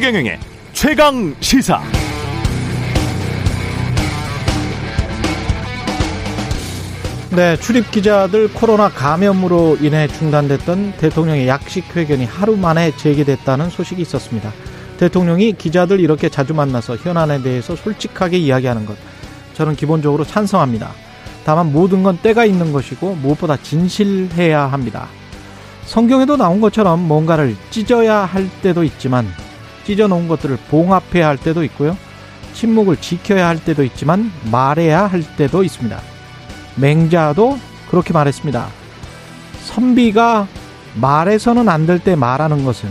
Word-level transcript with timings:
최경영의 0.00 0.40
최강 0.72 1.34
시사. 1.40 1.82
네, 7.36 7.54
출입 7.58 7.90
기자들 7.90 8.50
코로나 8.54 8.88
감염으로 8.88 9.76
인해 9.82 10.08
중단됐던 10.08 10.94
대통령의 10.96 11.48
약식 11.48 11.94
회견이 11.94 12.24
하루 12.24 12.56
만에 12.56 12.96
재개됐다는 12.96 13.68
소식이 13.68 14.00
있었습니다. 14.00 14.50
대통령이 14.96 15.52
기자들 15.52 16.00
이렇게 16.00 16.30
자주 16.30 16.54
만나서 16.54 16.96
현안에 16.96 17.42
대해서 17.42 17.76
솔직하게 17.76 18.38
이야기하는 18.38 18.86
것, 18.86 18.96
저는 19.52 19.76
기본적으로 19.76 20.24
찬성합니다. 20.24 20.92
다만 21.44 21.74
모든 21.74 22.02
건 22.02 22.16
때가 22.16 22.46
있는 22.46 22.72
것이고 22.72 23.16
무엇보다 23.16 23.58
진실해야 23.58 24.62
합니다. 24.62 25.08
성경에도 25.84 26.38
나온 26.38 26.62
것처럼 26.62 27.06
뭔가를 27.06 27.54
찢어야 27.68 28.20
할 28.20 28.48
때도 28.62 28.82
있지만 28.84 29.28
찢어 29.84 30.06
놓은 30.08 30.28
것들을 30.28 30.56
봉합해야 30.68 31.26
할 31.28 31.36
때도 31.36 31.64
있고요. 31.64 31.96
침묵을 32.54 32.96
지켜야 32.98 33.48
할 33.48 33.58
때도 33.62 33.82
있지만 33.84 34.32
말해야 34.50 35.06
할 35.06 35.22
때도 35.36 35.62
있습니다. 35.64 36.00
맹자도 36.76 37.58
그렇게 37.90 38.12
말했습니다. 38.12 38.68
선비가 39.64 40.46
말해서는 40.96 41.68
안 41.68 41.86
될 41.86 41.98
때 42.00 42.16
말하는 42.16 42.64
것은 42.64 42.88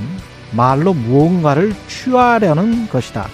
말로 0.51 0.93
무언가를 0.93 1.75
취하려는 1.87 2.87
것이다. 2.89 3.27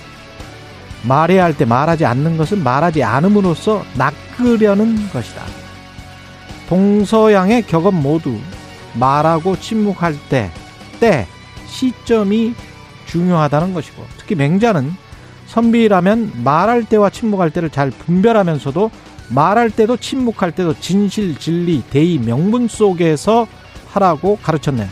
말해야 1.03 1.43
할 1.43 1.53
때 1.55 1.65
말하지 1.65 2.05
않는 2.05 2.37
것은 2.37 2.63
말하지 2.63 3.03
않음으로써 3.03 3.83
낚으려는 3.93 5.09
것이다. 5.11 5.43
동서양의 6.67 7.63
격언 7.67 8.01
모두 8.01 8.39
말하고 8.93 9.59
침묵할 9.59 10.15
때, 10.29 10.49
때, 10.99 11.27
시점이 11.67 12.55
중요하다는 13.05 13.73
것이고, 13.73 14.03
특히 14.17 14.35
맹자는 14.35 14.91
선비라면 15.47 16.43
말할 16.43 16.83
때와 16.85 17.09
침묵할 17.09 17.51
때를 17.51 17.69
잘 17.69 17.91
분별하면서도 17.91 18.91
말할 19.29 19.71
때도 19.71 19.97
침묵할 19.97 20.51
때도 20.51 20.79
진실, 20.79 21.37
진리, 21.39 21.83
대의, 21.89 22.19
명분 22.19 22.67
속에서 22.67 23.47
하라고 23.87 24.37
가르쳤네요. 24.41 24.87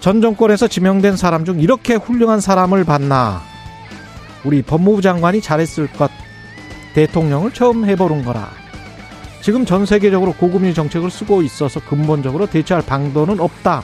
전 0.00 0.20
정권에서 0.20 0.68
지명된 0.68 1.16
사람 1.16 1.44
중 1.44 1.60
이렇게 1.60 1.94
훌륭한 1.94 2.40
사람을 2.40 2.84
봤나? 2.84 3.42
우리 4.44 4.62
법무부 4.62 5.02
장관이 5.02 5.40
잘했을 5.40 5.88
것. 5.88 6.10
대통령을 6.94 7.52
처음 7.52 7.84
해보는 7.84 8.24
거라. 8.24 8.50
지금 9.42 9.64
전 9.64 9.84
세계적으로 9.84 10.32
고금리 10.32 10.74
정책을 10.74 11.10
쓰고 11.10 11.42
있어서 11.42 11.80
근본적으로 11.80 12.46
대처할 12.46 12.84
방도는 12.86 13.40
없다. 13.40 13.82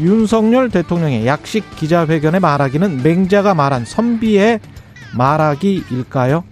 윤석열 0.00 0.70
대통령의 0.70 1.26
약식 1.26 1.68
기자회견에 1.76 2.38
말하기는 2.38 3.02
맹자가 3.02 3.54
말한 3.54 3.84
선비의 3.84 4.60
말하기일까요? 5.16 6.44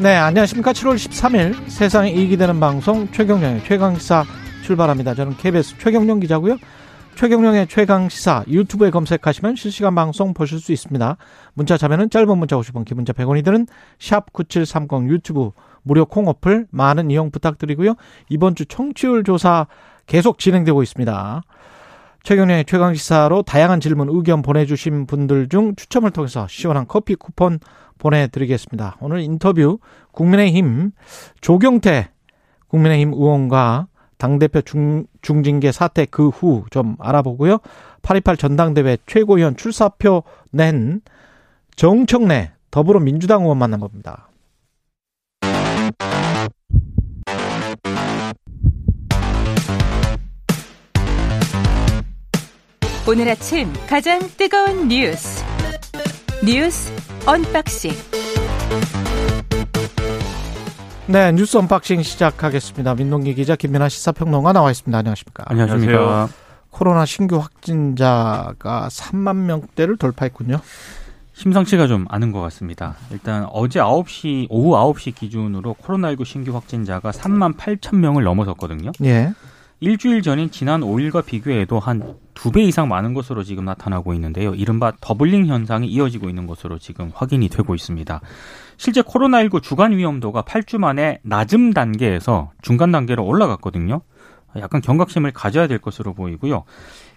네, 0.00 0.16
안녕하십니까. 0.16 0.72
7월 0.72 0.96
13일 0.96 1.68
세상에 1.68 2.10
이익이 2.10 2.36
되는 2.36 2.58
방송 2.58 3.10
최경령의 3.12 3.62
최강시사 3.64 4.24
출발합니다. 4.64 5.14
저는 5.14 5.36
KBS 5.36 5.78
최경령 5.78 6.18
기자고요. 6.18 6.58
최경령의 7.14 7.68
최강시사 7.68 8.44
유튜브에 8.48 8.90
검색하시면 8.90 9.54
실시간 9.54 9.94
방송 9.94 10.34
보실 10.34 10.58
수 10.58 10.72
있습니다. 10.72 11.16
문자 11.54 11.76
자면은 11.78 12.10
짧은 12.10 12.36
문자 12.36 12.56
50원, 12.56 12.84
기문자 12.84 13.12
100원이 13.12 13.44
드는 13.44 13.68
샵 14.00 14.32
9730 14.32 15.08
유튜브 15.08 15.52
무료 15.84 16.04
콩 16.04 16.26
어플 16.26 16.66
많은 16.70 17.10
이용 17.12 17.30
부탁드리고요. 17.30 17.94
이번 18.28 18.56
주 18.56 18.66
청취율 18.66 19.22
조사 19.22 19.66
계속 20.06 20.38
진행되고 20.38 20.82
있습니다. 20.82 21.42
최경련의 22.24 22.64
최강시사로 22.64 23.42
다양한 23.42 23.80
질문, 23.80 24.08
의견 24.10 24.42
보내주신 24.42 25.06
분들 25.06 25.48
중 25.50 25.76
추첨을 25.76 26.10
통해서 26.10 26.46
시원한 26.48 26.86
커피 26.88 27.14
쿠폰 27.14 27.60
보내드리겠습니다. 27.98 28.96
오늘 29.00 29.20
인터뷰 29.20 29.78
국민의힘 30.12 30.90
조경태 31.42 32.08
국민의힘 32.68 33.12
의원과 33.12 33.88
당대표 34.16 34.62
중, 34.62 35.04
중징계 35.20 35.70
사태 35.70 36.06
그 36.06 36.30
후 36.30 36.64
좀 36.70 36.96
알아보고요. 36.98 37.58
8.28 38.02 38.38
전당대회 38.38 38.96
최고위원 39.06 39.56
출사표 39.56 40.22
낸 40.50 41.02
정청래 41.76 42.52
더불어민주당 42.70 43.42
의원 43.42 43.58
만나봅니다. 43.58 44.28
오늘 53.06 53.28
아침 53.28 53.70
가장 53.86 54.18
뜨거운 54.38 54.88
뉴스 54.88 55.44
뉴스 56.42 56.90
언박싱 57.26 57.90
네 61.08 61.30
뉴스 61.32 61.58
언박싱 61.58 62.02
시작하겠습니다. 62.02 62.94
민동기 62.94 63.34
기자 63.34 63.56
김민아 63.56 63.90
시사평론가 63.90 64.54
나와 64.54 64.70
있습니다. 64.70 64.96
안녕하십니까? 64.96 65.44
안녕하십니까? 65.48 66.28
코로나 66.70 67.04
신규 67.04 67.36
확진자가 67.36 68.88
3만 68.90 69.36
명대를 69.36 69.98
돌파했군요. 69.98 70.60
심상치가 71.34 71.86
좀 71.86 72.06
않은 72.08 72.32
것 72.32 72.40
같습니다. 72.40 72.96
일단 73.10 73.46
어제 73.52 73.80
9시 73.80 74.46
오후 74.48 74.94
9시 74.94 75.14
기준으로 75.14 75.74
코로나19 75.74 76.24
신규 76.24 76.54
확진자가 76.54 77.10
3만 77.10 77.58
8천 77.58 77.96
명을 77.96 78.24
넘어섰거든요. 78.24 78.92
예. 79.04 79.34
일주일 79.80 80.22
전인 80.22 80.50
지난 80.50 80.80
5일과 80.80 81.22
비교해도 81.26 81.78
한 81.78 82.16
두 82.34 82.50
배 82.50 82.62
이상 82.62 82.88
많은 82.88 83.14
것으로 83.14 83.42
지금 83.44 83.64
나타나고 83.64 84.12
있는데요. 84.14 84.54
이른바 84.54 84.92
doubling 85.00 85.46
현상이 85.46 85.86
이어지고 85.86 86.28
있는 86.28 86.46
것으로 86.46 86.78
지금 86.78 87.10
확인이 87.14 87.48
되고 87.48 87.74
있습니다. 87.74 88.20
실제 88.76 89.02
코로나19 89.02 89.62
주간 89.62 89.92
위험도가 89.96 90.42
8주 90.42 90.78
만에 90.78 91.18
낮음 91.22 91.72
단계에서 91.72 92.50
중간 92.62 92.90
단계로 92.92 93.24
올라갔거든요. 93.24 94.02
약간 94.56 94.80
경각심을 94.80 95.32
가져야 95.32 95.66
될 95.66 95.78
것으로 95.78 96.12
보이고요. 96.14 96.64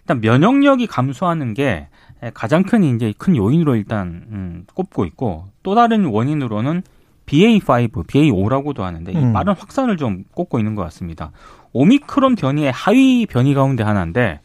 일단 0.02 0.22
면역력이 0.22 0.88
감소하는 0.88 1.54
게 1.54 1.88
가장 2.34 2.64
큰 2.64 2.84
이제 2.84 3.14
큰 3.18 3.36
요인으로 3.36 3.76
일단 3.76 4.26
음, 4.32 4.66
꼽고 4.74 5.06
있고 5.06 5.46
또 5.64 5.76
다른 5.76 6.06
원인으로는 6.06 6.82
BA5, 7.28 8.08
BA5라고도 8.08 8.80
하는데 8.80 9.12
이 9.12 9.18
음. 9.18 9.34
빠른 9.34 9.54
확산을 9.54 9.98
좀 9.98 10.24
꼽고 10.34 10.60
있는 10.60 10.76
것 10.76 10.84
같습니다. 10.84 11.32
오미크론 11.74 12.36
변이의 12.36 12.72
하위 12.72 13.26
변이 13.26 13.54
가운데 13.54 13.84
하나인데 13.84 14.40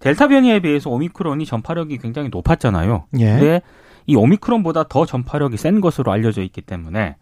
델타 0.00 0.28
변이에 0.28 0.60
비해서 0.60 0.90
오미크론이 0.90 1.44
전파력이 1.46 1.98
굉장히 1.98 2.28
높았잖아요. 2.30 3.06
예. 3.18 3.24
근데 3.26 3.62
이 4.06 4.16
오미크론보다 4.16 4.84
더 4.88 5.06
전파력이 5.06 5.56
센 5.56 5.80
것으로 5.80 6.10
알려져 6.10 6.42
있기 6.42 6.62
때문에 6.62 7.16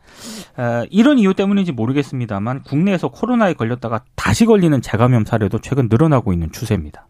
에, 0.58 0.86
이런 0.90 1.18
이유 1.18 1.34
때문인지 1.34 1.72
모르겠습니다만 1.72 2.62
국내에서 2.62 3.08
코로나에 3.08 3.54
걸렸다가 3.54 4.02
다시 4.14 4.46
걸리는 4.46 4.80
재감염 4.80 5.24
사례도 5.24 5.58
최근 5.58 5.88
늘어나고 5.90 6.32
있는 6.32 6.50
추세입니다. 6.52 7.06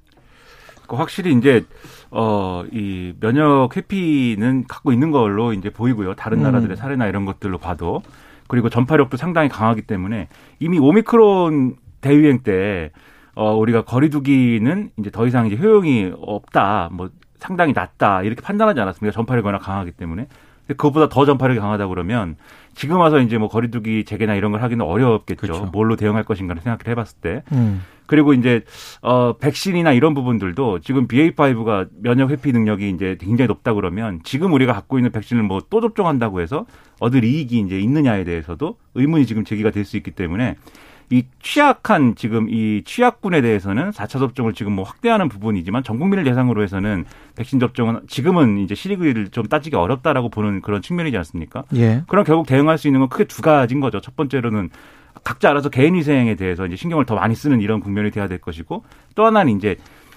그 0.86 0.96
확실히 0.96 1.34
이제 1.34 1.64
어 2.10 2.64
이 2.72 3.12
면역 3.20 3.76
회피는 3.76 4.64
갖고 4.66 4.92
있는 4.92 5.10
걸로 5.10 5.52
이제 5.52 5.70
보이고요. 5.70 6.14
다른 6.14 6.38
음. 6.38 6.42
나라들의 6.44 6.76
사례나 6.76 7.06
이런 7.06 7.24
것들로 7.26 7.58
봐도 7.58 8.02
그리고 8.48 8.70
전파력도 8.70 9.16
상당히 9.18 9.48
강하기 9.50 9.82
때문에 9.82 10.28
이미 10.58 10.78
오미크론 10.78 11.76
대유행 12.00 12.40
때 12.42 12.90
어, 13.38 13.54
우리가 13.56 13.82
거리두기는 13.82 14.90
이제 14.98 15.10
더 15.12 15.24
이상 15.28 15.46
이제 15.46 15.56
효용이 15.56 16.12
없다, 16.20 16.88
뭐 16.92 17.10
상당히 17.38 17.72
낮다 17.72 18.22
이렇게 18.22 18.42
판단하지 18.42 18.80
않았습니까? 18.80 19.14
전파력이 19.14 19.46
워낙 19.46 19.58
강하기 19.58 19.92
때문에. 19.92 20.26
근데 20.66 20.76
그것보다 20.76 21.08
더 21.08 21.24
전파력이 21.24 21.60
강하다 21.60 21.86
그러면 21.86 22.34
지금 22.74 22.96
와서 22.98 23.20
이제 23.20 23.38
뭐 23.38 23.48
거리두기 23.48 24.04
재개나 24.04 24.34
이런 24.34 24.50
걸 24.50 24.60
하기는 24.62 24.84
어렵겠죠. 24.84 25.40
그렇죠. 25.40 25.64
뭘로 25.66 25.94
대응할 25.94 26.24
것인가를 26.24 26.62
생각을 26.62 26.80
해봤을 26.88 27.18
때. 27.20 27.42
음. 27.52 27.82
그리고 28.06 28.32
이제 28.34 28.64
어 29.02 29.34
백신이나 29.38 29.92
이런 29.92 30.14
부분들도 30.14 30.80
지금 30.80 31.06
BA5가 31.06 31.88
면역 32.02 32.30
회피 32.30 32.50
능력이 32.52 32.90
이제 32.90 33.16
굉장히 33.20 33.46
높다 33.46 33.72
그러면 33.74 34.20
지금 34.24 34.52
우리가 34.52 34.72
갖고 34.72 34.98
있는 34.98 35.12
백신을 35.12 35.44
뭐 35.44 35.60
또 35.70 35.80
접종한다고 35.80 36.40
해서 36.40 36.66
얻을 37.00 37.22
이익이 37.22 37.60
이제 37.60 37.78
있느냐에 37.78 38.24
대해서도 38.24 38.78
의문이 38.94 39.26
지금 39.26 39.44
제기가 39.44 39.70
될 39.70 39.84
수 39.84 39.96
있기 39.96 40.10
때문에 40.10 40.56
이 41.10 41.24
취약한 41.40 42.14
지금 42.16 42.48
이 42.50 42.82
취약군에 42.84 43.40
대해서는 43.40 43.90
4차 43.90 44.18
접종을 44.18 44.52
지금 44.52 44.72
뭐 44.72 44.84
확대하는 44.84 45.28
부분이지만 45.28 45.82
전 45.82 45.98
국민을 45.98 46.24
대상으로 46.24 46.62
해서는 46.62 47.06
백신 47.36 47.58
접종은 47.60 48.00
지금은 48.08 48.58
이제 48.58 48.74
실익을 48.74 49.28
좀 49.28 49.46
따지기 49.46 49.76
어렵다라고 49.76 50.28
보는 50.28 50.60
그런 50.60 50.82
측면이지 50.82 51.16
않습니까? 51.16 51.64
예. 51.74 52.02
그럼 52.08 52.24
결국 52.24 52.46
대응할 52.46 52.76
수 52.76 52.88
있는 52.88 53.00
건 53.00 53.08
크게 53.08 53.24
두 53.24 53.40
가지인 53.40 53.80
거죠. 53.80 54.00
첫 54.00 54.16
번째로는 54.16 54.68
각자 55.24 55.50
알아서 55.50 55.70
개인 55.70 55.94
위생에 55.94 56.34
대해서 56.34 56.66
이제 56.66 56.76
신경을 56.76 57.06
더 57.06 57.14
많이 57.14 57.34
쓰는 57.34 57.60
이런 57.60 57.80
국면이 57.80 58.10
돼야 58.10 58.28
될 58.28 58.38
것이고 58.38 58.84
또 59.14 59.26
하나는 59.26 59.56
이제 59.56 59.76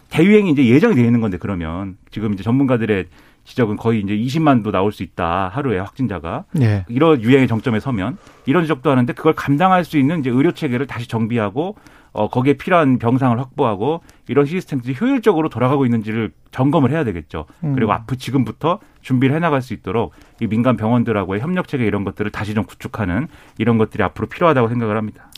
대유행이 0.09 0.51
이제 0.51 0.65
예정이 0.65 0.95
되어 0.95 1.05
있는 1.05 1.21
건데 1.21 1.38
그러면 1.38 1.97
지금 2.11 2.33
이제 2.33 2.43
전문가들의 2.43 3.07
지적은 3.43 3.77
거의 3.77 4.01
이제 4.01 4.15
20만도 4.15 4.71
나올 4.71 4.91
수 4.91 5.03
있다 5.03 5.49
하루에 5.53 5.79
확진자가 5.79 6.45
예. 6.61 6.85
이런 6.88 7.21
유행의 7.21 7.47
정점에 7.47 7.79
서면 7.79 8.17
이런 8.45 8.63
지적도 8.63 8.89
하는데 8.91 9.11
그걸 9.13 9.33
감당할 9.33 9.83
수 9.83 9.97
있는 9.97 10.19
이제 10.19 10.29
의료 10.29 10.51
체계를 10.51 10.88
다시 10.88 11.07
정비하고 11.07 11.75
어 12.13 12.29
거기에 12.29 12.53
필요한 12.53 12.99
병상을 12.99 13.39
확보하고 13.39 14.01
이런 14.27 14.45
시스템들이 14.45 14.95
효율적으로 14.99 15.47
돌아가고 15.47 15.85
있는지를 15.85 16.33
점검을 16.51 16.91
해야 16.91 17.05
되겠죠. 17.05 17.45
음. 17.63 17.73
그리고 17.73 17.93
앞으로 17.93 18.17
지금부터 18.17 18.79
준비를 19.01 19.33
해나갈 19.33 19.61
수 19.61 19.73
있도록 19.73 20.11
이 20.41 20.47
민간 20.47 20.75
병원들하고의 20.75 21.39
협력 21.39 21.69
체계 21.69 21.85
이런 21.85 22.03
것들을 22.03 22.29
다시 22.31 22.53
좀 22.53 22.65
구축하는 22.65 23.27
이런 23.57 23.77
것들이 23.77 24.03
앞으로 24.03 24.27
필요하다고 24.27 24.67
생각을 24.67 24.97
합니다. 24.97 25.31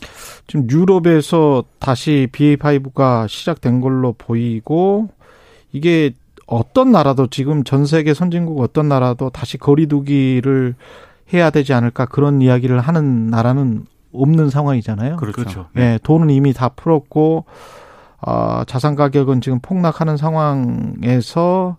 지금 0.48 0.68
유럽에서 0.68 1.62
다시 1.78 2.26
BA5가 2.32 3.28
시작된 3.28 3.80
걸로 3.80 4.12
보이고 4.12 5.10
이게 5.72 6.12
어떤 6.46 6.92
나라도 6.92 7.26
지금 7.26 7.64
전 7.64 7.86
세계 7.86 8.14
선진국 8.14 8.60
어떤 8.60 8.88
나라도 8.88 9.30
다시 9.30 9.58
거리두기를 9.58 10.74
해야 11.32 11.50
되지 11.50 11.72
않을까 11.72 12.06
그런 12.06 12.42
이야기를 12.42 12.80
하는 12.80 13.28
나라는 13.28 13.86
없는 14.12 14.50
상황이잖아요. 14.50 15.16
그렇죠. 15.16 15.36
그렇죠. 15.36 15.66
예, 15.76 15.98
돈은 16.02 16.30
이미 16.30 16.52
다 16.52 16.68
풀었고 16.68 17.44
아, 18.20 18.64
자산 18.66 18.94
가격은 18.94 19.40
지금 19.40 19.58
폭락하는 19.60 20.16
상황에서 20.16 21.76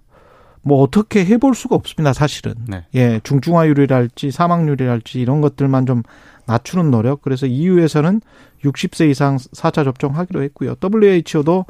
뭐 0.62 0.82
어떻게 0.82 1.24
해볼 1.26 1.54
수가 1.54 1.76
없습니다, 1.76 2.12
사실은. 2.14 2.56
네. 2.68 2.86
예, 2.96 3.20
중증화율이랄지 3.24 4.32
사망률이랄지 4.32 5.20
이런 5.22 5.42
것들만 5.42 5.86
좀 5.86 6.02
낮추는 6.48 6.92
노력. 6.92 7.22
그래서 7.22 7.46
EU에서는 7.46 8.22
60세 8.64 9.10
이상 9.10 9.38
4차 9.38 9.84
접종하기로 9.84 10.42
했고요. 10.44 10.76
WHO도 10.82 11.66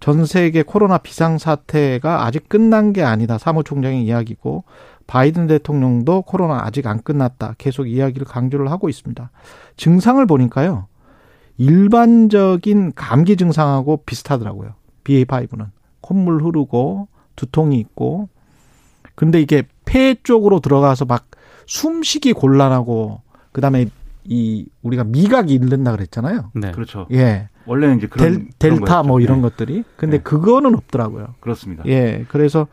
전 0.00 0.26
세계 0.26 0.62
코로나 0.62 0.98
비상 0.98 1.38
사태가 1.38 2.24
아직 2.24 2.48
끝난 2.48 2.92
게 2.92 3.02
아니다. 3.02 3.38
사무총장의 3.38 4.04
이야기고 4.04 4.64
바이든 5.06 5.46
대통령도 5.48 6.22
코로나 6.22 6.64
아직 6.64 6.86
안 6.86 7.02
끝났다. 7.02 7.54
계속 7.58 7.86
이야기를 7.86 8.26
강조를 8.26 8.70
하고 8.70 8.88
있습니다. 8.88 9.30
증상을 9.76 10.24
보니까요. 10.26 10.86
일반적인 11.56 12.92
감기 12.94 13.36
증상하고 13.36 14.02
비슷하더라고요. 14.06 14.74
BA5는. 15.04 15.66
콧물 16.00 16.44
흐르고 16.44 17.08
두통이 17.34 17.78
있고 17.80 18.28
근데 19.14 19.40
이게 19.40 19.64
폐 19.84 20.14
쪽으로 20.22 20.60
들어가서 20.60 21.04
막 21.06 21.26
숨쉬기 21.66 22.34
곤란하고 22.34 23.20
그다음에 23.52 23.86
이 24.24 24.66
우리가 24.82 25.04
미각이 25.04 25.52
잃는다 25.52 25.92
그랬잖아요. 25.92 26.52
네. 26.54 26.70
그렇죠. 26.70 27.06
예. 27.12 27.48
원래는 27.68 27.98
이제 27.98 28.06
그런 28.06 28.48
델, 28.58 28.72
뭐 28.72 28.80
거였죠. 28.80 29.20
이런 29.20 29.36
네. 29.38 29.42
것들이. 29.42 29.84
근데 29.96 30.16
네. 30.16 30.22
그거는 30.22 30.74
없더라고요. 30.74 31.34
그렇습니다. 31.40 31.84
예. 31.86 32.24
그래서 32.28 32.66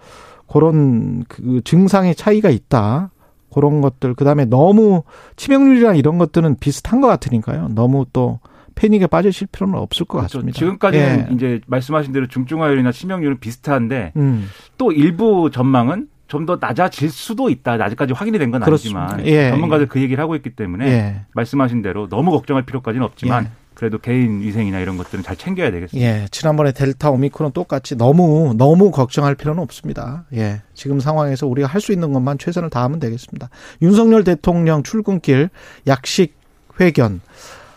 그런 0.48 1.24
그 1.28 1.62
증상의 1.64 2.16
차이가 2.16 2.50
있다. 2.50 3.12
그런 3.54 3.82
것들. 3.82 4.16
그다음에 4.16 4.46
너무 4.46 5.04
치명률이랑 5.36 5.98
이런 5.98 6.18
것들은 6.18 6.58
비슷한 6.60 7.02
것 7.02 7.08
같으니까요. 7.08 7.70
너무 7.70 8.06
또 8.14 8.40
패닉에 8.76 9.08
빠지실 9.08 9.48
필요는 9.52 9.76
없을 9.80 10.06
것 10.06 10.18
그렇죠. 10.18 10.40
같습니다. 10.40 10.60
지금까지는 10.60 11.28
예. 11.30 11.34
이제 11.34 11.62
말씀하신 11.68 12.12
대로 12.12 12.28
중증화율이나 12.28 12.92
치명률은 12.92 13.40
비슷한데 13.40 14.12
음. 14.18 14.48
또 14.78 14.92
일부 14.92 15.50
전망은 15.52 16.08
좀 16.28 16.46
더 16.46 16.58
낮아질 16.60 17.10
수도 17.12 17.50
있다. 17.50 17.74
아직까지 17.74 18.14
확인이 18.14 18.38
된 18.40 18.52
건 18.52 18.62
아니지만. 18.64 19.26
예. 19.26 19.52
전문가들 19.52 19.88
그 19.88 20.02
얘기를 20.02 20.22
하고 20.22 20.36
있기 20.36 20.50
때문에 20.56 20.86
예. 20.88 21.22
말씀하신 21.34 21.82
대로 21.82 22.10
너무 22.10 22.32
걱정할 22.32 22.66
필요까지는 22.66 23.06
없지만 23.06 23.46
예. 23.46 23.50
그래도 23.75 23.98
개인 24.00 24.42
위생이나 24.42 24.80
이런 24.80 24.98
것들은 24.98 25.24
잘 25.24 25.36
챙겨야 25.36 25.69
되겠습니다. 25.69 26.07
예, 26.07 26.27
지난번에 26.31 26.72
델타 26.72 27.12
오미크론 27.12 27.51
똑같이 27.51 27.95
너무 27.95 28.56
너무 28.57 28.89
걱정할 28.89 29.36
필요는 29.36 29.62
없습니다. 29.62 30.25
예. 30.33 30.62
지금 30.74 31.00
상황에서 31.00 31.45
우리가 31.45 31.68
할 31.68 31.81
수 31.81 31.92
있는 31.92 32.13
것만 32.13 32.38
최선을 32.39 32.69
다하면 32.72 33.00
되겠습니다. 33.00 33.50
윤석열 33.83 34.24
대통령 34.24 34.81
출근길 34.81 35.50
약식 35.86 36.33
회견 36.80 37.22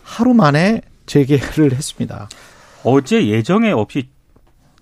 하루 0.02 0.32
만에 0.34 0.80
재개를 1.06 1.72
했습니다. 1.72 2.28
어제 2.84 3.26
예정에 3.26 3.70
없이 3.72 4.08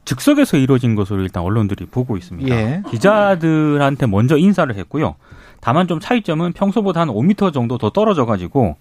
즉석에서 0.05 0.59
이루어진 0.59 0.95
것으로 0.95 1.23
일단 1.23 1.43
언론들이 1.43 1.87
보고 1.87 2.17
있습니다. 2.17 2.55
예. 2.55 2.83
기자들한테 2.91 4.07
먼저 4.07 4.37
인사를 4.37 4.73
했고요. 4.77 5.17
다만 5.61 5.89
좀 5.89 5.99
차이점은 5.99 6.53
평소보다 6.53 7.01
한 7.01 7.09
5m 7.09 7.53
정도 7.53 7.79
더 7.79 7.91
떨어져 7.91 8.25
가지고 8.27 8.77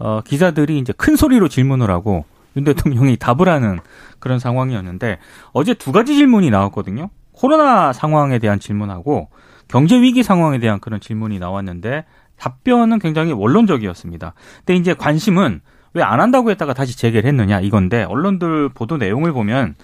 어, 0.00 0.20
기자들이 0.22 0.78
이제 0.78 0.92
큰 0.96 1.14
소리로 1.14 1.48
질문을 1.48 1.90
하고 1.90 2.24
윤 2.56 2.64
대통령이 2.64 3.16
답을 3.16 3.48
하는 3.48 3.78
그런 4.18 4.38
상황이었는데 4.38 5.18
어제 5.52 5.74
두 5.74 5.92
가지 5.92 6.16
질문이 6.16 6.50
나왔거든요. 6.50 7.10
코로나 7.32 7.92
상황에 7.92 8.38
대한 8.38 8.58
질문하고 8.58 9.28
경제 9.68 10.00
위기 10.00 10.22
상황에 10.22 10.58
대한 10.58 10.80
그런 10.80 11.00
질문이 11.00 11.38
나왔는데 11.38 12.04
답변은 12.36 12.98
굉장히 12.98 13.32
원론적이었습니다. 13.32 14.34
근데 14.58 14.74
이제 14.74 14.94
관심은 14.94 15.60
왜 15.92 16.02
안 16.02 16.20
한다고 16.20 16.50
했다가 16.50 16.72
다시 16.72 16.96
재개를 16.96 17.28
했느냐 17.28 17.60
이건데 17.60 18.04
언론들 18.04 18.70
보도 18.70 18.96
내용을 18.96 19.32
보면 19.32 19.74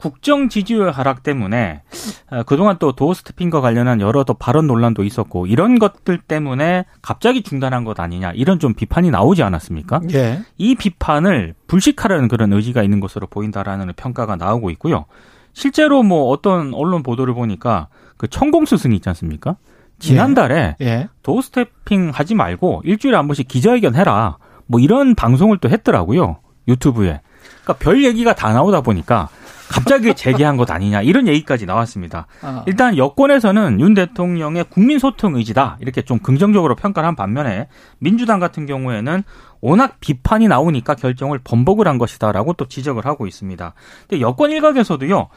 국정 0.00 0.48
지지율 0.48 0.90
하락 0.90 1.22
때문에 1.22 1.82
어, 2.30 2.42
그동안 2.44 2.76
또 2.78 2.92
도어 2.92 3.12
스태핑과 3.12 3.60
관련한 3.60 4.00
여러 4.00 4.24
또 4.24 4.34
발언 4.34 4.66
논란도 4.66 5.04
있었고 5.04 5.46
이런 5.46 5.78
것들 5.78 6.18
때문에 6.18 6.86
갑자기 7.02 7.42
중단한 7.42 7.84
것 7.84 8.00
아니냐 8.00 8.32
이런 8.32 8.58
좀 8.58 8.72
비판이 8.72 9.10
나오지 9.10 9.42
않았습니까? 9.42 10.00
예. 10.14 10.40
이 10.56 10.74
비판을 10.74 11.54
불식하려는 11.66 12.28
그런 12.28 12.52
의지가 12.52 12.82
있는 12.82 12.98
것으로 13.00 13.26
보인다라는 13.26 13.92
평가가 13.94 14.36
나오고 14.36 14.70
있고요. 14.70 15.04
실제로 15.52 16.02
뭐 16.02 16.28
어떤 16.28 16.72
언론 16.72 17.02
보도를 17.02 17.34
보니까 17.34 17.88
그 18.16 18.26
천공 18.26 18.64
스승이 18.64 18.96
있지 18.96 19.08
않습니까? 19.10 19.56
지난달에 19.98 20.76
예. 20.80 21.08
도어 21.22 21.42
스태핑 21.42 22.10
하지 22.14 22.34
말고 22.34 22.82
일주일에 22.84 23.16
한 23.16 23.28
번씩 23.28 23.48
기자회견 23.48 23.94
해라. 23.94 24.38
뭐 24.66 24.80
이런 24.80 25.14
방송을 25.14 25.58
또 25.58 25.68
했더라고요. 25.68 26.38
유튜브에. 26.68 27.20
그러니까 27.62 27.72
별 27.74 28.02
얘기가 28.04 28.34
다 28.34 28.52
나오다 28.52 28.80
보니까 28.80 29.28
갑자기 29.70 30.12
재개한 30.14 30.56
것 30.56 30.70
아니냐 30.70 31.02
이런 31.02 31.28
얘기까지 31.28 31.64
나왔습니다. 31.64 32.26
아, 32.42 32.64
일단 32.66 32.96
여권에서는 32.96 33.80
윤 33.80 33.94
대통령의 33.94 34.64
국민 34.68 34.98
소통 34.98 35.36
의지다 35.36 35.78
이렇게 35.80 36.02
좀 36.02 36.18
긍정적으로 36.18 36.74
평가를 36.74 37.06
한 37.06 37.14
반면에 37.14 37.68
민주당 37.98 38.40
같은 38.40 38.66
경우에는 38.66 39.22
워낙 39.60 39.96
비판이 40.00 40.48
나오니까 40.48 40.94
결정을 40.94 41.38
번복을 41.44 41.86
한 41.86 41.98
것이다라고 41.98 42.54
또 42.54 42.66
지적을 42.66 43.06
하고 43.06 43.26
있습니다. 43.26 43.74
근데 44.08 44.20
여권 44.20 44.50
일각에서도요. 44.50 45.28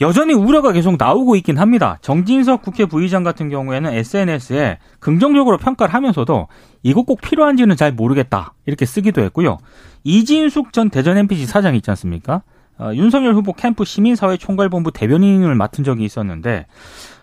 여전히 0.00 0.34
우려가 0.34 0.72
계속 0.72 0.96
나오고 0.98 1.36
있긴 1.36 1.58
합니다. 1.58 1.98
정진석 2.02 2.62
국회 2.62 2.86
부의장 2.86 3.22
같은 3.22 3.48
경우에는 3.48 3.92
SNS에 3.92 4.78
긍정적으로 4.98 5.58
평가를 5.58 5.94
하면서도 5.94 6.48
이거 6.82 7.02
꼭 7.02 7.20
필요한지는 7.20 7.76
잘 7.76 7.92
모르겠다 7.92 8.54
이렇게 8.66 8.84
쓰기도 8.84 9.22
했고요. 9.22 9.58
이진숙 10.02 10.72
전 10.72 10.90
대전 10.90 11.16
MPC 11.18 11.46
사장 11.46 11.76
있지 11.76 11.88
않습니까? 11.90 12.42
어, 12.78 12.90
윤석열 12.94 13.34
후보 13.34 13.52
캠프 13.52 13.84
시민사회 13.84 14.36
총괄본부 14.36 14.92
대변인을 14.92 15.54
맡은 15.54 15.84
적이 15.84 16.04
있었는데 16.04 16.66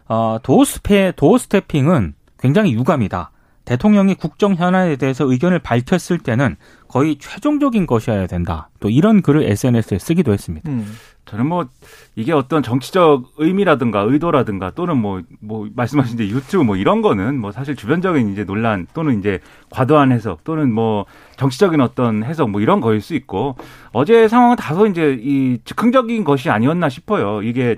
어, 0.08 0.38
도어 0.42 0.66
스페 0.66 1.12
도어 1.16 1.38
스태핑은 1.38 2.14
굉장히 2.40 2.74
유감이다. 2.74 3.32
대통령이 3.66 4.16
국정 4.16 4.56
현안에 4.56 4.96
대해서 4.96 5.26
의견을 5.26 5.60
밝혔을 5.60 6.18
때는 6.18 6.56
거의 6.88 7.18
최종적인 7.20 7.86
것이어야 7.86 8.26
된다. 8.26 8.70
또 8.80 8.90
이런 8.90 9.22
글을 9.22 9.44
SNS에 9.44 10.00
쓰기도 10.00 10.34
했습니다. 10.34 10.70
음. 10.72 10.96
저는 11.30 11.46
뭐 11.46 11.68
이게 12.16 12.34
어떤 12.34 12.64
정치적 12.64 13.34
의미라든가 13.38 14.00
의도라든가 14.00 14.72
또는 14.72 14.98
뭐뭐 14.98 15.70
말씀하신 15.76 16.16
이제 16.16 16.28
유튜브 16.28 16.64
뭐 16.64 16.76
이런 16.76 17.04
거는 17.04 17.40
뭐 17.40 17.52
사실 17.52 17.76
주변적인 17.76 18.32
이제 18.34 18.44
논란 18.44 18.88
또는 18.96 19.20
이제 19.20 19.40
과도한 19.70 20.12
해석 20.12 20.44
또는 20.44 20.74
뭐 20.74 21.06
정치적인 21.38 21.82
어떤 21.82 22.24
해석 22.24 22.50
뭐 22.50 22.62
이런 22.62 22.82
거일 22.82 23.00
수 23.00 23.14
있고 23.14 23.56
어제 23.92 24.28
상황은 24.28 24.56
다소 24.56 24.88
이제 24.88 25.20
이 25.22 25.60
즉흥적인 25.66 26.24
것이 26.24 26.50
아니었나 26.50 26.90
싶어요. 26.90 27.44
이게 27.44 27.78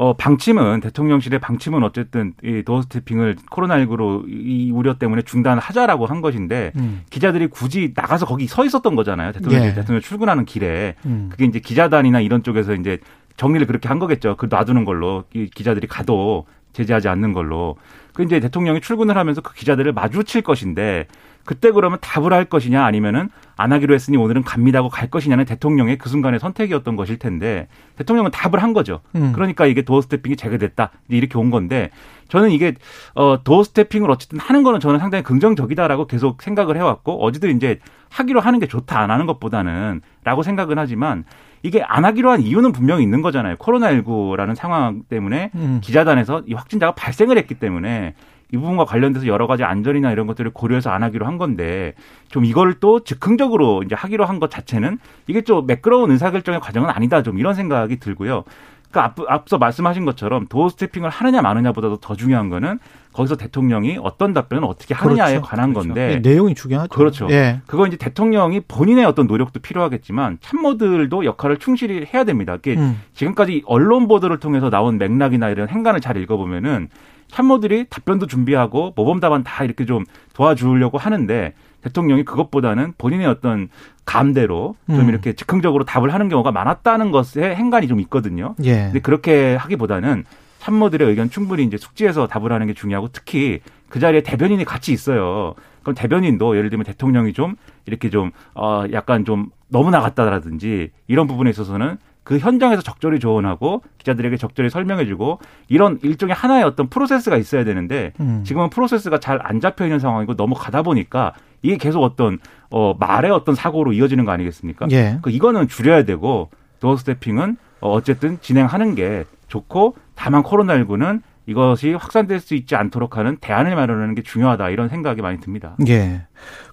어, 0.00 0.14
방침은, 0.14 0.80
대통령실의 0.80 1.40
방침은 1.40 1.82
어쨌든 1.82 2.32
이 2.42 2.62
도어 2.64 2.80
스태핑을 2.80 3.36
코로나19로 3.50 4.24
이 4.26 4.70
우려 4.72 4.94
때문에 4.94 5.20
중단하자라고 5.20 6.06
한 6.06 6.22
것인데 6.22 6.72
음. 6.76 7.02
기자들이 7.10 7.48
굳이 7.48 7.92
나가서 7.94 8.24
거기 8.24 8.46
서 8.46 8.64
있었던 8.64 8.96
거잖아요. 8.96 9.32
대통령, 9.32 9.62
예. 9.62 9.74
대통령 9.74 10.00
출근하는 10.00 10.46
길에. 10.46 10.94
음. 11.04 11.28
그게 11.30 11.44
이제 11.44 11.58
기자단이나 11.58 12.20
이런 12.20 12.42
쪽에서 12.42 12.72
이제 12.72 12.96
정리를 13.36 13.66
그렇게 13.66 13.88
한 13.88 13.98
거겠죠. 13.98 14.36
그 14.38 14.46
놔두는 14.48 14.86
걸로 14.86 15.24
이 15.34 15.50
기자들이 15.54 15.86
가도 15.86 16.46
제재하지 16.72 17.08
않는 17.08 17.34
걸로. 17.34 17.76
그 18.12 18.22
이제 18.22 18.40
대통령이 18.40 18.80
출근을 18.80 19.16
하면서 19.16 19.40
그 19.40 19.54
기자들을 19.54 19.92
마주칠 19.92 20.42
것인데 20.42 21.06
그때 21.44 21.70
그러면 21.70 21.98
답을 22.00 22.32
할 22.32 22.44
것이냐 22.44 22.84
아니면은 22.84 23.28
안 23.56 23.72
하기로 23.72 23.94
했으니 23.94 24.16
오늘은 24.16 24.42
갑니다고 24.42 24.88
갈 24.88 25.10
것이냐는 25.10 25.44
대통령의 25.44 25.98
그 25.98 26.08
순간의 26.08 26.38
선택이었던 26.38 26.96
것일 26.96 27.18
텐데 27.18 27.66
대통령은 27.96 28.30
답을 28.30 28.62
한 28.62 28.72
거죠. 28.72 29.00
음. 29.14 29.32
그러니까 29.32 29.66
이게 29.66 29.82
도어 29.82 30.02
스태핑이 30.02 30.36
재개됐다 30.36 30.90
이렇게 31.08 31.38
온 31.38 31.50
건데 31.50 31.90
저는 32.28 32.50
이게 32.50 32.74
어 33.14 33.42
도어 33.42 33.64
스태핑을 33.64 34.10
어쨌든 34.10 34.38
하는 34.38 34.62
거는 34.62 34.80
저는 34.80 34.98
상당히 34.98 35.24
긍정적이다라고 35.24 36.06
계속 36.06 36.42
생각을 36.42 36.76
해왔고 36.76 37.24
어제도 37.24 37.48
이제 37.48 37.80
하기로 38.10 38.40
하는 38.40 38.58
게 38.58 38.66
좋다 38.66 39.00
안 39.00 39.10
하는 39.10 39.26
것보다는라고 39.26 40.42
생각은 40.42 40.78
하지만 40.78 41.24
이게 41.62 41.82
안 41.82 42.04
하기로 42.04 42.30
한 42.30 42.40
이유는 42.40 42.72
분명히 42.72 43.02
있는 43.02 43.22
거잖아요. 43.22 43.56
코로나19라는 43.56 44.54
상황 44.54 45.02
때문에 45.08 45.50
음. 45.54 45.80
기자단에서 45.82 46.42
이 46.46 46.54
확진자가 46.54 46.92
발생을 46.94 47.36
했기 47.38 47.54
때문에 47.54 48.14
이 48.52 48.56
부분과 48.56 48.84
관련돼서 48.84 49.26
여러 49.26 49.46
가지 49.46 49.62
안전이나 49.62 50.10
이런 50.10 50.26
것들을 50.26 50.50
고려해서 50.52 50.90
안 50.90 51.02
하기로 51.04 51.24
한 51.26 51.38
건데 51.38 51.94
좀 52.28 52.44
이걸 52.44 52.74
또 52.74 53.04
즉흥적으로 53.04 53.82
이제 53.84 53.94
하기로 53.94 54.24
한 54.24 54.40
것 54.40 54.50
자체는 54.50 54.98
이게 55.26 55.42
좀 55.42 55.66
매끄러운 55.66 56.10
의사결정의 56.10 56.60
과정은 56.60 56.88
아니다 56.90 57.22
좀 57.22 57.38
이런 57.38 57.54
생각이 57.54 57.98
들고요. 57.98 58.44
그러니까 58.90 59.14
앞, 59.28 59.48
서 59.48 59.58
말씀하신 59.58 60.04
것처럼 60.04 60.46
도어 60.48 60.70
스태핑을 60.70 61.10
하느냐 61.10 61.42
마느냐보다도 61.42 61.98
더 61.98 62.16
중요한 62.16 62.48
거는 62.48 62.78
거기서 63.12 63.36
대통령이 63.36 63.98
어떤 64.02 64.32
답변을 64.32 64.64
어떻게 64.64 64.94
하느냐에 64.94 65.34
그렇죠. 65.34 65.46
관한 65.46 65.72
그렇죠. 65.72 65.88
건데 65.88 66.12
예, 66.12 66.18
내용이 66.18 66.54
중요하죠. 66.54 66.88
그렇죠. 66.88 67.28
예. 67.30 67.60
그거 67.66 67.86
이제 67.86 67.96
대통령이 67.96 68.60
본인의 68.60 69.04
어떤 69.04 69.26
노력도 69.26 69.60
필요하겠지만 69.60 70.38
참모들도 70.40 71.24
역할을 71.24 71.56
충실히 71.58 72.06
해야 72.12 72.24
됩니다. 72.24 72.56
그게 72.56 72.76
음. 72.76 73.00
지금까지 73.14 73.62
언론 73.66 74.06
보도를 74.06 74.38
통해서 74.38 74.70
나온 74.70 74.98
맥락이나 74.98 75.48
이런 75.48 75.68
행간을 75.68 76.00
잘 76.00 76.16
읽어보면은 76.16 76.88
참모들이 77.28 77.86
답변도 77.90 78.26
준비하고 78.26 78.92
모범 78.96 79.20
답안 79.20 79.42
다 79.44 79.64
이렇게 79.64 79.84
좀 79.86 80.04
도와주려고 80.34 80.98
하는데 80.98 81.54
대통령이 81.82 82.24
그것보다는 82.24 82.94
본인의 82.98 83.26
어떤 83.26 83.68
감대로 84.04 84.76
좀 84.86 85.00
음. 85.00 85.08
이렇게 85.08 85.32
즉흥적으로 85.32 85.84
답을 85.84 86.12
하는 86.12 86.28
경우가 86.28 86.52
많았다는 86.52 87.10
것에 87.10 87.54
행간이 87.54 87.88
좀 87.88 88.00
있거든요. 88.00 88.54
예. 88.64 88.84
근데 88.84 89.00
그렇게 89.00 89.54
하기보다는 89.56 90.24
참모들의 90.60 91.08
의견 91.08 91.30
충분히 91.30 91.64
이제 91.64 91.76
숙지해서 91.76 92.26
답을 92.26 92.52
하는 92.52 92.66
게 92.66 92.74
중요하고 92.74 93.08
특히 93.12 93.60
그 93.88 93.98
자리에 93.98 94.22
대변인이 94.22 94.64
같이 94.64 94.92
있어요. 94.92 95.54
그럼 95.82 95.94
대변인도 95.94 96.56
예를 96.56 96.68
들면 96.70 96.84
대통령이 96.84 97.32
좀 97.32 97.56
이렇게 97.86 98.10
좀, 98.10 98.30
어, 98.54 98.84
약간 98.92 99.24
좀 99.24 99.50
너무 99.68 99.90
나갔다라든지 99.90 100.90
이런 101.08 101.26
부분에 101.26 101.50
있어서는 101.50 101.96
그 102.22 102.38
현장에서 102.38 102.82
적절히 102.82 103.18
조언하고 103.18 103.82
기자들에게 103.98 104.36
적절히 104.36 104.68
설명해주고 104.68 105.40
이런 105.68 105.98
일종의 106.02 106.34
하나의 106.34 106.64
어떤 106.64 106.88
프로세스가 106.88 107.38
있어야 107.38 107.64
되는데 107.64 108.12
음. 108.20 108.42
지금은 108.44 108.68
프로세스가 108.70 109.18
잘 109.18 109.40
안 109.42 109.58
잡혀 109.60 109.84
있는 109.86 109.98
상황이고 109.98 110.36
너무 110.36 110.54
가다 110.54 110.82
보니까 110.82 111.32
이게 111.62 111.76
계속 111.78 112.02
어떤 112.02 112.38
어 112.70 112.94
말의 113.00 113.30
어떤 113.30 113.54
사고로 113.54 113.94
이어지는 113.94 114.26
거 114.26 114.32
아니겠습니까? 114.32 114.86
예. 114.92 115.18
그 115.22 115.30
이거는 115.30 115.66
줄여야 115.68 116.04
되고 116.04 116.50
도어 116.80 116.96
스태핑은 116.98 117.56
어, 117.80 117.92
어쨌든 117.92 118.38
진행하는 118.42 118.94
게 118.94 119.24
좋고 119.50 119.96
다만 120.14 120.42
코로나19는 120.42 121.20
이것이 121.46 121.92
확산될 121.94 122.40
수 122.40 122.54
있지 122.54 122.76
않도록 122.76 123.16
하는 123.16 123.36
대안을 123.40 123.74
마련하는 123.74 124.14
게 124.14 124.22
중요하다 124.22 124.70
이런 124.70 124.88
생각이 124.88 125.20
많이 125.20 125.40
듭니다. 125.40 125.76
예. 125.88 126.22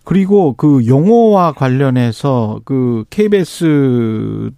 그리고 0.03 0.53
그 0.53 0.85
용어와 0.85 1.53
관련해서 1.53 2.61
그 2.63 3.03
KBS도 3.09 4.53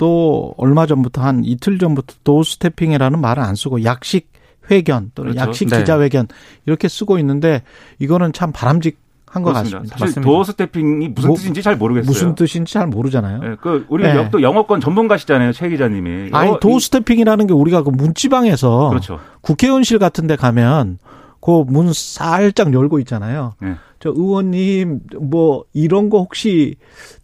얼마 0.58 0.86
전부터 0.86 1.22
한 1.22 1.44
이틀 1.44 1.80
전부터 1.80 2.16
도스태핑이라는 2.24 3.20
말을 3.20 3.42
안 3.42 3.56
쓰고 3.56 3.84
약식 3.86 4.30
회견 4.70 5.12
또는 5.16 5.32
그렇죠. 5.32 5.50
약식 5.50 5.70
네. 5.70 5.80
기자회견 5.80 6.28
이렇게 6.66 6.88
쓰고 6.88 7.18
있는데 7.20 7.64
이거는 8.00 8.34
참 8.34 8.52
바람직 8.52 9.00
한것 9.30 9.54
그렇습니다. 9.54 9.78
같습니다. 9.80 9.94
사실 9.98 10.06
맞습니다. 10.08 10.30
도어 10.32 10.44
스태핑이 10.44 11.10
무슨 11.10 11.28
뭐, 11.30 11.38
뜻인지 11.38 11.62
잘 11.64 11.76
모르겠어요. 11.78 12.10
무슨 12.10 12.36
뜻인지 12.36 12.74
잘 12.74 12.88
모르잖아요. 12.88 13.40
예, 13.44 13.56
그 13.62 13.86
우리 13.90 14.04
네. 14.04 14.30
또 14.32 14.42
영어권 14.42 14.82
전문가시잖아요, 14.82 15.52
최 15.54 15.70
기자님이. 15.70 16.30
아니 16.32 16.50
영어- 16.50 16.60
도스태핑이라는 16.60 17.48
게 17.48 17.54
우리가 17.54 17.84
그 17.84 17.90
문지방에서 17.90 18.90
그렇죠. 18.90 19.20
국회의원실 19.42 20.00
같은 20.00 20.28
데 20.28 20.36
가면 20.36 20.98
그 21.42 21.64
문 21.66 21.92
살짝 21.94 22.74
열고 22.74 23.00
있잖아요. 23.00 23.54
네. 23.62 23.76
저 24.00 24.10
의원님 24.10 25.00
뭐 25.22 25.64
이런 25.74 26.10
거 26.10 26.20
혹시 26.20 26.76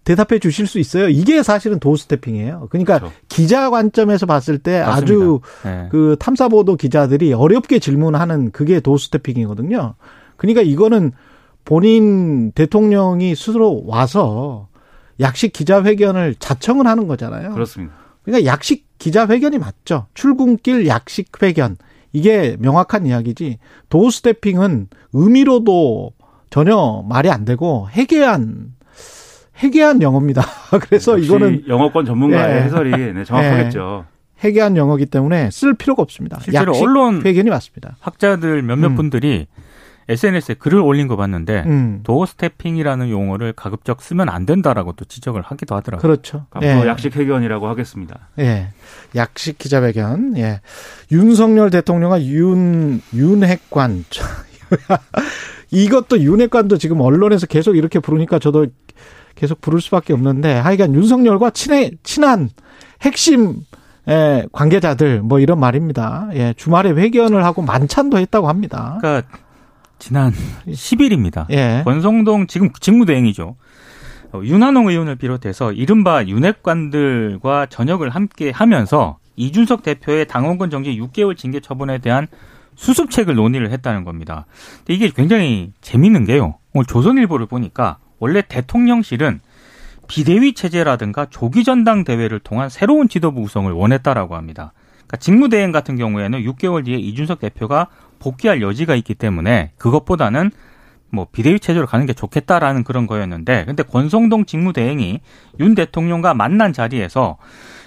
대답해 0.06 0.40
주실 0.40 0.68
수 0.68 0.78
있어요? 0.80 1.08
이게 1.10 1.42
사실은 1.44 1.80
도스태핑이에요. 1.80 2.68
그러니까 2.70 3.00
그렇죠. 3.00 3.16
기자 3.28 3.70
관점에서 3.70 4.26
봤을 4.26 4.58
때 4.58 4.78
아주 4.80 5.40
네. 5.64 5.88
그 5.92 6.16
탐사 6.20 6.48
보도 6.50 6.76
기자들이 6.76 7.34
어렵게 7.34 7.80
질문하는 7.80 8.52
그게 8.52 8.80
도스태핑이거든요. 8.80 9.96
그러니까 10.38 10.62
이거는 10.62 11.12
본인 11.66 12.52
대통령이 12.52 13.36
스스로 13.36 13.84
와서 13.86 14.70
약식 15.20 15.52
기자회견을 15.52 16.36
자청을 16.40 16.88
하는 16.88 17.08
거잖아요. 17.08 17.54
그렇습니다. 17.54 17.94
그러니까 18.24 18.50
약식 18.50 18.86
기자회견이 19.00 19.58
맞죠. 19.58 20.08
출근길 20.14 20.88
약식 20.88 21.32
회견. 21.42 21.78
이게 22.14 22.56
명확한 22.60 23.06
이야기지. 23.06 23.58
도스태핑은 23.90 24.88
의미로도 25.14 26.14
전혀 26.50 27.04
말이 27.08 27.30
안 27.30 27.44
되고 27.44 27.90
해괴한 27.90 28.74
해괴한 29.58 30.02
영어입니다. 30.02 30.44
그래서 30.82 31.18
이거는 31.18 31.64
영어권 31.68 32.06
전문가의 32.06 32.58
예. 32.58 32.62
해설이 32.64 33.14
네, 33.14 33.24
정확하겠죠. 33.24 34.06
해괴한 34.40 34.78
영어기 34.78 35.06
때문에 35.06 35.50
쓸 35.52 35.74
필요가 35.74 36.04
없습니다. 36.04 36.40
실제로 36.42 36.74
약식 36.74 36.84
언론 36.84 37.22
회견이 37.26 37.50
맞습니다. 37.50 37.96
학자들 38.00 38.62
몇몇 38.64 38.88
음. 38.88 38.96
분들이 38.96 39.48
SNS에 40.08 40.56
글을 40.56 40.80
올린 40.80 41.08
거 41.08 41.16
봤는데 41.16 41.64
음. 41.66 42.02
도어 42.04 42.26
스태핑이라는 42.26 43.10
용어를 43.10 43.54
가급적 43.54 44.02
쓰면 44.02 44.30
안 44.30 44.46
된다라고 44.46 44.94
또 44.94 45.06
지적을 45.06 45.42
하기도 45.42 45.76
하더라고요. 45.76 46.02
그렇죠. 46.02 46.46
앞으로 46.52 46.88
약식 46.88 47.16
회견이라고 47.16 47.68
하겠습니다. 47.68 48.30
예. 48.40 48.70
약식 49.16 49.58
기자회견. 49.58 50.38
예. 50.38 50.62
윤석열 51.12 51.70
대통령과 51.72 52.24
윤 52.26 53.02
윤핵관. 53.14 54.06
이것도 55.72 56.22
윤핵관도 56.22 56.78
지금 56.78 57.02
언론에서 57.02 57.48
계속 57.48 57.76
이렇게 57.76 58.00
부르니까 58.00 58.40
저도 58.40 58.68
계속 59.34 59.60
부를 59.60 59.82
수밖에 59.82 60.14
없는데 60.14 60.54
하여간 60.54 60.94
윤석열과 60.94 61.50
친해 61.50 61.92
친한 62.04 62.50
핵심 63.02 63.62
예, 64.08 64.46
관계자들 64.52 65.22
뭐 65.22 65.40
이런 65.40 65.60
말입니다. 65.60 66.30
예, 66.34 66.54
주말에 66.56 66.92
회견을 66.92 67.44
하고 67.44 67.64
만찬도 67.64 68.20
했다고 68.20 68.48
합니다. 68.48 68.98
그러니까 69.02 69.28
지난 70.06 70.32
10일입니다. 70.68 71.48
예. 71.50 71.82
권성동 71.84 72.46
지금 72.46 72.70
직무대행이죠. 72.80 73.56
어, 74.34 74.42
윤한홍 74.44 74.90
의원을 74.90 75.16
비롯해서 75.16 75.72
이른바 75.72 76.24
윤핵관들과 76.26 77.66
저녁을 77.66 78.10
함께 78.10 78.52
하면서 78.52 79.18
이준석 79.36 79.82
대표의 79.82 80.28
당원권 80.28 80.70
정지 80.70 80.96
6개월 80.96 81.36
징계 81.36 81.60
처분에 81.60 81.98
대한 81.98 82.28
수습책을 82.76 83.34
논의를 83.34 83.72
했다는 83.72 84.04
겁니다. 84.04 84.46
근데 84.78 84.94
이게 84.94 85.10
굉장히 85.10 85.72
재밌는 85.82 86.26
게요. 86.26 86.60
오늘 86.76 86.86
조선일보를 86.86 87.48
보니까 87.48 87.98
원래 88.20 88.44
대통령실은 88.48 89.40
비대위 90.08 90.54
체제라든가 90.54 91.26
조기 91.32 91.64
전당 91.64 92.04
대회를 92.04 92.38
통한 92.42 92.70
새로운 92.70 93.10
지도부 93.10 93.42
구성을 93.42 93.72
원했다라고 93.72 94.36
합니다. 94.36 94.72
그러니까 95.08 95.18
직무대행 95.18 95.72
같은 95.72 95.98
경우에는 95.98 96.44
6개월 96.44 96.86
뒤에 96.86 96.98
이준석 96.98 97.40
대표가 97.40 97.88
복귀할 98.20 98.62
여지가 98.62 98.96
있기 98.96 99.16
때문에 99.16 99.72
그것보다는 99.78 100.52
뭐 101.12 101.28
비대위 101.32 101.60
체제로 101.60 101.86
가는 101.86 102.06
게 102.06 102.14
좋겠다라는 102.14 102.84
그런 102.84 103.08
거였는데 103.08 103.66
근데 103.66 103.84
권성동 103.84 104.46
직무대행이 104.46 105.22
윤 105.60 105.76
대통령과 105.76 106.34
만난 106.34 106.74
자리에서 106.74 107.38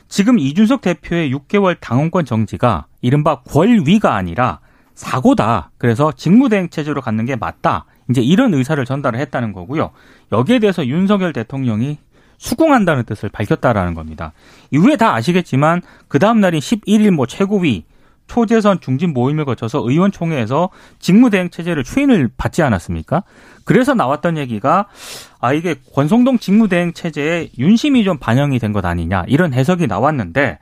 지금 0.09 0.39
이준석 0.39 0.81
대표의 0.81 1.33
6개월 1.35 1.77
당원권 1.79 2.25
정지가 2.25 2.87
이른바 3.03 3.41
권위가 3.43 4.15
아니라 4.15 4.61
사고다. 4.95 5.71
그래서 5.79 6.13
직무대행 6.13 6.71
체제로 6.71 7.01
갖는 7.01 7.25
게 7.25 7.37
맞다. 7.37 7.85
이제 8.11 8.21
이런 8.23 8.55
의사를 8.55 8.83
전달을 8.85 9.21
했다는 9.21 9.53
거고요. 9.53 9.91
여기에 10.33 10.59
대해서 10.61 10.87
윤석열 10.87 11.33
대통령이 11.33 11.99
수긍한다는 12.39 13.05
뜻을 13.05 13.29
밝혔다라는 13.29 13.95
겁니다. 13.95 14.33
이후에 14.71 14.97
다 14.97 15.15
아시겠지만 15.15 15.83
그 16.09 16.19
다음 16.19 16.41
날인 16.41 16.61
11일 16.61 17.11
뭐 17.11 17.27
최고위 17.27 17.85
초재선 18.29 18.81
중진 18.81 19.13
모임을 19.13 19.45
거쳐서 19.45 19.83
의원총회에서 19.89 20.69
직무대행 21.01 21.51
체제를 21.51 21.83
추인을 21.83 22.31
받지 22.37 22.63
않았습니까? 22.63 23.25
그래서 23.65 23.95
나왔던 23.95 24.39
얘기가 24.39 24.87
아 25.41 25.53
이게 25.53 25.75
권성동 25.95 26.39
직무대행 26.39 26.93
체제에 26.93 27.51
윤심이 27.59 28.05
좀 28.05 28.19
반영이 28.19 28.59
된 28.61 28.73
것 28.73 28.85
아니냐 28.85 29.25
이런 29.27 29.53
해석이 29.53 29.87
나왔는데 29.87 30.59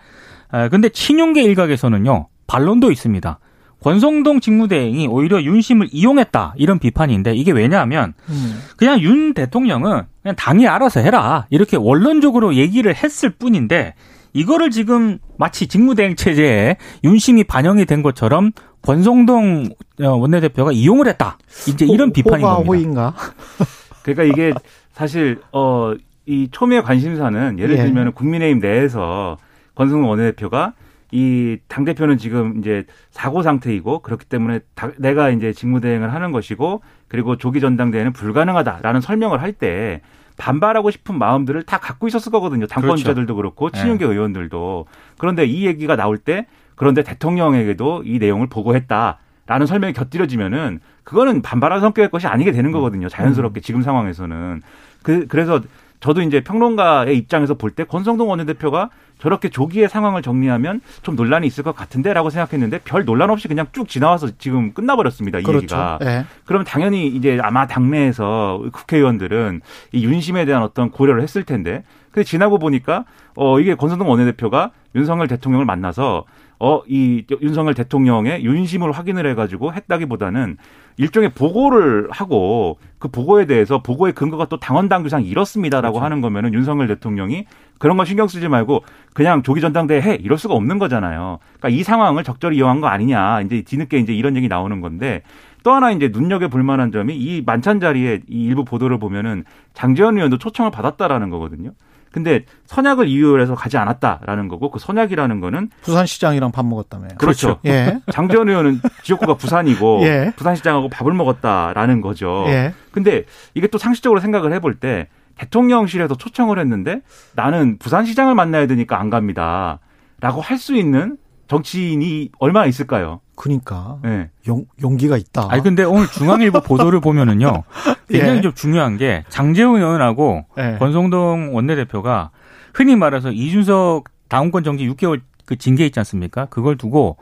아, 0.50 0.68
근데 0.68 0.88
친윤계 0.88 1.42
일각에서는요 1.42 2.28
반론도 2.46 2.90
있습니다. 2.92 3.38
권성동 3.82 4.40
직무대행이 4.40 5.06
오히려 5.08 5.42
윤심을 5.42 5.88
이용했다 5.92 6.54
이런 6.56 6.78
비판인데 6.78 7.34
이게 7.34 7.52
왜냐하면 7.52 8.14
음. 8.28 8.60
그냥 8.76 9.00
윤 9.00 9.34
대통령은 9.34 10.02
그냥 10.22 10.34
당이 10.36 10.66
알아서 10.66 11.00
해라 11.00 11.46
이렇게 11.50 11.76
원론적으로 11.76 12.54
얘기를 12.54 12.94
했을 12.94 13.30
뿐인데 13.30 13.94
이거를 14.36 14.70
지금 14.70 15.18
마치 15.38 15.66
직무대행 15.66 16.14
체제에 16.14 16.76
윤심이 17.04 17.44
반영이 17.44 17.86
된 17.86 18.02
것처럼 18.02 18.52
권성동 18.82 19.70
어, 20.02 20.08
원내대표가 20.08 20.72
이용을 20.72 21.08
했다. 21.08 21.38
이제 21.68 21.86
이런 21.86 22.12
비판인 22.12 22.44
호가 22.44 22.56
겁니다. 22.56 22.70
호인가? 22.72 23.14
그러니까 24.04 24.24
이게 24.24 24.52
사실 24.92 25.38
어 25.52 25.94
이 26.28 26.48
초미의 26.50 26.82
관심사는 26.82 27.60
예를 27.60 27.78
예. 27.78 27.84
들면 27.84 28.12
국민의힘 28.14 28.58
내에서 28.58 29.36
권성동 29.76 30.10
원내대표가 30.10 30.72
이 31.12 31.58
당 31.68 31.84
대표는 31.84 32.18
지금 32.18 32.58
이제 32.58 32.82
사고 33.12 33.44
상태이고 33.44 34.00
그렇기 34.00 34.24
때문에 34.26 34.58
다- 34.74 34.90
내가 34.98 35.30
이제 35.30 35.52
직무대행을 35.52 36.12
하는 36.12 36.32
것이고 36.32 36.82
그리고 37.06 37.36
조기 37.36 37.60
전당대회는 37.60 38.12
불가능하다라는 38.12 39.00
설명을 39.02 39.40
할 39.40 39.52
때 39.52 40.00
반발하고 40.36 40.90
싶은 40.90 41.18
마음들을 41.18 41.62
다 41.64 41.78
갖고 41.78 42.08
있었을 42.08 42.30
거거든요. 42.32 42.66
당권자들도 42.66 43.34
그렇고 43.34 43.70
네. 43.70 43.80
친윤계 43.80 44.04
의원들도. 44.04 44.86
그런데 45.18 45.44
이 45.44 45.66
얘기가 45.66 45.96
나올 45.96 46.18
때 46.18 46.46
그런데 46.74 47.02
대통령에게도 47.02 48.02
이 48.04 48.18
내용을 48.18 48.48
보고했다 48.48 49.18
라는 49.46 49.66
설명이 49.66 49.92
곁들여지면은 49.92 50.80
그거는 51.04 51.40
반발한 51.40 51.80
성격의 51.80 52.10
것이 52.10 52.26
아니게 52.26 52.52
되는 52.52 52.72
거거든요. 52.72 53.08
자연스럽게 53.08 53.60
지금 53.60 53.82
상황에서는. 53.82 54.62
그 55.02 55.26
그래서 55.28 55.60
저도 56.06 56.22
이제 56.22 56.40
평론가의 56.40 57.16
입장에서 57.18 57.54
볼 57.54 57.70
때 57.76 57.82
권성동 57.84 58.30
원내대표가 58.30 58.90
저렇게 59.18 59.48
조기에 59.48 59.88
상황을 59.88 60.22
정리하면 60.22 60.80
좀 61.02 61.16
논란이 61.16 61.46
있을 61.46 61.64
것 61.64 61.74
같은데라고 61.74 62.30
생각했는데 62.30 62.78
별 62.84 63.04
논란 63.04 63.28
없이 63.30 63.48
그냥 63.48 63.66
쭉 63.72 63.88
지나와서 63.88 64.30
지금 64.38 64.72
끝나버렸습니다. 64.72 65.38
이 65.38 65.40
얘기가. 65.40 65.98
그렇죠. 65.98 65.98
예. 66.08 66.24
그러면 66.44 66.64
당연히 66.64 67.08
이제 67.08 67.38
아마 67.42 67.66
당내에서 67.66 68.62
국회의원들은 68.72 69.60
이 69.92 70.04
윤심에 70.04 70.44
대한 70.44 70.62
어떤 70.62 70.90
고려를 70.90 71.22
했을 71.22 71.42
텐데 71.44 71.82
근데 72.12 72.24
지나고 72.24 72.58
보니까 72.58 73.04
어 73.34 73.58
이게 73.60 73.74
권성동 73.74 74.08
원내대표가 74.08 74.70
윤석열 74.94 75.26
대통령을 75.28 75.66
만나서 75.66 76.24
어 76.58 76.82
이 76.88 77.24
윤석열 77.42 77.74
대통령의 77.74 78.44
윤심을 78.44 78.92
확인을 78.92 79.26
해가지고 79.30 79.72
했다기보다는 79.74 80.56
일종의 80.98 81.30
보고를 81.34 82.08
하고 82.10 82.78
그 82.98 83.08
보고에 83.08 83.44
대해서 83.44 83.82
보고의 83.82 84.14
근거가 84.14 84.46
또 84.46 84.58
당원 84.58 84.88
당규상 84.88 85.24
이렇습니다라고 85.24 85.98
하는 85.98 86.20
거면은 86.20 86.54
윤석열 86.54 86.86
대통령이 86.86 87.44
그런 87.78 87.96
거 87.98 88.04
신경 88.04 88.28
쓰지 88.28 88.48
말고 88.48 88.84
그냥 89.12 89.42
조기 89.42 89.60
전당대회 89.60 90.00
해 90.00 90.14
이럴 90.14 90.38
수가 90.38 90.54
없는 90.54 90.78
거잖아요. 90.78 91.38
그러니까 91.58 91.68
이 91.68 91.82
상황을 91.82 92.24
적절히 92.24 92.56
이용한 92.56 92.80
거 92.80 92.86
아니냐 92.86 93.42
이제 93.42 93.62
뒤늦게 93.62 93.98
이제 93.98 94.14
이런 94.14 94.36
얘기 94.36 94.48
나오는 94.48 94.80
건데 94.80 95.22
또 95.62 95.72
하나 95.72 95.90
이제 95.90 96.08
눈여겨 96.08 96.48
볼 96.48 96.62
만한 96.62 96.92
점이 96.92 97.14
이 97.16 97.42
만찬 97.44 97.80
자리에 97.80 98.20
이 98.28 98.44
일부 98.44 98.64
보도를 98.64 98.98
보면은 98.98 99.44
장재원 99.74 100.16
의원도 100.16 100.38
초청을 100.38 100.70
받았다라는 100.70 101.28
거거든요. 101.28 101.72
근데 102.16 102.46
선약을 102.64 103.08
이유로 103.08 103.42
해서 103.42 103.54
가지 103.54 103.76
않았다라는 103.76 104.48
거고 104.48 104.70
그 104.70 104.78
선약이라는 104.78 105.38
거는 105.40 105.68
부산시장이랑 105.82 106.50
밥 106.50 106.64
먹었다며요. 106.64 107.10
그렇죠. 107.18 107.58
예. 107.66 108.00
장재원 108.10 108.48
의원은 108.48 108.80
지역구가 109.02 109.34
부산이고 109.34 110.00
예. 110.08 110.32
부산시장하고 110.34 110.88
밥을 110.88 111.12
먹었다라는 111.12 112.00
거죠. 112.00 112.44
예. 112.46 112.72
근데 112.90 113.24
이게 113.52 113.66
또 113.66 113.76
상식적으로 113.76 114.20
생각을 114.20 114.54
해볼 114.54 114.76
때 114.76 115.08
대통령실에서 115.36 116.14
초청을 116.14 116.58
했는데 116.58 117.02
나는 117.34 117.76
부산시장을 117.76 118.34
만나야 118.34 118.66
되니까 118.66 118.98
안 118.98 119.10
갑니다. 119.10 119.78
라고 120.22 120.40
할 120.40 120.56
수 120.56 120.74
있는 120.74 121.18
정치인이 121.48 122.30
얼마나 122.38 122.66
있을까요? 122.66 123.20
그러니까 123.36 123.98
네. 124.02 124.30
용, 124.48 124.64
용기가 124.82 125.16
있다. 125.16 125.48
아니 125.50 125.62
근데 125.62 125.84
오늘 125.84 126.06
중앙일보 126.08 126.60
보도를 126.64 127.00
보면은요 127.00 127.64
굉장히 128.08 128.38
예. 128.38 128.40
좀 128.40 128.54
중요한 128.54 128.96
게 128.96 129.24
장재훈 129.28 129.80
의원하고 129.80 130.46
예. 130.58 130.76
권성동 130.78 131.54
원내대표가 131.54 132.30
흔히 132.74 132.96
말해서 132.96 133.30
이준석 133.30 134.04
당원권 134.28 134.64
정지 134.64 134.88
6개월 134.88 135.20
그 135.44 135.56
징계 135.56 135.86
있지 135.86 136.00
않습니까? 136.00 136.46
그걸 136.46 136.76
두고 136.76 137.16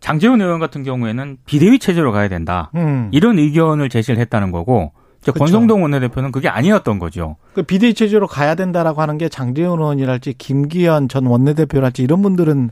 장재훈 0.00 0.40
의원 0.40 0.60
같은 0.60 0.82
경우에는 0.82 1.38
비대위 1.44 1.78
체제로 1.78 2.10
가야 2.10 2.28
된다. 2.28 2.70
음. 2.74 3.08
이런 3.12 3.38
의견을 3.38 3.88
제시를 3.90 4.18
했다는 4.20 4.50
거고 4.50 4.92
이제 5.22 5.32
그렇죠. 5.32 5.38
권성동 5.52 5.82
원내대표는 5.82 6.32
그게 6.32 6.48
아니었던 6.48 6.98
거죠. 6.98 7.36
그 7.52 7.62
비대위 7.62 7.94
체제로 7.94 8.26
가야 8.26 8.54
된다라고 8.54 9.02
하는 9.02 9.18
게 9.18 9.28
장재원 9.28 9.78
의원이랄지 9.80 10.34
김기현 10.38 11.08
전 11.08 11.26
원내대표랄지 11.26 12.02
이런 12.02 12.22
분들은 12.22 12.70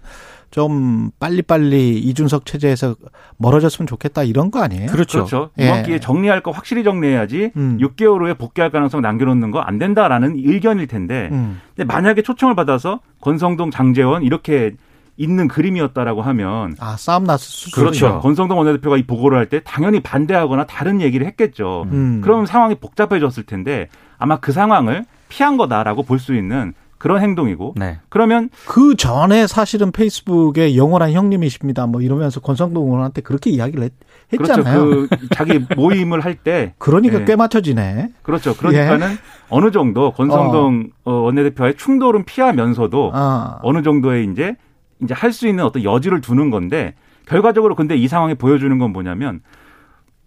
좀 0.50 1.10
빨리빨리 1.20 1.98
이준석 1.98 2.46
체제에서 2.46 2.96
멀어졌으면 3.36 3.86
좋겠다 3.86 4.22
이런 4.22 4.50
거 4.50 4.62
아니에요? 4.62 4.86
그렇죠. 4.86 5.18
그렇죠. 5.18 5.50
예. 5.58 5.64
이번 5.66 5.82
기회에 5.82 5.98
정리할 6.00 6.42
거 6.42 6.50
확실히 6.52 6.84
정리해야지 6.84 7.50
음. 7.54 7.76
6개월 7.82 8.22
후에 8.22 8.32
복귀할 8.32 8.70
가능성 8.70 9.02
남겨놓는 9.02 9.50
거 9.50 9.60
안 9.60 9.78
된다라는 9.78 10.36
의견일 10.38 10.86
텐데 10.86 11.28
음. 11.32 11.60
근데 11.76 11.84
만약에 11.92 12.22
초청을 12.22 12.54
받아서 12.54 13.00
권성동, 13.20 13.70
장재원 13.70 14.22
이렇게 14.22 14.72
있는 15.18 15.48
그림이었다라고 15.48 16.22
하면 16.22 16.74
아 16.78 16.96
싸움 16.96 17.24
났을 17.24 17.44
수 17.44 17.70
그렇죠. 17.72 18.06
있죠. 18.06 18.20
권성동 18.20 18.56
원내대표가 18.56 18.96
이 18.96 19.02
보고를 19.02 19.36
할 19.36 19.48
때 19.48 19.60
당연히 19.64 20.00
반대하거나 20.00 20.64
다른 20.66 21.00
얘기를 21.00 21.26
했겠죠. 21.26 21.86
음. 21.92 22.20
그럼 22.22 22.46
상황이 22.46 22.74
복잡해졌을 22.76 23.42
텐데 23.44 23.88
아마 24.18 24.38
그 24.38 24.52
상황을 24.52 25.04
피한 25.28 25.56
거다라고 25.56 26.02
볼 26.04 26.18
수 26.18 26.34
있는 26.34 26.72
그런 26.98 27.20
행동이고 27.22 27.74
네. 27.76 27.98
그러면 28.08 28.48
그 28.66 28.96
전에 28.96 29.46
사실은 29.46 29.92
페이스북에 29.92 30.76
영원한 30.76 31.12
형님이십니다. 31.12 31.86
뭐 31.86 32.00
이러면서 32.02 32.40
권성동 32.40 32.86
의원한테 32.86 33.22
그렇게 33.22 33.50
이야기를 33.50 33.84
했, 33.84 33.92
그렇죠. 34.36 34.62
잖아요 34.62 34.84
그 34.84 35.08
자기 35.32 35.60
모임을 35.76 36.20
할 36.20 36.34
때 36.36 36.74
그러니까 36.78 37.20
예. 37.20 37.24
꽤 37.24 37.36
맞춰지네. 37.36 38.08
그렇죠. 38.22 38.54
그러니까는 38.56 39.16
어느 39.48 39.70
정도 39.70 40.10
권성동 40.12 40.90
어, 41.04 41.12
원내대표의 41.12 41.76
충돌은 41.76 42.24
피하면서도 42.24 43.12
아. 43.14 43.58
어느 43.62 43.82
정도의 43.82 44.26
이제 44.32 44.56
이제 45.02 45.14
할 45.14 45.32
수 45.32 45.46
있는 45.48 45.64
어떤 45.64 45.84
여지를 45.84 46.20
두는 46.20 46.50
건데 46.50 46.94
결과적으로 47.26 47.74
근데 47.74 47.96
이 47.96 48.08
상황이 48.08 48.34
보여주는 48.34 48.76
건 48.78 48.92
뭐냐면 48.92 49.40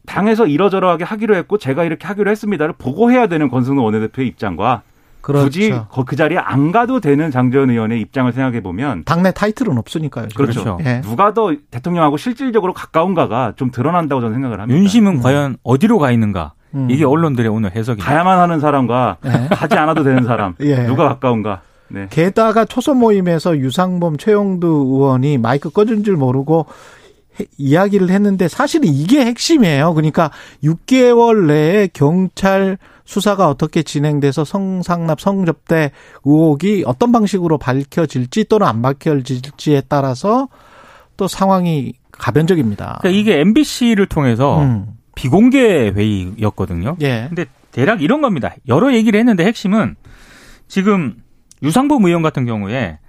당에서 0.08 0.48
이러저러하게 0.48 1.04
하기로 1.04 1.36
했고 1.36 1.58
제가 1.58 1.84
이렇게 1.84 2.08
하기로 2.08 2.30
했습니다를 2.32 2.76
보고해야 2.78 3.28
되는 3.28 3.50
권성동 3.50 3.86
원내대표의 3.86 4.28
입장과 4.30 4.82
그렇죠. 5.22 5.44
굳이 5.46 5.70
거- 5.70 6.04
그 6.04 6.16
자리에 6.16 6.40
안 6.40 6.72
가도 6.72 7.00
되는 7.00 7.30
장재원 7.30 7.70
의원의 7.70 8.02
입장을 8.02 8.32
생각해 8.34 8.62
보면 8.64 9.04
당내 9.06 9.32
타이틀은 9.32 9.78
없으니까요. 9.78 10.28
지금. 10.30 10.44
그렇죠. 10.46 10.64
그렇죠. 10.64 10.80
예. 10.90 11.02
누가 11.02 11.34
더 11.36 11.54
대통령하고 11.70 12.18
실질적으로 12.18 12.74
가까운가가 12.74 13.54
좀 13.56 13.70
드러난다고 13.70 14.22
저는 14.22 14.34
생각을 14.34 14.60
합니다. 14.60 14.80
윤심은 14.80 15.22
과연 15.22 15.58
어디로 15.64 16.00
가 16.00 16.10
있는가? 16.12 16.54
음. 16.74 16.88
이게 16.90 17.06
언론들의 17.06 17.52
오늘 17.52 17.76
해석입니다. 17.76 18.10
가야만 18.12 18.40
하는 18.40 18.60
사람과 18.60 19.18
예. 19.26 19.48
가지 19.54 19.76
않아도 19.78 20.04
되는 20.04 20.24
사람 20.24 20.56
예. 20.62 20.86
누가 20.88 21.08
가까운가? 21.10 21.62
네. 21.94 22.08
게다가 22.10 22.66
초선 22.66 22.98
모임에서 22.98 23.58
유상범 23.58 24.18
최영두 24.18 24.68
의원이 24.68 25.38
마이크 25.38 25.70
꺼진 25.70 26.04
줄 26.04 26.16
모르고 26.18 26.66
해- 27.40 27.46
이야기를 27.58 28.10
했는데 28.10 28.48
사실은 28.48 28.88
이게 28.88 29.26
핵심이에요. 29.26 29.94
그러니까 29.94 30.32
6개월 30.64 31.48
내에 31.48 31.90
경찰 31.94 32.78
수사가 33.06 33.50
어떻게 33.50 33.84
진행돼서 33.84 34.46
성상납 34.46 35.20
성접대 35.20 35.92
의혹이 36.24 36.84
어떤 36.86 37.12
방식으로 37.12 37.58
밝혀질지 37.58 38.46
또는 38.46 38.68
안 38.68 38.82
밝혀질지에 38.82 39.84
따라서 39.90 40.48
또 41.18 41.28
상황이 41.28 41.94
가변적입니다. 42.12 43.00
그러니까 43.02 43.20
이게 43.20 43.40
MBC를 43.42 44.06
통해서 44.06 44.62
음. 44.62 44.86
비공개 45.16 45.90
회의였거든요. 45.90 46.96
예. 47.02 47.26
근데 47.28 47.46
대략 47.72 48.02
이런 48.02 48.22
겁니다. 48.22 48.54
여러 48.68 48.94
얘기를 48.94 49.20
했는데 49.20 49.44
핵심은 49.46 49.96
지금 50.68 51.16
유상범 51.64 52.06
의원 52.06 52.22
같은 52.22 52.46
경우에 52.46 53.00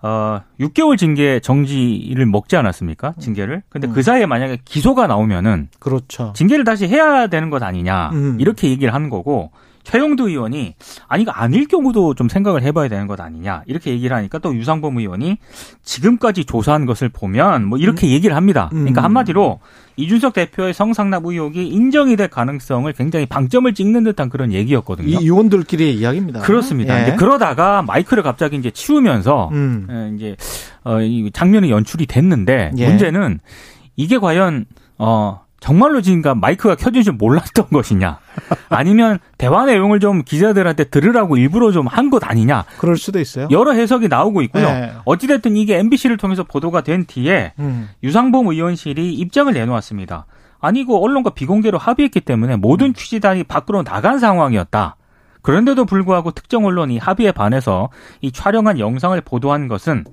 어 0.00 0.42
6개월 0.60 0.96
징계 0.96 1.40
정지를 1.40 2.26
먹지 2.26 2.56
않았습니까? 2.56 3.14
징계를. 3.18 3.62
근데 3.68 3.88
음. 3.88 3.92
그 3.92 4.02
사이에 4.02 4.26
만약에 4.26 4.58
기소가 4.64 5.06
나오면은 5.08 5.68
그렇죠. 5.80 6.32
징계를 6.36 6.64
다시 6.64 6.86
해야 6.86 7.26
되는 7.26 7.50
것 7.50 7.62
아니냐. 7.62 8.10
음. 8.12 8.36
이렇게 8.40 8.68
얘기를 8.68 8.94
하는 8.94 9.10
거고 9.10 9.50
최영두 9.84 10.28
의원이 10.28 10.74
아니 11.06 11.22
이거 11.22 11.32
아닐 11.32 11.66
경우도 11.66 12.14
좀 12.14 12.28
생각을 12.28 12.62
해봐야 12.62 12.88
되는 12.88 13.06
것 13.06 13.20
아니냐 13.20 13.62
이렇게 13.66 13.90
얘기를 13.90 14.14
하니까 14.16 14.38
또 14.38 14.54
유상범 14.54 14.98
의원이 14.98 15.38
지금까지 15.82 16.44
조사한 16.44 16.86
것을 16.86 17.08
보면 17.08 17.64
뭐 17.64 17.78
이렇게 17.78 18.08
얘기를 18.10 18.36
합니다. 18.36 18.68
그러니까 18.70 19.00
음. 19.00 19.04
한마디로 19.04 19.60
이준석 19.96 20.32
대표의 20.32 20.72
성상납 20.74 21.26
의혹이 21.26 21.66
인정이 21.68 22.16
될 22.16 22.28
가능성을 22.28 22.90
굉장히 22.92 23.26
방점을 23.26 23.72
찍는 23.74 24.04
듯한 24.04 24.28
그런 24.28 24.52
얘기였거든요. 24.52 25.08
이 25.08 25.14
의원들끼리의 25.14 25.96
이야기입니다. 25.96 26.40
그렇습니다. 26.40 27.12
예. 27.12 27.16
그러다가 27.16 27.82
마이크를 27.82 28.22
갑자기 28.22 28.56
이제 28.56 28.70
치우면서 28.70 29.50
음. 29.52 29.86
예, 29.90 30.14
이제 30.14 30.36
어, 30.84 31.00
이 31.00 31.30
장면이 31.32 31.70
연출이 31.70 32.06
됐는데 32.06 32.72
예. 32.78 32.88
문제는 32.88 33.40
이게 33.96 34.18
과연 34.18 34.66
어 34.98 35.40
정말로 35.60 36.00
지금까 36.00 36.34
마이크가 36.34 36.76
켜진 36.76 37.02
줄 37.02 37.14
몰랐던 37.14 37.66
것이냐 37.72 38.18
아니면 38.68 39.18
대화 39.38 39.64
내용을 39.64 39.98
좀 40.00 40.22
기자들한테 40.22 40.84
들으라고 40.84 41.36
일부러 41.36 41.72
좀 41.72 41.86
한 41.88 42.10
것 42.10 42.22
아니냐 42.24 42.64
그럴 42.78 42.96
수도 42.96 43.18
있어요. 43.20 43.48
여러 43.50 43.72
해석이 43.72 44.08
나오고 44.08 44.42
있고요. 44.42 44.68
네. 44.68 44.92
어찌됐든 45.04 45.56
이게 45.56 45.78
MBC를 45.78 46.16
통해서 46.16 46.44
보도가 46.44 46.82
된 46.82 47.04
뒤에 47.06 47.52
음. 47.58 47.88
유상범 48.02 48.46
의원실이 48.46 49.14
입장을 49.14 49.52
내놓았습니다. 49.52 50.26
아니 50.60 50.80
이거 50.80 50.96
언론과 50.98 51.30
비공개로 51.30 51.78
합의했기 51.78 52.20
때문에 52.20 52.54
음. 52.54 52.60
모든 52.60 52.94
취재단이 52.94 53.44
밖으로 53.44 53.82
나간 53.82 54.18
상황이었다. 54.18 54.96
그런데도 55.42 55.84
불구하고 55.86 56.30
특정 56.32 56.64
언론이 56.66 56.98
합의에 56.98 57.32
반해서 57.32 57.90
이 58.20 58.30
촬영한 58.32 58.78
영상을 58.78 59.18
보도한 59.22 59.68
것은 59.68 60.04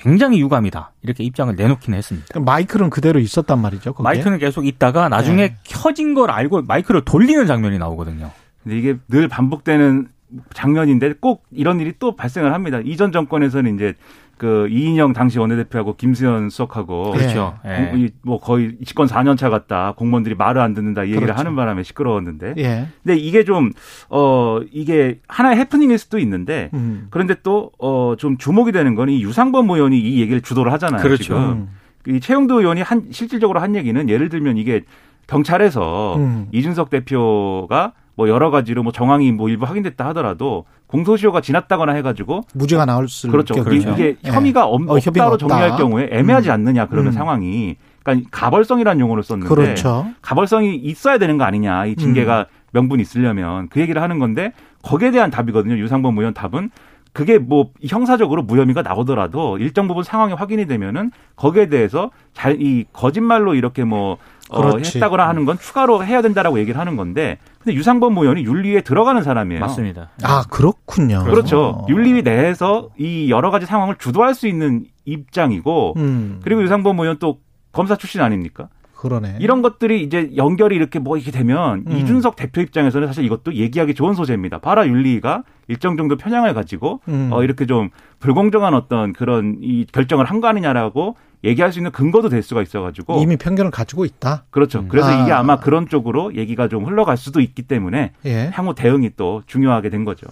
굉장히 0.00 0.40
유감이다. 0.40 0.92
이렇게 1.02 1.24
입장을 1.24 1.54
내놓기는 1.54 1.96
했습니다. 1.96 2.40
마이크는 2.40 2.88
그대로 2.88 3.20
있었단 3.20 3.60
말이죠. 3.60 3.92
거기에. 3.92 4.02
마이크는 4.02 4.38
계속 4.38 4.66
있다가 4.66 5.08
나중에 5.10 5.48
네. 5.48 5.56
켜진 5.64 6.14
걸 6.14 6.30
알고 6.30 6.62
마이크를 6.62 7.04
돌리는 7.04 7.46
장면이 7.46 7.78
나오거든요. 7.78 8.30
근데 8.62 8.78
이게 8.78 8.96
늘 9.08 9.28
반복되는 9.28 10.08
장면인데 10.54 11.14
꼭 11.20 11.44
이런 11.50 11.80
일이 11.80 11.92
또 11.98 12.16
발생을 12.16 12.54
합니다. 12.54 12.80
이전 12.82 13.12
정권에서는 13.12 13.74
이제 13.74 13.94
그 14.40 14.68
이인영 14.70 15.12
당시 15.12 15.38
원내대표하고 15.38 15.96
김수현 15.96 16.48
수석하고 16.48 17.10
그렇죠. 17.10 17.58
공- 17.62 17.70
예. 17.70 17.92
이- 17.94 18.08
뭐 18.22 18.40
거의 18.40 18.78
집권 18.86 19.06
4년 19.06 19.36
차 19.36 19.50
같다. 19.50 19.92
공무원들이 19.98 20.34
말을 20.34 20.62
안 20.62 20.72
듣는다. 20.72 21.02
이 21.04 21.08
얘기를 21.08 21.26
그렇죠. 21.26 21.38
하는 21.38 21.54
바람에 21.56 21.82
시끄러웠는데. 21.82 22.54
예. 22.56 22.86
근데 23.04 23.18
이게 23.18 23.44
좀 23.44 23.70
어 24.08 24.60
이게 24.72 25.20
하나의 25.28 25.58
해프닝일 25.58 25.98
수도 25.98 26.18
있는데 26.18 26.70
음. 26.72 27.08
그런데 27.10 27.34
또 27.42 27.70
어 27.78 28.16
좀 28.16 28.38
주목이 28.38 28.72
되는 28.72 28.94
건 28.94 29.10
이 29.10 29.22
유상범 29.22 29.68
의원이 29.68 29.98
이 30.00 30.20
얘기를 30.22 30.40
주도를 30.40 30.72
하잖아요. 30.72 31.02
그렇죠. 31.02 31.22
지금. 31.22 31.38
음. 31.38 31.68
이 32.08 32.18
최영도 32.18 32.60
의원이 32.60 32.80
한 32.80 33.08
실질적으로 33.10 33.60
한 33.60 33.76
얘기는 33.76 34.08
예를 34.08 34.30
들면 34.30 34.56
이게 34.56 34.84
경찰에서 35.26 36.16
음. 36.16 36.48
이준석 36.52 36.88
대표가 36.90 37.92
뭐 38.16 38.28
여러 38.28 38.50
가지로 38.50 38.82
뭐 38.82 38.92
정황이 38.92 39.32
뭐 39.32 39.48
일부 39.48 39.64
확인됐다 39.66 40.06
하더라도 40.08 40.64
공소시효가 40.90 41.40
지났다거나 41.40 41.92
해가지고 41.92 42.42
무죄가 42.54 42.84
나올 42.84 43.08
수 43.08 43.28
그렇죠. 43.28 43.54
경우에. 43.54 43.76
이게 43.76 44.16
예. 44.24 44.30
혐의가 44.30 44.66
없, 44.66 44.82
어, 44.82 44.98
혐의가 44.98 45.08
없다로 45.26 45.32
없다. 45.34 45.48
정리할 45.48 45.76
경우에 45.78 46.08
애매하지 46.10 46.48
음. 46.50 46.54
않느냐 46.54 46.86
그러면 46.86 47.12
음. 47.12 47.12
상황이 47.12 47.76
그러니까 48.02 48.28
가벌성이라는 48.32 49.00
용어를 49.00 49.22
썼는데 49.22 49.54
그렇죠. 49.54 50.06
가벌성이 50.22 50.76
있어야 50.76 51.18
되는 51.18 51.38
거 51.38 51.44
아니냐 51.44 51.86
이 51.86 51.90
음. 51.90 51.96
징계가 51.96 52.46
명분이 52.72 53.02
있으려면 53.02 53.68
그 53.68 53.80
얘기를 53.80 54.00
하는 54.02 54.18
건데 54.18 54.52
거기에 54.82 55.10
대한 55.10 55.30
답이거든요. 55.30 55.76
유상범 55.78 56.16
의원 56.18 56.34
답은 56.34 56.70
그게 57.12 57.38
뭐 57.38 57.70
형사적으로 57.86 58.42
무혐의가 58.42 58.82
나오더라도 58.82 59.58
일정 59.58 59.88
부분 59.88 60.04
상황이 60.04 60.32
확인이 60.32 60.66
되면은 60.66 61.10
거기에 61.36 61.66
대해서 61.68 62.10
잘 62.34 62.60
이 62.60 62.84
거짓말로 62.92 63.54
이렇게 63.54 63.84
뭐 63.84 64.12
어, 64.12 64.16
그렇지. 64.50 64.98
했다거나 64.98 65.28
하는 65.28 65.44
건 65.44 65.58
추가로 65.58 66.04
해야 66.04 66.22
된다라고 66.22 66.58
얘기를 66.58 66.78
하는 66.80 66.96
건데 66.96 67.38
근데 67.58 67.74
유상범 67.76 68.16
의원이 68.16 68.44
윤리에 68.44 68.80
들어가는 68.82 69.22
사람이에요. 69.22 69.60
맞습니다. 69.60 70.10
아, 70.22 70.44
그렇군요. 70.48 71.24
그렇죠. 71.24 71.86
윤리 71.88 72.22
내에서 72.22 72.88
이 72.98 73.30
여러 73.30 73.50
가지 73.50 73.66
상황을 73.66 73.96
주도할 73.96 74.34
수 74.34 74.46
있는 74.48 74.84
입장이고 75.04 75.94
음. 75.96 76.40
그리고 76.42 76.62
유상범 76.62 76.98
의원 77.00 77.18
또 77.18 77.38
검사 77.72 77.96
출신 77.96 78.20
아닙니까? 78.20 78.68
그러네. 79.00 79.38
이런 79.40 79.62
것들이 79.62 80.02
이제 80.02 80.30
연결이 80.36 80.76
이렇게 80.76 80.98
뭐 80.98 81.16
이렇게 81.16 81.30
되면 81.30 81.84
음. 81.86 81.96
이준석 81.96 82.36
대표 82.36 82.60
입장에서는 82.60 83.06
사실 83.06 83.24
이것도 83.24 83.54
얘기하기 83.54 83.94
좋은 83.94 84.12
소재입니다. 84.12 84.58
봐라 84.58 84.86
윤리가 84.86 85.42
일정 85.68 85.96
정도 85.96 86.18
편향을 86.18 86.52
가지고 86.52 87.00
음. 87.08 87.30
어 87.32 87.42
이렇게 87.42 87.64
좀 87.64 87.88
불공정한 88.18 88.74
어떤 88.74 89.14
그런 89.14 89.56
이 89.62 89.86
결정을 89.90 90.26
한 90.26 90.40
거 90.42 90.48
아니냐라고 90.48 91.16
얘기할 91.44 91.72
수 91.72 91.78
있는 91.78 91.90
근거도 91.92 92.28
될 92.28 92.42
수가 92.42 92.60
있어가지고 92.60 93.22
이미 93.22 93.38
편견을 93.38 93.70
가지고 93.70 94.04
있다. 94.04 94.44
그렇죠. 94.50 94.80
음. 94.80 94.88
그래서 94.88 95.08
아. 95.08 95.22
이게 95.22 95.32
아마 95.32 95.56
그런 95.56 95.88
쪽으로 95.88 96.34
얘기가 96.34 96.68
좀 96.68 96.84
흘러갈 96.84 97.16
수도 97.16 97.40
있기 97.40 97.62
때문에 97.62 98.12
예. 98.26 98.50
향후 98.52 98.74
대응이 98.74 99.12
또 99.16 99.42
중요하게 99.46 99.88
된 99.88 100.04
거죠. 100.04 100.26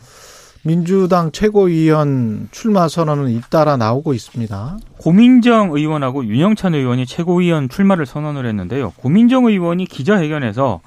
민주당 0.69 1.33
최고위원 1.33 2.49
출마 2.51 2.89
선언은 2.89 3.31
잇따라 3.31 3.79
나오고 3.79 4.13
있습니다. 4.13 4.77
고민정 4.99 5.71
의원하고 5.73 6.27
윤영찬 6.27 6.75
의원이 6.75 7.07
최고위원 7.07 7.71
출마를 7.71 8.05
선언을 8.05 8.45
했는데요. 8.45 8.91
고민정 8.97 9.47
의원이 9.47 9.87
기자회견에서 9.87 10.81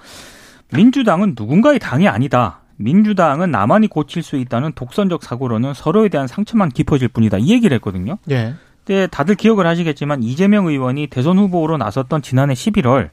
민주당은 0.71 1.33
누군가의 1.35 1.79
당이 1.79 2.07
아니다. 2.07 2.59
민주당은 2.75 3.49
나만이 3.49 3.87
고칠 3.87 4.21
수 4.21 4.35
있다는 4.35 4.73
독선적 4.73 5.23
사고로는 5.23 5.73
서로에 5.73 6.09
대한 6.09 6.27
상처만 6.27 6.69
깊어질 6.69 7.07
뿐이다. 7.07 7.39
이 7.39 7.49
얘기를 7.49 7.73
했거든요. 7.77 8.19
예. 8.29 8.53
근데 8.85 9.07
다들 9.07 9.33
기억을 9.33 9.65
하시겠지만 9.65 10.21
이재명 10.21 10.67
의원이 10.67 11.07
대선 11.07 11.39
후보로 11.39 11.77
나섰던 11.77 12.21
지난해 12.21 12.53
11월 12.53 13.09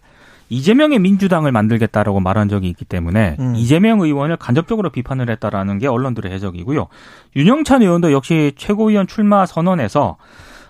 이재명의 0.48 0.98
민주당을 0.98 1.52
만들겠다라고 1.52 2.20
말한 2.20 2.48
적이 2.48 2.68
있기 2.68 2.84
때문에 2.84 3.36
음. 3.38 3.54
이재명 3.56 4.00
의원을 4.00 4.36
간접적으로 4.36 4.90
비판을 4.90 5.30
했다라는 5.30 5.78
게 5.78 5.86
언론들의 5.86 6.30
해석이고요. 6.32 6.86
윤영찬 7.36 7.82
의원도 7.82 8.12
역시 8.12 8.52
최고위원 8.56 9.06
출마 9.06 9.46
선언에서 9.46 10.16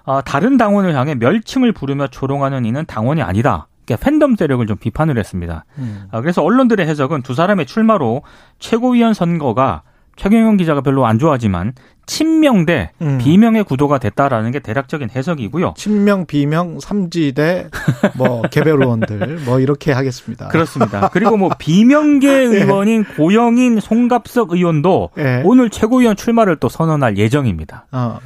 아, 0.05 0.23
다른 0.23 0.57
당원을 0.57 0.95
향해 0.95 1.14
멸칭을 1.14 1.73
부르며 1.73 2.07
조롱하는 2.07 2.64
이는 2.64 2.85
당원이 2.87 3.23
아니다. 3.23 3.69
그러니까 3.85 4.05
팬덤 4.05 4.37
세력을 4.37 4.67
좀 4.67 4.77
비판을 4.77 5.19
했습니다. 5.19 5.64
음. 5.79 6.05
아, 6.11 6.21
그래서 6.21 6.43
언론들의 6.43 6.87
해석은 6.87 7.23
두 7.23 7.35
사람의 7.35 7.67
출마로 7.67 8.23
최고위원 8.59 9.14
선거가 9.14 9.83
최경영 10.18 10.57
기자가 10.57 10.83
별로 10.83 11.07
안 11.07 11.18
좋아하지만 11.18 11.72
친명 12.07 12.66
대 12.66 12.90
음. 13.02 13.18
비명의 13.18 13.64
구도가 13.64 13.98
됐다라는 13.98 14.50
게 14.50 14.59
대략적인 14.61 15.11
해석이고요. 15.14 15.74
친명, 15.76 16.26
비명, 16.26 16.81
삼지대, 16.81 17.68
뭐, 18.16 18.42
개별 18.50 18.83
의원들, 18.83 19.40
뭐, 19.44 19.61
이렇게 19.61 19.92
하겠습니다. 19.92 20.48
그렇습니다. 20.48 21.09
그리고 21.12 21.37
뭐 21.37 21.50
비명계 21.59 22.28
의원인 22.33 23.04
고영인 23.04 23.81
송갑석 23.81 24.52
의원도 24.52 25.11
예. 25.18 25.42
오늘 25.44 25.68
최고위원 25.68 26.16
출마를 26.16 26.57
또 26.57 26.68
선언할 26.68 27.18
예정입니다. 27.18 27.87
어. 27.92 28.18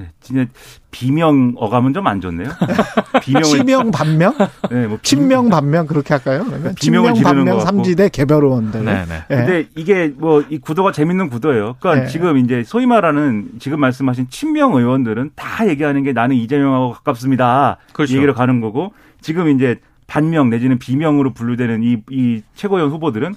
네, 0.00 0.08
진짜 0.20 0.46
비명 0.90 1.54
어감은 1.56 1.92
좀 1.92 2.06
안 2.06 2.20
좋네요. 2.20 2.48
비명을 3.22 3.44
치명, 3.44 3.90
반명? 3.90 4.34
네, 4.70 4.86
뭐 4.86 4.96
비- 4.96 5.02
친명, 5.10 5.48
반명, 5.48 5.86
그렇게 5.86 6.14
할까요? 6.14 6.44
그러면 6.46 6.74
비명을 6.74 7.14
친명, 7.14 7.30
지르는 7.32 7.44
반명. 7.46 7.60
삼지대, 7.60 8.08
개별 8.08 8.44
의원들. 8.44 8.84
네네. 8.84 9.14
예. 9.30 9.34
근데 9.34 9.68
이게 9.76 10.08
뭐 10.16 10.42
이 10.50 10.58
구도가 10.58 10.92
재밌는 10.92 11.28
구도예요. 11.30 11.76
그러니까 11.80 12.06
네. 12.06 12.10
지금 12.10 12.38
이제 12.38 12.62
소위 12.64 12.86
말하는 12.86 13.50
지금 13.58 13.78
말씀하신 13.80 14.28
친명 14.30 14.74
의원들은 14.74 15.30
다 15.36 15.68
얘기하는 15.68 16.02
게 16.02 16.12
나는 16.12 16.36
이재명하고 16.36 16.92
가깝습니다. 16.92 17.76
그렇죠. 17.92 18.12
이 18.14 18.16
얘기로 18.16 18.34
가는 18.34 18.60
거고 18.60 18.92
지금 19.20 19.48
이제 19.48 19.76
반명 20.06 20.50
내지는 20.50 20.78
비명으로 20.78 21.34
분류되는 21.34 21.82
이, 21.84 21.98
이 22.10 22.42
최고위원 22.54 22.90
후보들은 22.90 23.34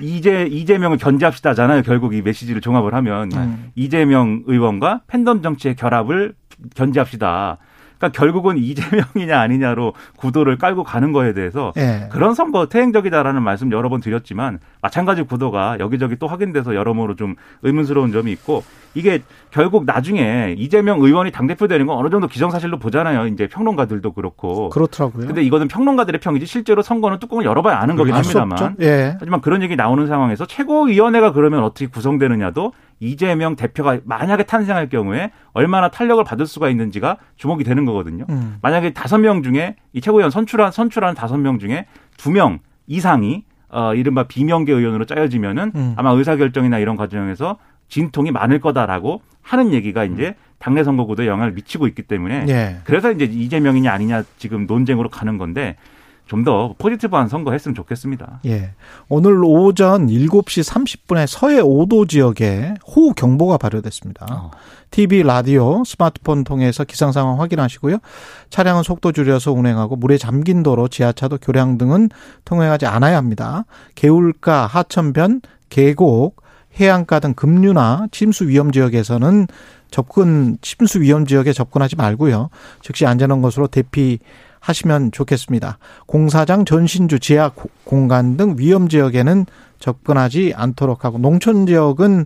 이재 0.00 0.46
이재명을 0.50 0.98
견제합시다잖아요. 0.98 1.82
결국 1.82 2.14
이 2.14 2.22
메시지를 2.22 2.60
종합을 2.60 2.94
하면 2.94 3.30
음. 3.32 3.70
이재명 3.74 4.42
의원과 4.46 5.02
팬덤 5.06 5.42
정치의 5.42 5.76
결합을 5.76 6.34
견제합시다. 6.74 7.58
그러니까 7.98 8.18
결국은 8.18 8.58
이재명이냐 8.58 9.38
아니냐로 9.38 9.94
구도를 10.16 10.58
깔고 10.58 10.84
가는 10.84 11.12
거에 11.12 11.32
대해서 11.32 11.72
예. 11.76 12.08
그런 12.10 12.34
선거 12.34 12.66
퇴행적이다라는 12.66 13.42
말씀 13.42 13.70
여러 13.72 13.88
번 13.88 14.00
드렸지만 14.00 14.58
마찬가지 14.82 15.22
구도가 15.22 15.78
여기저기 15.78 16.16
또 16.16 16.26
확인돼서 16.26 16.74
여러모로 16.74 17.16
좀 17.16 17.36
의문스러운 17.62 18.12
점이 18.12 18.30
있고 18.32 18.64
이게 18.94 19.22
결국 19.50 19.84
나중에 19.84 20.54
이재명 20.56 21.00
의원이 21.00 21.30
당대표 21.32 21.66
되는 21.68 21.86
건 21.86 21.96
어느 21.98 22.08
정도 22.10 22.26
기정사실로 22.28 22.78
보잖아요. 22.78 23.26
이제 23.26 23.46
평론가들도 23.48 24.12
그렇고. 24.12 24.68
그렇더라고요. 24.70 25.26
근데 25.26 25.42
이거는 25.42 25.68
평론가들의 25.68 26.20
평이지 26.20 26.46
실제로 26.46 26.80
선거는 26.82 27.18
뚜껑을 27.18 27.44
열어봐야 27.44 27.78
아는 27.78 27.96
거긴 27.96 28.14
합니다만. 28.14 28.76
예. 28.80 29.16
하지만 29.18 29.40
그런 29.40 29.62
얘기 29.62 29.76
나오는 29.76 30.06
상황에서 30.06 30.46
최고위원회가 30.46 31.32
그러면 31.32 31.62
어떻게 31.64 31.86
구성되느냐도 31.86 32.72
이재명 33.00 33.56
대표가 33.56 33.98
만약에 34.04 34.44
탄생할 34.44 34.88
경우에 34.88 35.32
얼마나 35.52 35.88
탄력을 35.90 36.22
받을 36.24 36.46
수가 36.46 36.68
있는지가 36.70 37.16
주목이 37.36 37.64
되는 37.64 37.84
거거든요. 37.84 38.24
음. 38.30 38.56
만약에 38.62 38.92
다섯 38.92 39.18
명 39.18 39.42
중에 39.42 39.76
이 39.92 40.00
최고위원 40.00 40.30
선출한 40.30 40.70
선출한 40.72 41.14
다섯 41.14 41.36
명 41.36 41.58
중에 41.58 41.86
두 42.16 42.30
명 42.30 42.60
이상이 42.86 43.44
어 43.70 43.92
이른바 43.94 44.24
비명계 44.24 44.72
의원으로 44.72 45.04
짜여지면은 45.04 45.72
음. 45.74 45.94
아마 45.96 46.10
의사 46.12 46.36
결정이나 46.36 46.78
이런 46.78 46.96
과정에서 46.96 47.56
진통이 47.94 48.32
많을 48.32 48.60
거다라고 48.60 49.22
하는 49.40 49.72
얘기가 49.72 50.04
이제 50.04 50.34
당내 50.58 50.82
선거 50.82 51.04
구도에 51.04 51.28
영향을 51.28 51.52
미치고 51.52 51.86
있기 51.86 52.02
때문에 52.02 52.46
예. 52.48 52.78
그래서 52.82 53.12
이제 53.12 53.24
이재명이냐 53.24 53.92
아니냐 53.92 54.24
지금 54.36 54.66
논쟁으로 54.66 55.08
가는 55.08 55.38
건데 55.38 55.76
좀더 56.26 56.74
포지티브한 56.78 57.28
선거 57.28 57.52
했으면 57.52 57.76
좋겠습니다. 57.76 58.40
예. 58.46 58.72
오늘 59.08 59.44
오전 59.44 60.08
7시 60.08 60.68
30분에 60.68 61.28
서해 61.28 61.60
5도 61.60 62.08
지역에 62.08 62.74
호우 62.84 63.12
경보가 63.12 63.58
발효됐습니다. 63.58 64.26
어. 64.28 64.50
TV, 64.90 65.22
라디오, 65.22 65.84
스마트폰 65.84 66.42
통해서 66.42 66.82
기상 66.82 67.12
상황 67.12 67.40
확인하시고요. 67.40 67.98
차량은 68.50 68.82
속도 68.82 69.12
줄여서 69.12 69.52
운행하고 69.52 69.96
물에 69.96 70.18
잠긴 70.18 70.64
도로, 70.64 70.88
지하차도, 70.88 71.38
교량 71.42 71.78
등은 71.78 72.08
통행하지 72.44 72.86
않아야 72.86 73.18
합니다. 73.18 73.66
개울가, 73.94 74.66
하천변, 74.66 75.42
계곡, 75.68 76.43
해안가 76.78 77.20
등 77.20 77.34
급류나 77.34 78.08
침수 78.10 78.48
위험 78.48 78.72
지역에서는 78.72 79.46
접근 79.90 80.58
침수 80.60 81.00
위험 81.00 81.24
지역에 81.26 81.52
접근하지 81.52 81.96
말고요. 81.96 82.50
즉시 82.82 83.06
안전한 83.06 83.42
곳으로 83.42 83.66
대피 83.68 84.18
하시면 84.60 85.12
좋겠습니다. 85.12 85.78
공사장, 86.06 86.64
전신주, 86.64 87.18
지하 87.20 87.50
고- 87.50 87.68
공간 87.84 88.36
등 88.36 88.56
위험 88.58 88.88
지역에는 88.88 89.46
접근하지 89.78 90.54
않도록 90.56 91.04
하고 91.04 91.18
농촌 91.18 91.66
지역은 91.66 92.24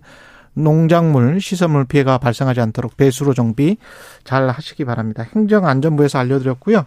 농작물, 0.55 1.41
시설물 1.41 1.85
피해가 1.85 2.19
발생하지 2.19 2.61
않도록 2.61 2.97
배수로 2.97 3.35
정비 3.35 3.77
잘 4.25 4.49
하시기 4.49 4.85
바랍니다. 4.85 5.25
행정안전부에서 5.35 6.19
알려드렸고요. 6.19 6.85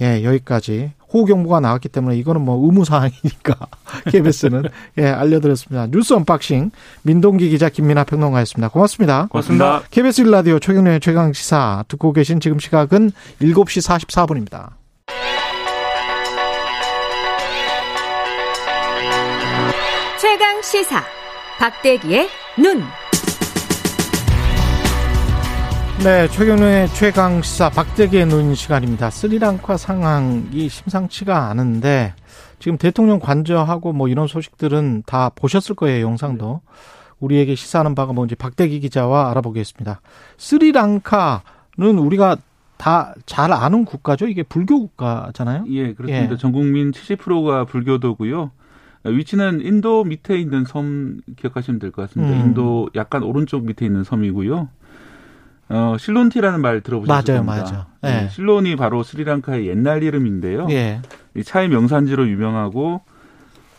예, 0.00 0.24
여기까지 0.24 0.92
호우 1.12 1.24
경보가 1.24 1.60
나왔기 1.60 1.88
때문에 1.88 2.16
이거는 2.16 2.40
뭐 2.40 2.64
의무 2.64 2.84
사항이니까 2.84 3.54
KBS는 4.10 4.64
예, 4.98 5.06
알려드렸습니다. 5.06 5.86
뉴스 5.86 6.12
언박싱 6.12 6.72
민동기 7.02 7.48
기자 7.50 7.68
김민아 7.68 8.04
평론가였습니다. 8.04 8.68
고맙습니다. 8.68 9.28
고맙습니다. 9.30 9.82
KBS 9.90 10.24
1라디오 10.24 10.60
최경영의 10.60 11.00
최강 11.00 11.32
시사 11.32 11.84
듣고 11.86 12.12
계신 12.12 12.40
지금 12.40 12.58
시각은 12.58 13.12
7시 13.40 13.86
44분입니다. 14.08 14.70
최강 20.20 20.62
시사 20.62 21.02
박대기의 21.58 22.28
눈. 22.58 23.03
네, 26.02 26.28
최경련의 26.28 26.88
최강 26.88 27.40
시사 27.40 27.70
박대기의 27.70 28.26
눈 28.26 28.54
시간입니다. 28.54 29.08
스리랑카 29.10 29.76
상황이 29.76 30.68
심상치가 30.68 31.48
않은데 31.48 32.12
지금 32.58 32.76
대통령 32.76 33.20
관저하고 33.20 33.92
뭐 33.92 34.08
이런 34.08 34.26
소식들은 34.26 35.04
다 35.06 35.30
보셨을 35.34 35.74
거예요, 35.74 36.04
영상도. 36.04 36.60
우리에게 37.20 37.54
시사하는 37.54 37.94
바가 37.94 38.12
뭔지 38.12 38.34
박대기 38.34 38.80
기자와 38.80 39.30
알아보겠습니다. 39.30 40.00
스리랑카는 40.36 41.98
우리가 41.98 42.36
다 42.76 43.14
잘 43.24 43.52
아는 43.52 43.84
국가죠. 43.84 44.26
이게 44.26 44.42
불교 44.42 44.80
국가잖아요. 44.80 45.64
예, 45.70 45.94
그렇습니다. 45.94 46.32
예. 46.34 46.36
전 46.36 46.52
국민 46.52 46.90
70%가 46.90 47.64
불교도고요. 47.64 48.50
위치는 49.04 49.60
인도 49.62 50.02
밑에 50.04 50.36
있는 50.38 50.64
섬 50.64 51.20
기억하시면 51.36 51.78
될 51.78 51.92
것 51.92 52.02
같습니다. 52.02 52.34
음. 52.34 52.40
인도 52.48 52.90
약간 52.94 53.22
오른쪽 53.22 53.64
밑에 53.64 53.86
있는 53.86 54.02
섬이고요. 54.02 54.68
어, 55.68 55.96
실론티라는 55.98 56.60
말 56.60 56.80
들어보셨을 56.80 57.34
맞아요, 57.34 57.44
겁니다. 57.46 57.64
맞아요. 57.70 57.86
예. 58.04 58.22
네, 58.22 58.28
실론이 58.28 58.76
바로 58.76 59.02
스리랑카의 59.02 59.66
옛날 59.66 60.02
이름인데요. 60.02 60.66
예. 60.70 61.00
이 61.36 61.42
차의 61.42 61.68
명산지로 61.68 62.28
유명하고 62.28 63.00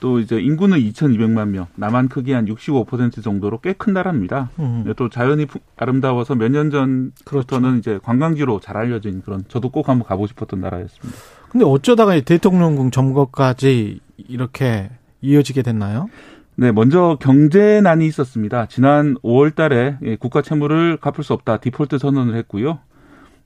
또 0.02 0.20
이제 0.20 0.40
인구는 0.40 0.78
2,200만 0.80 1.48
명, 1.50 1.68
남한 1.76 2.10
크기 2.10 2.34
한 2.34 2.46
65% 2.46 3.24
정도로 3.24 3.60
꽤 3.60 3.74
큰 3.74 3.94
나라입니다. 3.94 4.50
음, 4.60 4.84
네, 4.86 4.94
또 4.94 5.10
자연이 5.10 5.46
푸- 5.46 5.60
아름다워서 5.78 6.36
몇 6.36 6.50
년 6.52 6.70
전부터는 6.70 7.22
그렇죠. 7.24 7.78
이제 7.80 8.00
관광지로 8.04 8.60
잘 8.60 8.78
알려진 8.78 9.22
그런 9.22 9.44
저도 9.48 9.70
꼭 9.70 9.88
한번 9.88 10.06
가보고 10.08 10.28
싶었던 10.28 10.60
나라였습니다. 10.60 11.18
근데 11.50 11.66
어쩌다가 11.66 12.16
이 12.16 12.22
대통령궁 12.24 12.92
점거까지 12.92 14.00
이렇게 14.18 14.90
이어지게 15.22 15.62
됐나요? 15.62 16.10
네, 16.58 16.72
먼저 16.72 17.18
경제난이 17.20 18.06
있었습니다. 18.08 18.68
지난 18.68 19.16
5월 19.16 19.56
달에 19.56 19.98
예, 20.04 20.16
국가 20.16 20.42
채무를 20.42 20.98
갚을 20.98 21.24
수 21.24 21.34
없다 21.34 21.58
디폴트 21.58 21.98
선언을 21.98 22.36
했고요. 22.36 22.80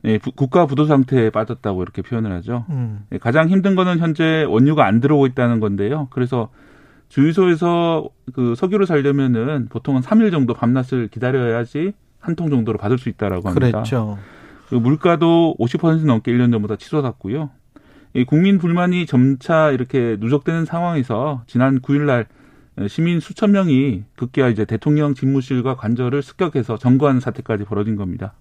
예, 0.05 0.17
부- 0.19 0.31
국가 0.31 0.65
부도 0.67 0.85
상태에 0.85 1.29
빠졌다고 1.31 1.81
이렇게 1.81 2.01
표현을 2.03 2.31
하죠. 2.33 2.65
음. 2.69 3.05
예, 3.11 3.17
가장 3.17 3.49
힘든 3.49 3.75
거는 3.75 3.97
현재 3.99 4.45
원유가 4.47 4.85
안 4.85 4.99
들어오고 4.99 5.25
있다는 5.27 5.59
건데요. 5.59 6.07
그래서 6.11 6.49
주유소에서 7.09 8.07
그 8.33 8.53
석유를 8.55 8.85
살려면은 8.85 9.67
보통은 9.69 10.01
3일 10.01 10.29
정도 10.31 10.53
밤낮을 10.53 11.07
기다려야지 11.07 11.93
한 12.19 12.35
통 12.35 12.49
정도로 12.49 12.77
받을 12.77 12.97
수 12.99 13.09
있다라고 13.09 13.47
합니다. 13.49 13.71
그랬죠. 13.71 14.17
그리고 14.67 14.81
물가도 14.83 15.55
50% 15.57 16.05
넘게 16.05 16.31
1년 16.31 16.51
전보다 16.51 16.75
치솟았고요. 16.75 17.49
이 18.13 18.23
국민 18.25 18.59
불만이 18.59 19.05
점차 19.07 19.71
이렇게 19.71 20.17
누적되는 20.19 20.65
상황에서 20.65 21.41
지난 21.47 21.79
9일 21.79 22.01
날 22.01 22.25
시민 22.87 23.19
수천 23.19 23.51
명이 23.51 24.03
급기야 24.15 24.49
이제 24.49 24.65
대통령 24.65 25.13
집무실과 25.13 25.75
관저를 25.75 26.21
습격해서 26.21 26.77
점거하는 26.77 27.19
사태까지 27.19 27.65
벌어진 27.65 27.95
겁니다. 27.95 28.33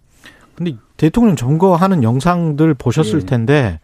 근데 0.55 0.77
대통령 0.97 1.37
점거하는 1.37 2.03
영상들 2.03 2.75
보셨을 2.75 3.23
예. 3.23 3.27
텐데 3.27 3.81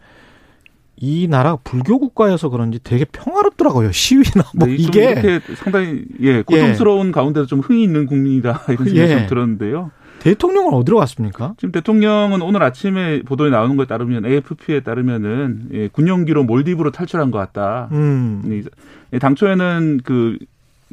이 0.97 1.27
나라 1.29 1.57
불교 1.57 1.99
국가여서 1.99 2.49
그런지 2.49 2.79
되게 2.83 3.05
평화롭더라고요. 3.05 3.91
시위나 3.91 4.43
뭐 4.55 4.67
네, 4.67 4.77
좀 4.77 4.85
이게 4.85 5.11
이렇게 5.11 5.39
상당히 5.55 6.03
예 6.21 6.41
고통스러운 6.41 7.11
가운데도 7.11 7.47
좀 7.47 7.59
흥이 7.59 7.83
있는 7.83 8.05
국민이다 8.05 8.63
이런 8.69 8.85
생각이 8.85 9.11
예. 9.11 9.17
좀 9.17 9.27
들었는데요. 9.27 9.91
대통령은 10.25 10.73
어디로 10.73 10.97
갔습니까? 10.97 11.53
지금 11.57 11.71
대통령은 11.71 12.41
오늘 12.41 12.63
아침에 12.63 13.21
보도에 13.21 13.51
나오는 13.51 13.77
것에 13.77 13.87
따르면 13.87 14.25
AFP에 14.25 14.79
따르면은 14.79 15.67
예, 15.71 15.87
군용기로 15.87 16.45
몰디브로 16.45 16.89
탈출한 16.91 17.29
것 17.29 17.37
같다. 17.37 17.89
음. 17.91 18.41
이- 18.47 18.67
예, 19.13 19.19
당초에는 19.19 19.99
그 20.03 20.39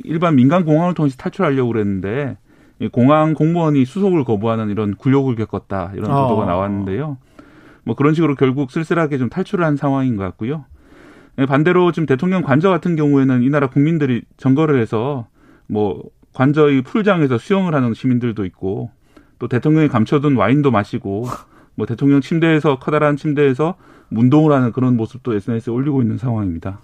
일반 0.04 0.36
민간 0.36 0.66
공항을 0.66 0.92
통해서 0.92 1.16
탈출하려고 1.16 1.72
그랬는데 1.72 2.36
이 2.80 2.88
공항 2.88 3.32
공무원이 3.32 3.86
수속을 3.86 4.24
거부하는 4.24 4.68
이런 4.68 4.94
굴욕을 4.96 5.34
겪었다 5.36 5.92
이런 5.94 6.10
어. 6.10 6.24
보도가 6.28 6.44
나왔는데요. 6.44 7.16
뭐 7.84 7.96
그런 7.96 8.12
식으로 8.12 8.34
결국 8.34 8.70
쓸쓸하게 8.70 9.16
좀 9.16 9.30
탈출을 9.30 9.64
한 9.64 9.76
상황인 9.78 10.16
것 10.16 10.24
같고요. 10.24 10.66
예, 11.38 11.46
반대로 11.46 11.90
지금 11.92 12.04
대통령 12.04 12.42
관저 12.42 12.68
같은 12.68 12.96
경우에는 12.96 13.44
이 13.44 13.48
나라 13.48 13.70
국민들이 13.70 14.20
점거를 14.36 14.78
해서 14.78 15.26
뭐 15.68 16.02
관저의 16.34 16.82
풀장에서 16.82 17.38
수영을 17.38 17.74
하는 17.74 17.94
시민들도 17.94 18.44
있고 18.44 18.90
또 19.42 19.48
대통령이 19.48 19.88
감춰둔 19.88 20.36
와인도 20.36 20.70
마시고 20.70 21.26
뭐 21.74 21.84
대통령 21.84 22.20
침대에서 22.20 22.78
커다란 22.78 23.16
침대에서 23.16 23.74
운동을 24.12 24.52
하는 24.52 24.70
그런 24.70 24.96
모습도 24.96 25.34
SNS에 25.34 25.72
올리고 25.72 26.00
있는 26.00 26.16
상황입니다. 26.16 26.78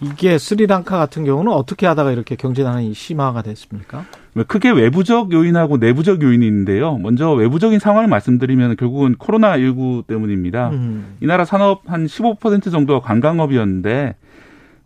이게 0.00 0.36
스리랑카 0.36 0.98
같은 0.98 1.24
경우는 1.24 1.52
어떻게 1.52 1.86
하다가 1.86 2.10
이렇게 2.10 2.34
경제 2.34 2.64
난이 2.64 2.92
심화가 2.92 3.42
됐습니까? 3.42 4.04
크게 4.48 4.72
외부적 4.72 5.32
요인하고 5.32 5.76
내부적 5.76 6.22
요인이 6.22 6.44
있는데요. 6.44 6.98
먼저 6.98 7.32
외부적인 7.32 7.78
상황을 7.78 8.08
말씀드리면 8.08 8.74
결국은 8.74 9.14
코로나19 9.14 10.08
때문입니다. 10.08 10.70
음. 10.70 11.14
이 11.20 11.26
나라 11.26 11.44
산업 11.44 11.82
한 11.86 12.06
15% 12.06 12.72
정도가 12.72 12.98
관광업이었는데 13.06 14.16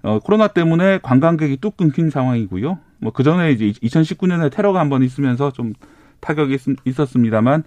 어, 0.03 0.19
코로나 0.23 0.49
때문에 0.49 0.99
관광객이 1.03 1.57
뚝 1.63 1.79
끊긴 1.79 2.11
상황이고요. 2.11 2.79
뭐 2.99 3.13
그 3.15 3.23
전에 3.23 3.53
이제 3.53 3.73
2019년에 3.83 4.53
테러가 4.53 4.81
한 4.81 4.91
번 4.91 5.03
있으면서 5.03 5.51
좀 5.51 5.73
타격이 6.21 6.55
있- 6.55 6.77
있었습니다만 6.85 7.63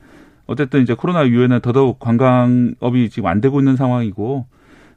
어쨌든 0.45 0.81
이제 0.81 0.93
코로나 0.93 1.23
이후에는 1.23 1.59
더더욱 1.61 1.99
관광업이 1.99 3.09
지금 3.09 3.27
안 3.29 3.41
되고 3.41 3.59
있는 3.59 3.75
상황이고 3.75 4.45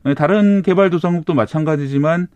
예, 0.07 0.15
다른 0.15 0.63
개발도상국도 0.63 1.35
마찬가지지만 1.35 2.27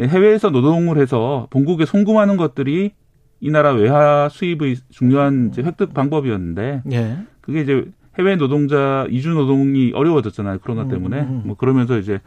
예, 0.00 0.06
해외에서 0.06 0.50
노동을 0.50 0.98
해서 0.98 1.46
본국에 1.50 1.84
송금하는 1.86 2.36
것들이 2.36 2.92
이 3.40 3.50
나라 3.50 3.72
외화 3.72 4.28
수입의 4.28 4.76
중요한 4.90 5.48
이제 5.52 5.62
획득 5.62 5.94
방법이었는데 5.94 6.82
예. 6.92 7.16
그게 7.40 7.60
이제 7.62 7.84
해외 8.18 8.34
노동자 8.36 9.06
이주 9.10 9.30
노동이 9.30 9.92
어려워졌잖아요 9.94 10.58
코로나 10.58 10.82
음, 10.82 10.88
때문에 10.88 11.20
음. 11.20 11.42
뭐 11.44 11.56
그러면서 11.56 11.98
이제 11.98 12.20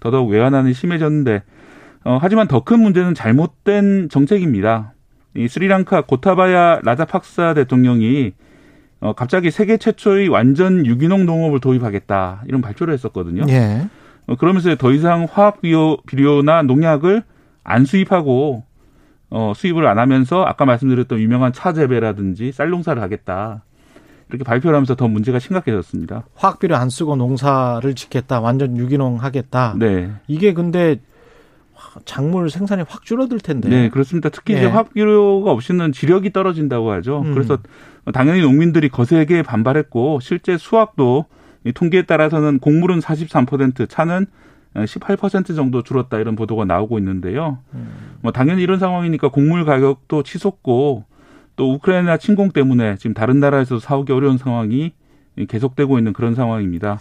더더욱 0.00 0.28
외환난이 0.30 0.74
심해졌는데 0.74 1.42
어, 2.04 2.18
하지만 2.20 2.46
더 2.48 2.60
큰 2.60 2.80
문제는 2.80 3.14
잘못된 3.14 4.08
정책입니다. 4.10 4.92
이 5.38 5.46
스리랑카 5.46 6.02
고타바야 6.02 6.80
라자팍사 6.82 7.54
대통령이 7.54 8.32
어, 9.00 9.12
갑자기 9.12 9.52
세계 9.52 9.76
최초의 9.76 10.28
완전 10.28 10.84
유기농 10.84 11.26
농업을 11.26 11.60
도입하겠다 11.60 12.42
이런 12.48 12.60
발표를 12.60 12.92
했었거든요. 12.94 13.44
예. 13.48 13.86
어, 14.26 14.34
그러면서 14.34 14.74
더 14.74 14.90
이상 14.90 15.28
화학 15.30 15.60
비료, 15.60 15.98
비료나 16.08 16.62
농약을 16.62 17.22
안 17.62 17.84
수입하고 17.84 18.64
어, 19.30 19.52
수입을 19.54 19.86
안 19.86 20.00
하면서 20.00 20.42
아까 20.42 20.64
말씀드렸던 20.64 21.20
유명한 21.20 21.52
차 21.52 21.72
재배라든지 21.72 22.50
쌀 22.50 22.70
농사를 22.70 23.00
하겠다. 23.00 23.62
이렇게 24.30 24.42
발표를 24.42 24.74
하면서 24.74 24.96
더 24.96 25.06
문제가 25.06 25.38
심각해졌습니다. 25.38 26.24
화학비료 26.34 26.74
안 26.74 26.90
쓰고 26.90 27.14
농사를 27.16 27.94
짓겠다. 27.94 28.40
완전 28.40 28.76
유기농 28.76 29.22
하겠다. 29.22 29.74
네. 29.78 30.10
이게 30.26 30.52
근데 30.52 30.96
작물 32.04 32.50
생산이 32.50 32.84
확 32.88 33.04
줄어들 33.04 33.38
텐데. 33.40 33.68
네, 33.68 33.88
그렇습니다. 33.88 34.28
특히 34.28 34.54
예. 34.54 34.58
이제 34.58 34.66
화학 34.66 34.92
비료가 34.94 35.50
없이는 35.50 35.92
지력이 35.92 36.32
떨어진다고 36.32 36.90
하죠. 36.92 37.22
음. 37.24 37.34
그래서 37.34 37.58
당연히 38.12 38.40
농민들이 38.40 38.88
거세게 38.88 39.42
반발했고 39.42 40.20
실제 40.20 40.56
수확도 40.56 41.26
이 41.64 41.72
통계에 41.72 42.02
따라서는 42.02 42.58
곡물은 42.58 43.00
43%, 43.00 43.88
차는 43.88 44.26
18% 44.74 45.56
정도 45.56 45.82
줄었다 45.82 46.18
이런 46.18 46.36
보도가 46.36 46.64
나오고 46.64 46.98
있는데요. 46.98 47.58
음. 47.74 48.16
뭐 48.20 48.32
당연히 48.32 48.62
이런 48.62 48.78
상황이니까 48.78 49.28
곡물 49.28 49.64
가격도 49.64 50.22
치솟고 50.22 51.04
또 51.56 51.72
우크라이나 51.74 52.16
침공 52.16 52.50
때문에 52.50 52.96
지금 52.96 53.14
다른 53.14 53.40
나라에서 53.40 53.78
사오기 53.78 54.12
어려운 54.12 54.38
상황이 54.38 54.92
계속되고 55.48 55.98
있는 55.98 56.12
그런 56.12 56.34
상황입니다. 56.34 56.98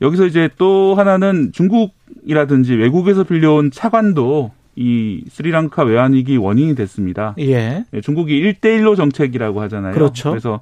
여기서 0.00 0.26
이제 0.26 0.48
또 0.58 0.94
하나는 0.94 1.50
중국 1.52 1.95
이라든지 2.24 2.74
외국에서 2.74 3.24
빌려온 3.24 3.70
차관도 3.70 4.52
이 4.76 5.24
스리랑카 5.28 5.84
외환위기 5.84 6.36
원인이 6.36 6.74
됐습니다. 6.74 7.34
예. 7.38 7.84
예, 7.92 8.00
중국이 8.00 8.40
1대1로 8.42 8.94
정책이라고 8.96 9.60
하잖아요. 9.62 9.94
그렇죠. 9.94 10.30
그래서 10.30 10.60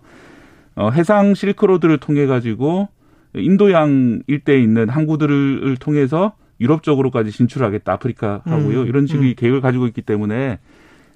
어, 0.77 0.91
해상 0.91 1.35
실크로드를 1.35 1.99
통해 1.99 2.27
가지고 2.27 2.89
인도양 3.35 4.23
일대에 4.27 4.61
있는 4.61 4.89
항구들을 4.89 5.77
통해서 5.79 6.35
유럽 6.61 6.83
쪽으로까지 6.85 7.33
진출하겠다 7.33 7.93
아프리카 7.93 8.43
하고요. 8.45 8.83
음, 8.83 8.87
이런 8.87 9.07
식의 9.07 9.31
음. 9.31 9.35
계획을 9.37 9.61
가지고 9.61 9.89
있기 9.89 10.03
때문에 10.03 10.59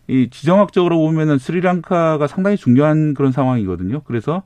이 0.08 0.28
지정학적으로 0.30 0.98
보면은 0.98 1.38
스리랑카가 1.38 2.26
상당히 2.26 2.56
중요한 2.56 3.14
그런 3.14 3.30
상황이거든요. 3.30 4.02
그래서 4.02 4.42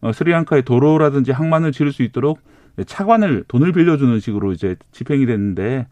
어, 0.00 0.12
스리랑카의 0.12 0.64
도로라든지 0.64 1.30
항만을 1.30 1.70
지을 1.70 1.92
수 1.92 2.02
있도록 2.02 2.40
차관을 2.86 3.44
돈을 3.48 3.72
빌려주는 3.72 4.18
식으로 4.20 4.52
이제 4.52 4.76
집행이 4.92 5.26
됐는데 5.26 5.86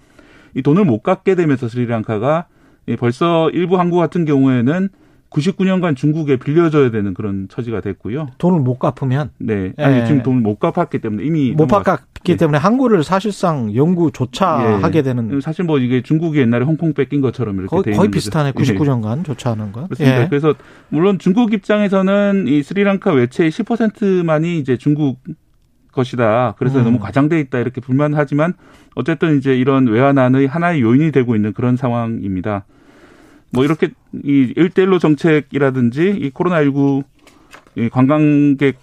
이 0.54 0.62
돈을 0.62 0.84
못 0.84 1.02
갚게 1.02 1.34
되면서 1.34 1.68
스리랑카가 1.68 2.46
이 2.86 2.96
벌써 2.96 3.50
일부 3.50 3.78
항구 3.78 3.98
같은 3.98 4.24
경우에는 4.24 4.88
99년간 5.30 5.96
중국에 5.96 6.36
빌려줘야 6.36 6.90
되는 6.90 7.14
그런 7.14 7.46
처지가 7.48 7.80
됐고요. 7.80 8.28
돈을 8.38 8.60
못 8.60 8.78
갚으면 8.78 9.30
네. 9.38 9.72
아니 9.78 10.00
예. 10.00 10.06
지금 10.06 10.22
돈을 10.22 10.40
못 10.40 10.58
갚았기 10.58 10.98
때문에 10.98 11.24
이미 11.24 11.52
못 11.52 11.68
갚았기 11.68 12.32
예. 12.32 12.36
때문에 12.36 12.58
항구를 12.58 13.04
사실상 13.04 13.74
영구조차 13.74 14.64
예. 14.64 14.82
하게 14.82 15.02
되는 15.02 15.40
사실 15.40 15.64
뭐 15.64 15.78
이게 15.78 16.02
중국이 16.02 16.40
옛날에 16.40 16.64
홍콩 16.64 16.92
뺏긴 16.94 17.20
것처럼 17.20 17.56
이렇게 17.56 17.68
거의, 17.68 17.82
돼 17.84 17.92
거의 17.92 18.10
비슷하네. 18.10 18.52
거죠. 18.52 18.74
예. 18.74 18.76
99년간 18.76 19.24
조차하는 19.24 19.70
건. 19.70 19.84
그렇습니다. 19.84 20.22
예. 20.22 20.28
그래서 20.28 20.54
물론 20.88 21.20
중국 21.20 21.52
입장에서는 21.52 22.46
이 22.48 22.64
스리랑카 22.64 23.12
외채의 23.12 23.52
10%만이 23.52 24.58
이제 24.58 24.76
중국 24.76 25.20
것이다. 25.92 26.54
그래서 26.58 26.78
음. 26.78 26.84
너무 26.84 26.98
과장돼 26.98 27.40
있다 27.40 27.58
이렇게 27.58 27.80
불만하지만 27.80 28.54
어쨌든 28.94 29.38
이제 29.38 29.56
이런 29.56 29.86
외환안의 29.86 30.46
하나의 30.46 30.82
요인이 30.82 31.12
되고 31.12 31.36
있는 31.36 31.52
그런 31.52 31.76
상황입니다. 31.76 32.64
뭐 33.50 33.64
이렇게 33.64 33.90
이 34.24 34.52
일대일로 34.56 34.98
정책이라든지 34.98 36.10
이 36.20 36.30
코로나19 36.30 37.04
이 37.76 37.88
관광객 37.88 38.78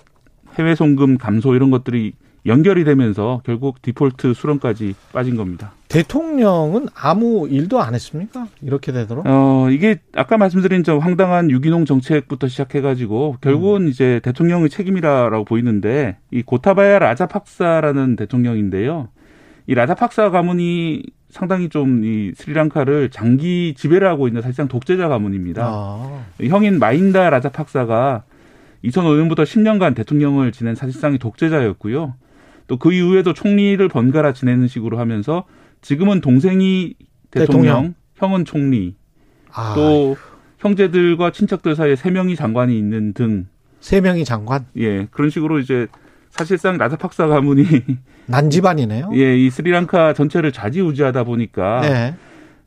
해외 0.58 0.76
송금 0.76 1.18
감소 1.18 1.56
이런 1.56 1.72
것들이 1.72 2.14
연결이 2.46 2.84
되면서 2.84 3.42
결국 3.46 3.82
디폴트 3.82 4.34
수렁까지 4.34 4.96
빠진 5.12 5.36
겁니다. 5.36 5.74
대통령은 5.90 6.88
아무 6.96 7.48
일도 7.50 7.82
안 7.82 7.94
했습니까? 7.96 8.48
이렇게 8.62 8.92
되도록? 8.92 9.26
어, 9.28 9.70
이게 9.70 9.98
아까 10.16 10.38
말씀드린 10.38 10.84
저 10.84 10.98
황당한 10.98 11.50
유기농 11.52 11.86
정책부터 11.86 12.48
시작해가지고 12.48 13.38
결국은 13.42 13.88
이제 13.88 14.20
대통령의 14.24 14.70
책임이라고 14.70 15.44
보이는데 15.46 16.18
이 16.32 16.42
고타바야 16.42 17.00
라자 17.00 17.28
팍사라는 17.28 18.16
대통령인데요. 18.16 19.10
이 19.66 19.74
라자 19.76 19.96
팍사 19.96 20.30
가문이 20.30 21.04
상당히 21.30 21.68
좀 21.68 22.04
이 22.04 22.32
스리랑카를 22.36 23.10
장기 23.10 23.74
지배를 23.76 24.08
하고 24.08 24.28
있는 24.28 24.42
사실상 24.42 24.68
독재자 24.70 25.10
가문입니다. 25.10 25.64
아, 25.66 26.24
형인 26.42 26.80
마인다 26.80 27.30
라자 27.30 27.50
팍사가 27.50 28.24
2005년부터 28.86 29.44
10년간 29.44 29.96
대통령을 29.96 30.52
지낸 30.52 30.76
사실상의 30.76 31.18
독재자였고요. 31.20 32.14
또 32.68 32.78
그 32.78 32.94
이후에도 32.94 33.34
총리를 33.34 33.86
번갈아 33.88 34.34
지내는 34.34 34.68
식으로 34.68 35.00
하면서 35.00 35.46
지금은 35.82 36.22
동생이 36.22 36.96
대통령, 37.32 37.64
대통령. 37.64 37.94
형은 38.16 38.46
총리, 38.46 38.96
아, 39.54 39.74
또 39.76 40.16
형제들과 40.60 41.32
친척들 41.32 41.76
사이에 41.76 41.96
세 41.96 42.12
명이 42.12 42.36
장관이 42.36 42.78
있는 42.78 43.14
등, 43.14 43.48
세 43.80 44.02
명이 44.02 44.26
장관 44.26 44.66
예, 44.78 45.06
그런 45.12 45.30
식으로 45.30 45.60
이제 45.60 45.88
사실상 46.30 46.78
라자팍사 46.78 47.28
가문이 47.28 47.64
난집안이네요. 48.28 49.12
예, 49.16 49.38
이 49.38 49.50
스리랑카 49.50 50.14
전체를 50.14 50.52
좌지우지하다 50.52 51.24
보니까 51.24 51.82
네. 51.82 52.16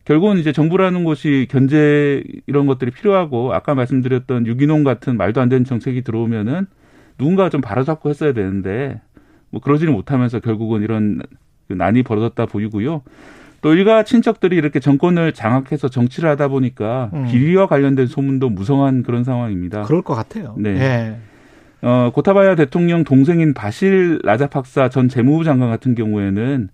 결국은 0.05 0.39
이제 0.39 0.51
정부라는 0.53 1.05
곳이 1.05 1.47
견제 1.51 2.25
이런 2.47 2.67
것들이 2.67 2.91
필요하고 2.91 3.53
아까 3.53 3.75
말씀드렸던 3.75 4.47
유기농 4.47 4.83
같은 4.83 5.17
말도 5.17 5.41
안 5.41 5.49
되는 5.49 5.65
정책이 5.65 6.03
들어오면은 6.03 6.67
누군가 7.19 7.51
좀 7.51 7.61
바로잡고 7.61 8.09
했어야 8.09 8.33
되는데 8.33 9.01
뭐 9.51 9.61
그러지는 9.61 9.93
못하면서 9.93 10.41
결국은 10.41 10.83
이런 10.83 11.21
그 11.69 11.75
난이 11.75 12.03
벌어졌다 12.03 12.47
보이고요. 12.47 13.03
또 13.63 13.75
일가 13.75 14.05
친척들이 14.05 14.57
이렇게 14.57 14.81
정권을 14.81 15.33
장악해서 15.33 15.89
정치를 15.89 16.29
하다 16.31 16.49
보니까 16.49 17.11
음. 17.13 17.27
비리와 17.27 17.67
관련된 17.67 18.07
소문도 18.07 18.49
무성한 18.49 19.03
그런 19.03 19.23
상황입니다. 19.23 19.83
그럴 19.83 20.03
것 20.03 20.15
같아요. 20.15 20.55
네. 20.57 20.71
예. 20.81 21.17
어, 21.83 22.11
고타바야 22.15 22.57
대통령 22.57 23.05
동생인 23.05 23.55
바실 23.55 24.19
라자팍사 24.23 24.89
전 24.89 25.09
재무부 25.09 25.45
장관 25.45 25.71
같은 25.71 25.95
경우에는 25.95 26.69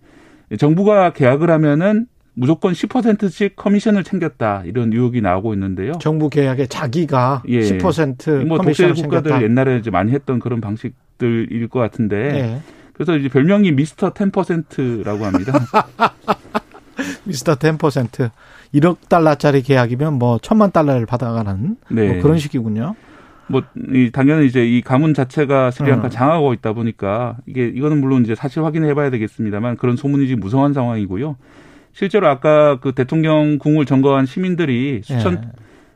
정부가 0.59 1.13
계약을 1.13 1.51
하면은 1.51 2.07
무조건 2.35 2.73
10%씩 2.73 3.57
커미션을 3.57 4.05
챙겼다 4.05 4.63
이런 4.67 4.93
의혹이 4.93 5.23
나오고 5.23 5.55
있는데요. 5.55 5.93
정부 6.01 6.29
계약에 6.29 6.67
자기가 6.67 7.43
예. 7.49 7.61
10%뭐 7.61 8.59
독재 8.59 8.85
커미션을 8.85 8.95
국가들 8.95 9.31
챙겼다. 9.31 9.43
옛날에 9.43 9.79
이제 9.79 9.91
많이 9.91 10.13
했던 10.13 10.39
그런 10.39 10.61
방식 10.61 10.95
들일 11.19 11.69
것 11.69 11.81
같은데 11.81 12.17
예. 12.17 12.61
그래서 12.93 13.17
이제 13.17 13.29
별명이 13.29 13.73
미스터 13.73 14.13
10%라고 14.13 15.25
합니다. 15.25 15.53
미스터 17.25 17.57
10% 17.57 18.31
1억 18.75 19.09
달러짜리 19.09 19.63
계약이면 19.63 20.15
뭐 20.15 20.39
천만 20.41 20.73
달러를 20.73 21.07
받아가는 21.07 21.77
네. 21.91 22.13
뭐 22.13 22.23
그런 22.23 22.39
식이군요. 22.39 22.95
뭐, 23.49 23.63
이, 23.93 24.11
당연히 24.13 24.47
이제 24.47 24.67
이 24.67 24.81
가문 24.81 25.15
자체가 25.15 25.71
스리랑카 25.71 26.09
음. 26.09 26.11
장하고 26.11 26.53
있다 26.55 26.73
보니까 26.73 27.37
이게, 27.47 27.67
이거는 27.69 28.01
물론 28.01 28.25
이제 28.25 28.35
사실 28.35 28.65
확인해 28.65 28.93
봐야 28.95 29.11
되겠습니다만 29.11 29.77
그런 29.77 29.97
소문이 29.97 30.27
지금 30.27 30.41
무성한 30.41 30.73
상황이고요. 30.73 31.37
실제로 31.93 32.29
아까 32.29 32.81
그 32.81 32.93
대통령 32.93 33.59
궁을 33.59 33.87
점거한 33.87 34.27
시민들이 34.27 35.01
수천, 35.05 35.35
예. 35.45 35.49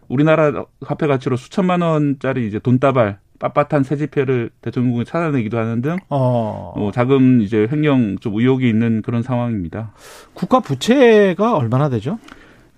우리나라 0.08 0.64
화폐 0.80 1.06
가치로 1.06 1.36
수천만 1.36 1.82
원짜리 1.82 2.46
이제 2.46 2.58
돈다발, 2.58 3.18
빳빳한 3.40 3.82
새지폐를 3.84 4.50
대통령궁에 4.60 5.04
찾아내기도 5.04 5.58
하는 5.58 5.80
등 5.82 5.96
어, 6.08 6.72
어, 6.76 6.90
자금 6.92 7.40
이제 7.40 7.66
횡령 7.70 8.18
좀 8.20 8.34
의혹이 8.38 8.68
있는 8.68 9.02
그런 9.02 9.22
상황입니다. 9.22 9.92
국가 10.34 10.60
부채가 10.60 11.56
얼마나 11.56 11.88
되죠? 11.88 12.18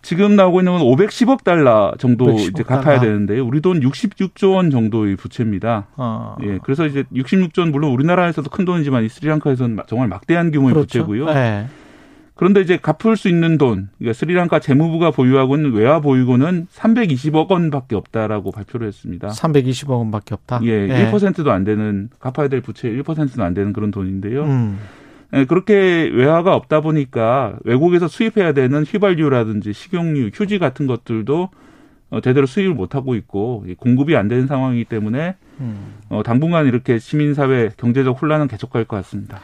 지금 0.02 0.34
나오고 0.34 0.60
있는 0.60 0.72
건 0.72 0.82
510억 0.82 1.44
달러 1.44 1.92
정도 1.98 2.26
510억 2.26 2.50
이제 2.50 2.62
갚아야 2.64 2.98
달러. 2.98 3.00
되는데요. 3.00 3.46
우리 3.46 3.60
돈 3.60 3.80
66조 3.80 4.54
원 4.54 4.70
정도의 4.70 5.14
부채입니다. 5.16 5.86
어. 5.96 6.36
예, 6.42 6.58
그래서 6.64 6.86
이제 6.86 7.04
66조 7.14 7.60
원 7.60 7.70
물론 7.70 7.92
우리나라에서도 7.92 8.50
큰 8.50 8.64
돈이지만 8.64 9.04
이 9.04 9.08
스리랑카에서는 9.08 9.78
정말 9.86 10.08
막대한 10.08 10.50
규모의 10.50 10.74
그렇죠. 10.74 11.06
부채고요. 11.06 11.28
예. 11.28 11.66
그런데 12.42 12.60
이제 12.60 12.76
갚을 12.76 13.16
수 13.16 13.28
있는 13.28 13.56
돈, 13.56 13.88
그러니까 13.98 14.14
스리랑카 14.18 14.58
재무부가 14.58 15.12
보유하고 15.12 15.54
있는 15.54 15.74
외화 15.74 16.00
보유고는 16.00 16.66
320억 16.74 17.48
원밖에 17.48 17.94
없다라고 17.94 18.50
발표를 18.50 18.88
했습니다. 18.88 19.28
320억 19.28 19.90
원밖에 19.90 20.34
없다. 20.34 20.58
예, 20.64 20.88
1%도 20.88 21.52
안 21.52 21.62
되는 21.62 22.10
갚아야 22.18 22.48
될 22.48 22.60
부채 22.60 22.90
1%도 22.90 23.44
안 23.44 23.54
되는 23.54 23.72
그런 23.72 23.92
돈인데요. 23.92 24.42
음. 24.42 24.80
예, 25.34 25.44
그렇게 25.44 26.10
외화가 26.12 26.56
없다 26.56 26.80
보니까 26.80 27.58
외국에서 27.62 28.08
수입해야 28.08 28.52
되는 28.54 28.82
휘발유라든지 28.82 29.72
식용유, 29.72 30.32
휴지 30.34 30.58
같은 30.58 30.88
것들도 30.88 31.48
어, 32.10 32.20
제대로 32.22 32.46
수입을 32.46 32.74
못 32.74 32.96
하고 32.96 33.14
있고 33.14 33.64
이 33.68 33.74
공급이 33.74 34.16
안 34.16 34.26
되는 34.26 34.48
상황이기 34.48 34.86
때문에 34.86 35.36
음. 35.60 35.76
어, 36.08 36.24
당분간 36.24 36.66
이렇게 36.66 36.98
시민사회 36.98 37.70
경제적 37.76 38.20
혼란은 38.20 38.48
계속갈 38.48 38.84
것 38.84 38.96
같습니다. 38.96 39.40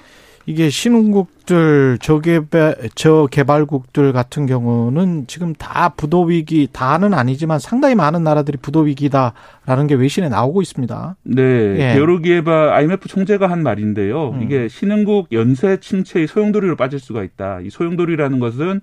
이게 0.49 0.71
신흥국들 0.71 1.99
저개발 2.01 2.77
저개발국들 2.95 4.15
같은 4.15 4.47
경우는 4.47 5.27
지금 5.27 5.53
다 5.53 5.91
부도 5.91 6.23
위기 6.23 6.69
다는 6.73 7.13
아니지만 7.13 7.59
상당히 7.59 7.95
많은 7.95 8.25
나라들이 8.25 8.57
부도 8.57 8.81
위기다라는 8.81 9.87
게 9.89 9.95
외신에 9.95 10.31
나오고 10.31 10.63
있습니다. 10.63 11.17
네, 11.25 11.43
예. 11.43 11.95
게오르기에바 11.95 12.75
IMF 12.77 13.09
총재가 13.09 13.51
한 13.51 13.63
말인데요. 13.63 14.31
음. 14.31 14.43
이게 14.43 14.69
신흥국 14.69 15.33
연쇄 15.33 15.81
침체의 15.81 16.27
소용돌이로 16.27 16.77
빠질 16.77 16.99
수가 16.99 17.25
있다. 17.25 17.61
이 17.61 17.69
소용돌이라는 17.69 18.41
것은 18.41 18.81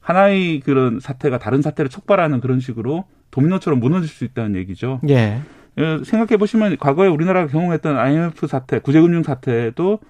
하나의 0.00 0.62
그런 0.64 0.98
사태가 0.98 1.38
다른 1.38 1.62
사태를 1.62 1.90
촉발하는 1.90 2.40
그런 2.40 2.58
식으로 2.58 3.04
도미노처럼 3.30 3.78
무너질 3.78 4.08
수 4.08 4.24
있다는 4.24 4.56
얘기죠. 4.56 5.00
예. 5.08 5.38
생각해 5.76 6.38
보시면 6.38 6.76
과거에 6.78 7.06
우리나라가 7.06 7.46
경험했던 7.46 7.98
IMF 7.98 8.48
사태, 8.48 8.80
구제금융 8.80 9.22
사태도 9.22 10.00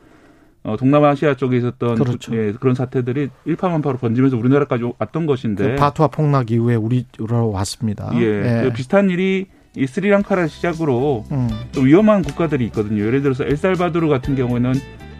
어, 0.64 0.76
동남아시아 0.78 1.34
쪽에 1.36 1.58
있었던 1.58 1.96
그렇죠. 1.96 2.30
구- 2.32 2.38
예, 2.38 2.52
그런 2.52 2.74
사태들이 2.74 3.28
일파만파로 3.44 3.98
번지면서 3.98 4.36
우리나라까지 4.38 4.84
왔던 4.98 5.26
것인데 5.26 5.70
그 5.72 5.76
바투아 5.76 6.08
폭락 6.08 6.50
이후에 6.50 6.74
우리로 6.74 7.50
왔습니다. 7.52 8.10
예, 8.14 8.62
그 8.64 8.72
비슷한 8.74 9.10
일이 9.10 9.46
이 9.76 9.86
스리랑카를 9.86 10.48
시작으로 10.48 11.24
음. 11.32 11.48
또 11.72 11.82
위험한 11.82 12.22
국가들이 12.22 12.64
있거든요. 12.66 13.04
예를 13.04 13.20
들어서 13.22 13.44
엘살바도르 13.44 14.08
같은 14.08 14.36
경우에는 14.36 14.72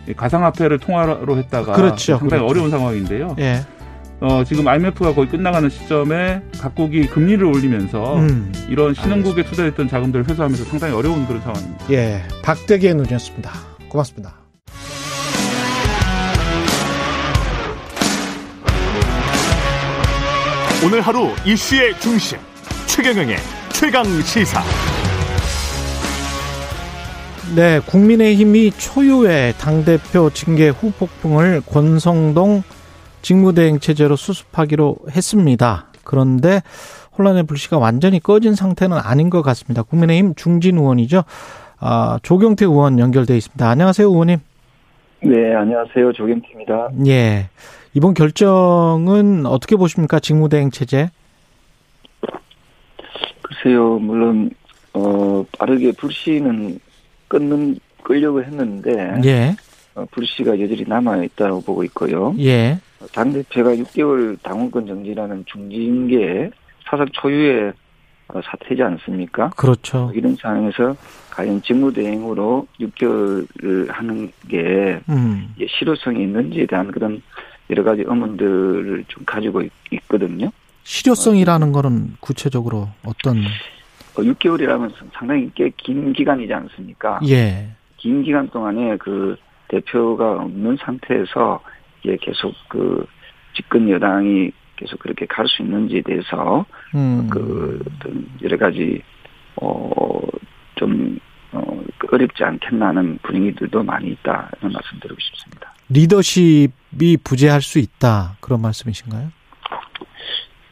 이 0.09 0.13
가상화폐를 0.15 0.79
통화로 0.79 1.37
했다가 1.39 1.73
그렇죠. 1.73 2.19
상당히 2.19 2.41
그렇죠. 2.43 2.47
어려운 2.47 2.71
상황인데요. 2.71 3.37
예. 3.41 3.61
어, 4.21 4.45
지금 4.45 4.67
IMF가 4.67 5.13
거의 5.13 5.29
끝나가는 5.29 5.69
시점에 5.69 6.41
각국이 6.59 7.07
금리를 7.09 7.45
올리면서 7.45 8.17
음. 8.17 8.51
이런 8.71 8.95
신흥국에 8.95 9.45
투자했던 9.45 9.89
자금들을 9.89 10.27
회수하면서 10.31 10.65
상당히 10.65 10.95
어려운 10.95 11.27
그런 11.27 11.43
상황입니다. 11.43 11.85
예. 11.91 12.23
박대기의 12.43 12.95
눈이었습니다. 12.95 13.51
고맙습니다. 13.89 14.44
오늘 20.85 21.01
하루 21.01 21.29
이슈의 21.47 21.95
중심 21.99 22.37
최경영의 22.87 23.37
최강 23.73 24.05
시사. 24.05 24.61
네, 27.57 27.81
국민의힘이 27.81 28.71
초유의 28.73 29.55
당 29.55 29.83
대표 29.87 30.29
징계 30.29 30.69
후폭풍을 30.69 31.63
권성동 31.63 32.63
직무대행 33.23 33.79
체제로 33.79 34.15
수습하기로 34.15 34.97
했습니다. 35.11 35.87
그런데 36.05 36.61
혼란의 37.17 37.45
불씨가 37.45 37.79
완전히 37.79 38.21
꺼진 38.21 38.55
상태는 38.55 38.99
아닌 38.99 39.31
것 39.31 39.41
같습니다. 39.41 39.83
국민의힘 39.85 40.35
중진 40.35 40.77
의원이죠. 40.77 41.23
아, 41.79 42.19
조경태 42.23 42.67
의원 42.67 42.99
연결돼 42.99 43.35
있습니다. 43.35 43.67
안녕하세요, 43.67 44.07
의원님. 44.07 44.39
네, 45.23 45.55
안녕하세요. 45.55 46.13
조경태입니다. 46.13 46.91
예. 47.07 47.49
이번 47.95 48.13
결정은 48.15 49.47
어떻게 49.47 49.77
보십니까? 49.77 50.19
직무대행 50.19 50.71
체제? 50.71 51.11
글쎄요, 53.43 53.99
물론 54.01 54.51
어 54.93 55.45
빠르게 55.59 55.93
불씨는 55.93 56.81
끊는 57.29 57.79
끌려고 58.03 58.43
했는데 58.43 59.15
예, 59.25 59.57
어, 59.95 60.05
불씨가 60.11 60.61
여전히 60.61 60.85
남아 60.87 61.23
있다고 61.25 61.63
보고 61.63 61.85
있고요. 61.85 62.35
예, 62.41 62.79
당 63.13 63.33
대표가 63.33 63.71
6개월 63.77 64.39
당원권 64.43 64.87
정지라는 64.87 65.45
중징계 65.47 66.51
사상 66.89 67.07
초유의 67.13 67.73
어, 68.29 68.41
사태지 68.43 68.83
않습니까? 68.83 69.51
그렇죠. 69.51 70.11
이런 70.15 70.35
상황에서 70.35 70.97
과연 71.31 71.63
직무대행으로 71.63 72.67
6개월을 72.81 73.89
하는 73.91 74.33
게 74.49 74.99
음, 75.09 75.55
실효성이 75.69 76.23
있는지에 76.23 76.67
대한 76.67 76.91
그런 76.91 77.23
여러 77.71 77.83
가지 77.83 78.03
의문들을 78.07 79.05
좀 79.09 79.25
가지고 79.25 79.63
있, 79.63 79.71
있거든요. 79.91 80.51
실효성이라는 80.83 81.73
거는 81.73 82.17
구체적으로 82.21 82.89
어떤, 83.05 83.39
어, 84.17 84.23
6개월이라면 84.23 84.93
상당히 85.15 85.51
꽤 85.55 85.71
긴 85.77 86.13
기간이지 86.13 86.53
않습니까? 86.53 87.21
예, 87.29 87.69
긴 87.97 88.23
기간 88.23 88.49
동안에 88.51 88.97
그 88.99 89.37
대표가 89.69 90.43
없는 90.43 90.77
상태에서 90.81 91.61
이게 92.03 92.17
계속 92.21 92.53
그 92.69 93.07
집권 93.57 93.89
여당이 93.89 94.51
계속 94.77 94.99
그렇게 94.99 95.25
갈 95.27 95.47
수 95.49 95.63
있는지에 95.63 96.03
대해서 96.03 96.67
음, 96.95 97.29
그 97.31 97.81
어떤 97.97 98.27
여러 98.43 98.59
가지 98.59 99.01
어좀 99.57 101.19
어, 101.53 101.83
어렵지 102.11 102.45
않겠나 102.45 102.89
하는 102.89 103.19
분위기들도 103.23 103.83
많이 103.83 104.09
있다 104.11 104.51
이런 104.59 104.73
말씀 104.73 104.99
드리고 105.01 105.19
싶습니다. 105.21 105.73
리더십 105.89 106.71
이 107.01 107.17
부재할 107.17 107.61
수 107.63 107.79
있다. 107.79 108.37
그런 108.41 108.61
말씀이신가요? 108.63 109.31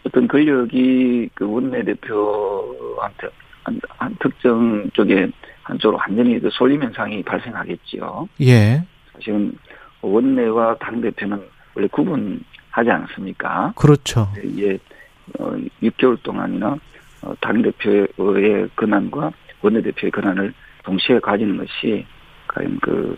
어떤 0.06 0.28
권력이 0.28 1.30
그 1.34 1.50
원내대표한테 1.50 3.28
한, 3.64 3.80
한 3.88 4.16
특정 4.20 4.90
쪽에 4.92 5.28
한쪽으로 5.62 5.98
완전히 5.98 6.38
그 6.40 6.50
쏠림 6.52 6.82
현상이 6.82 7.22
발생하겠지요. 7.22 8.28
예, 8.42 8.84
사실은 9.12 9.56
원내와 10.00 10.76
당 10.78 11.00
대표는 11.00 11.40
원래 11.74 11.88
구분하지 11.88 12.90
않습니까? 12.90 13.72
그렇죠. 13.76 14.28
이게 14.42 14.78
어, 15.38 15.52
6개월 15.82 16.20
동안이나 16.22 16.76
어, 17.22 17.34
당 17.40 17.62
대표의 17.62 18.68
권한과 18.74 19.32
원내 19.62 19.82
대표의 19.82 20.10
권한을 20.10 20.52
동시에 20.82 21.20
가지는 21.20 21.56
것이 21.56 22.04
과연 22.48 22.78
그, 22.82 23.16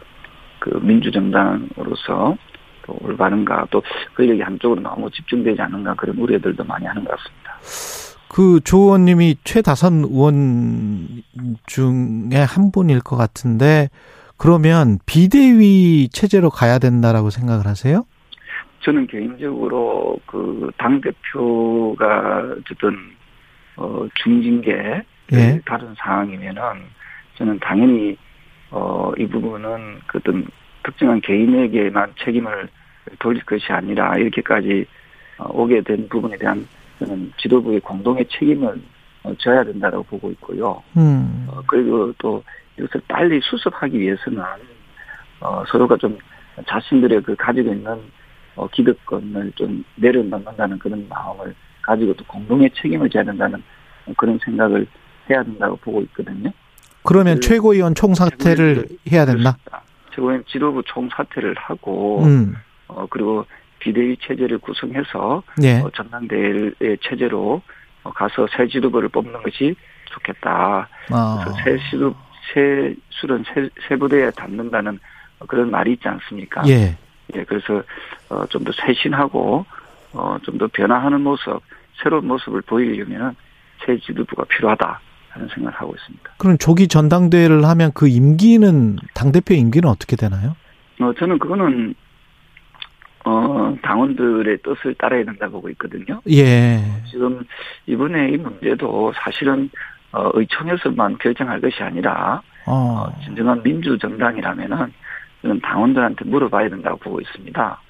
그 0.59 0.79
민주정당으로서 0.83 2.37
또 2.87 2.97
올바른가 3.01 3.66
또 3.70 3.82
권력이 4.16 4.41
한쪽으로 4.43 4.80
너무 4.80 5.11
집중되지 5.11 5.61
않는가 5.62 5.95
그런 5.95 6.16
우려들도 6.18 6.64
많이 6.64 6.85
하는 6.87 7.05
것 7.05 7.16
같습니다. 7.16 7.59
그조 8.28 8.78
의원님이 8.78 9.37
최다선 9.45 10.05
의원 10.05 11.22
중에 11.66 12.43
한 12.47 12.72
분일 12.72 13.01
것 13.01 13.16
같은데 13.16 13.89
그러면 14.37 14.99
비대위 15.07 16.09
체제로 16.11 16.51
가야 16.51 16.78
된다라고 16.78 17.30
생각을 17.30 17.66
하세요? 17.66 18.05
저는 18.80 19.07
개인적으로 19.07 20.18
그 20.26 20.70
당 20.76 21.01
대표가 21.01 22.43
어쨌든 22.59 22.97
어 23.76 24.07
중징계 24.22 25.03
예. 25.32 25.61
다른 25.64 25.95
상황이면은 25.97 26.61
저는 27.37 27.59
당연히 27.61 28.16
어 28.70 29.12
이 29.16 29.26
부분은 29.26 30.01
그 30.09 30.18
어떤 30.18 30.47
특정한 30.85 31.20
개인에게만 31.20 32.14
책임을 32.24 32.68
돌릴 33.18 33.45
것이 33.45 33.72
아니라 33.72 34.16
이렇게까지 34.16 34.87
어, 35.39 35.51
오게 35.51 35.82
된 35.82 36.09
부분에 36.09 36.37
대한 36.37 36.66
저는 36.99 37.32
지도부의 37.39 37.80
공동의 37.80 38.26
책임을 38.30 38.80
어, 39.24 39.35
져야 39.39 39.64
된다고 39.64 40.03
보고 40.05 40.30
있고요. 40.30 40.82
음, 40.97 41.47
어, 41.49 41.61
그리고 41.66 42.12
또 42.18 42.43
이것을 42.78 43.01
빨리 43.09 43.41
수습하기 43.43 43.99
위해서는 43.99 44.43
어, 45.41 45.64
서로가 45.68 45.97
좀 45.97 46.16
자신들의 46.68 47.22
그 47.22 47.35
가지고 47.35 47.72
있는 47.72 47.99
어, 48.57 48.68
기득권을 48.68 49.53
좀 49.57 49.85
내려놓는다는 49.97 50.78
그런 50.78 51.07
마음을 51.09 51.55
가지고 51.82 52.14
또 52.14 52.24
공동의 52.26 52.70
책임을 52.74 53.11
져야 53.11 53.24
된다는 53.24 53.62
그런 54.16 54.39
생각을 54.45 54.87
해야 55.28 55.43
된다고 55.43 55.76
보고 55.76 56.01
있거든요. 56.03 56.51
그러면 57.03 57.35
그 57.35 57.41
최고위원 57.41 57.95
총사퇴를 57.95 58.87
해야 59.11 59.26
된다? 59.26 59.57
그렇습니다. 59.64 59.82
최고위원 60.15 60.45
지도부 60.47 60.83
총사퇴를 60.85 61.55
하고 61.59 62.23
음, 62.25 62.55
어, 62.89 63.07
그리고 63.11 63.45
비대위 63.81 64.17
체제를 64.23 64.59
구성해서 64.59 65.43
예, 65.62 65.81
어, 65.81 65.91
전당대회 65.95 66.97
체제로 67.03 67.61
어, 68.03 68.12
가서 68.12 68.47
새 68.57 68.67
지도부를 68.69 69.09
뽑는 69.11 69.43
것이 69.43 69.75
좋겠다. 70.07 70.89
아, 71.11 71.45
그래서 71.45 71.59
새 71.65 71.79
시도 71.91 72.15
새 72.53 72.95
술은 73.11 73.45
새, 73.53 73.69
새 73.89 73.97
부대에 73.97 74.31
담는다는 74.31 74.99
그런 75.49 75.71
말이 75.71 75.93
있지 75.93 76.07
않습니까? 76.09 76.62
예, 76.69 76.97
예, 77.35 77.45
그래서 77.45 77.83
어, 78.29 78.47
좀 78.47 78.65
더 78.65 78.73
쇄신하고 78.73 79.65
어, 80.12 80.37
좀 80.43 80.59
더 80.59 80.69
변화하는 80.69 81.21
모습, 81.23 81.61
새로운 82.03 82.27
모습을 82.29 82.62
보이려면 82.62 83.35
새 83.85 83.99
지도부가 83.99 84.45
필요하다 84.45 85.01
하는 85.35 85.49
생각을 85.49 85.72
하고 85.78 85.95
있습니다. 85.95 86.30
그럼 86.39 86.59
조기 86.59 86.89
전당대회를 86.89 87.64
하면 87.64 87.91
그 87.93 88.09
임기는 88.09 88.97
당 89.14 89.32
대표 89.32 89.55
임기는 89.55 89.89
어떻게 89.89 90.16
되나요? 90.16 90.57
어, 91.01 91.12
저는 91.18 91.39
그거는 91.39 91.95
어, 93.24 93.76
당원들의 93.82 94.59
뜻을 94.62 94.95
따라야 94.95 95.24
된다고 95.24 95.55
보고 95.55 95.68
있거든요. 95.70 96.20
예, 96.30 96.78
지금 97.11 97.45
이번에 97.87 98.30
이 98.30 98.37
문제도 98.37 99.12
사실은 99.16 99.70
어, 100.12 100.30
의총에서만 100.35 101.18
결정할 101.18 101.61
것이 101.61 101.82
아니라 101.82 102.41
어, 102.66 103.07
어, 103.09 103.20
진정한 103.24 103.62
민주 103.62 103.99
정당이라면은 103.99 104.93
저는 105.43 105.61
당원들한테 105.61 106.24
물어봐야 106.26 106.68
된다고 106.68 106.97
보고 106.99 107.20
있습니다. 107.20 107.80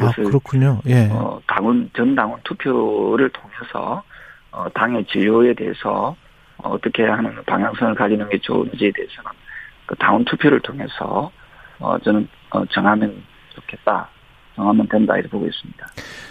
아, 0.00 0.12
그렇군요. 0.12 0.80
예, 0.86 1.08
어, 1.10 1.40
당원 1.46 1.90
전 1.94 2.14
당원 2.14 2.40
투표를 2.44 3.28
통해서 3.30 4.02
어, 4.50 4.68
당의 4.72 5.04
진료에 5.06 5.54
대해서 5.54 6.16
어, 6.58 6.70
어떻게 6.70 7.04
하는 7.04 7.34
방향성을 7.46 7.94
가지는 7.94 8.28
게 8.28 8.38
좋은지에 8.38 8.92
대해서는 8.94 9.30
그 9.86 9.94
당원 9.96 10.24
투표를 10.24 10.60
통해서 10.60 11.30
어, 11.78 11.98
저는 11.98 12.28
어, 12.50 12.64
정하면 12.66 13.22
좋겠다, 13.54 14.08
정하면 14.56 14.88
된다. 14.88 15.14
이렇게 15.14 15.28
보고 15.28 15.46
있습니다. 15.46 15.86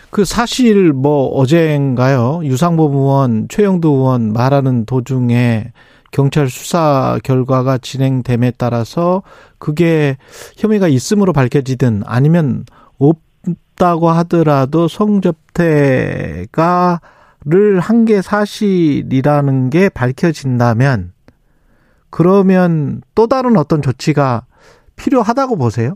그 0.10 0.26
사실 0.26 0.94
뭐 0.94 1.28
어젠가요? 1.28 2.42
유상범 2.44 2.92
의원, 2.94 3.48
최영도 3.50 3.90
의원 3.90 4.32
말하는 4.34 4.86
도중에 4.86 5.72
경찰 6.12 6.48
수사 6.48 7.20
결과가 7.24 7.80
진행됨에 7.80 8.52
따라서 8.58 9.24
그게 9.58 10.18
혐의가 10.58 10.88
있음으로 10.88 11.34
밝혀지든 11.34 12.04
아니면 12.06 12.66
없다고 13.00 14.12
하더라도 14.12 14.88
성접대가 14.88 16.22
를 17.46 17.80
한 17.80 18.06
게 18.06 18.22
사실이라는 18.22 19.70
게 19.70 19.90
밝혀진다면 19.90 21.12
그러면 22.10 23.02
또 23.16 23.28
다른 23.28 23.58
어떤 23.58 23.82
조치가 23.82 24.46
필요하다고 24.96 25.58
보세요? 25.58 25.96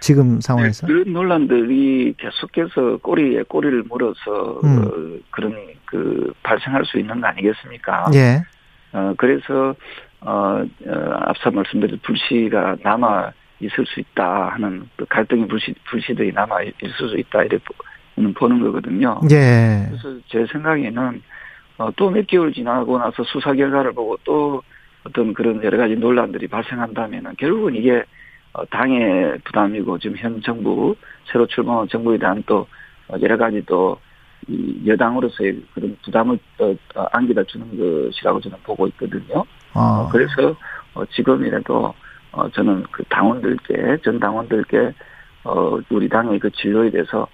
지금 0.00 0.40
상황에서? 0.40 0.86
그런 0.86 1.12
논란들이 1.12 2.14
계속해서 2.16 2.96
꼬리에 3.02 3.42
꼬리를 3.42 3.82
물어서 3.88 4.60
음. 4.64 4.78
어, 4.78 5.18
그런 5.30 5.54
그 5.84 6.32
발생할 6.42 6.84
수 6.86 6.98
있는 6.98 7.20
거 7.20 7.26
아니겠습니까? 7.28 8.10
예. 8.14 8.42
어, 8.92 9.12
그래서 9.18 9.74
어, 10.22 10.62
어, 10.86 11.14
앞서 11.26 11.50
말씀드린 11.50 11.98
불씨가 12.02 12.76
남아 12.82 13.30
있을 13.60 13.84
수 13.86 14.00
있다 14.00 14.48
하는 14.54 14.88
그 14.96 15.04
갈등의 15.06 15.48
불씨 15.48 15.74
불씨들이 15.90 16.32
남아 16.32 16.62
있을 16.62 17.08
수 17.10 17.16
있다 17.18 17.42
이렇게 17.42 17.62
보- 18.28 18.40
보는 18.40 18.60
거거든요. 18.60 19.20
예. 19.30 19.86
그래서 19.88 20.18
제 20.28 20.46
생각에는 20.52 21.22
어, 21.78 21.90
또몇 21.96 22.26
개월 22.26 22.52
지나고 22.52 22.98
나서 22.98 23.22
수사 23.24 23.52
결과를 23.54 23.92
보고 23.92 24.16
또 24.24 24.62
어떤 25.04 25.32
그런 25.32 25.62
여러 25.64 25.78
가지 25.78 25.96
논란들이 25.96 26.46
발생한다면은 26.48 27.34
결국은 27.38 27.74
이게 27.74 28.04
어, 28.52 28.64
당의 28.66 29.38
부담이고 29.44 29.98
지금 29.98 30.16
현 30.18 30.40
정부 30.42 30.94
새로 31.30 31.46
출범한 31.46 31.88
정부에 31.88 32.18
대한 32.18 32.42
또 32.46 32.66
어, 33.08 33.14
여러 33.20 33.36
가지 33.36 33.64
또이 33.64 34.86
여당으로서의 34.86 35.62
그런 35.74 35.96
부담을 36.04 36.38
안겨다 37.12 37.44
주는 37.44 37.66
것이라고 37.78 38.40
저는 38.40 38.58
보고 38.62 38.86
있거든요. 38.88 39.44
어, 39.74 39.80
어, 39.80 40.08
그래서 40.10 40.54
어, 40.94 41.04
지금이라도 41.06 41.94
어, 42.32 42.48
저는 42.50 42.84
그 42.90 43.02
당원들께 43.04 43.98
전 44.04 44.18
당원들께 44.20 44.92
어, 45.44 45.78
우리 45.90 46.08
당의 46.08 46.38
그 46.38 46.50
진로에 46.50 46.90
대해서 46.90 47.22
어, 47.22 47.26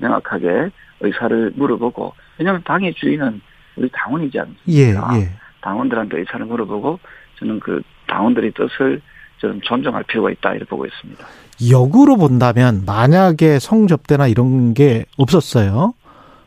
명확하게 0.00 0.70
의사를 1.00 1.52
물어보고 1.56 2.14
왜냐하면 2.38 2.62
당의 2.64 2.94
주인은 2.94 3.40
우리 3.76 3.88
당원이지 3.92 4.38
예, 4.68 4.88
않습니까? 4.88 5.18
예. 5.18 5.30
당원들한테 5.62 6.18
의사를 6.18 6.44
물어보고 6.46 6.98
저는 7.38 7.60
그 7.60 7.82
당원들의 8.06 8.52
뜻을 8.52 9.00
저는 9.40 9.60
존중할 9.64 10.04
필요가 10.04 10.30
있다 10.30 10.50
이렇게 10.50 10.68
보고 10.68 10.86
있습니다. 10.86 11.26
역으로 11.70 12.16
본다면 12.16 12.82
만약에 12.86 13.58
성접대나 13.58 14.26
이런 14.26 14.74
게 14.74 15.04
없었어요. 15.16 15.94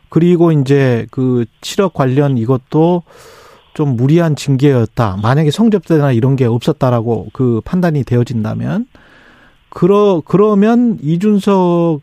그리고 0.08 0.52
이제 0.52 1.06
그 1.10 1.44
7억 1.60 1.92
관련 1.92 2.38
이것도 2.38 3.02
좀 3.74 3.96
무리한 3.96 4.36
징계였다. 4.36 5.18
만약에 5.20 5.50
성접대나 5.50 6.12
이런 6.12 6.36
게 6.36 6.44
없었다라고 6.44 7.30
그 7.32 7.60
판단이 7.64 8.04
되어진다면 8.04 8.86
그러 9.68 10.22
그러면 10.24 10.98
이준석 11.02 12.00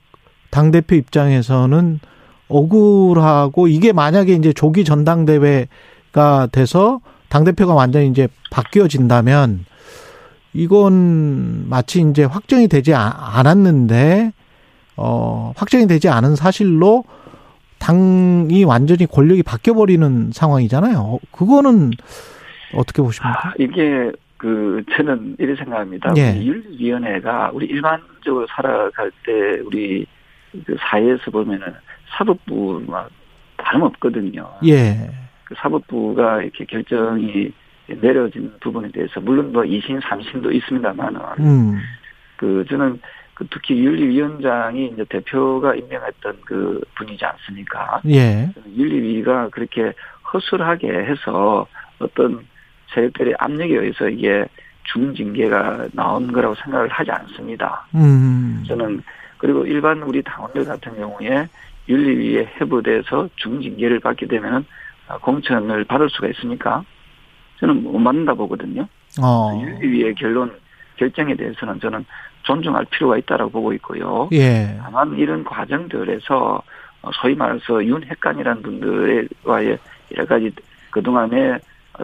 당 0.51 0.69
대표 0.71 0.95
입장에서는 0.95 1.99
억울하고 2.49 3.67
이게 3.67 3.93
만약에 3.93 4.33
이제 4.33 4.53
조기 4.53 4.83
전당대회가 4.83 6.47
돼서 6.51 6.99
당 7.29 7.45
대표가 7.45 7.73
완전히 7.73 8.09
이제 8.09 8.27
바뀌어진다면 8.51 9.65
이건 10.53 11.69
마치 11.69 12.01
이제 12.01 12.25
확정이 12.25 12.67
되지 12.67 12.93
아- 12.93 13.37
않았는데 13.39 14.33
어 14.97 15.53
확정이 15.55 15.87
되지 15.87 16.09
않은 16.09 16.35
사실로 16.35 17.05
당이 17.79 18.65
완전히 18.65 19.07
권력이 19.07 19.43
바뀌어 19.43 19.73
버리는 19.73 20.29
상황이잖아요. 20.33 20.97
어, 20.99 21.19
그거는 21.31 21.91
어떻게 22.75 23.01
보십니까? 23.01 23.47
아, 23.49 23.53
이게 23.57 24.11
그 24.37 24.83
저는 24.95 25.37
이렇게 25.39 25.63
생각합니다. 25.63 26.13
예. 26.17 26.43
윤리위원회가 26.43 27.51
우리 27.53 27.65
일반적으로 27.67 28.45
살아갈 28.55 29.11
때 29.25 29.61
우리 29.65 30.05
그 30.65 30.75
사회에서 30.79 31.31
보면은 31.31 31.73
사법부와 32.17 33.07
다름없거든요. 33.57 34.49
예. 34.67 35.09
그 35.45 35.55
사법부가 35.57 36.41
이렇게 36.43 36.65
결정이 36.65 37.51
내려진 37.99 38.53
부분에 38.61 38.89
대해서 38.91 39.19
물론 39.19 39.51
뭐 39.51 39.63
2심, 39.63 40.01
3심도 40.01 40.53
있습니다만은 40.53 41.19
음. 41.39 41.79
그 42.37 42.65
저는 42.69 42.99
그 43.33 43.47
특히 43.49 43.83
윤리위원장이 43.83 44.91
이제 44.93 45.05
대표가 45.09 45.75
임명했던 45.75 46.41
그 46.45 46.81
분이지 46.95 47.25
않습니까? 47.25 48.01
예. 48.07 48.49
윤리위가 48.77 49.49
그렇게 49.49 49.93
허술하게 50.31 50.87
해서 50.87 51.67
어떤 51.99 52.45
세력들의 52.93 53.35
압력에 53.39 53.75
의해서 53.75 54.09
이게 54.09 54.45
중징계가 54.83 55.89
나온 55.93 56.31
거라고 56.31 56.55
생각을 56.55 56.89
하지 56.89 57.11
않습니다. 57.11 57.87
음. 57.95 58.63
저는 58.67 59.01
그리고 59.41 59.65
일반 59.65 60.03
우리 60.03 60.21
당원들 60.21 60.65
같은 60.65 60.95
경우에 60.95 61.47
윤리위에 61.89 62.53
해부돼서 62.61 63.27
중징계를 63.37 63.99
받게 63.99 64.27
되면은 64.27 64.63
아, 65.07 65.17
공천을 65.17 65.83
받을 65.85 66.09
수가 66.11 66.27
있습니까? 66.27 66.83
저는 67.59 67.81
못 67.81 68.03
받는다 68.03 68.35
보거든요. 68.35 68.87
어. 69.19 69.59
윤리위의 69.59 70.13
결론 70.13 70.53
결정에 70.95 71.35
대해서는 71.35 71.79
저는 71.79 72.05
존중할 72.43 72.85
필요가 72.91 73.17
있다라고 73.17 73.49
보고 73.49 73.73
있고요. 73.73 74.29
예. 74.31 74.77
다만 74.79 75.17
이런 75.17 75.43
과정들에서 75.43 76.61
어, 77.01 77.09
소위 77.13 77.33
말해서 77.33 77.83
윤핵관이라는 77.83 78.61
분들과의 78.61 79.77
여러 80.15 80.25
가지 80.27 80.51
그동안에 80.91 81.57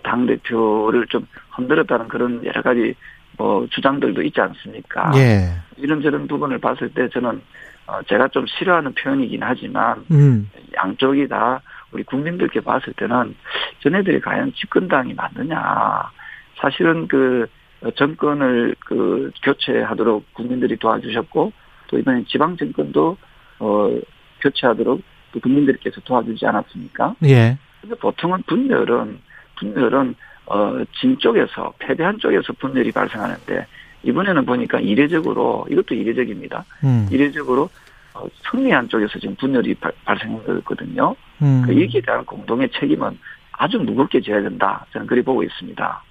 당 0.03 0.25
대표를 0.25 1.05
좀 1.05 1.27
흔들었다는 1.51 2.07
그런 2.07 2.43
여러 2.43 2.63
가지 2.63 2.95
뭐 3.37 3.67
주장들도 3.69 4.21
있지 4.23 4.41
않습니까? 4.41 5.11
예. 5.15 5.49
이런저런 5.77 6.27
부분을 6.27 6.57
봤을 6.57 6.89
때 6.89 7.07
저는 7.09 7.41
어, 7.85 8.01
제가 8.03 8.27
좀 8.29 8.45
싫어하는 8.47 8.93
표현이긴 8.95 9.41
하지만 9.41 10.03
음. 10.11 10.49
양쪽이 10.75 11.27
다 11.27 11.61
우리 11.91 12.03
국민들께 12.03 12.59
봤을 12.59 12.91
때는 12.93 13.35
전애들이 13.81 14.19
과연 14.19 14.51
집권당이 14.53 15.13
맞느냐. 15.13 16.11
사실은 16.57 17.07
그 17.07 17.47
정권을 17.95 18.75
그 18.79 19.31
교체하도록 19.43 20.33
국민들이 20.33 20.75
도와주셨고 20.77 21.53
또 21.87 21.97
이번에 21.97 22.23
지방 22.27 22.57
정권도 22.57 23.17
어 23.59 23.99
교체하도록 24.41 25.01
또 25.31 25.39
국민들께서 25.39 26.01
도와주지 26.01 26.45
않았습니까? 26.45 27.15
예. 27.25 27.57
근데 27.81 27.95
보통은 27.95 28.43
분열은 28.47 29.19
분열은 29.57 30.15
어 30.47 30.83
진 30.99 31.17
쪽에서 31.19 31.73
패배한 31.79 32.17
쪽에서 32.19 32.53
분열이 32.53 32.91
발생하는데 32.91 33.65
이번에는 34.03 34.45
보니까 34.45 34.79
이례적으로 34.79 35.65
이것도 35.69 35.95
이례적입니다. 35.95 36.63
음. 36.83 37.07
이례적으로 37.11 37.69
어, 38.13 38.25
승리한 38.49 38.89
쪽에서 38.89 39.19
지금 39.19 39.35
분열이 39.35 39.75
발, 39.75 39.91
발생한 40.05 40.43
거거든요. 40.45 41.15
음. 41.41 41.63
그 41.65 41.73
이기에 41.73 42.01
대한 42.01 42.25
공동의 42.25 42.69
책임은 42.79 43.17
아주 43.51 43.77
무겁게 43.79 44.21
져야 44.21 44.41
된다. 44.41 44.85
저는 44.93 45.07
그리 45.07 45.21
보고 45.21 45.43
있습니다. 45.43 46.03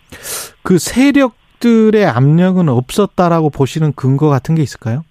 그 0.62 0.78
세력들의 0.78 2.04
압력은 2.04 2.68
없었다라고 2.68 3.50
보시는 3.50 3.92
근거 3.94 4.28
같은 4.28 4.54
게 4.54 4.62
있을까요? 4.62 5.04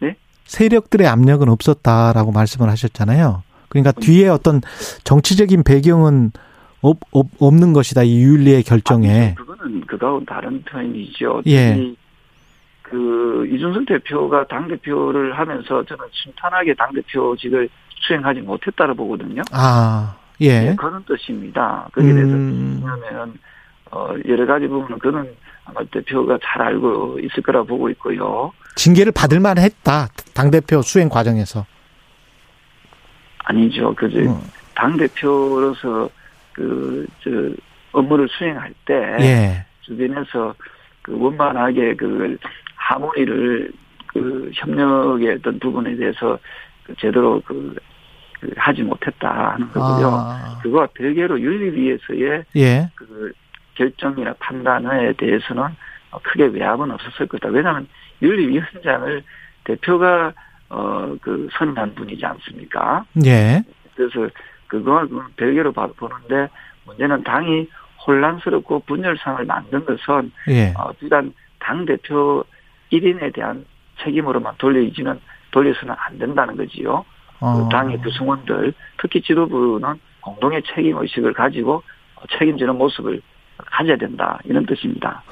네? 0.00 0.16
세력들의 0.44 1.06
압력은 1.06 1.48
없었다라고 1.48 2.32
말씀을 2.32 2.68
하셨잖아요. 2.70 3.42
그러니까 3.68 3.92
뒤에 3.92 4.28
어떤 4.28 4.60
정치적인 5.04 5.64
배경은 5.64 6.32
없, 6.84 6.98
없, 7.12 7.26
없는 7.38 7.72
것이다. 7.72 8.02
이 8.02 8.20
윤리의 8.20 8.62
결정에. 8.62 9.08
아니죠. 9.08 9.34
그거는 9.46 9.80
그거하고는 9.86 10.26
다른 10.26 10.62
표현이죠. 10.64 11.42
예. 11.46 11.76
이, 11.78 11.96
그 12.82 13.48
이준석 13.50 13.86
대표가 13.86 14.46
당 14.46 14.68
대표를 14.68 15.38
하면서 15.38 15.82
저는 15.82 16.04
순탄하게 16.12 16.74
당 16.74 16.92
대표직을 16.92 17.70
수행하지 18.06 18.40
못했다고 18.40 18.94
보거든요. 18.96 19.40
아, 19.50 20.14
예. 20.42 20.60
네, 20.60 20.76
그런 20.76 21.02
뜻입니다. 21.04 21.88
거기에 21.94 22.12
대해서 22.12 22.34
음, 22.34 22.82
왜냐하면 22.82 23.38
어, 23.90 24.10
여러 24.28 24.44
가지 24.44 24.66
부분은 24.66 24.98
그는 24.98 25.26
아마 25.64 25.80
대표가 25.90 26.38
잘 26.44 26.60
알고 26.60 27.18
있을 27.20 27.42
거라 27.42 27.62
보고 27.62 27.88
있고요. 27.88 28.52
징계를 28.76 29.10
받을 29.12 29.40
만했다. 29.40 30.08
당 30.34 30.50
대표 30.50 30.82
수행 30.82 31.08
과정에서. 31.08 31.64
아니죠. 33.38 33.94
그저 33.94 34.18
음. 34.18 34.38
당 34.74 34.98
대표로서 34.98 36.10
그 36.54 37.06
저 37.22 37.30
업무를 37.92 38.28
수행할 38.28 38.72
때 38.84 38.94
예. 39.20 39.66
주변에서 39.82 40.54
그 41.02 41.16
원만하게 41.18 41.94
그 41.94 42.36
하모니를 42.76 43.72
그 44.06 44.50
협력의 44.54 45.34
어떤 45.34 45.58
부분에 45.58 45.94
대해서 45.96 46.38
그 46.84 46.94
제대로 46.96 47.40
그, 47.44 47.74
그 48.40 48.50
하지 48.56 48.82
못했다 48.82 49.52
하는 49.54 49.70
거고요. 49.70 50.08
아, 50.08 50.58
그거와 50.62 50.88
별개로 50.94 51.40
윤리위에서의 51.40 52.44
예. 52.56 52.90
그 52.94 53.32
결정이나 53.74 54.34
판단에 54.38 55.12
대해서는 55.14 55.64
크게 56.22 56.46
외압은 56.46 56.90
없었을 56.90 57.26
거다. 57.26 57.48
왜냐하면 57.48 57.88
윤리위 58.22 58.60
원장을 58.74 59.22
대표가 59.64 60.32
어그 60.68 61.48
선임한 61.52 61.94
분이지 61.94 62.24
않습니까? 62.24 63.04
예. 63.24 63.62
그래서 63.94 64.28
그거와 64.78 65.06
그 65.06 65.22
별개로 65.36 65.72
봐- 65.72 65.88
보는데 65.96 66.48
문제는 66.86 67.22
당이 67.24 67.66
혼란스럽고 68.06 68.80
분열상을 68.80 69.44
만든 69.46 69.84
것은 69.84 70.30
예. 70.48 70.74
어, 70.76 70.92
비단 71.00 71.32
당 71.58 71.84
대표 71.86 72.44
1인에 72.92 73.32
대한 73.34 73.64
책임으로만 74.02 74.54
돌리지는 74.58 75.18
돌려서는 75.50 75.94
안 75.98 76.18
된다는 76.18 76.56
거지요. 76.56 77.04
어. 77.40 77.62
그 77.64 77.68
당의 77.70 77.98
구성원들 78.02 78.74
특히 79.00 79.22
지도부는 79.22 79.94
공동의 80.20 80.62
책임 80.74 80.96
의식을 80.98 81.32
가지고 81.32 81.82
책임지는 82.38 82.76
모습을 82.76 83.20
가져야 83.56 83.96
된다 83.96 84.38
이런 84.44 84.66
뜻입니다. 84.66 85.22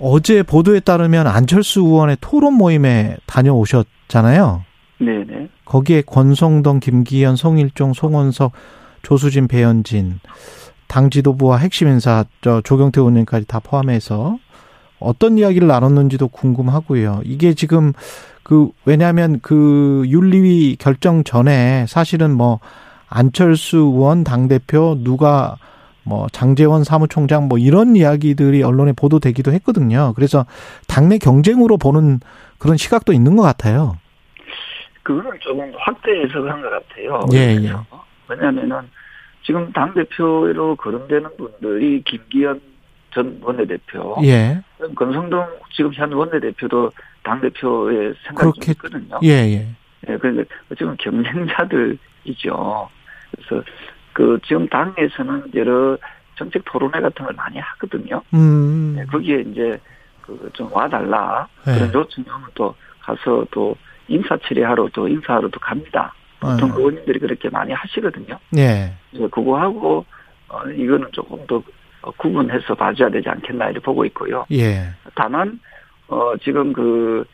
어제 0.00 0.42
보도에 0.42 0.80
따르면 0.80 1.26
안철수 1.28 1.80
의원의 1.80 2.16
토론 2.20 2.54
모임에 2.54 3.16
다녀오셨잖아요. 3.26 4.64
네네. 5.04 5.48
거기에 5.64 6.02
권성동, 6.02 6.80
김기현, 6.80 7.36
송일종, 7.36 7.92
송원석, 7.92 8.52
조수진, 9.02 9.48
배현진 9.48 10.20
당 10.86 11.10
지도부와 11.10 11.56
핵심 11.56 11.88
인사 11.88 12.24
저 12.40 12.60
조경태 12.60 13.00
의원님까지 13.00 13.46
다 13.46 13.60
포함해서 13.60 14.38
어떤 14.98 15.38
이야기를 15.38 15.66
나눴는지도 15.66 16.28
궁금하고요. 16.28 17.22
이게 17.24 17.54
지금 17.54 17.92
그 18.42 18.70
왜냐하면 18.84 19.40
그 19.42 20.04
윤리위 20.06 20.76
결정 20.78 21.24
전에 21.24 21.86
사실은 21.88 22.36
뭐 22.36 22.60
안철수 23.08 23.78
의원 23.78 24.22
당 24.22 24.48
대표 24.48 24.96
누가 25.00 25.56
뭐 26.04 26.26
장재원 26.32 26.84
사무총장 26.84 27.48
뭐 27.48 27.58
이런 27.58 27.96
이야기들이 27.96 28.62
언론에 28.62 28.92
보도되기도 28.92 29.52
했거든요. 29.52 30.12
그래서 30.14 30.46
당내 30.86 31.18
경쟁으로 31.18 31.78
보는 31.78 32.20
그런 32.58 32.76
시각도 32.76 33.12
있는 33.12 33.36
것 33.36 33.42
같아요. 33.42 33.96
그거는 35.02 35.38
조금 35.40 35.72
확대해서 35.78 36.48
한 36.48 36.62
것 36.62 36.70
같아요. 36.70 37.20
예, 37.32 37.56
그래서 37.56 37.84
왜냐하면은 38.28 38.88
지금 39.44 39.72
당 39.72 39.92
대표로 39.94 40.76
거론되는 40.76 41.36
분들이 41.36 42.02
김기현 42.04 42.60
전 43.12 43.38
원내대표, 43.42 44.16
예, 44.22 44.60
권성동 44.94 45.44
지금 45.72 45.92
현 45.92 46.12
원내대표도 46.12 46.90
당 47.24 47.40
대표의 47.40 48.14
생각이 48.26 48.42
좀 48.42 48.52
그렇게- 48.52 48.72
있거든요. 48.72 49.18
예, 49.24 49.28
예. 49.28 49.68
예, 50.08 50.16
그러니까 50.16 50.44
지금 50.78 50.96
경쟁자들이죠. 50.98 52.88
그래서 53.32 53.64
그 54.12 54.38
지금 54.46 54.68
당에서는 54.68 55.50
여러 55.54 55.96
정책 56.36 56.62
토론회 56.64 57.00
같은 57.00 57.24
걸 57.24 57.34
많이 57.34 57.58
하거든요. 57.58 58.22
음, 58.34 58.96
예, 58.98 59.04
거기에 59.06 59.40
이제 59.40 59.78
그 60.22 60.50
좀 60.54 60.68
와달라 60.72 61.46
예. 61.66 61.72
그런 61.72 61.92
요청이 61.92 62.26
오면 62.28 62.48
또 62.54 62.74
가서 63.00 63.44
또 63.50 63.76
인사 64.12 64.36
처리하러 64.36 64.88
또 64.92 65.08
인사하러 65.08 65.48
또 65.48 65.58
갑니다. 65.58 66.14
보통 66.38 66.70
어. 66.70 66.78
의원님들이 66.78 67.20
그렇게 67.20 67.48
많이 67.48 67.72
하시거든요. 67.72 68.38
예, 68.56 68.92
그래서 69.10 69.28
그거하고 69.28 70.04
어, 70.48 70.68
이거는 70.68 71.08
조금 71.12 71.46
더 71.46 71.62
구분해서 72.16 72.74
봐줘야 72.74 73.08
되지 73.08 73.28
않겠나 73.28 73.66
이렇게 73.66 73.80
보고 73.80 74.04
있고요. 74.06 74.44
예. 74.50 74.88
다만 75.14 75.60
어 76.08 76.34
지금 76.42 76.72
그, 76.72 77.24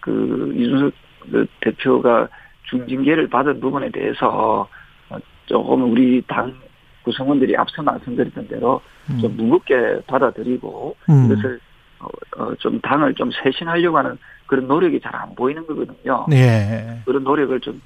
그 0.00 0.52
이준석 0.56 0.92
그 1.30 1.46
대표가 1.60 2.28
중징계를 2.70 3.28
받은 3.28 3.60
부분에 3.60 3.90
대해서 3.90 4.68
어, 5.10 5.16
조금 5.46 5.90
우리 5.90 6.22
당 6.26 6.54
구성원들이 7.02 7.56
앞서 7.56 7.82
말씀드렸던 7.82 8.48
대로 8.48 8.80
음. 9.10 9.18
좀 9.20 9.36
무겁게 9.36 10.00
받아들이고 10.06 10.96
음. 11.10 11.24
이것을 11.26 11.60
좀 12.58 12.80
당을 12.80 13.14
좀 13.14 13.30
쇄신하려고 13.42 13.98
하는 13.98 14.18
그런 14.46 14.66
노력이 14.66 15.00
잘 15.00 15.14
안 15.14 15.34
보이는 15.34 15.66
거거든요. 15.66 16.26
예. 16.32 16.98
그런 17.04 17.24
노력을 17.24 17.58
좀 17.60 17.80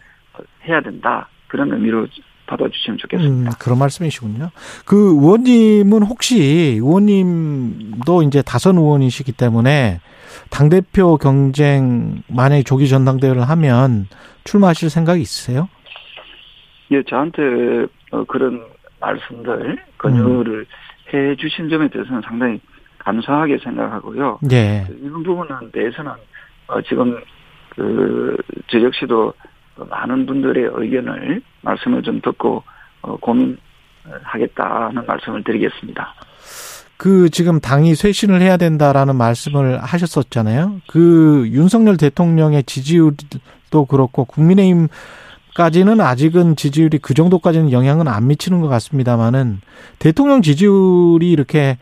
해야 0.67 0.81
된다. 0.81 1.29
그런 1.47 1.73
의미로 1.73 2.07
받아주시면 2.47 2.95
음, 2.95 2.99
좋겠습니다. 2.99 3.51
그런 3.59 3.79
말씀이시군요. 3.79 4.51
그 4.87 4.97
의원님은 4.97 6.03
혹시 6.03 6.39
의원님도 6.81 8.23
이제 8.23 8.43
다선 8.43 8.77
의원이시기 8.79 9.33
때문에 9.33 10.01
당대표 10.51 11.17
경쟁 11.17 12.23
만약에 12.29 12.63
조기 12.63 12.89
전당대회를 12.89 13.43
하면 13.43 14.07
출마하실 14.45 14.91
생각이 14.91 15.21
있으세요? 15.21 15.69
예, 16.91 17.03
저한테 17.03 17.43
어, 18.13 18.25
그런 18.25 18.63
말씀들 19.01 19.79
권유를 19.99 20.61
음. 20.61 20.67
해 21.15 21.37
주신 21.37 21.69
점에 21.69 21.89
대해서는 21.89 22.23
상당히 22.23 22.61
감사하게 22.99 23.59
생각하고요. 23.59 24.41
예. 24.53 24.87
이런 25.01 25.23
부분에 25.23 25.49
대해서는 25.73 26.13
어, 26.69 26.81
지금 26.83 27.17
그저 27.75 28.83
역시도 28.83 29.33
많은 29.89 30.27
분들의 30.27 30.71
의견을 30.75 31.41
말씀을 31.63 32.03
좀 32.03 32.21
듣고 32.21 32.63
어, 33.03 33.17
고민하겠다는 33.17 35.07
말씀을 35.07 35.45
드리겠습니다. 35.45 36.15
그 36.97 37.31
지금 37.31 37.61
당이 37.61 37.95
쇄신을 37.95 38.41
해야 38.41 38.57
된다라는 38.57 39.15
말씀을 39.15 39.79
하셨었잖아요. 39.79 40.81
그 40.89 41.47
윤석열 41.49 41.97
대통령의 41.97 42.65
지지율도 42.65 43.85
그렇고 43.89 44.25
국민의힘 44.25 44.89
까지는 45.55 46.01
아직은 46.01 46.57
지지율이 46.57 46.99
그 46.99 47.15
정도까지는 47.15 47.73
영향은 47.73 48.07
안 48.07 48.29
미치는 48.29 48.61
것 48.61 48.69
같습니다만은 48.69 49.61
대통령 49.99 50.43
지지율이 50.43 51.31
이렇게 51.31 51.79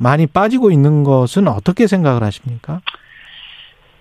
많이 0.00 0.26
빠지고 0.26 0.70
있는 0.70 1.04
것은 1.04 1.46
어떻게 1.46 1.86
생각을 1.86 2.22
하십니까? 2.22 2.80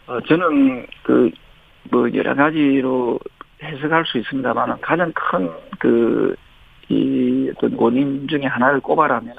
어, 0.07 0.19
저는 0.27 0.85
그 1.03 1.29
뭐 1.91 2.07
여러 2.13 2.35
가지로 2.35 3.17
해석할 3.63 4.05
수 4.05 4.17
있습니다만 4.19 4.79
가장 4.81 5.11
큰 5.13 5.49
그 5.79 6.35
이 6.91 7.51
어떤 7.55 7.73
원인 7.77 8.27
중에 8.27 8.45
하나를 8.45 8.79
꼽아라면 8.79 9.33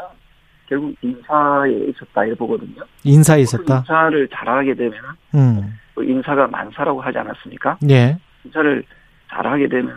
결국 0.68 0.94
인사에 1.02 1.70
있었다 1.88 2.24
이렇게 2.24 2.38
보거든요. 2.38 2.80
인사에 3.02 3.40
있었다. 3.40 3.78
인사를 3.78 4.28
잘하게 4.32 4.74
되면 4.74 4.94
음. 5.34 5.76
그 5.94 6.04
인사가 6.04 6.46
만사라고 6.46 7.00
하지 7.00 7.18
않았습니까? 7.18 7.78
예. 7.90 8.16
인사를 8.44 8.84
잘하게 9.30 9.68
되면 9.68 9.92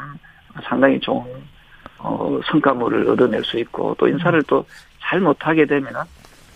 상당히 0.64 0.99
좋은 0.99 1.24
어, 1.99 2.39
성과물을 2.45 3.07
얻어낼 3.09 3.43
수 3.43 3.59
있고 3.59 3.95
또 3.99 4.07
인사를 4.07 4.41
또 4.43 4.66
잘 5.01 5.20
못하게 5.20 5.66
되면 5.66 5.91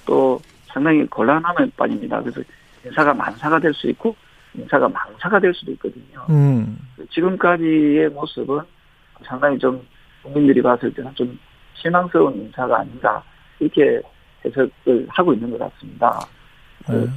또 0.07 0.41
상당히 0.67 1.05
곤란함에 1.05 1.69
빠집니다. 1.77 2.21
그래서 2.21 2.41
인사가 2.83 3.13
만사가 3.13 3.59
될 3.59 3.73
수 3.73 3.87
있고 3.89 4.15
인사가 4.55 4.87
망사가 4.89 5.39
될 5.39 5.53
수도 5.53 5.71
있거든요. 5.73 6.25
음. 6.29 6.79
지금까지의 7.11 8.09
모습은 8.09 8.61
상당히 9.23 9.59
좀 9.59 9.85
국민들이 10.23 10.61
봤을 10.61 10.91
때는 10.93 11.13
좀 11.13 11.37
실망스러운 11.75 12.35
인사가 12.41 12.79
아닌가 12.79 13.21
이렇게 13.59 14.01
해석을 14.45 15.07
하고 15.09 15.33
있는 15.33 15.51
것 15.51 15.59
같습니다. 15.59 16.19
그, 16.85 17.09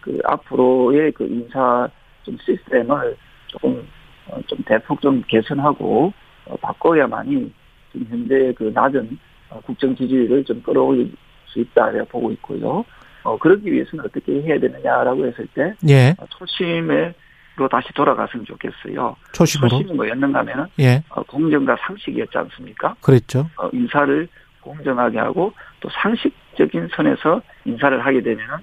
그 0.00 0.18
앞으로의 0.24 1.12
그 1.12 1.24
인사 1.24 1.88
좀 2.22 2.36
시스템을 2.44 3.16
조금 3.46 3.86
어, 4.28 4.40
좀 4.46 4.58
대폭 4.66 5.00
좀 5.00 5.22
개선하고 5.28 6.12
어, 6.46 6.56
바꿔야만이 6.56 7.52
지금 7.92 8.06
현재 8.08 8.52
그 8.56 8.70
낮은 8.74 9.18
어, 9.50 9.60
국정 9.60 9.94
지지율을 9.96 10.44
좀 10.44 10.62
끌어올릴 10.62 11.12
수 11.54 11.60
있다 11.60 11.92
고 11.92 12.04
보고 12.06 12.32
있고요. 12.32 12.84
어, 13.22 13.38
그러기 13.38 13.72
위해서는 13.72 14.04
어떻게 14.04 14.42
해야 14.42 14.58
되느냐라고 14.58 15.26
했을 15.26 15.46
때 15.54 15.74
예. 15.88 16.14
어, 16.18 16.26
초심으로 16.38 17.68
다시 17.70 17.88
돌아갔으면 17.94 18.44
좋겠어요. 18.44 19.16
초심으로. 19.32 19.68
초심이 19.70 19.92
뭐였는가 19.94 20.40
하면은 20.40 20.66
예. 20.80 21.02
어, 21.08 21.22
공정과 21.22 21.76
상식이었지 21.86 22.36
않습니까? 22.36 22.94
그랬죠. 23.00 23.48
어, 23.56 23.70
인사를 23.72 24.28
공정하게 24.60 25.18
하고 25.18 25.52
또 25.80 25.88
상식적인 26.02 26.88
선에서 26.94 27.40
인사를 27.64 28.04
하게 28.04 28.22
되면은 28.22 28.54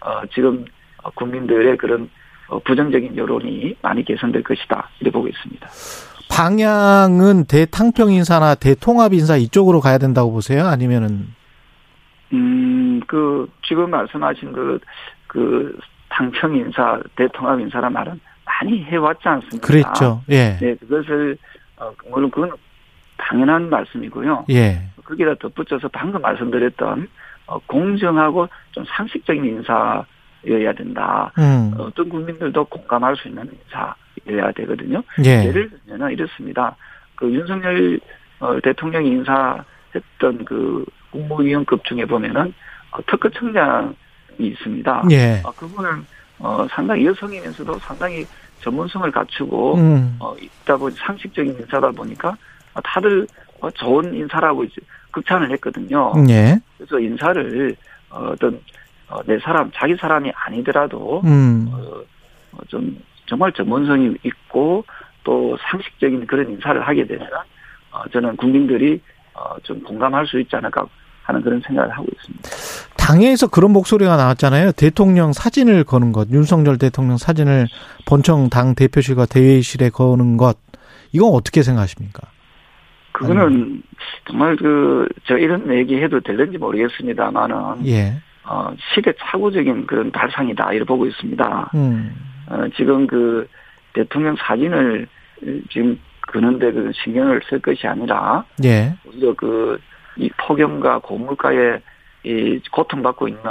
어, 0.00 0.26
지금 0.34 0.64
어, 1.02 1.10
국민들의 1.10 1.76
그런 1.78 2.10
어, 2.48 2.58
부정적인 2.60 3.16
여론이 3.16 3.76
많이 3.80 4.04
개선될 4.04 4.42
것이다 4.42 4.88
이렇게 5.00 5.12
보고 5.12 5.28
있습니다. 5.28 5.68
방향은 6.30 7.46
대탕평 7.46 8.12
인사나 8.12 8.54
대통합 8.54 9.12
인사 9.14 9.36
이쪽으로 9.36 9.80
가야 9.80 9.98
된다고 9.98 10.32
보세요? 10.32 10.66
아니면은 10.66 11.28
음, 12.32 13.00
그 13.06 13.50
지금 13.62 13.90
말씀하신 13.90 14.52
그, 14.52 14.78
그 15.26 15.78
당평 16.08 16.56
인사, 16.56 17.00
대통합 17.16 17.60
인사란 17.60 17.92
말은 17.92 18.20
많이 18.44 18.82
해왔지 18.84 19.28
않습니까? 19.28 19.66
그랬죠. 19.66 20.22
예. 20.28 20.56
네, 20.60 20.74
그것을 20.76 21.36
어, 21.76 21.92
물론 22.10 22.30
그건 22.30 22.52
당연한 23.16 23.70
말씀이고요. 23.70 24.46
예. 24.50 24.82
거기다 25.04 25.34
덧붙여서 25.34 25.88
방금 25.88 26.22
말씀드렸던 26.22 27.08
어, 27.46 27.58
공정하고 27.66 28.48
좀 28.72 28.84
상식적인 28.86 29.44
인사여야 29.44 30.72
된다. 30.76 31.32
음. 31.38 31.72
어떤 31.78 32.08
국민들도 32.08 32.64
공감할 32.64 33.16
수 33.16 33.28
있는 33.28 33.50
인사여야 34.26 34.52
되거든요. 34.52 35.02
예. 35.24 35.46
예를 35.46 35.70
들면 35.86 36.12
이렇습니다. 36.12 36.76
그 37.14 37.30
윤석열 37.30 38.00
어, 38.40 38.58
대통령이 38.60 39.08
인사했던 39.08 40.44
그 40.44 40.84
국무위원급 41.10 41.84
중에 41.84 42.04
보면은 42.04 42.52
어, 42.90 42.98
특허청장이 43.06 43.94
있습니다. 44.38 45.04
예. 45.10 45.42
어, 45.44 45.52
그분은 45.52 46.04
어, 46.38 46.66
상당히 46.70 47.06
여성이면서도 47.06 47.78
상당히 47.80 48.26
전문성을 48.60 49.10
갖추고 49.10 49.74
음. 49.76 50.16
어, 50.18 50.34
있다 50.36 50.76
보니 50.76 50.94
상식적인 50.96 51.56
인사다 51.60 51.90
보니까 51.90 52.36
어, 52.74 52.80
다들 52.82 53.26
어, 53.60 53.70
좋은 53.70 54.14
인사라고 54.14 54.64
이제 54.64 54.76
극찬을 55.10 55.50
했거든요. 55.52 56.12
예. 56.28 56.58
그래서 56.78 56.98
인사를 56.98 57.76
어, 58.10 58.30
어떤 58.32 58.60
어, 59.08 59.22
내 59.24 59.38
사람 59.40 59.70
자기 59.74 59.96
사람이 59.96 60.32
아니더라도 60.34 61.20
음. 61.24 61.68
어, 61.72 62.02
어, 62.52 62.58
좀 62.68 62.98
정말 63.26 63.52
전문성이 63.52 64.16
있고 64.22 64.84
또 65.24 65.56
상식적인 65.60 66.26
그런 66.26 66.50
인사를 66.50 66.80
하게 66.86 67.06
되면 67.06 67.28
어, 67.90 68.08
저는 68.12 68.36
국민들이 68.36 69.00
어, 69.34 69.58
좀 69.62 69.82
공감할 69.82 70.26
수 70.26 70.40
있지 70.40 70.54
않을까 70.56 70.86
하는 71.22 71.42
그런 71.42 71.60
생각을 71.66 71.90
하고 71.90 72.06
있습니다. 72.12 72.48
당에서 72.96 73.48
그런 73.48 73.72
목소리가 73.72 74.16
나왔잖아요. 74.16 74.72
대통령 74.72 75.32
사진을 75.32 75.84
거는 75.84 76.12
것, 76.12 76.28
윤석열 76.30 76.78
대통령 76.78 77.16
사진을 77.16 77.66
본청 78.06 78.50
당 78.50 78.74
대표실과 78.74 79.26
대회실에 79.26 79.90
거는 79.90 80.36
것, 80.36 80.58
이건 81.12 81.32
어떻게 81.32 81.62
생각하십니까? 81.62 82.28
그거는 83.12 83.82
정말 84.26 84.56
그 84.56 85.08
저 85.30 85.38
이런 85.38 85.72
얘기해도 85.72 86.20
될는지 86.20 86.58
모르겠습니다만은 86.58 87.86
예. 87.86 88.20
어, 88.44 88.74
시대착오적인 88.94 89.86
그런 89.86 90.10
발상이다 90.10 90.72
이렇게 90.72 90.84
보고 90.88 91.06
있습니다. 91.06 91.70
음. 91.74 92.16
어, 92.48 92.64
지금 92.76 93.06
그 93.06 93.46
대통령 93.92 94.34
사진을 94.36 95.06
지금 95.70 96.00
그는데 96.22 96.72
그 96.72 96.90
신경을 97.04 97.42
쓸 97.48 97.60
것이 97.60 97.86
아니라 97.86 98.44
예. 98.64 98.94
오히려 99.06 99.34
그 99.34 99.78
이 100.16 100.30
폭염과 100.36 101.00
고물가에 101.00 101.80
이 102.24 102.60
고통받고 102.70 103.28
있는 103.28 103.42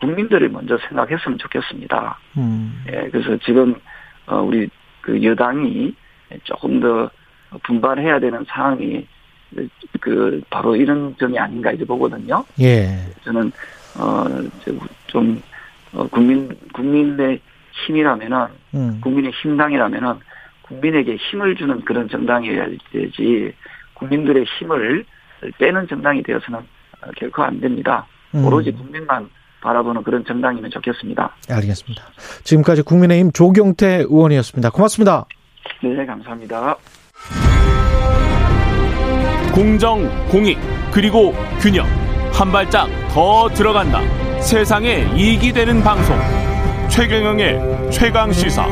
국민들을 0.00 0.48
먼저 0.50 0.78
생각했으면 0.88 1.38
좋겠습니다. 1.38 2.18
음. 2.36 2.84
예, 2.88 3.08
그래서 3.10 3.36
지금 3.38 3.74
어 4.26 4.42
우리 4.42 4.68
그 5.00 5.22
여당이 5.22 5.94
조금 6.44 6.80
더 6.80 7.10
분발해야 7.62 8.20
되는 8.20 8.44
상황이 8.46 9.06
그 10.00 10.42
바로 10.50 10.76
이런 10.76 11.16
점이 11.18 11.38
아닌가 11.38 11.72
이제 11.72 11.84
보거든요. 11.84 12.44
예. 12.60 12.98
저는 13.24 13.50
어좀 13.96 15.42
어, 15.94 16.06
국민 16.08 16.54
국민의 16.74 17.40
힘이라면은 17.72 18.46
음. 18.74 19.00
국민의 19.00 19.32
힘당이라면은 19.32 20.14
국민에게 20.62 21.16
힘을 21.16 21.56
주는 21.56 21.80
그런 21.84 22.08
정당이어야 22.08 22.68
되지 22.92 23.54
국민들의 23.94 24.44
힘을 24.44 25.04
빼는 25.58 25.86
정당이 25.88 26.22
되어서는 26.22 26.58
어, 26.60 27.10
결코 27.16 27.42
안 27.42 27.60
됩니다. 27.60 28.06
음. 28.34 28.44
오로지 28.44 28.72
국민만 28.72 29.28
바라보는 29.60 30.02
그런 30.02 30.24
정당이면 30.24 30.70
좋겠습니다. 30.70 31.36
알겠습니다. 31.50 32.02
지금까지 32.44 32.82
국민의힘 32.82 33.32
조경태 33.32 34.04
의원이었습니다. 34.08 34.70
고맙습니다. 34.70 35.26
네, 35.82 36.06
감사합니다. 36.06 36.76
공정, 39.54 40.08
공익, 40.28 40.58
그리고 40.92 41.34
균형 41.60 41.86
한 42.32 42.52
발짝 42.52 42.86
더 43.08 43.48
들어간다. 43.48 44.00
세상에 44.40 45.04
이익이 45.16 45.52
되는 45.52 45.82
방송 45.82 46.16
최경영의 46.88 47.90
최강 47.90 48.32
시사. 48.32 48.64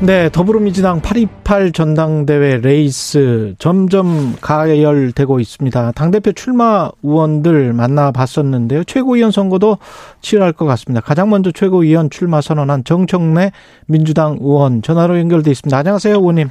네, 0.00 0.30
더불어민주당 0.30 1.00
828 1.00 1.72
전당대회 1.72 2.58
레이스 2.58 3.56
점점 3.58 4.36
가열되고 4.40 5.40
있습니다. 5.40 5.90
당대표 5.92 6.30
출마 6.30 6.88
의원들 7.02 7.72
만나봤었는데요. 7.72 8.84
최고위원 8.84 9.32
선거도 9.32 9.78
치열할 10.20 10.52
것 10.52 10.66
같습니다. 10.66 11.00
가장 11.00 11.30
먼저 11.30 11.50
최고위원 11.50 12.10
출마 12.10 12.40
선언한 12.40 12.84
정청래 12.84 13.50
민주당 13.86 14.38
의원 14.40 14.82
전화로 14.82 15.18
연결돼 15.18 15.50
있습니다. 15.50 15.76
안녕하세요, 15.76 16.14
의원님. 16.14 16.48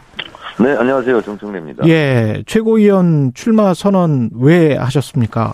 네, 0.59 0.75
안녕하세요. 0.75 1.21
정청래입니다. 1.21 1.87
예, 1.87 2.43
최고위원 2.45 3.31
출마 3.33 3.73
선언 3.73 4.29
왜 4.41 4.75
하셨습니까? 4.75 5.53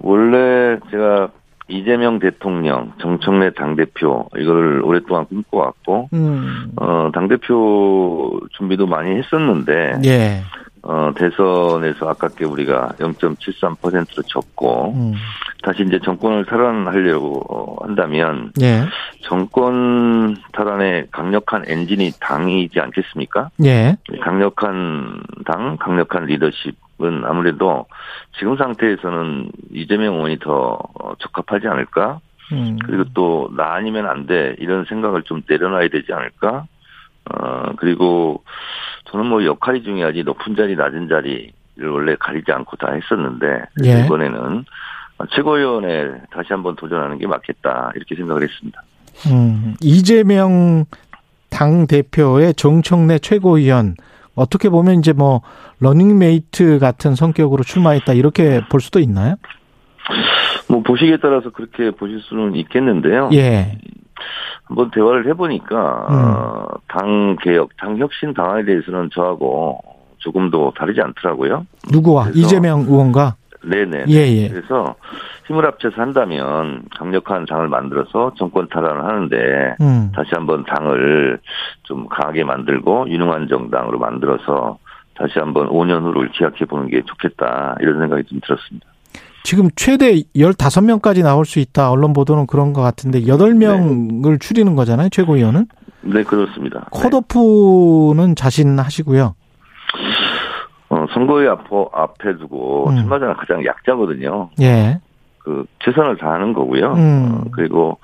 원래 0.00 0.78
제가 0.92 1.30
이재명 1.68 2.18
대통령, 2.20 2.92
정청래 3.00 3.50
당대표, 3.50 4.28
이거를 4.36 4.82
오랫동안 4.82 5.26
꿈꿔왔고, 5.26 6.10
음, 6.12 6.70
어, 6.76 7.10
당대표 7.12 8.40
준비도 8.52 8.86
많이 8.86 9.16
했었는데, 9.16 10.00
예, 10.04 10.42
어, 10.82 11.10
대선에서 11.16 12.08
아깝게 12.10 12.44
우리가 12.44 12.92
0.73%로 12.98 14.22
졌고, 14.22 14.92
음, 14.94 15.14
다시 15.64 15.82
이제 15.82 15.98
정권을 16.04 16.44
탈환하려고 16.44 17.42
어, 17.48 17.84
한다면, 17.84 18.52
예, 18.60 18.84
정권 19.22 20.36
탈환의 20.52 21.08
강력한 21.10 21.64
엔진이 21.66 22.12
당이지 22.20 22.78
않겠습니까? 22.78 23.50
예, 23.64 23.96
강력한 24.22 25.20
당, 25.44 25.76
강력한 25.78 26.26
리더십 26.26 26.85
은 27.02 27.24
아무래도 27.26 27.84
지금 28.38 28.56
상태에서는 28.56 29.50
이재명 29.72 30.14
의원이 30.14 30.38
더 30.38 30.78
어, 30.94 31.12
적합하지 31.18 31.68
않을까? 31.68 32.20
음, 32.52 32.78
그리고 32.84 33.04
또 33.12 33.50
나 33.56 33.74
아니면 33.74 34.06
안 34.06 34.26
돼 34.26 34.56
이런 34.58 34.84
생각을 34.86 35.22
좀 35.24 35.42
내려놔야 35.46 35.88
되지 35.88 36.12
않을까? 36.12 36.64
어 37.30 37.72
그리고 37.76 38.42
저는 39.10 39.26
뭐 39.26 39.44
역할이 39.44 39.82
중요하지 39.82 40.22
높은 40.22 40.56
자리 40.56 40.74
낮은 40.76 41.08
자리를 41.08 41.52
원래 41.90 42.16
가리지 42.18 42.50
않고 42.52 42.76
다 42.76 42.92
했었는데 42.92 43.64
예. 43.84 44.04
이번에는 44.04 44.64
최고위원에 45.32 46.12
다시 46.30 46.48
한번 46.50 46.76
도전하는 46.76 47.18
게 47.18 47.26
맞겠다 47.26 47.92
이렇게 47.94 48.14
생각을 48.14 48.42
했습니다. 48.42 48.82
음, 49.30 49.74
이재명 49.80 50.84
당 51.50 51.86
대표의 51.86 52.54
정청래 52.54 53.18
최고위원 53.18 53.94
어떻게 54.36 54.68
보면 54.68 55.00
이제 55.00 55.12
뭐 55.12 55.40
러닝메이트 55.80 56.78
같은 56.78 57.16
성격으로 57.16 57.64
출마했다 57.64 58.12
이렇게 58.12 58.60
볼 58.70 58.80
수도 58.80 59.00
있나요? 59.00 59.34
뭐 60.68 60.82
보시기에 60.82 61.18
따라서 61.20 61.50
그렇게 61.50 61.90
보실 61.90 62.20
수는 62.20 62.54
있겠는데요. 62.54 63.30
예, 63.32 63.78
한번 64.64 64.90
대화를 64.90 65.26
해보니까 65.28 66.06
음. 66.10 66.14
어, 66.14 66.66
당 66.88 67.36
개혁, 67.42 67.70
당 67.78 67.98
혁신 67.98 68.34
방안에 68.34 68.64
대해서는 68.64 69.10
저하고 69.12 69.78
조금도 70.18 70.72
다르지 70.76 71.00
않더라고요. 71.00 71.66
누구와 71.92 72.30
이재명 72.34 72.80
의원과 72.80 73.36
네네. 73.68 74.04
예, 74.08 74.14
예. 74.14 74.48
그래서 74.48 74.94
힘을 75.46 75.64
합쳐서 75.64 76.00
한다면 76.00 76.82
강력한 76.96 77.46
당을 77.46 77.68
만들어서 77.68 78.32
정권 78.36 78.68
탈환을 78.68 79.04
하는데 79.04 79.76
음, 79.80 80.12
다시 80.14 80.30
한번 80.32 80.64
당을 80.64 81.38
좀 81.82 82.06
강하게 82.08 82.44
만들고 82.44 83.08
유능한 83.08 83.48
정당으로 83.48 83.98
만들어서 83.98 84.78
다시 85.14 85.38
한번 85.38 85.68
5년 85.68 86.02
후를 86.02 86.30
기약해 86.32 86.64
보는 86.64 86.88
게 86.88 87.02
좋겠다 87.02 87.76
이런 87.80 87.98
생각이 88.00 88.24
좀 88.24 88.40
들었습니다. 88.44 88.86
지금 89.42 89.68
최대 89.76 90.22
15명까지 90.34 91.22
나올 91.22 91.44
수 91.44 91.60
있다 91.60 91.90
언론 91.90 92.12
보도는 92.12 92.46
그런 92.46 92.72
것 92.72 92.82
같은데 92.82 93.20
8명을 93.22 94.40
줄이는 94.40 94.74
거잖아요 94.74 95.08
최고위원은 95.08 95.66
네 96.02 96.22
그렇습니다. 96.22 96.88
네. 96.92 97.08
컷오프는 97.10 98.34
자신 98.34 98.78
하시고요. 98.78 99.34
어, 100.96 101.06
선거의 101.12 101.48
앞, 101.48 101.66
앞에 101.92 102.38
두고 102.38 102.88
음. 102.88 102.96
출마자는 102.96 103.34
가장 103.34 103.64
약자거든요. 103.64 104.48
예, 104.60 104.98
그 105.38 105.66
최선을 105.80 106.16
다하는 106.16 106.54
거고요. 106.54 106.94
음. 106.94 107.32
어, 107.32 107.44
그리고 107.52 107.98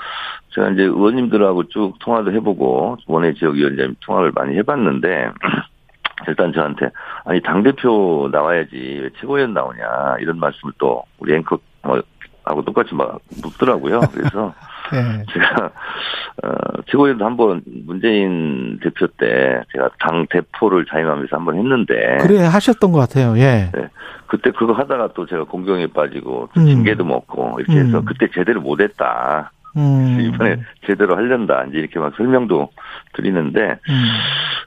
제가 0.50 0.70
이제 0.70 0.82
의원님들하고 0.82 1.68
쭉 1.68 1.94
통화도 2.00 2.32
해보고 2.32 2.98
원외 3.06 3.34
지역위원장 3.34 3.96
통화를 4.00 4.32
많이 4.34 4.56
해봤는데 4.58 5.30
일단 6.28 6.52
저한테 6.52 6.90
아니 7.24 7.40
당 7.40 7.62
대표 7.62 8.28
나와야지 8.30 9.00
왜 9.02 9.10
최고위원 9.18 9.54
나오냐 9.54 10.16
이런 10.20 10.38
말씀을 10.38 10.74
또 10.78 11.02
우리 11.18 11.34
앵커 11.34 11.58
뭐 11.82 12.00
하고 12.44 12.62
똑같이 12.62 12.94
막 12.94 13.18
묻더라고요. 13.42 14.00
그래서 14.12 14.52
예, 14.92 15.24
제가 15.32 15.70
어, 16.44 16.82
최고위원도 16.90 17.24
한 17.24 17.36
번 17.36 17.62
문재인 17.86 18.78
대표 18.82 19.06
때 19.06 19.62
제가 19.72 19.90
당 19.98 20.26
대표를 20.30 20.86
자임하면서 20.86 21.36
한 21.36 21.44
번 21.44 21.56
했는데 21.56 22.18
그래 22.20 22.44
하셨던 22.44 22.92
것 22.92 22.98
같아요. 23.00 23.36
예, 23.38 23.70
그때 24.26 24.50
그거 24.50 24.72
하다가 24.72 25.10
또 25.14 25.26
제가 25.26 25.44
공경에 25.44 25.86
빠지고 25.88 26.48
또 26.54 26.60
음. 26.60 26.66
징계도 26.66 27.04
먹고 27.04 27.58
이렇게 27.60 27.80
해서 27.80 27.98
음. 27.98 28.04
그때 28.04 28.28
제대로 28.34 28.60
못했다. 28.60 29.50
음, 29.76 30.18
이번에 30.20 30.56
제대로 30.86 31.16
하련다. 31.16 31.64
이제 31.68 31.78
이렇게 31.78 31.98
막 31.98 32.12
설명도 32.16 32.68
드리는데, 33.14 33.78
음, 33.88 34.04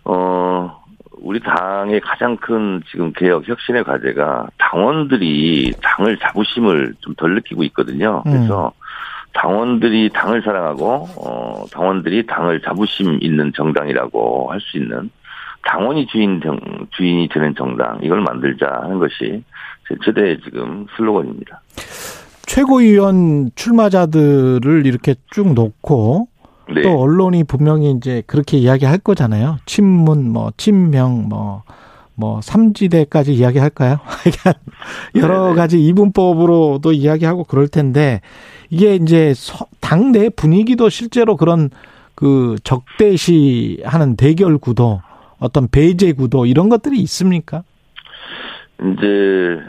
어, 0.05 0.84
우리 1.21 1.39
당의 1.39 2.01
가장 2.01 2.38
큰 2.38 2.82
지금 2.91 3.11
개혁 3.13 3.47
혁신의 3.47 3.84
과제가 3.84 4.47
당원들이 4.57 5.73
당을 5.82 6.17
자부심을 6.17 6.95
좀 6.99 7.13
덜 7.15 7.36
느끼고 7.36 7.63
있거든요. 7.65 8.21
그래서 8.23 8.71
당원들이 9.36 10.09
당을 10.13 10.41
사랑하고, 10.41 11.07
어, 11.17 11.65
당원들이 11.71 12.25
당을 12.25 12.61
자부심 12.61 13.19
있는 13.21 13.51
정당이라고 13.55 14.51
할 14.51 14.59
수 14.61 14.77
있는 14.77 15.09
당원이 15.67 16.07
주인 16.07 16.41
정, 16.41 16.59
주인이 16.91 17.27
되는 17.29 17.53
정당, 17.55 17.99
이걸 18.01 18.21
만들자 18.21 18.65
하는 18.83 18.99
것이 18.99 19.43
제 19.88 19.95
최대 20.03 20.38
지금 20.43 20.86
슬로건입니다. 20.95 21.61
최고위원 22.45 23.51
출마자들을 23.55 24.86
이렇게 24.86 25.15
쭉 25.31 25.53
놓고 25.53 26.27
네. 26.73 26.81
또 26.83 26.99
언론이 27.01 27.43
분명히 27.43 27.91
이제 27.91 28.23
그렇게 28.27 28.57
이야기할 28.57 28.99
거잖아요. 28.99 29.57
친문, 29.65 30.31
뭐 30.31 30.51
친명, 30.57 31.27
뭐. 31.29 31.63
뭐 32.17 32.39
삼지대까지 32.41 33.33
이야기할까요? 33.33 33.99
여러 35.21 35.47
네네. 35.47 35.55
가지 35.55 35.86
이분법으로도 35.86 36.93
이야기하고 36.93 37.43
그럴 37.43 37.67
텐데 37.67 38.21
이게 38.70 38.95
이제 38.95 39.34
서- 39.34 39.68
당내 39.82 40.30
분위기도 40.30 40.89
실제로 40.89 41.36
그런 41.38 41.70
그 42.16 42.55
적대시 42.63 43.82
하는 43.86 44.16
대결 44.16 44.57
구도, 44.57 45.01
어떤 45.39 45.68
배제 45.68 46.13
구도 46.13 46.45
이런 46.45 46.70
것들이 46.70 46.97
있습니까? 46.99 47.63
이제 48.82 49.59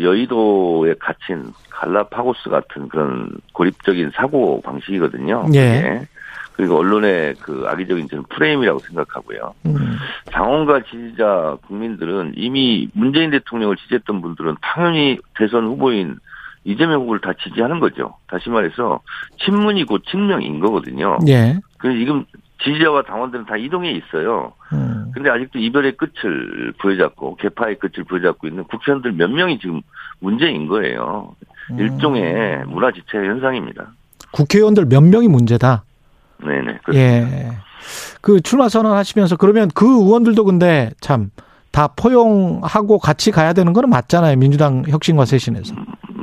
여의도에 0.00 0.94
갇힌 0.98 1.52
갈라파고스 1.70 2.48
같은 2.48 2.88
그런 2.88 3.30
고립적인 3.52 4.12
사고 4.14 4.60
방식이거든요. 4.62 5.46
예. 5.54 5.82
그게. 5.82 6.06
그리고 6.54 6.76
언론의 6.78 7.34
그 7.40 7.64
악의적인 7.66 8.08
저는 8.08 8.24
프레임이라고 8.28 8.78
생각하고요. 8.80 9.54
음, 9.66 9.96
당원과 10.30 10.82
지지자 10.84 11.56
국민들은 11.66 12.34
이미 12.36 12.88
문재인 12.92 13.30
대통령을 13.30 13.76
지지했던 13.76 14.20
분들은 14.20 14.56
당연히 14.60 15.18
대선 15.38 15.64
후보인 15.66 16.16
이재명 16.64 17.02
후보를 17.02 17.20
다 17.20 17.32
지지하는 17.42 17.80
거죠. 17.80 18.14
다시 18.28 18.48
말해서 18.48 19.00
친문이고 19.44 19.98
친명인 20.00 20.60
거거든요. 20.60 21.18
예. 21.28 21.58
그래서 21.78 21.98
지금 21.98 22.24
지지자와 22.62 23.02
당원들은 23.02 23.46
다 23.46 23.56
이동해 23.56 23.90
있어요. 23.90 24.52
음, 24.72 25.10
근데 25.12 25.30
아직도 25.30 25.58
이별의 25.58 25.96
끝을 25.96 26.72
부여잡고 26.78 27.36
개파의 27.36 27.78
끝을 27.78 28.04
부여잡고 28.04 28.46
있는 28.46 28.62
국회의원들 28.64 29.12
몇 29.12 29.28
명이 29.28 29.58
지금 29.58 29.82
문제인 30.20 30.68
거예요. 30.68 31.34
음. 31.72 31.78
일종의 31.80 32.64
문화 32.66 32.92
지체 32.92 33.18
현상입니다. 33.18 33.88
국회의원들 34.30 34.86
몇 34.86 35.00
명이 35.02 35.26
문제다. 35.28 35.82
네네. 36.38 36.78
그렇습니다. 36.84 36.96
예. 36.96 37.50
그 38.20 38.40
출마 38.40 38.68
선언하시면서 38.68 39.36
그러면 39.36 39.68
그 39.74 39.84
의원들도 39.86 40.44
근데 40.44 40.90
참 41.00 41.30
다 41.72 41.88
포용하고 41.88 42.98
같이 42.98 43.30
가야 43.30 43.54
되는 43.54 43.72
거는 43.72 43.88
맞잖아요. 43.88 44.36
민주당 44.36 44.84
혁신과 44.86 45.24
쇄신에서. 45.24 45.74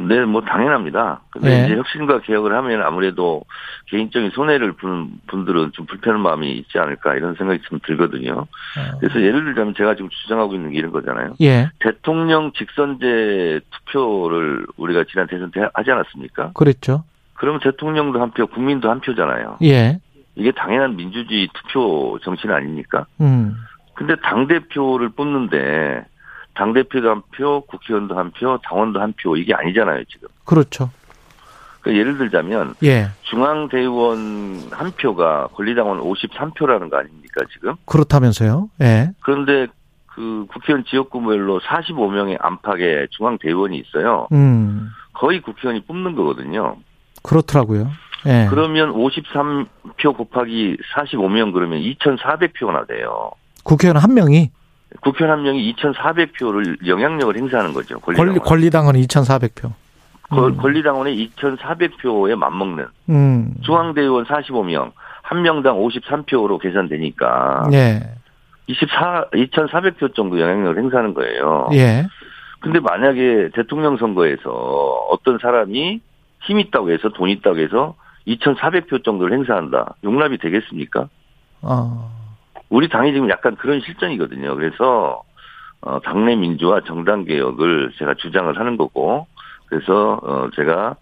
네, 0.10 0.26
뭐 0.26 0.42
당연합니다. 0.42 1.22
근데 1.30 1.52
예. 1.52 1.66
이제 1.66 1.76
혁신과 1.76 2.22
개혁을 2.22 2.52
하면 2.56 2.82
아무래도 2.82 3.44
개인적인 3.90 4.32
손해를 4.32 4.72
보는 4.74 5.12
분들은 5.28 5.74
좀 5.74 5.86
불편한 5.86 6.22
마음이 6.22 6.52
있지 6.54 6.80
않을까 6.80 7.14
이런 7.14 7.36
생각이 7.36 7.62
좀 7.70 7.80
들거든요. 7.86 8.34
어. 8.40 8.98
그래서 9.00 9.22
예를 9.22 9.46
들자면 9.46 9.76
제가 9.78 9.94
지금 9.94 10.10
주장하고 10.10 10.56
있는 10.56 10.72
게 10.72 10.80
이런 10.80 10.92
거잖아요. 10.92 11.36
예. 11.42 11.70
대통령 11.80 12.52
직선제 12.54 13.62
투표를 13.70 14.66
우리가 14.78 15.04
지난 15.12 15.28
대선 15.28 15.52
때 15.52 15.70
하지 15.76 15.92
않았습니까? 15.92 16.54
그랬죠. 16.54 17.04
그러면 17.36 17.62
대통령도 17.62 18.20
한 18.20 18.32
표, 18.32 18.48
국민도 18.48 18.90
한 18.90 19.02
표잖아요. 19.02 19.60
예. 19.62 20.00
이게 20.36 20.52
당연한 20.52 20.96
민주주의 20.96 21.48
투표 21.54 22.18
정신 22.24 22.50
아닙니까? 22.50 23.06
음. 23.22 23.56
근데 23.94 24.16
당 24.24 24.48
대표를 24.48 25.10
뽑는데 25.10 26.04
당 26.60 26.74
대표도 26.74 27.10
한 27.10 27.22
표, 27.32 27.62
국회의원도 27.62 28.18
한 28.18 28.32
표, 28.32 28.58
당원도 28.66 29.00
한 29.00 29.14
표 29.16 29.38
이게 29.38 29.54
아니잖아요 29.54 30.04
지금. 30.10 30.28
그렇죠. 30.44 30.90
그 31.80 31.96
예를 31.98 32.18
들자면 32.18 32.76
예. 32.84 33.08
중앙대의원 33.22 34.68
한 34.70 34.92
표가 34.92 35.48
권리당원 35.54 36.02
53표라는 36.02 36.90
거 36.90 36.98
아닙니까 36.98 37.46
지금? 37.54 37.76
그렇다면서요. 37.86 38.70
예. 38.82 39.12
그런데 39.22 39.68
그 40.08 40.46
국회의원 40.52 40.84
지역구별로 40.84 41.62
45명의 41.62 42.36
안팎의 42.42 43.08
중앙대의원이 43.12 43.78
있어요. 43.78 44.28
음. 44.34 44.90
거의 45.14 45.42
국회의원이 45.42 45.86
뽑는 45.86 46.16
거거든요. 46.18 46.76
그렇더라고요. 47.24 47.90
예. 48.26 48.48
그러면 48.50 48.92
53표 48.94 50.18
곱하기 50.18 50.78
45명 50.94 51.54
그러면 51.54 51.80
2,400표나 51.80 52.86
돼요. 52.86 53.32
국회의원 53.64 53.96
한 54.04 54.14
명이 54.14 54.52
국회의원 55.02 55.38
한 55.40 55.44
명이 55.46 55.74
2,400표를 55.76 56.86
영향력을 56.88 57.36
행사하는 57.38 57.74
거죠. 57.74 58.00
권리당원. 58.00 58.34
권리, 58.38 58.40
권리당은 58.40 58.94
2,400표. 58.94 59.72
권- 60.30 60.58
권리당원의 60.58 61.30
2,400표에 61.36 62.36
맞먹는 62.36 62.86
음. 63.10 63.54
중앙대의원 63.64 64.26
45명, 64.26 64.92
한 65.24 65.42
명당 65.42 65.78
53표로 65.78 66.60
계산되니까 66.60 67.70
예. 67.74 68.00
24, 68.68 69.26
2,400표 69.34 70.14
정도 70.16 70.40
영향력을 70.40 70.78
행사하는 70.84 71.14
거예요. 71.16 71.70
예. 71.74 72.06
근데 72.60 72.80
만약에 72.80 73.50
대통령 73.56 73.98
선거에서 73.98 74.52
어떤 75.10 75.40
사람이 75.40 76.00
힘 76.44 76.60
있다고 76.60 76.92
해서 76.92 77.10
돈 77.10 77.30
있다고 77.30 77.58
해서 77.58 77.96
2,400표 78.28 79.04
정도를 79.04 79.36
행사한다. 79.36 79.96
용납이 80.04 80.38
되겠습니까? 80.38 81.08
어. 81.64 82.12
우리 82.70 82.88
당이 82.90 83.14
지금 83.14 83.30
약간 83.30 83.56
그런 83.56 83.82
실정이거든요. 83.82 84.56
그래서 84.56 85.24
어, 85.82 86.00
당내 86.02 86.36
민주화 86.36 86.82
정당 86.86 87.26
개혁을 87.26 87.92
제가 87.98 88.16
주장을 88.16 88.58
하는 88.58 88.78
거고 88.78 89.28
그래서 89.68 90.20
어, 90.24 90.50
제가 90.56 90.96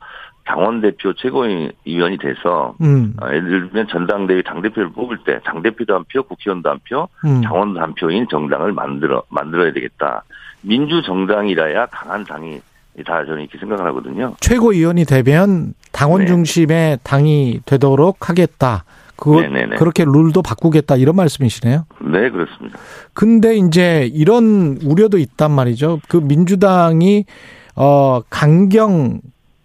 당원 0.46 0.80
대표 0.80 1.14
최고위원이 1.14 2.18
돼서 2.20 2.76
음. 2.82 3.16
어, 3.22 3.28
예를 3.28 3.70
들면 3.70 3.88
전당대회 3.90 4.44
당 4.44 4.62
대표를 4.62 4.92
뽑을 4.92 5.18
때 5.26 5.40
당 5.44 5.62
대표도 5.62 5.94
한 5.94 6.06
표, 6.12 6.24
국회의원도 6.24 6.70
한 6.70 6.80
표, 6.88 7.10
음. 7.26 7.42
당원도 7.42 7.82
한 7.82 7.94
표인 7.96 8.28
정당을 8.30 8.72
만들어 8.72 9.24
만들어야 9.30 9.74
되겠다. 9.74 10.24
민주 10.62 11.02
정당이라야 11.02 11.88
강한 11.88 12.24
당이 12.24 12.62
다 13.06 13.24
저는 13.26 13.42
이렇게 13.42 13.58
생각을 13.60 13.86
하거든요. 13.88 14.36
최고위원이 14.40 15.06
되면 15.06 15.74
당원 15.92 16.22
네. 16.22 16.28
중심의 16.28 17.00
당이 17.04 17.62
되도록 17.66 18.30
하겠다. 18.30 18.86
네네네. 19.26 19.76
그렇게 19.78 20.06
룰도 20.06 20.42
바꾸겠다 20.42 20.96
이런 20.96 21.16
말씀이시네요. 21.16 21.86
네, 22.02 22.30
그렇습니다. 22.30 22.78
근데 23.14 23.56
이제 23.56 24.10
이런 24.14 24.80
우려도 24.84 25.18
있단 25.18 25.52
말이죠. 25.52 26.00
그 26.08 26.18
민주당이 26.18 27.26
어 27.76 28.22
강경 28.30 29.22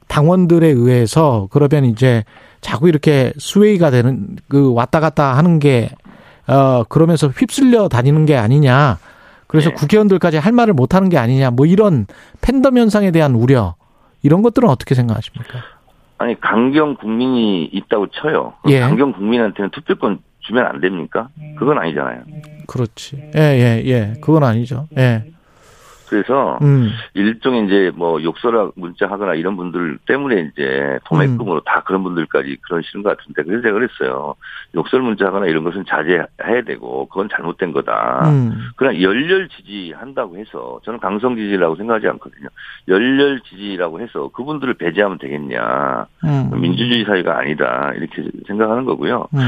당원들에 0.09 0.67
의해서 0.69 1.49
그러면 1.51 1.85
이제 1.85 2.25
자꾸 2.61 2.89
이렇게 2.89 3.33
수웨이가 3.39 3.91
되는 3.91 4.37
그 4.49 4.73
왔다 4.73 5.01
갔다 5.01 5.37
하는 5.37 5.59
게 5.59 5.91
어 6.47 6.85
그러면서 6.89 7.29
휩쓸려 7.29 7.89
다니는 7.89 8.27
게 8.27 8.37
아니냐. 8.37 8.99
그래서 9.47 9.69
네. 9.69 9.75
국회의원들까지 9.75 10.39
할 10.39 10.53
말을 10.53 10.75
못 10.75 10.95
하는 10.95 11.09
게 11.09 11.19
아니냐. 11.19 11.51
뭐 11.51 11.67
이런 11.67 12.07
팬덤 12.41 12.79
현상에 12.79 13.11
대한 13.11 13.35
우려 13.35 13.75
이런 14.23 14.43
것들은 14.43 14.69
어떻게 14.69 14.95
생각하십니까? 14.95 15.61
아니 16.23 16.41
강경 16.41 16.95
국민이 16.95 17.65
있다고 17.65 18.07
쳐요. 18.13 18.55
예. 18.69 18.79
강경 18.79 19.13
국민한테는 19.13 19.71
투표권 19.71 20.21
주면 20.39 20.67
안 20.67 20.81
됩니까? 20.81 21.29
그건 21.59 21.79
아니잖아요. 21.79 22.23
그렇지. 22.69 23.31
예, 23.35 23.41
예, 23.41 23.83
예. 23.87 24.13
그건 24.21 24.45
아니죠. 24.45 24.87
예. 24.97 25.25
그래서 26.13 26.59
음. 26.61 26.91
일종의 27.15 27.65
이제 27.65 27.91
뭐 27.95 28.23
욕설하 28.23 28.71
문자 28.75 29.07
하거나 29.07 29.33
이런 29.33 29.57
분들 29.57 29.97
때문에 30.07 30.51
이제 30.53 30.99
도매금으로 31.07 31.61
음. 31.61 31.65
다 31.65 31.83
그런 31.87 32.03
분들까지 32.03 32.59
그러시는 32.61 33.03
것 33.03 33.17
같은데 33.17 33.43
그래서 33.45 33.63
제가 33.63 33.73
그랬어요. 33.73 34.35
욕설 34.75 35.01
문자 35.01 35.25
하거나 35.25 35.47
이런 35.47 35.65
것은 35.65 35.87
자제해야 35.89 36.63
되고 36.67 37.07
그건 37.07 37.31
잘못된 37.31 37.73
거다. 37.73 38.29
음. 38.29 38.53
그러나 38.77 39.01
열렬 39.01 39.49
지지한다고 39.49 40.37
해서 40.37 40.81
저는 40.85 41.01
강성 41.01 41.35
지지라고 41.35 41.77
생각하지 41.77 42.07
않거든요. 42.09 42.49
열렬 42.89 43.41
지지라고 43.49 44.03
해서 44.03 44.29
그분들을 44.35 44.75
배제하면 44.75 45.17
되겠냐. 45.17 46.07
음. 46.25 46.61
민주주의 46.61 47.07
사회가 47.07 47.39
아니다. 47.39 47.93
이렇게 47.97 48.23
생각하는 48.47 48.85
거고요. 48.85 49.29
음. 49.33 49.39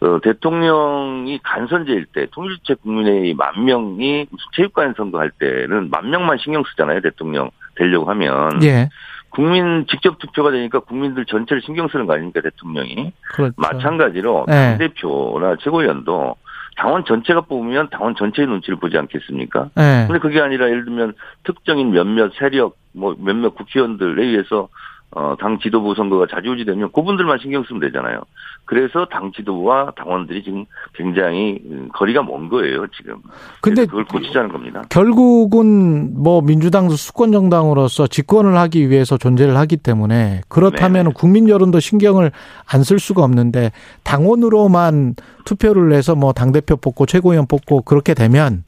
어, 0.00 0.18
대통령이 0.20 1.38
간선제일 1.44 2.06
때 2.06 2.26
통일주체 2.32 2.74
국민회의 2.82 3.32
만 3.34 3.64
명이 3.64 4.26
무슨 4.28 4.46
체육관 4.56 4.94
선거할 4.96 5.30
때는 5.38 5.90
만 6.00 6.10
명만 6.10 6.38
신경 6.38 6.62
쓰잖아요. 6.64 7.00
대통령 7.00 7.50
되려고 7.76 8.08
하면 8.10 8.62
예. 8.62 8.88
국민 9.30 9.86
직접 9.88 10.18
투표가 10.18 10.50
되니까 10.50 10.80
국민들 10.80 11.24
전체를 11.24 11.62
신경 11.62 11.88
쓰는 11.88 12.06
거 12.06 12.14
아닙니까 12.14 12.40
대통령이 12.40 13.12
그렇죠. 13.34 13.54
마찬가지로 13.56 14.46
네. 14.48 14.52
당 14.52 14.78
대표나 14.78 15.56
최고위원도 15.60 16.36
당원 16.76 17.04
전체가 17.04 17.42
뽑으면 17.42 17.90
당원 17.90 18.14
전체의 18.16 18.48
눈치를 18.48 18.78
보지 18.78 18.96
않겠습니까? 18.96 19.70
예. 19.78 20.06
근데 20.06 20.18
그게 20.18 20.40
아니라 20.40 20.68
예를 20.68 20.84
들면 20.84 21.14
특정인 21.44 21.90
몇몇 21.92 22.32
세력 22.38 22.76
뭐 22.92 23.14
몇몇 23.18 23.54
국회의원들에 23.54 24.24
의해서 24.24 24.68
어, 25.12 25.34
당 25.40 25.58
지도부 25.58 25.94
선거가 25.96 26.26
자주우지되면 26.30 26.92
그분들만 26.92 27.38
신경 27.42 27.64
쓰면 27.64 27.80
되잖아요. 27.80 28.20
그래서 28.64 29.06
당 29.06 29.32
지도부와 29.32 29.92
당원들이 29.96 30.44
지금 30.44 30.64
굉장히 30.94 31.58
음, 31.68 31.88
거리가 31.92 32.22
먼 32.22 32.48
거예요, 32.48 32.86
지금. 32.96 33.16
근데 33.60 33.86
그걸 33.86 34.04
고치자는 34.04 34.50
겁니다. 34.52 34.82
결국은 34.88 36.14
뭐 36.22 36.40
민주당도 36.42 36.94
수권 36.94 37.32
정당으로서 37.32 38.06
집권을 38.06 38.56
하기 38.58 38.88
위해서 38.88 39.16
존재를 39.18 39.56
하기 39.56 39.78
때문에 39.78 40.42
그렇다면 40.48 41.06
네. 41.06 41.12
국민 41.14 41.48
여론도 41.48 41.80
신경을 41.80 42.30
안 42.72 42.82
쓸 42.84 42.98
수가 43.00 43.22
없는데 43.24 43.72
당원으로만 44.04 45.14
투표를 45.44 45.92
해서 45.92 46.14
뭐 46.14 46.32
당 46.32 46.52
대표 46.52 46.76
뽑고 46.76 47.06
최고위원 47.06 47.46
뽑고 47.46 47.82
그렇게 47.82 48.14
되면 48.14 48.62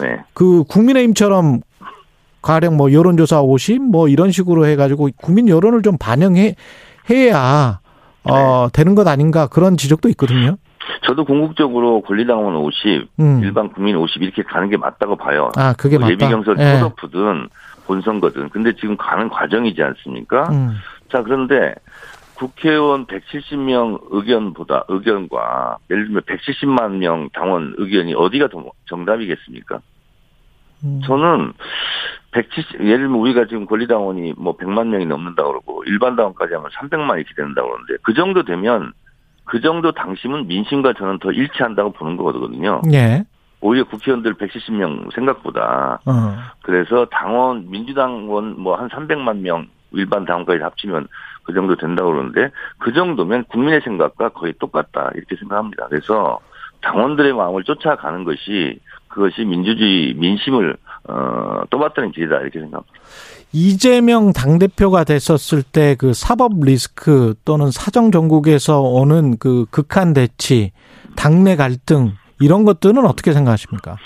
네. 0.00 0.16
그 0.32 0.64
국민의힘처럼 0.64 1.60
가령 2.44 2.76
뭐 2.76 2.92
여론조사 2.92 3.40
50 3.40 3.82
뭐 3.82 4.08
이런 4.08 4.30
식으로 4.30 4.66
해가지고 4.66 5.08
국민 5.16 5.48
여론을 5.48 5.82
좀 5.82 5.96
반영해 5.98 6.56
해야 7.10 7.80
어 8.22 8.68
되는 8.72 8.94
것 8.94 9.08
아닌가 9.08 9.46
그런 9.46 9.76
지적도 9.76 10.08
있거든요. 10.10 10.56
저도 11.06 11.24
궁극적으로 11.24 12.02
권리당원 12.02 12.56
50, 12.56 13.08
음. 13.20 13.40
일반 13.42 13.70
국민 13.72 13.96
50 13.96 14.22
이렇게 14.22 14.42
가는 14.42 14.68
게 14.68 14.76
맞다고 14.76 15.16
봐요. 15.16 15.50
아 15.56 15.72
그게 15.72 15.96
뭐 15.96 16.08
맞다. 16.08 16.12
예비경선 16.12 16.60
예. 16.60 16.78
초도프든 16.80 17.48
본선거든. 17.86 18.50
근데 18.50 18.74
지금 18.76 18.96
가는 18.96 19.28
과정이지 19.28 19.82
않습니까? 19.82 20.48
음. 20.50 20.74
자, 21.10 21.22
그런데 21.22 21.74
국회의원 22.34 23.06
170명 23.06 24.00
의견보다 24.10 24.84
의견과 24.88 25.78
예를 25.90 26.06
들면 26.06 26.22
170만 26.22 26.96
명 26.96 27.30
당원 27.32 27.74
의견이 27.78 28.14
어디가 28.14 28.48
더 28.48 28.64
정답이겠습니까? 28.86 29.80
음. 30.84 31.00
저는 31.04 31.52
170 32.34 32.80
예를 32.80 32.98
들면 32.98 33.14
우리가 33.20 33.46
지금 33.46 33.64
권리당원이 33.66 34.34
뭐 34.36 34.56
100만 34.56 34.88
명이 34.88 35.06
넘는다 35.06 35.44
그러고 35.44 35.84
일반 35.86 36.16
당원까지 36.16 36.54
하면 36.54 36.68
300만 36.70 37.16
이렇게 37.16 37.34
된다 37.34 37.62
그러는데 37.62 37.94
그 38.02 38.12
정도 38.12 38.42
되면 38.42 38.92
그 39.44 39.60
정도 39.60 39.92
당심은 39.92 40.48
민심과 40.48 40.94
저는 40.94 41.18
더 41.20 41.30
일치한다고 41.30 41.92
보는 41.92 42.16
거거든요. 42.16 42.82
예. 42.92 43.24
오히려 43.60 43.84
국회의원들 43.84 44.34
170명 44.34 45.14
생각보다 45.14 46.00
어. 46.04 46.36
그래서 46.62 47.06
당원 47.06 47.70
민주당원 47.70 48.60
뭐 48.60 48.76
한 48.76 48.88
300만 48.88 49.38
명 49.38 49.68
일반 49.92 50.24
당원까지 50.24 50.62
합치면 50.62 51.06
그 51.44 51.52
정도 51.54 51.76
된다고 51.76 52.10
그러는데 52.10 52.50
그 52.78 52.92
정도면 52.92 53.44
국민의 53.44 53.80
생각과 53.82 54.30
거의 54.30 54.54
똑같다 54.58 55.12
이렇게 55.14 55.36
생각합니다. 55.36 55.86
그래서 55.88 56.40
당원들의 56.80 57.32
마음을 57.32 57.62
쫓아가는 57.64 58.24
것이 58.24 58.80
그것이 59.08 59.44
민주주의 59.44 60.14
민심을 60.14 60.76
어, 61.08 61.62
떠받드는 61.70 62.12
길이다 62.12 62.40
이렇게 62.40 62.60
생각합니다. 62.60 62.92
이재명 63.52 64.32
당대표가 64.32 65.04
됐었을 65.04 65.62
때 65.62 65.94
그 65.96 66.12
사법 66.12 66.52
리스크 66.64 67.34
또는 67.44 67.70
사정 67.70 68.10
정국에서 68.10 68.80
오는 68.80 69.36
그 69.38 69.66
극한 69.70 70.12
대치, 70.12 70.72
당내 71.16 71.56
갈등 71.56 72.12
이런 72.40 72.64
것들은 72.64 73.04
어떻게 73.06 73.32
생각하십니까? 73.32 73.96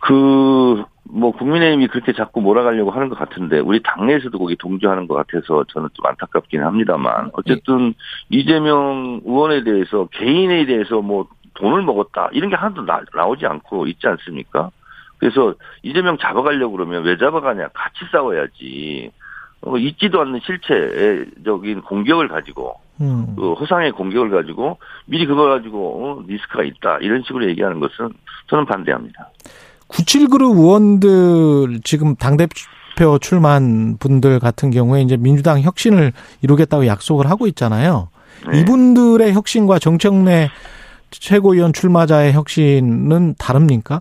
그, 0.00 0.84
뭐, 1.04 1.32
국민의힘이 1.32 1.86
그렇게 1.88 2.12
자꾸 2.12 2.40
몰아가려고 2.40 2.90
하는 2.90 3.08
것 3.08 3.18
같은데, 3.18 3.60
우리 3.60 3.80
당내에서도 3.82 4.36
거기 4.36 4.56
동조하는 4.56 5.06
것 5.06 5.14
같아서 5.14 5.64
저는 5.68 5.88
좀 5.92 6.06
안타깝긴 6.06 6.62
합니다만, 6.62 7.30
어쨌든, 7.34 7.94
이재명 8.30 9.20
의원에 9.24 9.62
대해서, 9.62 10.08
개인에 10.12 10.66
대해서 10.66 11.00
뭐, 11.00 11.28
돈을 11.54 11.82
먹었다, 11.82 12.30
이런 12.32 12.50
게 12.50 12.56
하나도 12.56 12.84
나, 12.84 13.02
나오지 13.14 13.46
않고 13.46 13.86
있지 13.86 14.06
않습니까? 14.08 14.70
그래서, 15.22 15.54
이재명 15.84 16.18
잡아가려고 16.18 16.72
그러면 16.72 17.04
왜 17.04 17.16
잡아가냐, 17.16 17.68
같이 17.68 18.00
싸워야지. 18.10 19.12
어, 19.64 19.78
있지도 19.78 20.20
않는 20.20 20.40
실체적인 20.44 21.82
공격을 21.82 22.26
가지고 22.26 22.80
음. 23.00 23.36
그 23.36 23.52
허상의 23.52 23.92
공격을 23.92 24.30
가지고 24.30 24.78
미리 25.06 25.24
그걸 25.24 25.56
가지고 25.56 26.04
어, 26.04 26.24
리스크가 26.26 26.64
있다 26.64 26.98
이런 27.00 27.22
식으로 27.22 27.48
얘기하는 27.48 27.78
것은 27.78 28.10
저는 28.48 28.66
반대합니다. 28.66 29.30
97그룹 29.86 30.58
의원들 30.58 31.82
지금 31.84 32.16
당대표 32.16 33.18
출마한 33.20 33.98
분들 33.98 34.40
같은 34.40 34.72
경우에 34.72 35.02
이제 35.02 35.16
민주당 35.16 35.60
혁신을 35.60 36.12
이루겠다고 36.42 36.88
약속을 36.88 37.30
하고 37.30 37.46
있잖아요. 37.46 38.08
네. 38.50 38.60
이분들의 38.60 39.32
혁신과 39.32 39.78
정청래 39.78 40.50
최고위원 41.10 41.72
출마자의 41.72 42.32
혁신은 42.32 43.36
다릅니까? 43.38 44.00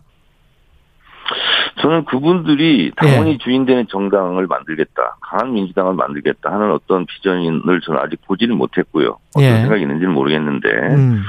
저는 1.81 2.05
그분들이 2.05 2.85
예. 2.85 2.91
당원이 2.95 3.37
주인되는 3.39 3.87
정당을 3.87 4.47
만들겠다, 4.47 5.17
강한 5.21 5.53
민주당을 5.53 5.93
만들겠다 5.93 6.51
하는 6.51 6.71
어떤 6.71 7.05
비전을 7.05 7.81
저는 7.81 7.99
아직 7.99 8.19
보지는 8.25 8.57
못했고요. 8.57 9.17
어떤 9.35 9.43
예. 9.43 9.61
생각이 9.61 9.81
있는지는 9.81 10.13
모르겠는데 10.13 10.69
음. 10.69 11.23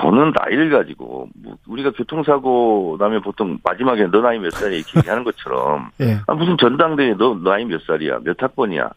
저는 0.00 0.32
나이를 0.42 0.70
가지고 0.70 1.28
뭐 1.34 1.56
우리가 1.68 1.92
교통사고 1.92 2.96
나면 2.98 3.22
보통 3.22 3.58
마지막에 3.62 4.06
너 4.10 4.20
나이 4.20 4.38
몇 4.38 4.50
살이야 4.50 4.78
이렇게 4.78 4.98
얘기하는 4.98 5.24
것처럼 5.24 5.90
예. 6.00 6.18
아, 6.26 6.34
무슨 6.34 6.56
전당대회 6.56 7.14
너 7.14 7.38
나이 7.42 7.64
몇 7.64 7.82
살이야 7.82 8.20
몇 8.24 8.42
학번이야 8.42 8.90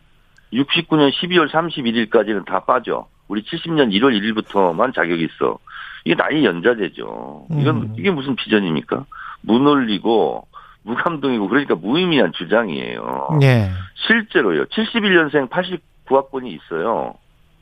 69년 0.53 1.11
12월 1.11 1.49
31일까지는 1.49 2.45
다 2.45 2.61
빠져 2.61 3.07
우리 3.27 3.43
70년 3.43 3.91
1월 3.91 4.17
1일부터만 4.19 4.93
자격이 4.95 5.23
있어 5.25 5.57
이게 6.05 6.15
나이 6.15 6.45
연자제죠 6.45 7.47
이건 7.51 7.75
음. 7.75 7.93
이게 7.97 8.11
무슨 8.11 8.35
비전입니까 8.35 9.05
무논리고 9.45 10.47
무감동이고 10.83 11.47
그러니까 11.47 11.75
무의미한 11.75 12.31
주장이에요 12.37 13.39
예. 13.41 13.69
실제로요 14.07 14.65
71년생 14.65 15.49
89학번이 15.49 16.47
있어요 16.47 17.13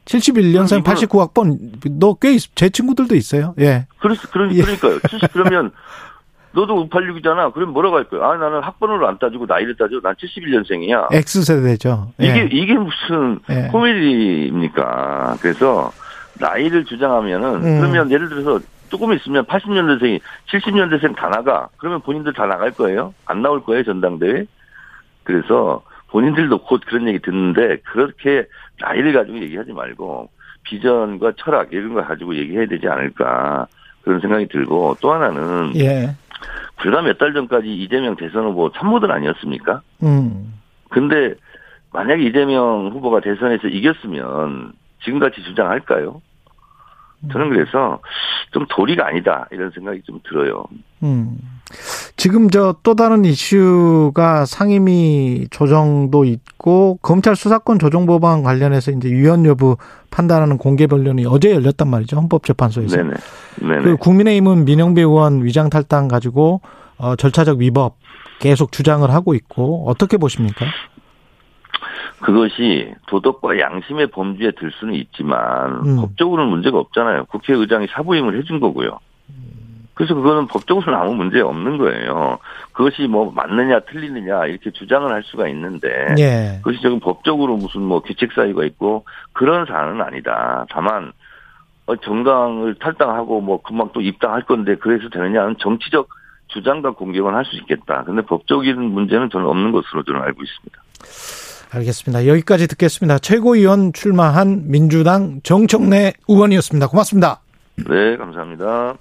71년생 0.06 0.84
이분은- 0.84 0.84
89학번 0.84 2.00
너 2.00 2.14
꽤 2.16 2.38
제 2.56 2.68
친구들도 2.70 3.16
있어요. 3.16 3.54
예. 3.60 3.88
그러, 4.00 4.14
그러, 4.32 4.52
예. 4.54 4.62
그러니까요. 4.62 5.00
70, 5.10 5.32
그러면 5.32 5.72
너도 6.52 6.88
586이잖아. 6.90 7.54
그럼 7.54 7.72
뭐라고 7.72 7.96
할 7.96 8.04
거야? 8.10 8.28
아, 8.28 8.36
나는 8.36 8.62
학번으로 8.62 9.08
안 9.08 9.18
따지고 9.18 9.46
나이를 9.46 9.78
따져. 9.78 10.02
난 10.02 10.14
71년생이야. 10.16 11.08
X세대죠. 11.14 12.12
예. 12.22 12.26
이게, 12.28 12.50
이게 12.52 12.74
무슨 12.74 13.40
예. 13.50 13.70
코미디입니까? 13.72 15.38
그래서 15.42 15.92
나이를 16.40 16.84
주장하면은, 16.86 17.56
음. 17.64 17.80
그러면 17.80 18.12
예를 18.12 18.28
들어서 18.28 18.60
조금 18.94 19.12
있으면 19.12 19.44
80년대생이 19.46 20.20
70년대생 20.52 21.16
다 21.16 21.28
나가. 21.28 21.68
그러면 21.78 22.00
본인들 22.02 22.34
다 22.34 22.46
나갈 22.46 22.70
거예요? 22.70 23.12
안 23.26 23.41
나올 23.41 23.64
거예요, 23.64 23.82
전당대회? 23.84 24.46
그래서 25.24 25.82
본인들도 26.10 26.60
곧 26.60 26.80
그런 26.86 27.08
얘기 27.08 27.18
듣는데, 27.18 27.78
그렇게 27.78 28.46
나이를 28.80 29.14
가지고 29.14 29.39
얘기하지 29.39 29.74
말고, 29.74 30.30
비전과 30.62 31.32
철학, 31.38 31.74
이런 31.74 31.96
걸 31.96 32.06
가지고 32.06 32.36
얘기해야 32.36 32.68
되지 32.68 32.88
않을까. 32.88 33.66
그런 34.04 34.20
생각이 34.20 34.48
들고, 34.50 34.98
또 35.02 35.12
하나는, 35.12 35.72
예. 35.78 36.16
불과 36.78 37.02
몇 37.02 37.18
달 37.18 37.34
전까지 37.34 37.68
이재명 37.74 38.16
대선 38.16 38.44
후보 38.46 38.72
참모들 38.74 39.12
아니었습니까? 39.12 39.82
음. 40.04 40.54
근데 40.89 41.34
만약에 41.94 42.22
이재명 42.22 42.91
후보가 42.94 43.22
대선에서 43.22 43.70
이겼으면 43.70 44.74
지금같이 45.04 45.41
주장할까요? 45.41 46.22
저는 47.32 47.50
그래서 47.50 48.00
좀 48.52 48.66
도리가 48.70 49.08
아니다 49.08 49.48
이런 49.52 49.72
생각이 49.72 50.02
좀 50.06 50.20
들어요. 50.28 50.66
음. 51.04 51.38
지금 52.18 52.50
저 52.50 52.76
또 52.84 52.96
다른 52.96 53.26
이슈가 53.26 54.46
상임위 54.46 55.48
조정도 55.50 56.26
있고 56.26 57.00
검찰 57.02 57.36
수사권 57.36 57.80
조정 57.80 58.06
법안 58.06 58.44
관련해서 58.44 58.92
이제 58.92 59.10
위헌 59.10 59.46
여부 59.46 59.78
판단하는 60.12 60.58
공개 60.58 60.86
변론이 60.86 61.26
어제 61.26 61.52
열렸단 61.52 61.88
말이죠 61.88 62.18
헌법재판소에서. 62.18 62.98
네네. 62.98 63.14
네네. 63.62 63.82
그 63.82 63.98
국민의힘은 63.98 64.66
민영배 64.66 65.02
의원 65.02 65.44
위장 65.44 65.70
탈당 65.70 66.08
가지고 66.08 66.62
어 66.98 67.16
절차적 67.16 67.60
위법 67.60 67.98
계속 68.40 68.72
주장을 68.72 69.10
하고 69.10 69.34
있고 69.34 69.88
어떻게 69.88 70.18
보십니까? 70.18 70.66
그것이 72.24 72.94
도덕과 73.08 73.60
양심의 73.60 74.08
범주에 74.08 74.52
들 74.52 74.72
수는 74.80 74.94
있지만 74.96 75.86
음. 75.86 75.98
법적으로는 75.98 76.50
문제가 76.50 76.80
없잖아요. 76.80 77.26
국회의장이 77.26 77.88
사부임을 77.92 78.38
해준 78.40 78.60
거고요. 78.60 78.98
그래서 79.94 80.16
그거는 80.16 80.48
법적으로는 80.48 81.00
아무 81.00 81.14
문제 81.14 81.40
없는 81.42 81.78
거예요. 81.78 82.40
그것이 82.72 83.08
뭐 83.08 83.32
맞느냐 83.32 83.82
틀리느냐 83.82 84.48
이렇게 84.48 84.72
주장을 84.72 85.12
할 85.12 85.22
수가 85.24 85.48
있는데 85.50 85.88
예. 86.18 86.60
그것이 86.64 86.82
지금 86.82 87.00
법적으로 87.00 87.58
무슨 87.58 87.82
뭐 87.82 88.00
규칙 88.00 88.32
사유가 88.34 88.64
있고 88.66 89.06
그런 89.34 89.66
사안은 89.66 90.02
아니다. 90.02 90.66
다만 90.72 91.12
어, 91.86 91.96
정당을 91.98 92.76
탈당하고 92.76 93.42
뭐 93.42 93.62
금방 93.62 93.90
또 93.94 94.02
입당할 94.02 94.44
건데 94.44 94.76
그래서 94.80 95.10
되느냐는 95.10 95.58
정치적 95.60 96.08
주장과 96.48 96.92
공격은 96.92 97.36
할 97.36 97.44
수 97.46 97.58
있겠다. 97.58 98.04
근데 98.06 98.22
법적인 98.22 98.82
문제는 98.82 99.30
저는 99.30 99.46
없는 99.46 99.72
것으로 99.74 100.04
저는 100.04 100.22
알고 100.22 100.42
있습니다. 100.42 100.84
알겠습니다. 101.74 102.28
여기까지 102.28 102.68
듣겠습니다. 102.68 103.20
최고위원 103.20 103.94
출마한 103.94 104.64
민주당 104.68 105.42
정청래 105.44 106.14
의원이었습니다. 106.28 106.88
고맙습니다. 106.88 107.42
네, 107.76 108.18
감사합니다. 108.18 108.96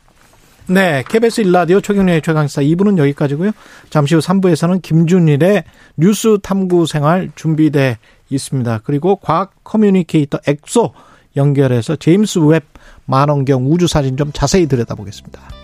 네, 0.69 1.03
KBS 1.09 1.43
일라디오 1.43 1.81
최경영의 1.81 2.23
최강시사 2.23 2.63
2부는 2.63 2.97
여기까지고요. 2.97 3.51
잠시 3.91 4.15
후 4.15 4.21
3부에서는 4.21 4.81
김준일의 4.81 5.65
뉴스 5.97 6.39
탐구 6.43 6.87
생활 6.87 7.31
준비돼 7.35 7.99
있습니다. 8.31 8.81
그리고 8.85 9.17
과학 9.17 9.53
communicator 9.65 10.39
엑소 10.47 10.95
연결해서 11.37 11.97
제임스 11.97 12.39
웹 12.41 12.65
망원경 13.05 13.71
우주 13.71 13.87
사진 13.87 14.17
좀 14.17 14.31
자세히 14.33 14.67
들여다보겠습니다. 14.67 15.62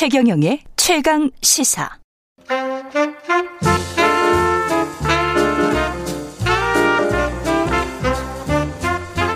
최경영의 0.00 0.60
최강 0.76 1.30
시사. 1.42 1.90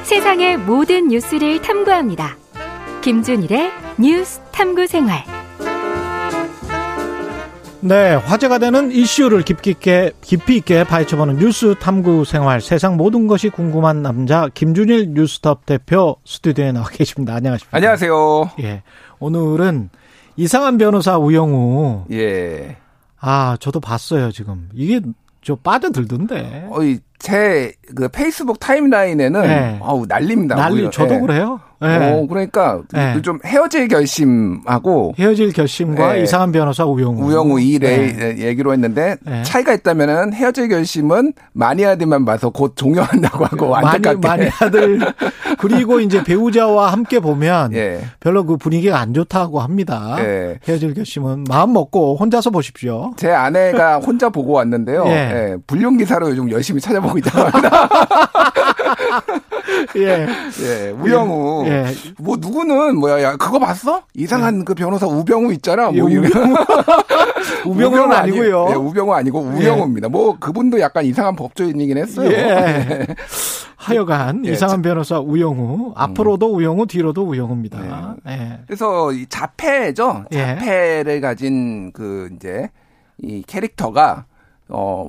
세상의 0.04 0.56
모든 0.56 1.08
뉴스를 1.08 1.60
탐구합니다. 1.60 2.38
김준일의 3.02 3.72
뉴스 3.98 4.40
탐구 4.52 4.86
생활. 4.86 5.22
네, 7.80 8.14
화제가 8.14 8.56
되는 8.56 8.90
이슈를 8.90 9.42
깊이 9.42 9.68
있게, 9.68 10.12
깊이 10.22 10.56
있게 10.56 10.84
파헤쳐보는 10.84 11.40
뉴스 11.40 11.74
탐구 11.78 12.24
생활. 12.24 12.62
세상 12.62 12.96
모든 12.96 13.26
것이 13.26 13.50
궁금한 13.50 14.00
남자, 14.00 14.48
김준일 14.54 15.10
뉴스톱 15.10 15.66
대표 15.66 16.16
스튜디오에 16.24 16.72
나와 16.72 16.86
계십니다. 16.86 17.34
안녕하십니까. 17.34 17.76
안녕하세요. 17.76 18.52
예. 18.62 18.82
오늘은 19.18 19.90
이상한 20.36 20.78
변호사 20.78 21.16
우영우. 21.18 22.04
예. 22.12 22.76
아, 23.20 23.56
저도 23.60 23.80
봤어요, 23.80 24.30
지금. 24.32 24.68
이게 24.74 25.00
저 25.42 25.54
빠져들던데. 25.56 26.68
어이 26.70 26.98
제 27.18 27.72
그 27.94 28.08
페이스북 28.08 28.58
타임라인에는 28.60 29.42
네. 29.42 29.78
어우 29.80 30.06
난립니다. 30.06 30.56
난리, 30.56 30.74
오히려. 30.76 30.90
저도 30.90 31.14
예. 31.14 31.20
그래요. 31.20 31.60
예. 31.84 32.12
어, 32.12 32.26
그러니까 32.26 32.82
네. 32.92 33.20
좀 33.22 33.38
헤어질 33.44 33.88
결심하고 33.88 35.14
헤어질 35.18 35.52
결심과 35.52 36.14
네. 36.14 36.22
이상한 36.22 36.52
변호사 36.52 36.84
우영우. 36.84 37.22
우영우 37.24 37.60
이래 37.60 38.12
네. 38.12 38.36
얘기로 38.38 38.72
했는데 38.72 39.16
네. 39.22 39.42
차이가 39.42 39.72
있다면은 39.74 40.32
헤어질 40.32 40.68
결심은 40.68 41.32
마니아들만 41.52 42.24
봐서 42.24 42.50
곧 42.50 42.74
종료한다고 42.76 43.44
하고 43.44 43.68
많이, 43.70 43.86
안타깝게 43.86 44.28
많이 44.28 44.48
아들. 44.60 44.98
그리고 45.58 46.00
이제 46.00 46.22
배우자와 46.22 46.92
함께 46.92 47.20
보면 47.20 47.72
예. 47.74 48.00
별로 48.20 48.44
그 48.44 48.56
분위기가 48.56 48.98
안 48.98 49.14
좋다고 49.14 49.60
합니다. 49.60 50.16
예. 50.20 50.58
헤어질 50.66 50.94
결심은 50.94 51.44
마음 51.48 51.72
먹고 51.72 52.16
혼자서 52.16 52.50
보십시오. 52.50 53.12
제 53.16 53.30
아내가 53.30 53.98
혼자 53.98 54.28
보고 54.28 54.52
왔는데요. 54.52 55.04
예. 55.06 55.10
예. 55.12 55.56
불륜 55.66 55.96
기사로 55.96 56.30
요즘 56.30 56.50
열심히 56.50 56.80
찾아보고 56.80 57.18
있다고 57.18 57.48
합니다. 57.48 57.88
예. 59.96 60.26
예, 60.62 60.90
우영우. 60.90 61.66
예. 61.66 61.73
뭐 62.18 62.36
누구는 62.38 62.96
뭐야, 62.98 63.22
야 63.22 63.36
그거 63.36 63.58
봤어? 63.58 64.02
이상한 64.14 64.64
그 64.64 64.74
변호사 64.74 65.06
우병우 65.06 65.52
있잖아. 65.54 65.90
예, 65.94 66.00
뭐. 66.00 66.08
우병우는 67.66 67.86
우병우 67.86 68.12
아니- 68.12 68.14
아니고요. 68.32 68.66
예, 68.70 68.74
우병우 68.74 69.12
아니고 69.12 69.40
우영우입니다. 69.40 70.08
뭐 70.08 70.36
그분도 70.38 70.80
약간 70.80 71.04
이상한 71.04 71.36
법조인이긴 71.36 71.98
했어요. 71.98 72.30
예. 72.30 73.06
하여간 73.76 74.46
예, 74.46 74.52
이상한 74.52 74.80
변호사 74.82 75.18
우영우. 75.18 75.92
앞으로도 75.94 76.54
우영우, 76.54 76.86
뒤로도 76.86 77.22
우영우입니다. 77.22 78.16
예. 78.28 78.58
그래서 78.66 79.12
이 79.12 79.26
자폐죠. 79.26 80.24
예. 80.32 80.38
자폐를 80.38 81.20
가진 81.20 81.92
그 81.92 82.30
이제 82.34 82.70
이 83.18 83.42
캐릭터가 83.46 84.24
어. 84.68 85.08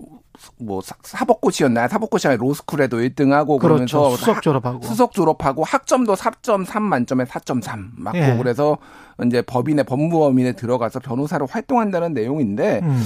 뭐 0.58 0.82
사- 0.82 0.96
사법고시였나요? 1.04 1.88
사법고시 1.90 2.28
로스쿨에도 2.30 2.98
1등하고 2.98 3.60
그렇죠. 3.60 3.60
그러면서 3.60 4.16
수석 4.18 4.38
하- 4.38 4.42
졸업하고. 4.42 4.82
수석 4.84 5.12
졸업하고 5.14 5.64
학점도 5.64 6.16
4.3 6.16 6.80
만점에 6.82 7.26
4.3 7.26 7.90
맞고 7.98 8.18
예. 8.18 8.38
그래서 8.38 8.78
이제 9.26 9.42
법인에 9.42 9.84
법무법인에 9.84 10.54
들어가서 10.54 11.00
변호사로 11.00 11.46
활동한다는 11.48 12.14
내용인데 12.14 12.80
음. 12.84 13.04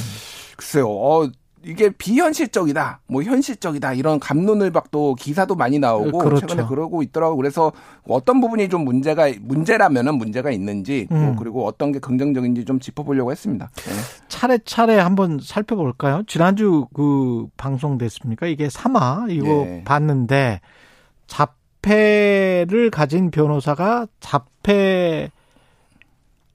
글쎄요. 0.57 0.87
어, 0.89 1.27
이게 1.63 1.89
비현실적이다, 1.89 3.01
뭐 3.07 3.21
현실적이다 3.21 3.93
이런 3.93 4.19
감론을 4.19 4.71
박도 4.71 5.15
기사도 5.15 5.55
많이 5.55 5.77
나오고 5.77 6.17
그렇죠. 6.19 6.47
최근에 6.47 6.67
그러고 6.67 7.03
있더라고. 7.03 7.35
그래서 7.35 7.73
어떤 8.07 8.39
부분이 8.39 8.69
좀 8.69 8.85
문제가 8.85 9.29
문제라면은 9.41 10.15
문제가 10.15 10.51
있는지 10.51 11.07
뭐 11.09 11.19
음. 11.19 11.35
그리고 11.35 11.65
어떤 11.65 11.91
게 11.91 11.99
긍정적인지 11.99 12.63
좀 12.65 12.79
짚어보려고 12.79 13.31
했습니다. 13.31 13.69
네. 13.75 13.93
차례차례 14.29 14.97
한번 14.97 15.39
살펴볼까요? 15.41 16.23
지난주 16.27 16.87
그 16.93 17.47
방송됐습니까? 17.57 18.47
이게 18.47 18.67
3화 18.67 19.29
이거 19.29 19.65
예. 19.67 19.83
봤는데 19.83 20.61
자폐를 21.27 22.89
가진 22.89 23.31
변호사가 23.31 24.07
자폐 24.21 25.29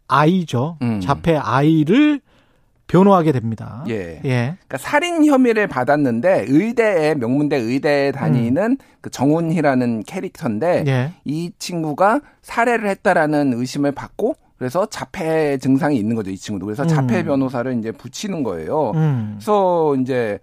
아이죠. 0.09 0.79
음. 0.83 1.01
자폐 1.01 1.37
아이를 1.37 2.21
변호하게 2.95 3.33
됩니다. 3.33 3.85
예. 3.89 4.21
예. 4.25 4.57
그러니까 4.67 4.79
살인 4.79 5.25
혐의를 5.25 5.67
받았는데 5.67 6.47
의대에 6.49 7.17
명문대 7.17 7.57
의대에 7.57 8.13
다니는 8.13 8.79
그 9.01 9.11
정훈희라는 9.11 10.05
캐릭터인데 10.05 10.85
예. 10.87 11.13
이 11.25 11.51
친구가 11.59 12.21
살해를 12.43 12.89
했다라는 12.89 13.55
의심을 13.55 13.93
받고 13.93 14.37
그래서 14.59 14.87
자폐 14.87 15.59
증상이 15.59 15.97
있는 15.97 16.15
거죠 16.15 16.31
이 16.31 16.37
친구도 16.37 16.67
그래서 16.67 16.87
자폐 16.87 17.21
음. 17.21 17.25
변호사를 17.25 17.77
이제 17.79 17.91
붙이는 17.91 18.45
거예요. 18.45 18.93
음. 18.95 19.35
그래서 19.39 19.97
이제 19.97 20.39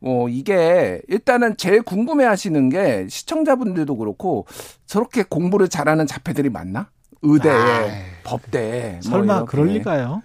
뭐 0.00 0.28
이게 0.28 1.00
일단은 1.06 1.56
제일 1.56 1.82
궁금해 1.82 2.24
하시는 2.24 2.68
게 2.68 3.06
시청자분들도 3.08 3.96
그렇고 3.96 4.46
저렇게 4.86 5.22
공부를 5.22 5.68
잘하는 5.68 6.08
자폐들이 6.08 6.50
많나? 6.50 6.88
의대에 7.22 7.52
법대에 8.24 8.90
뭐 8.94 9.00
설마 9.02 9.36
이렇게. 9.36 9.50
그럴 9.52 9.68
리가요? 9.68 10.22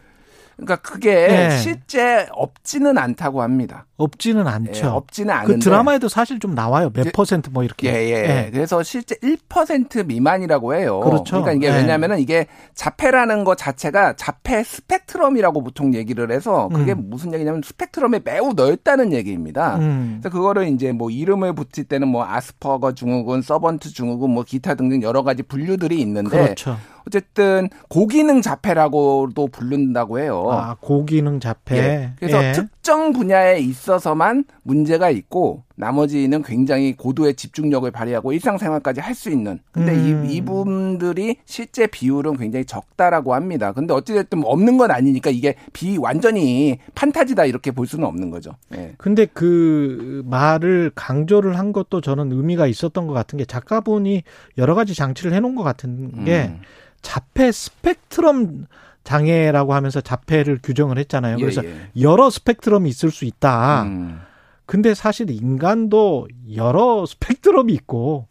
그러니까 0.57 0.75
그게 0.77 1.11
예. 1.11 1.57
실제 1.57 2.27
없지는 2.31 2.97
않다고 2.97 3.41
합니다. 3.43 3.85
없지는 3.97 4.47
않죠. 4.47 4.85
예, 4.85 4.89
없지는 4.89 5.33
않은데 5.33 5.53
그 5.53 5.59
드라마에도 5.59 6.07
사실 6.07 6.39
좀 6.39 6.53
나와요. 6.55 6.91
몇 6.93 7.03
제- 7.03 7.11
퍼센트 7.11 7.49
뭐 7.51 7.63
이렇게. 7.63 7.93
예, 7.93 8.09
예. 8.45 8.49
그래서 8.51 8.81
실제 8.83 9.15
1% 9.15 10.05
미만이라고 10.05 10.75
해요. 10.75 10.99
그렇죠. 11.01 11.35
러니까 11.37 11.53
이게 11.53 11.67
예. 11.67 11.71
왜냐면은 11.77 12.19
이게 12.19 12.47
자폐라는 12.75 13.43
것 13.43 13.57
자체가 13.57 14.13
자폐 14.15 14.63
스펙트럼이라고 14.63 15.63
보통 15.63 15.93
얘기를 15.93 16.31
해서 16.31 16.69
그게 16.69 16.93
음. 16.93 17.05
무슨 17.09 17.33
얘기냐면 17.33 17.61
스펙트럼이 17.63 18.21
매우 18.23 18.53
넓다는 18.53 19.13
얘기입니다. 19.13 19.77
음. 19.77 20.19
그래서 20.21 20.35
그거를 20.35 20.67
이제 20.69 20.91
뭐 20.91 21.09
이름을 21.09 21.53
붙일 21.53 21.83
때는 21.85 22.07
뭐 22.07 22.25
아스퍼거 22.25 22.93
증후군, 22.93 23.41
서번트 23.41 23.93
증후군, 23.93 24.31
뭐 24.31 24.43
기타 24.43 24.75
등등 24.75 25.01
여러 25.01 25.23
가지 25.23 25.43
분류들이 25.43 25.99
있는데 26.01 26.29
그렇죠. 26.29 26.77
어쨌든 27.07 27.69
고기능 27.89 28.41
자폐라고도 28.41 29.47
부른다고 29.47 30.19
해요. 30.19 30.47
아, 30.51 30.75
고기능 30.79 31.39
자폐. 31.39 31.77
예. 31.77 32.11
그래서 32.19 32.43
예. 32.43 32.51
특정 32.51 33.13
분야에 33.13 33.59
있어서만 33.59 34.43
문제가 34.63 35.09
있고 35.09 35.63
나머지는 35.79 36.41
굉장히 36.41 36.95
고도의 36.95 37.35
집중력을 37.35 37.89
발휘하고 37.91 38.33
일상생활까지 38.33 38.99
할 38.99 39.17
수 39.17 39.31
있는. 39.31 39.59
근데 39.71 39.93
음. 39.95 40.25
이, 40.25 40.35
이분들이 40.35 41.37
실제 41.45 41.87
비율은 41.87 42.37
굉장히 42.37 42.65
적다라고 42.65 43.33
합니다. 43.33 43.71
근데 43.71 43.93
어찌됐든 43.93 44.39
뭐 44.39 44.51
없는 44.51 44.77
건 44.77 44.91
아니니까 44.91 45.31
이게 45.31 45.55
비 45.73 45.97
완전히 45.97 46.77
판타지다 46.93 47.45
이렇게 47.45 47.71
볼 47.71 47.87
수는 47.87 48.05
없는 48.05 48.29
거죠. 48.29 48.51
예. 48.75 48.93
근데 48.97 49.25
그 49.25 50.21
말을 50.25 50.91
강조를 50.93 51.57
한 51.57 51.73
것도 51.73 52.01
저는 52.01 52.31
의미가 52.31 52.67
있었던 52.67 53.07
것 53.07 53.13
같은 53.13 53.37
게 53.37 53.45
작가분이 53.45 54.21
여러 54.59 54.75
가지 54.75 54.93
장치를 54.93 55.33
해놓은 55.33 55.55
것 55.55 55.63
같은 55.63 56.25
게 56.25 56.51
음. 56.51 56.61
자폐 57.01 57.51
스펙트럼 57.51 58.67
장애라고 59.03 59.73
하면서 59.73 60.01
자폐를 60.01 60.59
규정을 60.61 60.97
했잖아요. 60.99 61.37
예, 61.37 61.41
그래서 61.41 61.63
예. 61.63 61.73
여러 62.01 62.29
스펙트럼이 62.29 62.89
있을 62.89 63.09
수 63.09 63.25
있다. 63.25 63.83
음. 63.83 64.19
근데 64.67 64.93
사실 64.93 65.31
인간도 65.31 66.27
여러 66.55 67.05
스펙트럼이 67.07 67.73
있고 67.73 68.27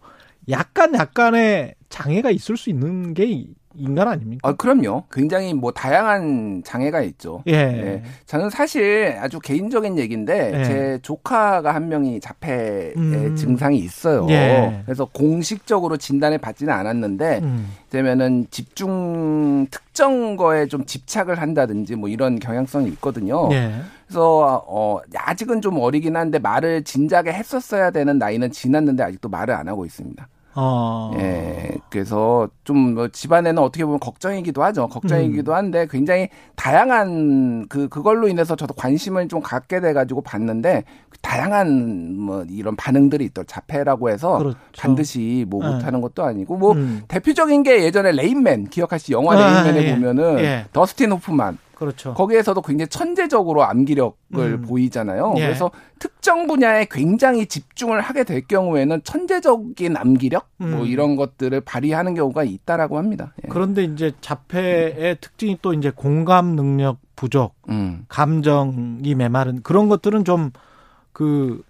약간 0.49 0.95
약간의 0.95 1.75
장애가 1.89 2.31
있을 2.31 2.57
수 2.57 2.71
있는 2.71 3.15
게 3.15 3.25
이- 3.25 3.49
인간 3.79 4.09
아닙니까? 4.09 4.49
아, 4.49 4.55
그럼요. 4.55 5.05
굉장히 5.13 5.53
뭐 5.53 5.71
다양한 5.71 6.63
장애가 6.65 7.03
있죠. 7.03 7.43
예. 7.47 7.53
예. 7.53 8.03
저는 8.25 8.49
사실 8.49 9.15
아주 9.21 9.39
개인적인 9.39 9.99
얘기인데 9.99 10.53
예. 10.61 10.65
제 10.65 10.99
조카가 11.03 11.75
한 11.75 11.89
명이 11.91 12.21
자폐의 12.21 12.95
음. 12.97 13.37
증상이 13.37 13.77
있어요. 13.79 14.27
예. 14.31 14.81
그래서 14.87 15.05
공식적으로 15.07 15.99
진단을 15.99 16.39
받지는 16.39 16.73
않았는데 16.73 17.41
음. 17.43 17.69
되면은 17.91 18.47
집중 18.51 19.67
특정 19.71 20.37
거에 20.37 20.67
좀 20.69 20.87
집착을 20.87 21.39
한다든지 21.41 21.97
뭐 21.97 22.09
이런 22.09 22.39
경향성이 22.39 22.89
있거든요. 22.93 23.51
예. 23.53 23.73
그래서 24.07 24.65
어 24.67 25.01
아직은 25.15 25.61
좀 25.61 25.79
어리긴 25.79 26.17
한데 26.17 26.39
말을 26.39 26.85
진작에 26.85 27.27
했었어야 27.27 27.91
되는 27.91 28.19
나이는 28.19 28.51
지났는데 28.51 29.03
아직도 29.03 29.29
말을 29.29 29.55
안 29.55 29.69
하고 29.69 29.85
있습니다. 29.85 30.29
어. 30.59 31.13
예. 31.19 31.77
그래서 31.91 32.49
좀 32.65 32.95
뭐 32.97 33.09
집안에는 33.09 33.63
어떻게 33.63 33.85
보면 33.85 34.01
걱정이기도 34.01 34.63
하죠. 34.65 34.89
걱정이기도 34.89 35.53
음. 35.53 35.57
한데 35.57 35.87
굉장히 35.91 36.29
다양한 36.55 37.67
그 37.69 37.89
그걸로 37.89 38.27
인해서 38.29 38.57
저도 38.57 38.73
관심을 38.75 39.29
좀 39.29 39.43
갖게 39.43 39.81
돼 39.81 39.93
가지고 39.93 40.23
봤는데 40.23 40.85
다양한 41.21 42.17
뭐 42.17 42.45
이런 42.49 42.75
반응들이 42.77 43.25
있더 43.27 43.43
자폐라고 43.45 44.09
해서 44.09 44.39
그렇죠. 44.39 44.59
반드시 44.79 45.45
뭐 45.49 45.63
예. 45.65 45.73
못하는 45.73 46.01
것도 46.01 46.25
아니고 46.25 46.57
뭐 46.57 46.73
음. 46.73 47.03
대표적인 47.09 47.65
게 47.65 47.83
예전에 47.85 48.13
레인맨 48.13 48.69
기억하시 48.69 49.13
영화 49.13 49.35
아, 49.37 49.63
레인맨에 49.63 49.89
예. 49.89 49.95
보면은 49.95 50.39
예. 50.39 50.65
더스틴 50.73 51.13
호프만 51.13 51.59
그렇죠. 51.77 52.15
거기에서도 52.15 52.61
굉장히 52.63 52.89
천재적으로 52.89 53.63
암기력을 53.65 54.15
음. 54.35 54.63
보이잖아요. 54.63 55.35
예. 55.37 55.43
그래서 55.43 55.71
특정 55.99 56.47
분야에 56.47 56.87
굉장히 56.91 57.45
집중을 57.45 58.01
하게 58.01 58.25
될 58.25 58.41
경우에는 58.47 59.03
천재적인 59.05 59.95
암기력 59.95 60.49
뭐 60.57 60.81
음. 60.81 60.87
이런 60.87 61.17
것들을 61.17 61.61
발휘하는 61.61 62.15
경우가 62.15 62.45
있다라고 62.45 62.97
합니다. 62.97 63.35
예. 63.45 63.49
그런데 63.49 63.85
이제 63.85 64.13
자폐의 64.23 65.19
특징이 65.21 65.59
또 65.61 65.75
이제 65.75 65.93
공감 65.95 66.57
능력 66.57 66.97
부족, 67.15 67.55
음. 67.69 68.07
감정이 68.09 69.15
메마른 69.15 69.63
그런 69.63 69.91
것들은 69.91 70.25
좀그 70.25 71.63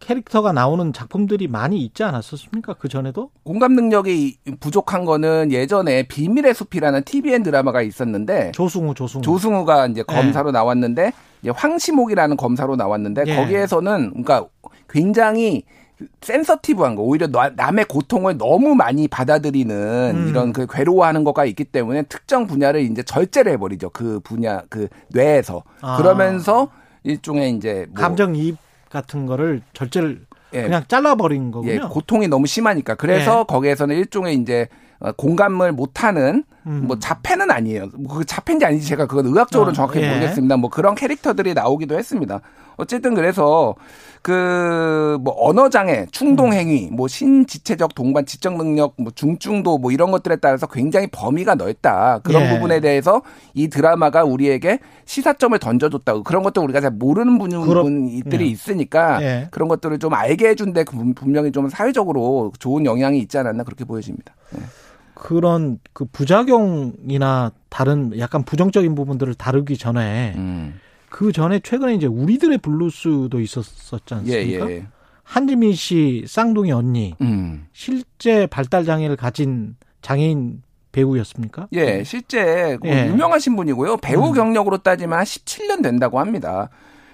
캐릭터가 0.00 0.52
나오는 0.52 0.92
작품들이 0.92 1.48
많이 1.48 1.80
있지 1.82 2.02
않았었습니까? 2.04 2.74
그 2.74 2.88
전에도? 2.88 3.30
공감 3.42 3.74
능력이 3.74 4.38
부족한 4.60 5.04
거는 5.04 5.52
예전에 5.52 6.04
비밀의 6.04 6.54
숲이라는 6.54 7.02
TVN 7.04 7.42
드라마가 7.42 7.82
있었는데 7.82 8.52
조승우, 8.52 8.94
조승우. 8.94 9.22
조승우가 9.22 9.86
이제 9.88 10.02
검사로 10.02 10.50
나왔는데 10.52 11.12
이제 11.42 11.50
황시목이라는 11.50 12.36
검사로 12.36 12.76
나왔는데 12.76 13.24
예. 13.26 13.36
거기에서는 13.36 14.10
그러니까 14.10 14.46
굉장히 14.88 15.64
센서티브한 16.20 16.94
거 16.94 17.02
오히려 17.02 17.26
나- 17.26 17.50
남의 17.50 17.86
고통을 17.86 18.38
너무 18.38 18.76
많이 18.76 19.08
받아들이는 19.08 20.12
음. 20.14 20.28
이런 20.28 20.52
그 20.52 20.66
괴로워하는 20.70 21.24
거가 21.24 21.44
있기 21.44 21.64
때문에 21.64 22.02
특정 22.02 22.46
분야를 22.46 22.82
이제 22.82 23.02
절제를 23.02 23.50
해버리죠 23.52 23.90
그 23.90 24.20
분야 24.20 24.62
그 24.68 24.86
뇌에서 25.08 25.64
아. 25.80 25.96
그러면서 25.96 26.68
일종의 27.02 27.56
이제 27.56 27.86
뭐 27.90 28.00
감정이입 28.02 28.56
같은 28.90 29.26
거를 29.26 29.62
절제를 29.74 30.20
예, 30.54 30.62
그냥 30.62 30.82
잘라버린 30.88 31.50
거군요. 31.50 31.72
예, 31.72 31.78
고통이 31.78 32.28
너무 32.28 32.46
심하니까 32.46 32.94
그래서 32.94 33.44
거기에서는 33.44 33.94
일종의 33.96 34.36
이제 34.36 34.68
어, 35.00 35.12
공감을 35.12 35.72
못하는 35.72 36.42
음. 36.66 36.84
뭐 36.86 36.98
자폐는 36.98 37.50
아니에요. 37.50 37.88
뭐 37.96 38.18
그 38.18 38.24
자폐인지 38.24 38.64
아닌지 38.64 38.86
제가 38.86 39.06
그건 39.06 39.26
의학적으로는 39.26 39.72
어, 39.72 39.74
정확히 39.74 40.00
예. 40.00 40.08
모르겠습니다. 40.08 40.56
뭐 40.56 40.70
그런 40.70 40.94
캐릭터들이 40.94 41.54
나오기도 41.54 41.96
했습니다. 41.98 42.40
어쨌든 42.78 43.14
그래서 43.14 43.74
그 44.22 45.16
뭐 45.20 45.34
언어 45.38 45.68
장애, 45.68 46.06
충동 46.12 46.52
행위, 46.52 46.88
뭐 46.92 47.08
신지체적 47.08 47.94
동반 47.94 48.24
지적 48.26 48.56
능력, 48.56 48.94
뭐 48.98 49.10
중증도 49.14 49.78
뭐 49.78 49.90
이런 49.90 50.10
것들에 50.10 50.36
따라서 50.36 50.66
굉장히 50.66 51.06
범위가 51.08 51.54
넓다. 51.54 52.20
그런 52.22 52.42
예. 52.44 52.48
부분에 52.54 52.80
대해서 52.80 53.22
이 53.54 53.68
드라마가 53.68 54.24
우리에게 54.24 54.78
시사점을 55.06 55.58
던져줬다. 55.58 56.22
그런 56.22 56.42
것도 56.42 56.62
우리가 56.62 56.80
잘 56.80 56.90
모르는 56.92 57.38
분- 57.38 57.50
그렇- 57.50 57.82
분들이 57.82 58.44
예. 58.46 58.48
있으니까 58.48 59.22
예. 59.22 59.48
그런 59.50 59.68
것들을 59.68 59.98
좀 59.98 60.14
알게 60.14 60.48
해준데 60.50 60.84
그 60.84 60.96
분명히 61.14 61.50
좀 61.52 61.68
사회적으로 61.68 62.52
좋은 62.58 62.84
영향이 62.84 63.18
있지 63.20 63.38
않았나 63.38 63.64
그렇게 63.64 63.84
보여집니다. 63.84 64.34
그런 65.14 65.78
그 65.92 66.04
부작용이나 66.04 67.50
다른 67.68 68.16
약간 68.18 68.44
부정적인 68.44 68.94
부분들을 68.94 69.34
다루기 69.34 69.76
전에 69.76 70.34
음. 70.36 70.74
그 71.10 71.32
전에 71.32 71.60
최근에 71.60 71.94
이제 71.94 72.06
우리들의 72.06 72.58
블루스도 72.58 73.40
있었었지 73.40 74.04
예, 74.12 74.16
않습니까? 74.16 74.70
예. 74.70 74.86
한지민 75.22 75.74
씨 75.74 76.24
쌍둥이 76.26 76.72
언니 76.72 77.14
음. 77.20 77.66
실제 77.72 78.46
발달 78.46 78.84
장애를 78.84 79.16
가진 79.16 79.76
장애인 80.00 80.62
배우였습니까? 80.92 81.68
예, 81.72 82.02
실제 82.02 82.78
뭐 82.80 82.90
예. 82.90 83.08
유명하신 83.08 83.54
분이고요. 83.56 83.98
배우 83.98 84.28
음. 84.28 84.32
경력으로 84.32 84.78
따지면 84.78 85.18
한 85.18 85.24
17년 85.24 85.82
된다고 85.82 86.18
합니다. 86.18 86.70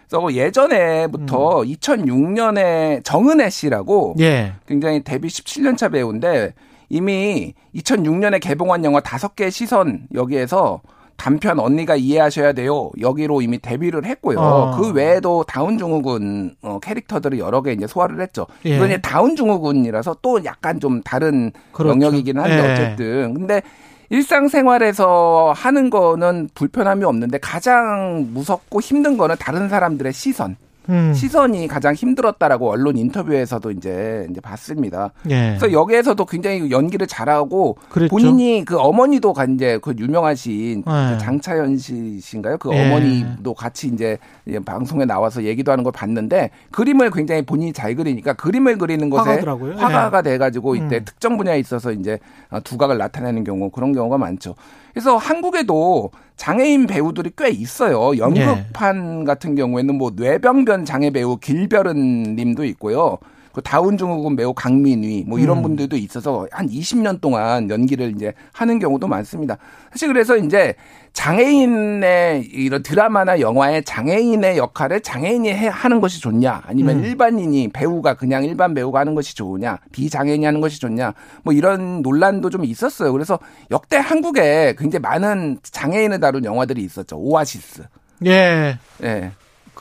그래서 0.09 0.33
예전에부터 0.33 1.63
2006년에 1.63 3.03
정은혜 3.05 3.51
씨라고 3.51 4.15
예. 4.21 4.55
굉장히 4.67 5.03
데뷔 5.03 5.29
17년 5.29 5.77
차 5.77 5.89
배우인데 5.89 6.55
이미 6.89 7.55
2006년에 7.75 8.41
개봉한 8.41 8.85
영화 8.85 9.01
다섯 9.01 9.35
개의 9.35 9.51
시선 9.51 10.07
여기에서 10.15 10.83
단편 11.17 11.59
언니가 11.59 11.97
이해하셔야 11.97 12.53
돼요. 12.53 12.91
여기로 13.01 13.43
이미 13.43 13.59
데뷔를 13.59 14.05
했고요. 14.05 14.39
어. 14.39 14.77
그 14.77 14.93
외에도 14.93 15.45
다운 15.45 15.79
증후군 15.79 16.57
어, 16.63 16.79
캐릭터들을 16.81 17.39
여러 17.39 17.63
개 17.63 17.73
이제 17.73 17.87
소화를 17.87 18.21
했죠. 18.21 18.47
예. 18.67 18.77
이번에 18.77 19.01
다운 19.01 19.37
증후군이라서 19.37 20.17
또 20.23 20.45
약간 20.45 20.81
좀 20.81 21.03
다른 21.03 21.53
그렇죠. 21.73 21.95
영역이긴 21.95 22.39
한데 22.39 22.57
예. 22.57 22.73
어쨌든 22.73 23.35
근데 23.35 23.63
일상생활에서 24.11 25.53
하는 25.57 25.91
거는 25.91 26.51
불편함이 26.55 27.05
없는데 27.05 27.39
가장 27.39 28.29
무섭고 28.33 28.81
힘든 28.81 29.17
거는 29.17 29.37
다른 29.39 29.69
사람들의 29.69 30.13
시선. 30.13 30.57
음. 30.89 31.13
시선이 31.15 31.69
가장 31.69 31.95
힘들었다라고 31.95 32.71
언론 32.71 32.97
인터뷰에서 32.97 33.61
이제 33.77 34.27
이제 34.31 34.41
봤습니다. 34.41 35.13
예. 35.31 35.57
그래서 35.59 35.73
여기에서도 35.73 36.25
굉장히 36.27 36.71
연기를 36.71 37.07
잘하고 37.07 37.77
그랬죠. 37.89 38.11
본인이 38.11 38.65
그 38.65 38.79
어머니도 38.79 39.33
가 39.33 39.45
이제 39.45 39.79
그 39.83 39.95
유명하신 39.97 40.83
그 40.83 40.91
네. 40.91 41.19
장차연 41.19 41.79
씨신가요? 41.79 42.59
그 42.59 42.73
예. 42.73 42.87
어머니도 42.87 43.55
같이 43.55 43.89
이제 43.89 44.19
방송에 44.65 45.05
나와서 45.05 45.45
얘기도 45.45 45.73
하는 45.73 45.85
걸 45.85 45.93
봤는데 45.93 46.51
그림을 46.71 47.11
굉장히 47.11 47.43
본인이 47.43 47.73
잘 47.73 47.95
그리니까 47.95 48.35
그림을 48.35 48.79
그리는 48.79 49.09
것에 49.09 49.31
화가더라고요. 49.31 49.77
화가가 49.77 50.23
돼가지고 50.23 50.77
이때 50.77 50.99
음. 50.99 51.05
특정 51.05 51.37
분야에 51.37 51.59
있어서 51.59 51.93
이제 51.93 52.19
두각을 52.65 52.99
나타내는 52.99 53.45
경우 53.45 53.71
그런 53.71 53.93
경우가 53.93 54.19
많죠. 54.19 54.55
그래서 54.93 55.17
한국에도 55.17 56.11
장애인 56.37 56.87
배우들이 56.87 57.33
꽤 57.37 57.51
있어요. 57.51 58.17
연극판 58.19 59.21
예. 59.21 59.25
같은 59.25 59.55
경우에는 59.55 59.95
뭐 59.97 60.13
뇌병변 60.15 60.85
장애 60.85 61.11
배우 61.11 61.37
길별은 61.39 62.37
님도 62.37 62.65
있고요. 62.67 63.19
그 63.55 63.63
다운 63.63 63.97
증후군 63.97 64.35
배우 64.35 64.53
강민위 64.53 65.25
뭐 65.29 65.39
이런 65.39 65.59
음. 65.59 65.63
분들도 65.63 65.97
있어서 65.97 66.47
한 66.51 66.69
20년 66.69 67.21
동안 67.21 67.71
연기를 67.71 68.13
이제 68.15 68.35
하는 68.53 68.81
경우도 68.81 69.07
많습니다. 69.07 69.57
사실 69.93 70.09
그래서 70.09 70.37
이제 70.37 70.75
장애인의 71.15 72.43
이런 72.53 72.83
드라마나 72.83 73.41
영화의 73.41 73.85
장애인의 73.85 74.59
역할을 74.59 75.01
장애인이 75.01 75.49
해, 75.49 75.69
하는 75.69 76.01
것이 76.01 76.21
좋냐 76.21 76.63
아니면 76.67 76.99
음. 76.99 77.05
일반인이 77.05 77.69
배우가 77.73 78.15
그냥 78.15 78.45
일반 78.45 78.75
배우가 78.75 79.01
하는 79.01 79.15
것이 79.15 79.35
좋으냐 79.35 79.79
비장애인이 79.93 80.45
하는 80.45 80.61
것이 80.61 80.81
좋냐 80.81 81.15
뭐 81.45 81.55
이런 81.55 82.03
논란도 82.03 82.51
좀 82.51 82.65
있었어요. 82.65 83.13
그래서 83.13 83.39
역대 83.71 83.97
한국에 83.97 84.75
굉장히 84.77 85.01
많은 85.03 85.59
장애인을 85.63 86.21
다룬 86.21 86.45
영화들이 86.45 86.83
있었죠. 86.83 87.17
오아시스. 87.17 87.85
예. 88.27 88.79
예. 89.03 89.33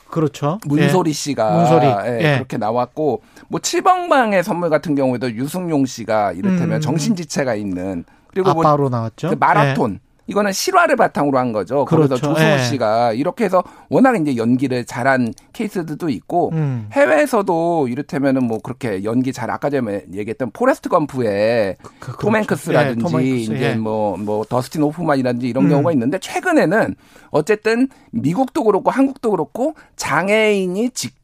그렇죠. 0.07 0.59
문소리 0.65 1.11
씨가 1.11 1.57
문소리. 1.57 1.85
예, 1.87 2.17
예. 2.21 2.33
그렇게 2.35 2.57
나왔고 2.57 3.23
뭐 3.47 3.59
칠번방의 3.59 4.43
선물 4.43 4.69
같은 4.69 4.93
경우에도 4.93 5.31
유승용 5.31 5.87
씨가 5.87 6.33
이를테면 6.33 6.77
음. 6.77 6.81
정신지체가 6.81 7.55
있는 7.55 8.05
그리고 8.27 8.53
뭐 8.53 8.63
아빠로 8.63 8.89
나왔죠. 8.89 9.29
그 9.29 9.35
마라톤 9.39 9.99
이거는 10.27 10.51
실화를 10.51 10.95
바탕으로 10.95 11.37
한 11.37 11.51
거죠. 11.51 11.85
그래서 11.85 12.15
그렇죠. 12.15 12.27
조승우 12.27 12.47
예. 12.47 12.63
씨가 12.63 13.13
이렇게 13.13 13.45
해서 13.45 13.63
워낙 13.89 14.15
이제 14.15 14.37
연기를 14.37 14.85
잘한 14.85 15.33
케이스들도 15.51 16.09
있고 16.09 16.51
예. 16.53 16.57
음. 16.57 16.87
해외에서도 16.91 17.87
이를테면은 17.89 18.45
뭐 18.45 18.59
그렇게 18.59 19.03
연기 19.03 19.33
잘 19.33 19.51
아까 19.51 19.69
전에 19.69 20.05
얘기했던 20.13 20.51
포레스트 20.51 20.89
검프의 20.89 21.77
그, 21.99 22.13
톰 22.17 22.35
행크스라든지 22.35 23.05
예, 23.05 23.11
톰 23.11 23.21
이제 23.21 23.71
예. 23.71 23.75
뭐뭐 23.75 24.45
더스틴 24.45 24.81
호프만이라든지 24.83 25.47
이런 25.47 25.65
음. 25.65 25.69
경우가 25.69 25.91
있는데 25.91 26.19
최근에는 26.19 26.95
어쨌든 27.31 27.89
미국도 28.11 28.63
그렇고 28.63 28.91
한국도 28.91 29.31
그렇고 29.31 29.75
장애인이 29.95 30.91
직접 30.91 31.22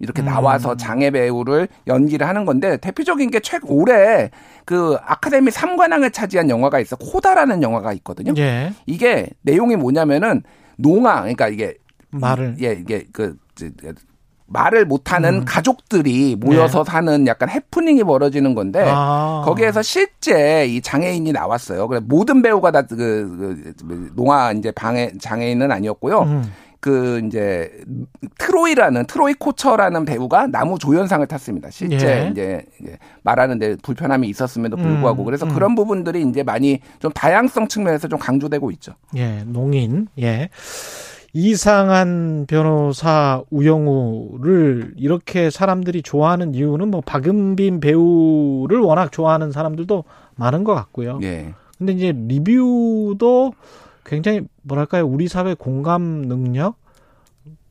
이렇게 0.00 0.22
음. 0.22 0.26
나와서 0.26 0.76
장애 0.76 1.10
배우를 1.10 1.68
연기를 1.86 2.26
하는 2.26 2.44
건데 2.44 2.78
대표적인 2.78 3.30
게 3.30 3.40
최근 3.40 3.68
올해 3.70 4.30
그 4.64 4.96
아카데미 5.04 5.50
3관왕을 5.50 6.12
차지한 6.12 6.48
영화가 6.50 6.80
있어 6.80 6.96
코다라는 6.96 7.62
영화가 7.62 7.92
있거든요. 7.94 8.32
예. 8.38 8.72
이게 8.86 9.28
내용이 9.42 9.76
뭐냐면은 9.76 10.42
농아 10.76 11.20
그러니까 11.20 11.48
이게 11.48 11.74
말을. 12.10 12.56
예 12.62 12.72
이게 12.72 13.04
그 13.12 13.36
저, 13.54 13.66
말을 14.46 14.84
못하는 14.84 15.34
음. 15.34 15.44
가족들이 15.44 16.34
모여서 16.34 16.82
사는 16.82 17.26
약간 17.28 17.48
해프닝이 17.48 18.02
벌어지는 18.02 18.54
건데 18.54 18.84
아. 18.84 19.42
거기에서 19.44 19.80
실제 19.80 20.66
이 20.66 20.80
장애인이 20.80 21.30
나왔어요. 21.30 21.86
그래 21.86 22.00
모든 22.02 22.42
배우가 22.42 22.72
다그 22.72 22.96
그, 22.96 24.10
농아 24.16 24.52
이제 24.52 24.72
방해 24.72 25.12
장애인은 25.20 25.70
아니었고요. 25.70 26.22
음. 26.22 26.52
그 26.80 27.20
이제 27.26 27.70
트로이라는 28.38 29.06
트로이 29.06 29.34
코처라는 29.34 30.06
배우가 30.06 30.46
나무 30.46 30.78
조연상을 30.78 31.26
탔습니다. 31.26 31.70
실제 31.70 32.24
예. 32.24 32.28
이제 32.30 32.66
말하는데 33.22 33.76
불편함이 33.82 34.28
있었음에도 34.28 34.76
불구하고 34.76 35.22
음, 35.22 35.24
그래서 35.26 35.44
음. 35.44 35.54
그런 35.54 35.74
부분들이 35.74 36.22
이제 36.22 36.42
많이 36.42 36.80
좀 36.98 37.12
다양성 37.12 37.68
측면에서 37.68 38.08
좀 38.08 38.18
강조되고 38.18 38.70
있죠. 38.72 38.94
예, 39.16 39.42
농인. 39.46 40.08
예. 40.18 40.48
이상한 41.32 42.46
변호사 42.48 43.42
우영우를 43.50 44.94
이렇게 44.96 45.50
사람들이 45.50 46.02
좋아하는 46.02 46.54
이유는 46.54 46.90
뭐 46.90 47.02
박은빈 47.02 47.80
배우를 47.80 48.80
워낙 48.80 49.12
좋아하는 49.12 49.52
사람들도 49.52 50.04
많은 50.34 50.64
것 50.64 50.74
같고요. 50.74 51.20
예. 51.22 51.54
근데 51.78 51.92
이제 51.92 52.12
리뷰도 52.12 53.52
굉장히 54.04 54.42
뭐랄까요? 54.62 55.06
우리 55.06 55.28
사회 55.28 55.54
공감 55.54 56.02
능력 56.02 56.76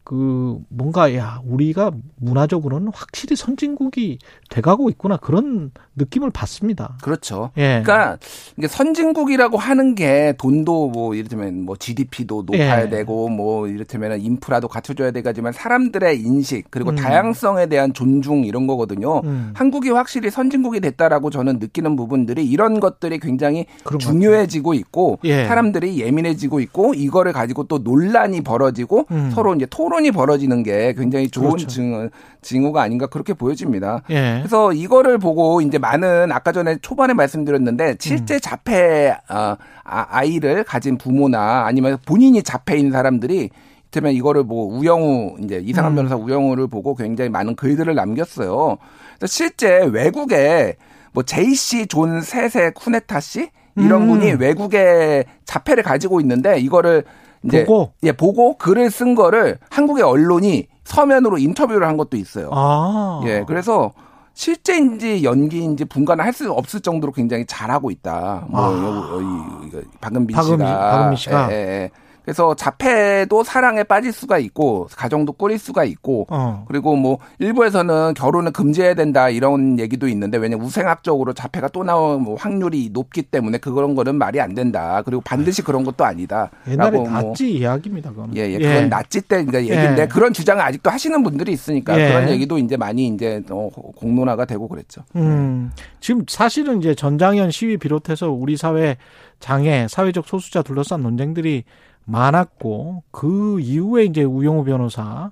그 0.10 0.58
뭔가 0.70 1.14
야 1.16 1.40
우리가 1.46 1.92
문화적으로는 2.16 2.90
확실히 2.96 3.36
선진국이 3.36 4.18
돼가고 4.50 4.90
있구나 4.90 5.18
그런 5.18 5.70
느낌을 5.98 6.32
받습니다. 6.32 6.98
그렇죠. 7.04 7.52
예. 7.58 7.84
그러니까 7.84 8.18
이게 8.58 8.68
선진국이라고 8.68 9.60
하는 9.60 9.94
게 9.94 10.34
돈도 10.40 10.90
뭐 10.90 11.14
이를테면 11.14 11.62
뭐 11.64 11.76
GDP도 11.76 12.46
높아야 12.48 12.86
예. 12.86 12.90
되고 12.90 13.30
뭐 13.30 13.68
이를테면 13.68 14.20
인프라도 14.20 14.68
갖춰줘야 14.68 15.12
되지만 15.12 15.54
사람들의 15.54 16.20
인식 16.20 16.72
그리고 16.72 16.90
음. 16.90 16.96
다양성에 16.96 17.68
대한 17.68 17.94
존중 17.94 18.46
이런 18.46 18.66
거거든요. 18.66 19.20
음. 19.26 19.52
한국이 19.54 19.92
확실히 19.92 20.32
선진국이 20.32 20.80
됐다라고 20.80 21.30
저는 21.30 21.60
느끼는 21.60 21.96
부분들이 21.96 22.50
이런 22.50 22.80
것들이 22.80 23.20
굉장히 23.20 23.68
중요해지고 24.00 24.74
있고 24.74 25.20
예. 25.24 25.46
사람들이 25.46 26.02
예민해지고 26.02 26.62
있고 26.62 26.96
이거를 26.96 27.32
가지고 27.32 27.66
또 27.66 27.78
논란이 27.78 28.42
벌어지고 28.42 29.06
음. 29.12 29.30
서로 29.36 29.54
이제 29.54 29.68
토론 29.70 29.99
이 30.06 30.12
벌어지는 30.12 30.64
게 30.64 30.94
굉장히 30.94 31.30
좋은 31.30 31.50
그렇죠. 31.52 31.68
징후, 31.68 32.10
징후가 32.42 32.82
아닌가 32.82 33.08
그렇게 33.08 33.34
보여집니다. 33.34 34.02
예. 34.10 34.38
그래서 34.40 34.72
이거를 34.74 35.18
보고 35.18 35.62
이제 35.62 35.78
많은 35.78 36.32
아까 36.32 36.52
전에 36.52 36.78
초반에 36.82 37.14
말씀드렸는데 37.14 37.96
실제 38.00 38.36
음. 38.36 38.40
자폐 38.42 39.16
어, 39.30 39.56
아- 39.84 40.08
아이를 40.10 40.64
가진 40.64 40.98
부모나 40.98 41.66
아니면 41.66 41.98
본인이 42.06 42.42
자폐인 42.44 42.92
사람들이 42.92 43.50
이를테면 43.92 44.14
이거를 44.14 44.44
뭐 44.44 44.66
우영우 44.66 45.38
이제 45.44 45.62
이상한 45.64 45.94
음. 45.94 45.96
변호사 45.96 46.16
우영우를 46.16 46.68
보고 46.68 46.96
굉장히 46.96 47.30
많은 47.30 47.56
글들을 47.56 47.94
남겼어요. 47.96 48.78
실제 49.26 49.84
외국에 49.92 50.76
뭐 51.12 51.24
제이씨 51.24 51.88
존 51.88 52.22
세세 52.22 52.72
쿠네타 52.76 53.20
씨 53.20 53.50
이런 53.76 54.04
음. 54.04 54.08
분이 54.10 54.34
외국에 54.34 55.24
자폐를 55.46 55.84
가지고 55.84 56.22
있는데 56.22 56.60
이거를 56.60 57.04
이제 57.44 57.66
보고? 57.66 57.94
예 58.04 58.12
보고 58.12 58.58
글을 58.58 58.90
쓴 58.92 59.16
거를 59.16 59.58
한국의 59.70 60.04
언론이 60.04 60.68
서면으로 60.84 61.38
인터뷰를 61.38 61.88
한 61.88 61.98
것도 61.98 62.18
있어요. 62.18 62.50
아. 62.52 63.22
예, 63.26 63.44
그래서 63.48 63.94
실제인지 64.34 65.24
연기인지 65.24 65.86
분간을 65.86 66.24
할 66.24 66.34
수 66.34 66.52
없을 66.52 66.80
정도로 66.80 67.12
굉장히 67.12 67.46
잘하고 67.46 67.92
있다. 67.92 68.46
뭐 68.50 68.62
아. 68.62 68.72
요- 68.72 69.22
이- 69.22 69.82
박은빈 70.00 70.36
박은빈- 70.38 70.58
씨가, 70.58 70.92
박은빈 70.92 71.18
씨가. 71.18 71.52
예, 71.52 71.56
예, 71.56 71.60
예. 71.84 71.90
그래서 72.24 72.56
자폐도 72.56 73.44
사랑에 73.44 73.84
빠질 73.84 74.12
수가 74.12 74.38
있고 74.40 74.88
가정도 74.96 75.34
꾸릴 75.34 75.58
수가 75.58 75.84
있고 75.84 76.28
어. 76.30 76.66
그리고 76.68 76.96
뭐 76.96 77.18
일부에서는 77.40 78.14
결혼을 78.14 78.52
금지해야 78.52 78.94
된다 78.94 79.30
이런 79.30 79.80
얘기도 79.80 80.08
있는데 80.08 80.38
왜냐 80.38 80.58
면 80.58 80.66
우생학적으로 80.66 81.34
자폐가 81.34 81.70
또 81.70 81.84
나올 81.84 82.20
뭐 82.20 82.36
확률이 82.36 82.90
높기 82.92 83.24
때문에 83.24 83.58
그런 83.58 83.96
거는 83.96 84.16
말이 84.16 84.40
안 84.40 84.54
된다. 84.54 85.02
그리고 85.04 85.22
반드시 85.22 85.62
그런 85.62 85.84
것도 85.84 86.06
아니다. 86.06 86.52
옛날에 86.68 86.98
뭐 86.98 87.10
나치 87.10 87.52
이야기입니다. 87.52 88.12
그거는. 88.12 88.36
예, 88.36 88.52
예, 88.52 88.58
그건 88.58 88.90
나치 88.90 89.22
때 89.22 89.44
그러니까 89.44 89.62
얘기인데 89.64 90.04
예. 90.04 90.08
그런 90.08 90.34
주장을 90.34 90.62
아직도 90.64 90.90
하시는 90.90 91.24
분들이 91.24 91.52
있으니까 91.52 92.00
예. 92.00 92.10
그런 92.10 92.30
얘기도 92.30 92.58
이제 92.58 92.78
많이 92.78 93.08
이제 93.08 93.42
어, 93.50 93.70
공론화가 93.96 94.46
되고 94.46 94.68
그랬죠. 94.68 95.02
음, 95.16 95.72
지금 96.00 96.24
사실은 96.28 96.80
이제 96.80 96.94
전장현 96.96 97.52
시위 97.52 97.78
비롯해서 97.78 98.30
우리 98.30 98.58
사회 98.58 98.98
장애, 99.40 99.88
사회적 99.90 100.28
소수자 100.28 100.62
둘러싼 100.62 101.02
논쟁들이 101.02 101.64
많았고 102.10 103.04
그 103.12 103.60
이후에 103.60 104.06
이제 104.06 104.24
우영우 104.24 104.64
변호사 104.64 105.32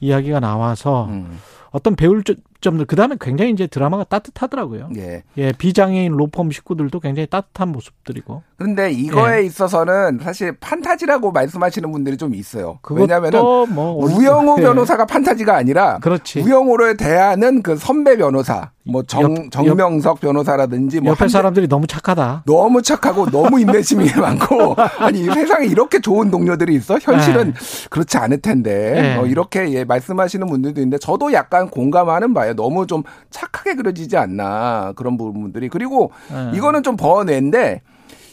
이야기가 0.00 0.40
나와서 0.40 1.06
음. 1.06 1.38
어떤 1.72 1.96
배울 1.96 2.22
점들 2.60 2.86
그다음에 2.86 3.16
굉장히 3.20 3.50
이제 3.50 3.66
드라마가 3.66 4.04
따뜻하더라고요. 4.04 4.90
예. 4.96 5.24
예, 5.36 5.52
비장애인 5.52 6.12
로펌 6.12 6.50
식구들도 6.52 7.00
굉장히 7.00 7.26
따뜻한 7.26 7.70
모습들이고. 7.70 8.42
그런데 8.56 8.92
이거에 8.92 9.38
예. 9.40 9.42
있어서는 9.46 10.20
사실 10.22 10.52
판타지라고 10.60 11.32
말씀하시는 11.32 11.90
분들이 11.90 12.16
좀 12.16 12.34
있어요. 12.34 12.78
그것도 12.82 13.00
왜냐하면은 13.00 13.40
뭐 13.74 13.94
우영우 14.04 14.56
예. 14.58 14.62
변호사가 14.62 15.06
판타지가 15.06 15.56
아니라 15.56 15.98
그렇지. 15.98 16.40
우영우를 16.42 16.96
대하는 16.96 17.62
그 17.62 17.76
선배 17.76 18.16
변호사, 18.16 18.70
뭐 18.84 19.02
정, 19.02 19.22
옆- 19.22 19.50
정명석 19.50 20.20
변호사라든지 20.20 21.00
뭐 21.00 21.12
옆에 21.12 21.26
사람들이 21.28 21.66
너무 21.68 21.88
착하다. 21.88 22.44
너무 22.46 22.80
착하고 22.82 23.26
너무 23.30 23.58
인내심이 23.60 24.06
많고 24.20 24.76
아니 24.98 25.22
이 25.22 25.24
세상에 25.24 25.66
이렇게 25.66 26.00
좋은 26.00 26.30
동료들이 26.30 26.74
있어 26.76 26.98
현실은 27.00 27.54
그렇지 27.90 28.18
않을 28.18 28.40
텐데 28.40 28.92
네. 28.92 29.16
어, 29.16 29.26
이렇게 29.26 29.72
예, 29.72 29.82
말씀하시는 29.84 30.46
분들도 30.46 30.80
있는데 30.80 30.98
저도 30.98 31.32
약간 31.32 31.61
공감하는 31.68 32.34
바예요 32.34 32.54
너무 32.54 32.86
좀 32.86 33.02
착하게 33.30 33.74
그려지지 33.74 34.16
않나 34.16 34.92
그런 34.96 35.16
부분들이 35.16 35.68
그리고 35.68 36.12
네. 36.30 36.56
이거는 36.56 36.82
좀 36.82 36.96
버뇌인데 36.96 37.82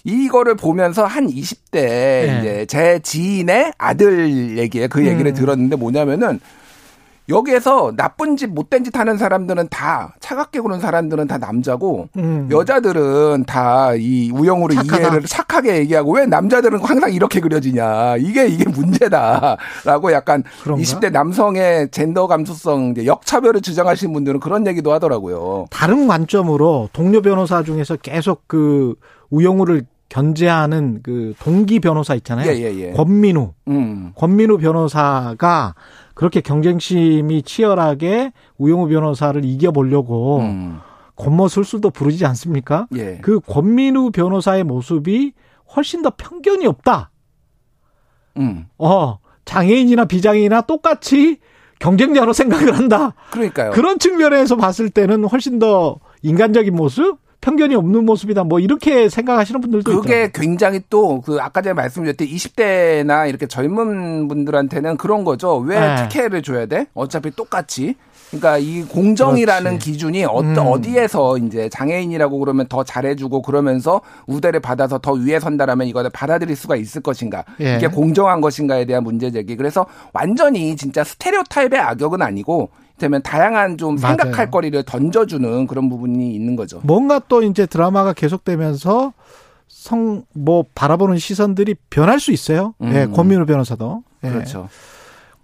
이거를 0.03 0.55
보면서 0.55 1.05
한 1.05 1.27
20대 1.27 1.71
네. 1.71 2.37
이제 2.39 2.65
제 2.65 2.99
지인의 2.99 3.73
아들 3.77 4.57
얘기에 4.57 4.87
그 4.87 5.05
얘기를 5.05 5.31
음. 5.31 5.33
들었는데 5.33 5.75
뭐냐면은 5.75 6.39
여기에서 7.29 7.93
나쁜 7.95 8.35
짓 8.37 8.47
못된 8.47 8.83
짓 8.83 8.97
하는 8.97 9.17
사람들은 9.17 9.67
다 9.69 10.15
차갑게 10.19 10.59
구는 10.61 10.79
사람들은 10.79 11.27
다 11.27 11.37
남자고 11.37 12.09
음. 12.17 12.49
여자들은 12.51 13.45
다 13.45 13.93
이 13.97 14.31
우영우를 14.33 14.75
착하다. 14.75 14.97
이해를 14.99 15.23
착하게 15.23 15.77
얘기하고 15.79 16.13
왜 16.13 16.25
남자들은 16.25 16.79
항상 16.83 17.11
이렇게 17.13 17.39
그려지냐 17.39 18.17
이게 18.17 18.47
이게 18.47 18.67
문제다라고 18.69 20.11
약간 20.11 20.43
그런가? 20.63 20.81
20대 20.83 21.11
남성의 21.11 21.89
젠더 21.91 22.27
감수성 22.27 22.93
역차별을 23.03 23.61
주장하시는 23.61 24.13
분들은 24.13 24.39
그런 24.39 24.65
얘기도 24.67 24.91
하더라고요. 24.93 25.65
다른 25.71 26.07
관점으로 26.07 26.89
동료 26.93 27.21
변호사 27.21 27.63
중에서 27.63 27.95
계속 27.97 28.43
그 28.47 28.95
우영우를 29.29 29.85
견제하는 30.09 31.01
그 31.03 31.33
동기 31.39 31.79
변호사 31.79 32.15
있잖아요. 32.15 32.49
예, 32.51 32.55
예, 32.57 32.75
예. 32.79 32.91
권민우. 32.93 33.53
음. 33.67 34.11
권민우 34.15 34.57
변호사가 34.57 35.75
그렇게 36.19 36.41
경쟁심이 36.41 37.43
치열하게 37.43 38.33
우영우 38.57 38.89
변호사를 38.89 39.45
이겨보려고 39.45 40.39
음. 40.39 40.79
권모술수도 41.15 41.91
부르지 41.91 42.25
않습니까? 42.25 42.87
예. 42.97 43.19
그 43.21 43.39
권민우 43.39 44.11
변호사의 44.11 44.65
모습이 44.65 45.31
훨씬 45.73 46.01
더 46.01 46.11
편견이 46.17 46.67
없다. 46.67 47.11
음. 48.35 48.65
어, 48.77 49.19
장애인이나 49.45 50.03
비장애인이나 50.03 50.63
똑같이 50.63 51.37
경쟁자로 51.79 52.33
생각을 52.33 52.75
한다. 52.75 53.13
그러니까요. 53.31 53.71
그런 53.71 53.97
측면에서 53.97 54.57
봤을 54.57 54.89
때는 54.89 55.23
훨씬 55.23 55.57
더 55.57 56.01
인간적인 56.21 56.75
모습, 56.75 57.19
편견이 57.41 57.73
없는 57.75 58.05
모습이다. 58.05 58.43
뭐 58.43 58.59
이렇게 58.59 59.07
생각하시는 59.09 59.61
분들도 59.61 59.91
있더라고요. 59.91 60.01
그게 60.01 60.31
굉장히 60.33 60.81
또 60.89 61.21
그 61.21 61.37
아까 61.41 61.61
전에 61.61 61.73
말씀드렸듯이 61.73 62.33
20대나 62.35 63.27
이렇게 63.29 63.45
젊은 63.47 64.27
분들한테는 64.27 64.97
그런 64.97 65.23
거죠. 65.23 65.57
왜 65.57 65.79
네. 65.79 65.95
특혜를 65.95 66.41
줘야 66.41 66.65
돼? 66.65 66.87
어차피 66.93 67.31
똑같이. 67.31 67.95
그러니까 68.29 68.57
이 68.59 68.83
공정이라는 68.83 69.71
그렇지. 69.71 69.91
기준이 69.91 70.23
어, 70.25 70.39
음. 70.41 70.55
어디에서 70.57 71.37
이제 71.39 71.67
장애인이라고 71.69 72.37
그러면 72.39 72.67
더 72.67 72.83
잘해주고 72.83 73.41
그러면서 73.41 74.01
우대를 74.27 74.59
받아서 74.59 74.99
더 74.99 75.13
위에 75.13 75.39
선다라면 75.39 75.87
이거를 75.87 76.11
받아들일 76.11 76.55
수가 76.55 76.75
있을 76.75 77.01
것인가? 77.01 77.43
예. 77.59 77.77
이게 77.77 77.87
공정한 77.87 78.39
것인가에 78.39 78.85
대한 78.85 79.03
문제 79.03 79.31
제기. 79.31 79.55
그래서 79.55 79.87
완전히 80.13 80.75
진짜 80.75 81.03
스테레오타입의 81.03 81.79
악역은 81.79 82.21
아니고 82.21 82.69
되면 82.99 83.21
다양한 83.23 83.77
좀 83.77 83.95
맞아요. 83.95 84.17
생각할 84.17 84.51
거리를 84.51 84.81
던져주는 84.83 85.67
그런 85.67 85.89
부분이 85.89 86.35
있는 86.35 86.55
거죠. 86.55 86.81
뭔가 86.83 87.19
또 87.27 87.41
이제 87.41 87.65
드라마가 87.65 88.13
계속되면서 88.13 89.13
성, 89.67 90.23
뭐, 90.33 90.65
바라보는 90.75 91.17
시선들이 91.17 91.75
변할 91.89 92.19
수 92.19 92.31
있어요. 92.31 92.73
음. 92.81 92.91
예, 92.93 93.05
권민우 93.05 93.45
변호사도. 93.45 94.03
예. 94.23 94.29
그렇죠. 94.29 94.67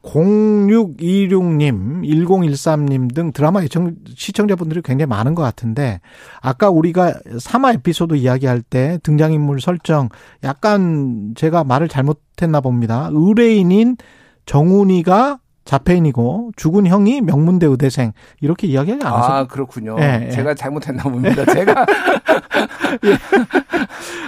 0626님, 0.03 2.03
1013님 2.03 3.13
등 3.13 3.31
드라마 3.31 3.61
시청, 3.61 3.95
시청자분들이 4.15 4.81
굉장히 4.83 5.09
많은 5.09 5.35
것 5.35 5.41
같은데, 5.41 5.99
아까 6.41 6.69
우리가 6.69 7.13
3화 7.37 7.75
에피소드 7.75 8.15
이야기할 8.15 8.61
때 8.61 8.99
등장인물 9.03 9.61
설정, 9.61 10.09
약간 10.43 11.33
제가 11.35 11.63
말을 11.63 11.87
잘못했나 11.87 12.61
봅니다. 12.61 13.09
의뢰인인 13.11 13.97
정훈이가 14.45 15.39
자폐인이고, 15.65 16.51
죽은 16.55 16.85
형이 16.87 17.21
명문대 17.21 17.65
의대생, 17.65 18.13
이렇게 18.39 18.67
이야기하지 18.67 19.05
않았어요. 19.05 19.33
아, 19.35 19.47
그렇군요. 19.47 19.97
예, 19.99 20.25
예. 20.27 20.29
제가 20.29 20.53
잘못했나 20.53 21.03
봅니다. 21.03 21.43
제가 21.43 21.85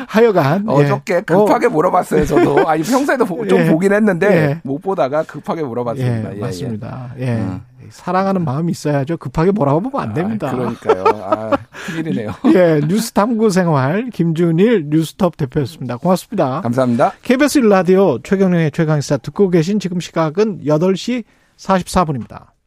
하여간. 0.08 0.66
예. 0.68 0.72
어저께 0.74 1.22
급하게 1.22 1.68
물어봤어요, 1.68 2.26
저도. 2.26 2.68
아니, 2.68 2.84
평소에도 2.84 3.26
보- 3.26 3.46
좀 3.48 3.60
예. 3.60 3.70
보긴 3.70 3.94
했는데, 3.94 4.28
예. 4.28 4.60
못 4.64 4.80
보다가 4.82 5.24
급하게 5.24 5.64
물어봤습니다. 5.64 6.32
예, 6.34 6.38
예, 6.38 6.42
맞습니다. 6.42 7.12
예. 7.20 7.36
음. 7.36 7.62
사랑하는 7.92 8.44
마음이 8.44 8.72
있어야죠. 8.72 9.18
급하게 9.18 9.52
뭐라고 9.52 9.82
보면 9.82 10.02
안 10.02 10.14
됩니다. 10.14 10.50
아, 10.50 10.52
그러니까요. 10.52 11.04
아, 11.24 11.58
큰일이네요. 11.86 12.32
예, 12.56 12.82
뉴스 12.88 13.12
탐구 13.12 13.50
생활 13.50 14.10
김준일 14.10 14.88
뉴스톱 14.90 15.38
대표였습니다. 15.38 15.98
고맙습니다. 15.98 16.62
감사합니다. 16.62 17.14
KBS 17.22 17.60
라디오 17.60 18.20
최경영의 18.22 18.72
최강시사 18.72 19.18
듣고 19.18 19.50
계신 19.50 19.80
지금 19.80 20.00
시각은 20.00 20.64
8시 20.66 21.24
44분입니다. 21.58 22.58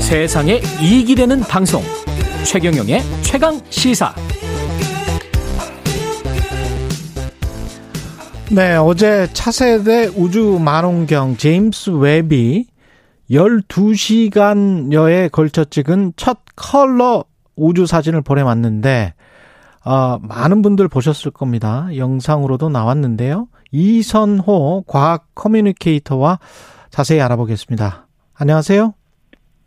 세상에 0.00 0.62
이익이 0.80 1.14
되는 1.14 1.40
방송 1.40 1.82
최경영의 2.46 3.02
최강 3.22 3.60
시사 3.68 4.14
네, 8.50 8.76
어제 8.76 9.30
차세대 9.34 10.06
우주 10.16 10.58
망원경 10.58 11.36
제임스 11.36 11.90
웹이 11.90 12.66
12시간여에 13.30 15.30
걸쳐 15.30 15.66
찍은 15.66 16.14
첫 16.16 16.38
컬러 16.56 17.24
우주 17.56 17.84
사진을 17.84 18.22
보내왔는데, 18.22 19.12
어, 19.84 20.18
많은 20.22 20.62
분들 20.62 20.88
보셨을 20.88 21.30
겁니다. 21.30 21.88
영상으로도 21.94 22.70
나왔는데요. 22.70 23.48
이선호 23.70 24.84
과학 24.86 25.26
커뮤니케이터와 25.34 26.38
자세히 26.90 27.20
알아보겠습니다. 27.20 28.06
안녕하세요. 28.32 28.94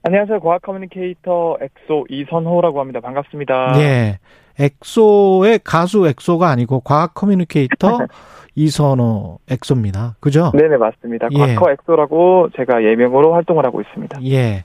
안녕하세요. 0.04 0.40
과학 0.40 0.62
커뮤니케이터 0.64 1.58
엑소 1.62 2.08
이선호라고 2.10 2.80
합니다. 2.80 3.00
반갑습니다. 3.02 3.74
예. 3.82 4.20
엑소의 4.60 5.60
가수 5.64 6.08
엑소가 6.08 6.50
아니고 6.50 6.80
과학 6.82 7.14
커뮤니케이터 7.14 8.00
이선호 8.56 9.40
엑소입니다. 9.50 10.16
그죠? 10.20 10.52
네네 10.56 10.78
맞습니다. 10.78 11.28
예. 11.32 11.56
과커 11.56 11.72
엑소라고 11.72 12.50
제가 12.56 12.84
예명으로 12.84 13.34
활동을 13.34 13.66
하고 13.66 13.80
있습니다. 13.82 14.20
예. 14.26 14.64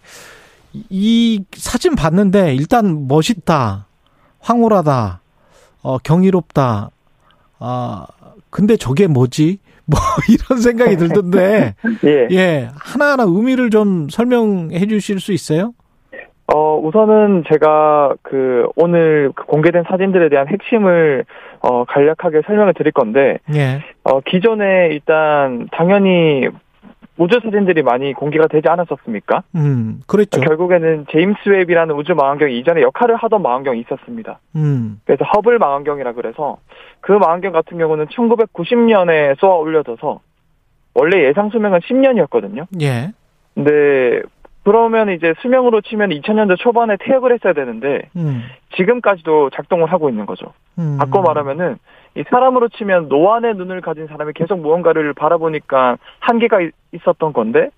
이 0.73 1.45
사진 1.53 1.95
봤는데 1.95 2.55
일단 2.55 3.07
멋있다. 3.07 3.87
황홀하다. 4.41 5.21
어, 5.83 5.99
경이롭다. 5.99 6.91
아, 7.59 8.07
근데 8.51 8.77
저게 8.77 9.07
뭐지? 9.07 9.59
뭐 9.87 9.99
이런 10.29 10.61
생각이 10.61 10.97
들던데. 10.97 11.75
예. 12.05 12.29
예. 12.31 12.69
하나하나 12.79 13.25
의미를 13.27 13.71
좀 13.71 14.09
설명해 14.09 14.87
주실 14.87 15.21
수 15.21 15.33
있어요? 15.33 15.73
어 16.53 16.79
우선은 16.79 17.45
제가 17.49 18.15
그 18.23 18.69
오늘 18.77 19.33
그 19.35 19.45
공개된 19.47 19.85
사진들에 19.89 20.29
대한 20.29 20.47
핵심을 20.47 21.25
어 21.61 21.85
간략하게 21.85 22.43
설명을 22.47 22.75
드릴 22.75 22.93
건데 22.93 23.39
예. 23.53 23.83
어 24.05 24.21
기존에 24.21 24.91
일단 24.93 25.69
당연히 25.73 26.49
우주 27.19 27.41
사진들이 27.43 27.83
많이 27.83 28.13
공개가 28.13 28.47
되지 28.47 28.69
않았었습니까? 28.69 29.43
음, 29.55 30.03
그랬죠. 30.07 30.41
결국에는 30.41 31.07
제임스 31.11 31.49
웹이라는 31.49 31.95
우주 31.95 32.15
망원경이 32.15 32.59
이전에 32.59 32.83
역할을 32.83 33.17
하던 33.17 33.43
망원경이 33.43 33.81
있었습니다. 33.81 34.39
음. 34.57 35.01
그래서 35.05 35.25
허블 35.25 35.59
망원경이라 35.59 36.13
그래서 36.13 36.59
그 37.01 37.13
망원경 37.13 37.53
같은 37.53 37.79
경우는 37.79 38.07
1990년에 38.07 39.39
쏘아 39.39 39.57
올려져서 39.57 40.21
원래 40.95 41.27
예상 41.27 41.51
수명은 41.51 41.81
10년이었거든요. 41.81 42.67
예. 42.83 43.13
근데 43.55 44.23
그러면 44.65 45.11
이제 45.11 45.33
수명으로 45.41 45.81
치면 45.81 46.11
2000년대 46.11 46.59
초반에 46.59 46.97
퇴역을 46.99 47.33
했어야 47.33 47.53
되는데 47.53 48.11
음. 48.17 48.43
지금까지도 48.77 49.51
작동을 49.51 49.93
하고 49.93 50.11
있는 50.11 50.27
거죠. 50.27 50.53
음. 50.79 50.97
바꿔 50.99 51.23
말하면은 51.23 51.77
이 52.17 52.25
사람으로 52.31 52.69
치면 52.69 53.09
노안의 53.09 53.55
눈을 53.55 53.81
가진 53.83 54.07
사람이 54.07 54.33
계속 54.35 54.61
무언가를 54.61 55.13
바라보니까 55.15 55.99
한계가 56.21 56.61
있- 56.63 56.73
있었던 56.93 57.33
건데 57.33 57.69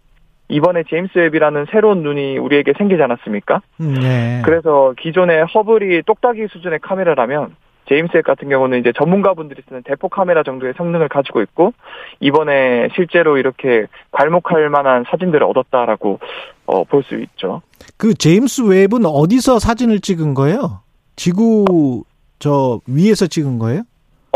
이번에 0.49 0.85
제임스 0.89 1.19
웹이라는 1.19 1.67
새로운 1.71 2.03
눈이 2.03 2.39
우리에게 2.39 2.73
생기지 2.79 3.03
않았습니까? 3.03 3.61
음, 3.81 3.97
예. 4.03 4.43
그래서 4.45 4.95
기존의 4.99 5.45
허블이 5.47 6.03
똑딱이 6.07 6.47
수준의 6.51 6.79
카메라라면 6.81 7.55
제임스 7.89 8.17
웹 8.17 8.25
같은 8.25 8.49
경우는 8.49 8.79
이제 8.81 8.93
전문가분들이 8.97 9.63
쓰는 9.69 9.83
대포 9.83 10.09
카메라 10.09 10.43
정도의 10.43 10.75
성능을 10.77 11.09
가지고 11.09 11.43
있고 11.43 11.73
이번에 12.21 12.89
실제로 12.95 13.39
이렇게 13.39 13.87
괄목할 14.13 14.69
만한 14.71 15.05
사진들을 15.11 15.43
얻었다라고 15.43 16.19
어, 16.67 16.85
볼 16.85 17.03
수 17.03 17.15
있죠. 17.17 17.61
그 17.97 18.15
제임스 18.15 18.63
웹은 18.63 19.05
어디서 19.05 19.59
사진을 19.59 20.01
찍은 20.01 20.35
거예요? 20.35 20.81
지구 21.17 22.05
저 22.39 22.81
위에서 22.87 23.27
찍은 23.27 23.59
거예요? 23.59 23.83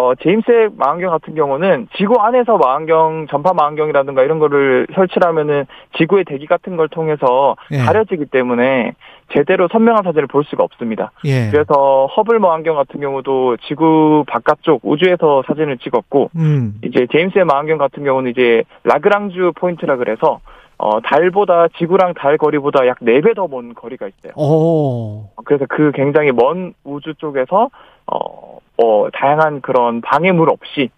어, 0.02 0.14
제임스 0.16 0.50
웹 0.50 0.72
망원경 0.76 1.10
같은 1.10 1.34
경우는 1.36 1.86
지구 1.96 2.20
안에서 2.20 2.58
망원경, 2.58 3.28
전파 3.30 3.52
망원경이라든가 3.52 4.24
이런 4.24 4.40
거를 4.40 4.88
설치를 4.94 5.28
하면은 5.28 5.64
지구의 5.96 6.24
대기 6.24 6.46
같은 6.46 6.76
걸 6.76 6.88
통해서 6.88 7.54
예. 7.70 7.78
가려지기 7.78 8.26
때문에 8.26 8.94
제대로 9.32 9.68
선명한 9.70 10.02
사진을 10.02 10.26
볼 10.26 10.44
수가 10.44 10.64
없습니다. 10.64 11.12
예. 11.24 11.50
그래서 11.50 12.06
허블 12.16 12.40
망원경 12.40 12.74
같은 12.74 13.00
경우도 13.00 13.58
지구 13.68 14.24
바깥쪽 14.26 14.80
우주에서 14.82 15.44
사진을 15.46 15.78
찍었고 15.78 16.30
음. 16.34 16.74
이제 16.84 17.06
제임스 17.12 17.38
웹 17.38 17.44
망원경 17.44 17.78
같은 17.78 18.02
경우는 18.02 18.32
이제 18.32 18.64
라그랑주 18.82 19.52
포인트라 19.54 19.96
그래서 19.96 20.40
어, 20.78 21.00
달보다 21.00 21.68
지구랑 21.78 22.14
달 22.14 22.36
거리보다 22.38 22.88
약 22.88 22.98
4배 22.98 23.36
더 23.36 23.46
먼 23.46 23.72
거리가 23.74 24.08
있어요. 24.08 24.32
오. 24.34 25.28
그래서 25.44 25.64
그 25.68 25.92
굉장히 25.94 26.32
먼 26.32 26.74
우주 26.82 27.14
쪽에서 27.14 27.70
어, 28.06 28.58
어 28.82 29.08
다양한 29.12 29.60
그런 29.60 30.00
방해물 30.00 30.50
없이 30.50 30.90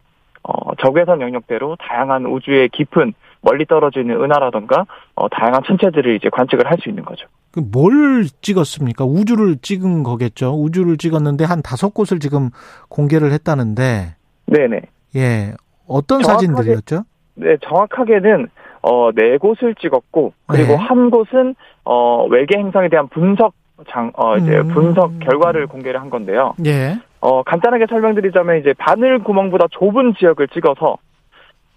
어 0.43 0.75
적외선 0.77 1.21
영역대로 1.21 1.77
다양한 1.81 2.27
우주의 2.27 2.69
깊은 2.69 3.13
멀리 3.43 3.67
떨어져 3.67 4.01
있는 4.01 4.23
은하라던가 4.23 4.87
어 5.15 5.29
다양한 5.29 5.63
천체들을 5.67 6.15
이제 6.17 6.29
관측을 6.31 6.67
할 6.71 6.79
수 6.79 6.89
있는 6.89 7.05
거죠. 7.05 7.27
그뭘 7.53 8.25
찍었습니까? 8.41 9.05
우주를 9.05 9.57
찍은 9.63 10.03
거겠죠. 10.03 10.55
우주를 10.61 10.97
찍었는데 10.97 11.45
한 11.45 11.63
다섯 11.63 11.93
곳을 11.95 12.19
지금 12.19 12.51
공개를 12.89 13.33
했다는데 13.33 14.17
네네. 14.47 14.81
예. 15.17 15.53
어떤 15.87 16.21
정확하게- 16.23 16.25
사진들이었죠? 16.27 17.05
네, 17.37 17.57
정확하게는 17.63 18.49
어, 18.83 19.11
네 19.13 19.39
곳을 19.39 19.75
찍었고 19.77 20.33
그리고 20.47 20.69
네. 20.73 20.75
한 20.77 21.11
곳은 21.11 21.55
어, 21.85 22.27
외계 22.27 22.59
행성에 22.59 22.89
대한 22.89 23.09
분석 23.09 23.55
장, 23.91 24.13
어, 24.17 24.37
이제 24.37 24.59
음. 24.59 24.69
분석 24.69 25.19
결과를 25.21 25.67
공개를 25.67 26.01
한 26.01 26.09
건데요. 26.11 26.55
예. 26.65 26.97
어, 27.25 27.43
간단하게 27.43 27.87
설명드리자면 27.89 28.59
이제 28.61 28.75
바늘 28.77 29.19
구멍보다 29.25 29.69
좁은 29.71 30.13
지역을 30.19 30.49
찍어서 30.49 30.99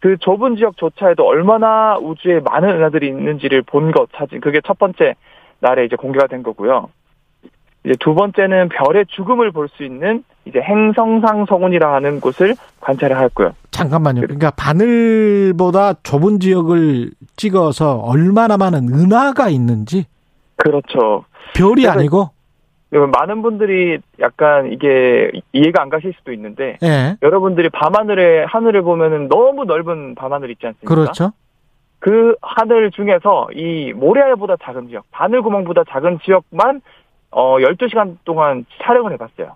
그 0.02 0.18
좁은 0.18 0.57
지역조차에도 0.57 1.26
얼마나 1.26 1.98
우주에 1.98 2.41
많은 2.41 2.69
은하들이 2.69 3.07
있는지를 3.07 3.61
본 3.61 3.91
것 3.94 4.10
사진. 4.11 4.41
그게 4.41 4.60
첫 4.65 4.78
번째 4.78 5.15
날에 5.61 5.86
이제 5.86 5.95
공개가 5.95 6.28
된 6.28 6.44
거고요. 6.44 6.90
이제 7.86 7.94
두 8.02 8.14
번째는 8.14 8.68
별의 8.68 9.06
죽음을 9.07 9.52
볼 9.52 9.69
수 9.69 9.84
있는 9.86 10.26
이제 10.44 10.60
행성상 10.60 11.45
성운이라 11.48 11.94
하는 11.94 12.19
곳을 12.19 12.56
관찰을 12.82 13.18
했고요. 13.24 13.52
잠깐만요. 13.72 14.22
그러니까 14.22 14.52
바늘보다 14.52 15.94
좁은 16.03 16.41
지역을 16.41 17.11
찍어서 17.38 17.99
얼마나 17.99 18.57
많은 18.57 18.90
은하가 18.94 19.48
있는지 19.48 20.07
그렇죠. 20.57 21.24
별이 21.56 21.88
아니고 21.88 22.32
많은 22.89 23.41
분들이 23.41 23.99
약간 24.19 24.72
이게 24.72 25.31
이해가 25.51 25.81
안 25.81 25.89
가실 25.89 26.14
수도 26.18 26.31
있는데 26.31 26.77
예. 26.84 27.18
여러분들이 27.22 27.69
밤하늘에 27.69 28.45
하늘을 28.45 28.81
보면은 28.81 29.27
너무 29.27 29.65
넓은 29.65 30.15
밤하늘 30.15 30.49
있지 30.51 30.68
않습니까? 30.68 30.93
그렇죠. 30.93 31.31
그 31.99 32.35
하늘 32.41 32.91
중에서 32.91 33.49
이 33.53 33.91
모래알보다 33.93 34.55
작은 34.64 34.88
지역, 34.88 35.05
바늘 35.11 35.41
구멍보다 35.41 35.84
작은 35.89 36.19
지역만 36.23 36.81
어 37.31 37.57
12시간 37.57 38.18
동안 38.23 38.65
촬영을 38.84 39.11
해 39.11 39.18
봤어요. 39.18 39.55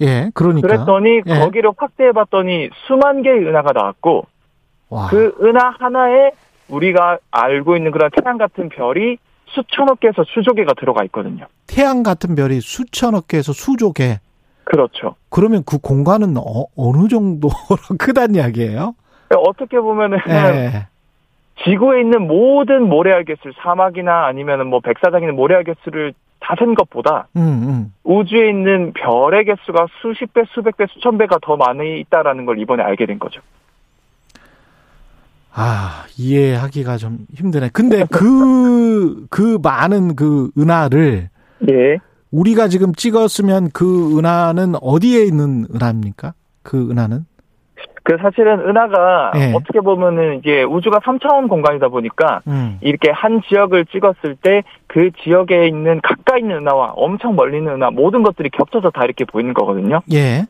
예. 0.00 0.30
그러니까 0.32 0.66
그랬더니 0.66 1.20
예. 1.26 1.38
거기를 1.40 1.70
확대해 1.76 2.12
봤더니 2.12 2.70
수만 2.86 3.22
개의 3.22 3.46
은하가 3.46 3.72
나왔고 3.72 4.26
와. 4.88 5.08
그 5.08 5.36
은하 5.42 5.74
하나에 5.78 6.30
우리가 6.68 7.18
알고 7.30 7.76
있는 7.76 7.90
그런 7.90 8.10
태양 8.10 8.38
같은 8.38 8.68
별이 8.70 9.18
수천억 9.52 10.00
개에서 10.00 10.24
수조 10.24 10.54
개가 10.54 10.74
들어가 10.74 11.04
있거든요. 11.04 11.46
태양 11.66 12.02
같은 12.02 12.34
별이 12.34 12.60
수천억 12.60 13.28
개에서 13.28 13.52
수조 13.52 13.92
개. 13.92 14.18
그렇죠. 14.64 15.16
그러면 15.28 15.62
그 15.66 15.78
공간은 15.78 16.36
어, 16.36 16.66
어느 16.76 17.08
정도로 17.08 17.52
크단 17.98 18.34
이야기예요? 18.34 18.94
어떻게 19.36 19.80
보면은 19.80 20.18
예. 20.28 20.86
지구에 21.64 22.00
있는 22.00 22.26
모든 22.26 22.88
모래알 22.88 23.24
개수, 23.24 23.52
사막이나 23.62 24.26
아니면은 24.26 24.66
뭐 24.66 24.80
백사장에 24.80 25.24
있는 25.24 25.36
모래알 25.36 25.64
개수를 25.64 26.14
다 26.42 26.56
센 26.58 26.74
것보다 26.74 27.28
음, 27.36 27.40
음. 27.40 27.94
우주에 28.04 28.48
있는 28.50 28.92
별의 28.92 29.44
개수가 29.44 29.86
수십 30.02 30.34
배, 30.34 30.42
수백 30.48 30.76
배, 30.76 30.86
수천 30.86 31.16
배가 31.16 31.38
더 31.40 31.56
많이 31.56 32.00
있다라는 32.00 32.44
걸 32.46 32.58
이번에 32.58 32.82
알게 32.82 33.06
된 33.06 33.18
거죠. 33.18 33.40
아, 35.54 36.04
이해하기가 36.18 36.96
좀 36.96 37.18
힘드네. 37.34 37.70
근데 37.72 38.04
그, 38.10 39.26
그 39.30 39.58
많은 39.62 40.16
그 40.16 40.50
은하를 40.58 41.28
예. 41.70 41.98
우리가 42.30 42.68
지금 42.68 42.92
찍었으면 42.94 43.70
그 43.72 44.18
은하는 44.18 44.74
어디에 44.80 45.24
있는 45.24 45.66
은하입니까? 45.74 46.34
그 46.62 46.90
은하는? 46.90 47.26
그 48.04 48.16
사실은 48.20 48.60
은하가 48.60 49.32
예. 49.36 49.52
어떻게 49.54 49.80
보면은 49.80 50.38
이게 50.38 50.64
우주가 50.64 50.98
3차원 50.98 51.48
공간이다 51.48 51.88
보니까 51.88 52.40
음. 52.48 52.78
이렇게 52.80 53.10
한 53.10 53.42
지역을 53.48 53.86
찍었을 53.86 54.36
때 54.42 54.62
그 54.92 55.10
지역에 55.22 55.66
있는 55.68 56.02
가까이 56.02 56.40
있는 56.40 56.58
은하와 56.58 56.92
엄청 56.96 57.34
멀리 57.34 57.56
있는 57.56 57.74
은하 57.74 57.90
모든 57.90 58.22
것들이 58.22 58.50
겹쳐서 58.50 58.90
다 58.90 59.04
이렇게 59.04 59.24
보이는 59.24 59.54
거거든요. 59.54 60.02
예. 60.12 60.44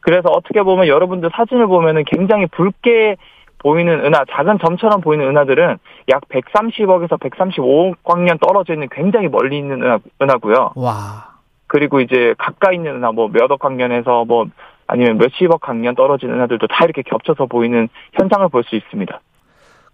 그래서 0.00 0.30
어떻게 0.30 0.62
보면 0.62 0.86
여러분들 0.86 1.30
사진을 1.34 1.66
보면은 1.66 2.04
굉장히 2.06 2.46
붉게 2.46 3.16
보이는 3.62 4.04
은하, 4.04 4.24
작은 4.30 4.58
점처럼 4.58 5.00
보이는 5.00 5.26
은하들은 5.28 5.78
약 6.10 6.22
130억에서 6.28 7.18
135억 7.18 7.94
광년 8.02 8.38
떨어져 8.38 8.74
있는 8.74 8.88
굉장히 8.90 9.28
멀리 9.28 9.58
있는 9.58 9.82
은하, 9.82 9.98
은하고요. 10.20 10.72
와. 10.74 11.32
그리고 11.68 12.00
이제 12.00 12.34
가까이 12.38 12.76
있는 12.76 12.96
은하, 12.96 13.12
뭐 13.12 13.28
몇억 13.28 13.60
광년에서 13.60 14.24
뭐 14.24 14.46
아니면 14.86 15.16
몇십억 15.16 15.60
광년 15.60 15.94
떨어진 15.94 16.30
은하들도 16.30 16.66
다 16.66 16.84
이렇게 16.84 17.02
겹쳐서 17.02 17.46
보이는 17.46 17.88
현상을 18.14 18.46
볼 18.48 18.64
수 18.64 18.76
있습니다. 18.76 19.20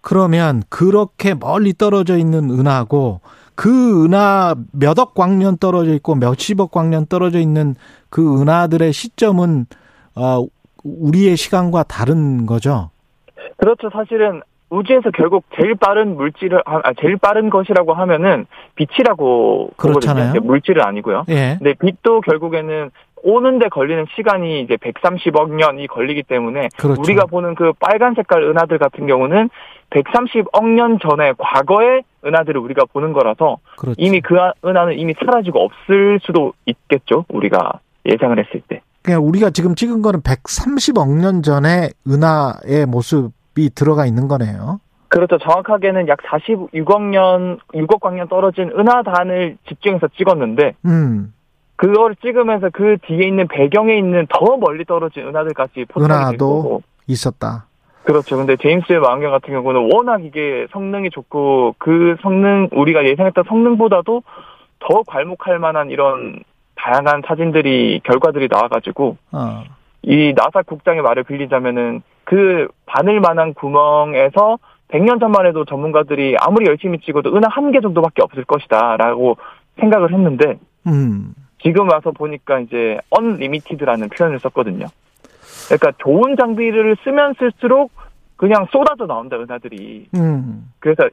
그러면 0.01 0.62
그렇게 0.69 1.35
멀리 1.35 1.73
떨어져 1.74 2.16
있는 2.16 2.51
은하고 2.51 3.20
그 3.55 4.05
은하 4.05 4.55
몇억 4.73 5.15
광년 5.15 5.59
떨어져 5.59 5.93
있고 5.95 6.15
몇십억 6.15 6.70
광년 6.70 7.07
떨어져 7.07 7.39
있는 7.40 7.74
그 8.09 8.40
은하들의 8.40 8.93
시점은 8.93 9.66
어 10.15 10.47
우리의 10.85 11.36
시간과 11.36 11.82
다른 11.82 12.47
거죠. 12.47 12.90
그렇죠. 13.59 13.90
사실은 13.93 14.40
우주에서 14.70 15.10
결국 15.12 15.44
제일 15.56 15.74
빠른 15.74 16.16
물질을 16.16 16.62
아, 16.66 16.80
아, 16.85 16.93
제일 17.01 17.16
빠른 17.16 17.48
것이라고 17.51 17.94
하면은 17.94 18.47
빛이라고 18.74 19.70
그렇잖아요. 19.76 20.40
물질은 20.43 20.82
아니고요. 20.82 21.24
예. 21.28 21.56
근데 21.59 21.74
빛도 21.74 22.20
결국에는 22.22 22.90
오는데 23.22 23.68
걸리는 23.68 24.06
시간이 24.14 24.60
이제 24.60 24.76
130억 24.76 25.51
년이 25.51 25.86
걸리기 25.89 26.22
때문에 26.24 26.68
그렇죠. 26.76 27.01
우리가 27.01 27.24
보는 27.26 27.55
그 27.56 27.72
빨간 27.80 28.14
색깔 28.14 28.43
은하들 28.44 28.78
같은 28.78 29.06
경우는 29.06 29.48
130억 29.90 30.64
년 30.68 30.98
전에 31.01 31.32
과거의 31.39 32.02
은하들을 32.24 32.60
우리가 32.60 32.85
보는 32.93 33.12
거라서 33.12 33.56
그렇죠. 33.76 33.97
이미 33.98 34.20
그 34.20 34.39
아- 34.39 34.52
은하는 34.64 34.98
이미 34.98 35.14
사라지고 35.18 35.64
없을 35.64 36.20
수도 36.22 36.52
있겠죠. 36.66 37.24
우리가 37.28 37.80
예상을 38.06 38.39
했을 38.39 38.60
때. 38.68 38.82
그냥 39.02 39.24
우리가 39.26 39.51
지금 39.51 39.74
찍은 39.74 40.02
거는 40.02 40.20
130억 40.20 41.09
년 41.18 41.43
전에 41.43 41.89
은하의 42.06 42.86
모습 42.86 43.32
이 43.59 43.70
들어가 43.70 44.06
있는 44.06 44.28
거네요. 44.28 44.80
그렇죠. 45.09 45.39
정확하게는 45.39 46.09
약 46.09 46.18
46억 46.18 47.02
년, 47.02 47.59
6억 47.74 48.01
광년 48.01 48.28
떨어진 48.28 48.70
은하단을 48.70 49.56
집중해서 49.68 50.09
찍었는데 50.16 50.74
음. 50.85 51.32
그걸 51.76 52.14
찍으면서 52.16 52.70
그 52.72 52.97
뒤에 53.02 53.26
있는 53.26 53.47
배경에 53.48 53.97
있는 53.97 54.26
더 54.28 54.56
멀리 54.56 54.85
떨어진 54.85 55.26
은하들까지 55.28 55.86
포착이 55.86 56.36
거고. 56.36 56.82
있었다. 57.06 57.66
그렇죠. 58.05 58.36
근데 58.36 58.56
제임스 58.56 58.93
웹 58.93 59.01
망원경 59.01 59.30
같은 59.30 59.52
경우는 59.52 59.90
워낙 59.93 60.24
이게 60.24 60.66
성능이 60.72 61.10
좋고 61.10 61.76
그 61.78 62.16
성능 62.22 62.68
우리가 62.72 63.05
예상했던 63.05 63.44
성능보다도 63.47 64.22
더 64.80 65.02
괄목할 65.06 65.59
만한 65.59 65.90
이런 65.90 66.43
다양한 66.74 67.22
사진들이 67.26 68.01
결과들이 68.05 68.48
나와가지고 68.51 69.16
어. 69.32 69.62
이 70.02 70.32
나사 70.36 70.62
국장의 70.62 71.02
말을 71.02 71.24
빌리자면은 71.24 72.02
그 72.24 72.68
바늘 72.86 73.20
만한 73.20 73.54
구멍에서 73.54 74.58
100년 74.88 75.20
전만 75.20 75.46
해도 75.46 75.64
전문가들이 75.64 76.36
아무리 76.40 76.66
열심히 76.66 76.98
찍어도 77.00 77.34
은하 77.36 77.48
한 77.50 77.70
개 77.72 77.80
정도밖에 77.80 78.22
없을 78.22 78.44
것이다라고 78.44 79.36
생각을 79.80 80.12
했는데 80.12 80.58
음. 80.86 81.34
지금 81.62 81.90
와서 81.90 82.10
보니까 82.12 82.60
이제 82.60 82.98
unlimited라는 83.18 84.08
표현을 84.10 84.38
썼거든요. 84.40 84.86
그러니까 85.66 85.92
좋은 85.98 86.36
장비를 86.36 86.96
쓰면 87.04 87.34
쓸수록 87.38 87.90
그냥 88.36 88.66
쏟아져 88.70 89.06
나온다 89.06 89.36
은하들이. 89.36 90.08
음. 90.14 90.70
그래서 90.78 91.08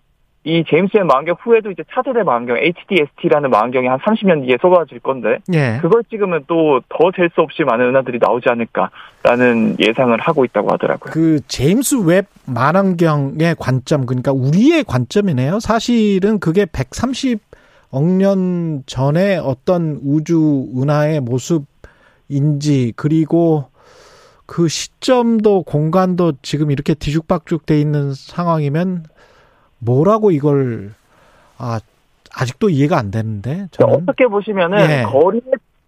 이 0.45 0.63
제임스 0.69 0.97
웹 0.97 1.05
망원경 1.05 1.37
후에도 1.39 1.71
이제 1.71 1.83
차세대 1.91 2.21
망원경 2.21 2.57
HDST라는 2.57 3.49
망원경이 3.49 3.87
한 3.87 3.97
30년 3.99 4.45
뒤에 4.45 4.57
쏟아질 4.61 4.99
건데 4.99 5.39
예. 5.51 5.79
그걸 5.81 6.03
찍으면 6.03 6.45
또 6.47 6.73
더 6.73 6.99
셀 6.99 7.24
수 7.24 7.41
없이 7.41 7.63
많은 7.63 7.89
은하들이 7.89 8.19
나오지 8.21 8.47
않을까라는 8.49 9.77
예상을 9.79 10.15
하고 10.19 10.45
있다고 10.45 10.71
하더라고요. 10.73 11.11
그 11.11 11.39
제임스 11.47 12.05
웹 12.05 12.27
망원경의 12.45 13.55
관점 13.57 14.05
그러니까 14.05 14.31
우리의 14.31 14.83
관점이네요. 14.83 15.59
사실은 15.59 16.39
그게 16.39 16.65
130억 16.65 18.03
년 18.17 18.83
전에 18.85 19.37
어떤 19.37 19.99
우주 20.05 20.67
은하의 20.77 21.21
모습인지 21.21 22.93
그리고 22.95 23.65
그 24.45 24.67
시점도 24.67 25.63
공간도 25.63 26.33
지금 26.43 26.69
이렇게 26.69 26.93
뒤죽박죽 26.93 27.65
돼 27.65 27.81
있는 27.81 28.13
상황이면 28.13 29.05
뭐라고 29.85 30.31
이걸 30.31 30.91
아 31.57 31.79
아직도 32.33 32.69
이해가 32.69 32.97
안 32.97 33.11
되는데 33.11 33.67
저는 33.71 33.95
어떻게 33.95 34.27
보시면은 34.27 34.79
예. 34.89 35.03
거리에 35.03 35.41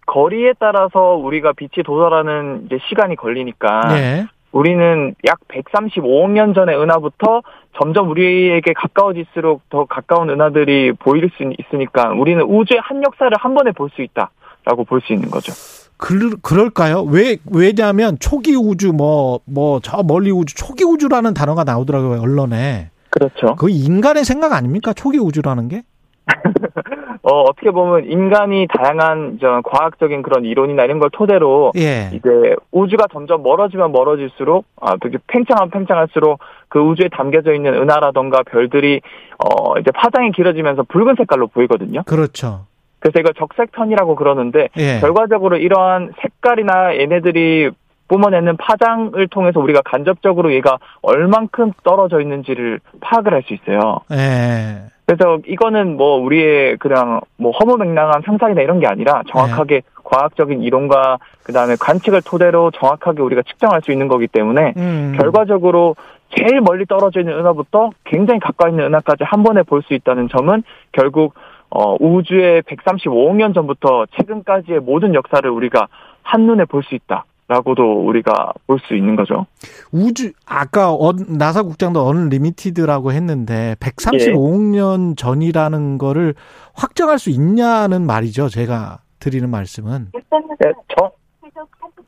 거리에 0.06 0.54
따라서 0.58 1.14
우리가 1.16 1.52
빛이 1.52 1.84
도달하는 1.84 2.62
이제 2.66 2.78
시간이 2.88 3.16
걸리니까 3.16 3.80
예. 3.98 4.26
우리는 4.52 5.14
약 5.26 5.38
135억 5.48 6.30
년 6.30 6.54
전의 6.54 6.80
은하부터 6.80 7.42
점점 7.78 8.08
우리에게 8.10 8.72
가까워질수록 8.72 9.68
더 9.68 9.84
가까운 9.84 10.30
은하들이 10.30 10.92
보일 10.92 11.30
수 11.36 11.44
있으니까 11.58 12.12
우리는 12.12 12.42
우주의 12.42 12.80
한 12.82 13.02
역사를 13.04 13.30
한 13.38 13.54
번에 13.54 13.72
볼 13.72 13.90
수 13.90 14.00
있다라고 14.02 14.84
볼 14.84 15.00
수 15.02 15.12
있는 15.12 15.30
거죠. 15.30 15.52
그, 15.98 16.36
그럴까요? 16.40 17.02
왜, 17.02 17.36
왜냐면 17.52 18.16
초기 18.20 18.54
우주, 18.54 18.92
뭐, 18.92 19.40
뭐, 19.44 19.80
저 19.82 20.02
멀리 20.04 20.30
우주, 20.30 20.54
초기 20.54 20.84
우주라는 20.84 21.34
단어가 21.34 21.64
나오더라고요, 21.64 22.20
언론에. 22.22 22.90
그렇죠. 23.10 23.56
그 23.56 23.68
인간의 23.70 24.24
생각 24.24 24.52
아닙니까? 24.52 24.92
초기 24.92 25.18
우주라는 25.18 25.68
게? 25.68 25.82
어, 27.22 27.42
어떻게 27.42 27.70
보면 27.70 28.04
인간이 28.04 28.66
다양한 28.68 29.38
저 29.40 29.60
과학적인 29.64 30.22
그런 30.22 30.44
이론이나 30.44 30.84
이런 30.84 30.98
걸 30.98 31.10
토대로 31.10 31.72
예. 31.76 32.10
이제 32.12 32.28
우주가 32.70 33.06
점점 33.12 33.42
멀어지면 33.42 33.92
멀어질수록 33.92 34.64
아, 34.80 34.96
되게 35.00 35.18
팽창하면 35.26 35.70
팽창할수록 35.70 36.38
그 36.68 36.78
우주에 36.78 37.08
담겨져 37.10 37.54
있는 37.54 37.74
은하라던가 37.74 38.42
별들이 38.44 39.00
어, 39.38 39.78
이제 39.78 39.90
파장이 39.90 40.32
길어지면서 40.32 40.84
붉은 40.84 41.16
색깔로 41.16 41.48
보이거든요. 41.48 42.02
그렇죠. 42.04 42.66
그래서 43.00 43.20
이걸 43.20 43.34
적색천이라고 43.34 44.16
그러는데 44.16 44.68
예. 44.76 45.00
결과적으로 45.00 45.56
이러한 45.56 46.12
색깔이나 46.20 46.96
얘네들이 46.96 47.70
뿜어내는 48.08 48.56
파장을 48.56 49.28
통해서 49.28 49.60
우리가 49.60 49.82
간접적으로 49.82 50.52
얘가 50.52 50.78
얼만큼 51.02 51.72
떨어져 51.84 52.20
있는지를 52.20 52.80
파악을 53.00 53.32
할 53.34 53.42
수 53.42 53.54
있어요. 53.54 54.00
예. 54.12 54.82
그래서 55.06 55.38
이거는 55.46 55.96
뭐 55.96 56.16
우리의 56.18 56.76
그냥 56.78 57.20
뭐 57.38 57.50
허무맹랑한 57.52 58.22
상상이나 58.26 58.60
이런 58.60 58.78
게 58.78 58.86
아니라 58.86 59.22
정확하게 59.28 59.74
네. 59.76 59.82
과학적인 60.04 60.62
이론과 60.62 61.18
그다음에 61.44 61.76
관측을 61.80 62.20
토대로 62.22 62.70
정확하게 62.72 63.22
우리가 63.22 63.42
측정할 63.42 63.80
수 63.82 63.90
있는 63.92 64.08
거기 64.08 64.26
때문에 64.26 64.74
음. 64.76 65.14
결과적으로 65.18 65.96
제일 66.36 66.60
멀리 66.60 66.84
떨어져 66.84 67.20
있는 67.20 67.38
은하부터 67.38 67.90
굉장히 68.04 68.38
가까이 68.40 68.70
있는 68.70 68.84
은하까지 68.86 69.24
한 69.24 69.42
번에 69.42 69.62
볼 69.62 69.82
수 69.82 69.94
있다는 69.94 70.28
점은 70.28 70.62
결국 70.92 71.32
어 71.70 71.96
우주의 72.00 72.60
135억 72.62 73.36
년 73.36 73.54
전부터 73.54 74.06
최근까지의 74.16 74.80
모든 74.80 75.14
역사를 75.14 75.48
우리가 75.48 75.88
한눈에 76.22 76.66
볼 76.66 76.82
수 76.82 76.94
있다 76.94 77.24
라고도 77.48 78.06
우리가 78.06 78.52
볼 78.66 78.78
수 78.86 78.94
있는 78.94 79.16
거죠. 79.16 79.46
우주, 79.90 80.32
아까 80.46 80.92
어, 80.92 81.12
나사 81.12 81.62
국장도 81.62 82.06
unlimited라고 82.06 83.12
했는데, 83.12 83.74
135억 83.80 84.60
년 84.76 85.16
전이라는 85.16 85.96
거를 85.98 86.34
확정할 86.74 87.18
수 87.18 87.30
있냐는 87.30 88.06
말이죠, 88.06 88.48
제가 88.50 88.98
드리는 89.18 89.48
말씀은. 89.48 90.08
네, 90.12 90.72
정, 90.96 91.10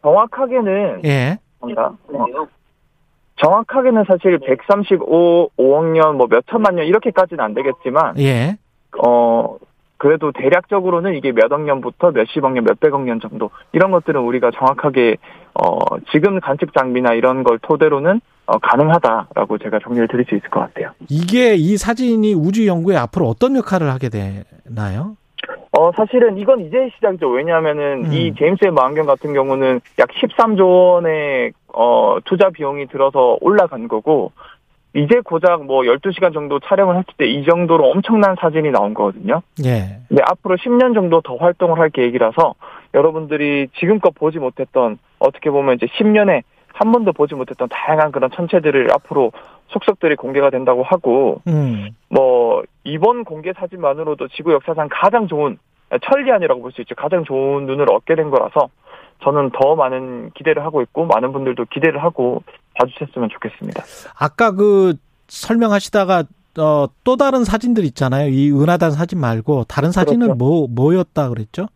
정확하게는 0.03 1.01
예. 1.05 1.39
어, 1.61 1.69
정확하게는 3.37 4.05
사실 4.07 4.39
135억 4.39 5.93
년, 5.93 6.17
뭐 6.17 6.27
몇 6.29 6.45
천만 6.51 6.77
년 6.77 6.85
이렇게까지는 6.87 7.43
안 7.43 7.55
되겠지만, 7.55 8.19
예. 8.19 8.59
어 9.03 9.57
그래도 10.01 10.33
대략적으로는 10.33 11.15
이게 11.15 11.31
몇 11.31 11.53
억 11.53 11.61
년부터 11.63 12.11
몇십억 12.13 12.53
년, 12.53 12.65
몇백억 12.65 13.03
년 13.03 13.21
정도 13.21 13.51
이런 13.73 13.91
것들은 13.91 14.21
우리가 14.21 14.51
정확하게 14.51 15.17
어 15.55 15.99
지금 16.11 16.41
관측 16.41 16.73
장비나 16.73 17.13
이런 17.15 17.43
걸 17.45 17.59
토대로는 17.59 18.21
어, 18.47 18.59
가능하다라고 18.59 19.59
제가 19.59 19.79
정리를 19.83 20.09
드릴 20.09 20.25
수 20.25 20.35
있을 20.37 20.49
것 20.49 20.61
같아요. 20.61 20.93
이게 21.09 21.55
이 21.55 21.77
사진이 21.77 22.35
우주 22.35 22.67
연구에 22.67 22.97
앞으로 22.97 23.27
어떤 23.27 23.57
역할을 23.57 23.91
하게 23.91 24.09
되나요? 24.09 25.17
어, 25.73 25.91
사실은 25.97 26.39
이건 26.39 26.61
이제 26.61 26.91
시작이죠. 26.97 27.29
왜냐하면은 27.29 28.07
음. 28.07 28.13
이 28.13 28.33
제임스 28.35 28.65
웹 28.65 28.73
망원경 28.75 29.07
같은 29.07 29.35
경우는 29.35 29.81
약 29.99 30.09
13조 30.09 30.95
원의 30.95 31.53
어, 31.75 32.19
투자 32.25 32.49
비용이 32.51 32.87
들어서 32.87 33.37
올라간 33.41 33.87
거고 33.89 34.33
이제 34.95 35.21
고작 35.25 35.65
뭐 35.65 35.83
12시간 35.83 36.33
정도 36.35 36.59
촬영을 36.61 36.97
했을 36.97 37.07
때 37.17 37.27
이 37.27 37.45
정도로 37.45 37.91
엄청난 37.91 38.35
사진이 38.41 38.71
나온 38.71 38.93
거거든요. 38.95 39.43
예. 39.65 40.01
근데 40.09 40.23
앞으로 40.27 40.57
10년 40.57 40.95
정도 40.95 41.21
더 41.21 41.37
활동을 41.37 41.79
할 41.79 41.91
계획이라서 41.91 42.55
여러분들이 42.95 43.69
지금껏 43.79 44.11
보지 44.15 44.39
못했던 44.39 44.99
어떻게 45.21 45.51
보면 45.51 45.77
이제 45.77 45.87
10년에 45.87 46.43
한 46.73 46.93
번도 46.93 47.13
보지 47.13 47.35
못했던 47.35 47.69
다양한 47.69 48.11
그런 48.11 48.31
천체들을 48.31 48.89
앞으로 48.93 49.33
속속들이 49.69 50.17
공개가 50.17 50.51
된다고 50.51 50.83
하고 50.83 51.41
음. 51.47 51.91
뭐 52.09 52.63
이번 52.83 53.25
공개 53.25 53.53
사진만으로도 53.53 54.29
지구 54.29 54.53
역사상 54.53 54.89
가장 54.91 55.29
좋은 55.29 55.59
천리안이라고 56.03 56.63
볼 56.63 56.73
수 56.73 56.81
있죠. 56.83 56.95
가장 56.95 57.25
좋은 57.25 57.67
눈을 57.67 57.91
얻게 57.91 58.15
된 58.17 58.31
거라서 58.31 58.69
저는 59.23 59.51
더 59.51 59.75
많은 59.77 60.31
기대를 60.35 60.65
하고 60.65 60.83
있고 60.83 61.07
많은 61.07 61.33
분들도 61.33 61.67
기대를 61.73 62.03
하고 62.03 62.43
봐주셨으면 62.75 63.29
좋겠습니다. 63.31 63.83
아까 64.19 64.53
그 64.53 64.95
설명하시다가 65.29 66.25
어, 66.59 66.87
또 67.05 67.17
다른 67.17 67.45
사진들 67.45 67.85
있잖아요. 67.87 68.29
이 68.29 68.51
은하단 68.51 68.91
사진 68.91 69.21
말고 69.21 69.65
다른 69.65 69.93
사진은 69.93 70.27
그렇죠. 70.27 70.39
뭐 70.39 70.67
뭐였다 70.69 71.29
그랬죠? 71.29 71.67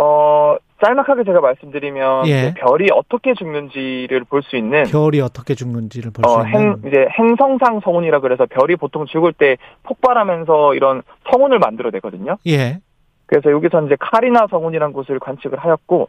어 0.00 0.56
짤막하게 0.84 1.24
제가 1.24 1.40
말씀드리면 1.40 2.26
예. 2.28 2.54
별이 2.56 2.88
어떻게 2.92 3.32
죽는지를 3.34 4.24
볼 4.24 4.42
수 4.42 4.56
있는 4.56 4.82
별이 4.84 5.20
어떻게 5.20 5.54
죽는지를 5.54 6.10
볼수 6.12 6.36
어, 6.36 6.44
있는 6.44 6.52
행, 6.52 6.76
이제 6.86 7.06
행성상 7.18 7.80
성운이라 7.82 8.20
그래서 8.20 8.44
별이 8.46 8.76
보통 8.76 9.06
죽을 9.06 9.32
때 9.32 9.56
폭발하면서 9.84 10.74
이런 10.74 11.02
성운을 11.30 11.58
만들어내거든요. 11.58 12.36
예. 12.46 12.80
그래서 13.26 13.50
여기서 13.50 13.86
이제 13.86 13.96
카리나 13.98 14.46
성운이라는 14.50 14.92
곳을 14.92 15.18
관측을 15.18 15.58
하였고, 15.58 16.08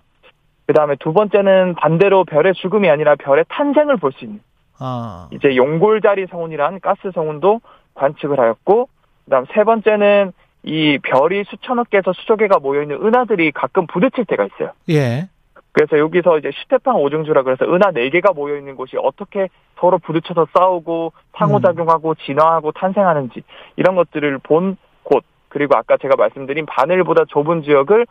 그 0.68 0.74
다음에 0.74 0.96
두 1.00 1.14
번째는 1.14 1.76
반대로 1.76 2.24
별의 2.26 2.54
죽음이 2.54 2.90
아니라 2.90 3.16
별의 3.16 3.46
탄생을 3.50 3.98
볼 3.98 4.12
수 4.14 4.26
있는, 4.26 4.40
아. 4.80 5.30
이제 5.32 5.56
용골자리 5.56 6.28
성운이란 6.28 6.80
가스 6.80 7.12
성운도 7.14 7.62
관측을 7.94 8.40
하였고, 8.40 8.90
그 9.26 9.32
다음 9.32 9.46
세 9.54 9.64
번째는 9.64 10.32
이 10.64 10.98
별이 11.04 11.44
수천억 11.46 11.90
개에서 11.92 12.12
수조 12.14 12.38
개가 12.38 12.60
모여있는 12.60 13.06
은하들이 13.06 13.52
가끔 13.52 13.86
부딪힐 13.86 14.26
때가 14.26 14.46
있어요. 14.46 14.72
예. 14.90 15.30
그래서 15.72 16.00
여기서 16.00 16.38
이제 16.40 16.52
슈테판 16.54 16.96
오중주라 16.96 17.44
그래서 17.44 17.66
은하 17.66 17.92
네개가 17.92 18.32
모여 18.34 18.58
있는 18.58 18.76
곳이 18.76 18.96
어떻게 18.98 19.50
서로 19.78 19.98
부딪혀서 20.00 20.48
싸우고 20.58 21.12
상호작용하고 21.38 22.16
진화하고 22.16 22.72
탄생하는지 22.72 23.44
이런 23.76 23.96
것들을 23.96 24.40
본 24.40 24.78
곳, 25.04 25.24
그리고 25.50 25.76
아까 25.78 25.98
제가 25.98 26.16
말씀드린 26.16 26.66
바늘보다 26.66 27.26
좁은 27.28 27.64
지역을 27.64 28.08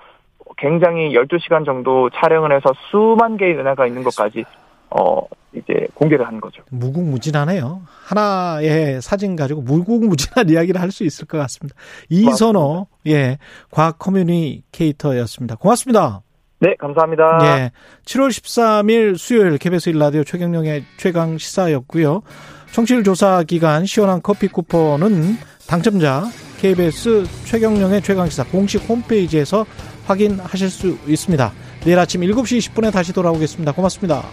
굉장히 0.56 1.14
12시간 1.14 1.64
정도 1.64 2.10
촬영을 2.10 2.54
해서 2.54 2.72
수만 2.90 3.36
개의 3.36 3.54
은하가 3.58 3.86
있는 3.86 4.02
것까지 4.02 4.44
어 4.90 5.26
이제 5.52 5.86
공개를 5.94 6.26
한 6.26 6.40
거죠. 6.40 6.62
무궁무진하네요. 6.70 7.82
하나의 8.04 9.00
사진 9.02 9.34
가지고 9.36 9.62
무궁무진한 9.62 10.48
이야기를 10.50 10.80
할 10.80 10.90
수 10.90 11.04
있을 11.04 11.26
것 11.26 11.38
같습니다. 11.38 11.76
이선호, 12.08 12.86
예, 13.06 13.38
과학 13.70 13.98
커뮤니케이터였습니다. 13.98 15.56
고맙습니다. 15.56 16.22
네, 16.60 16.74
감사합니다. 16.78 17.38
예. 17.42 17.72
7월 18.04 18.28
13일 18.28 19.18
수요일 19.18 19.58
KBS 19.58 19.92
1라디오 19.92 20.24
최경령의 20.24 20.84
최강 20.96 21.36
시사였고요. 21.36 22.22
청취율 22.72 23.04
조사 23.04 23.42
기간 23.42 23.84
시원한 23.86 24.20
커피 24.22 24.48
쿠폰은 24.48 25.36
당첨자 25.68 26.24
KBS 26.60 27.24
최경령의 27.44 28.02
최강 28.02 28.28
시사 28.28 28.44
공식 28.44 28.88
홈페이지에서 28.88 29.64
확인하실 30.06 30.70
수 30.70 30.98
있습니다. 31.06 31.52
내일 31.84 31.98
아침 31.98 32.20
7시 32.22 32.58
20분에 32.58 32.92
다시 32.92 33.12
돌아오겠습니다. 33.12 33.72
고맙습니다. 33.72 34.24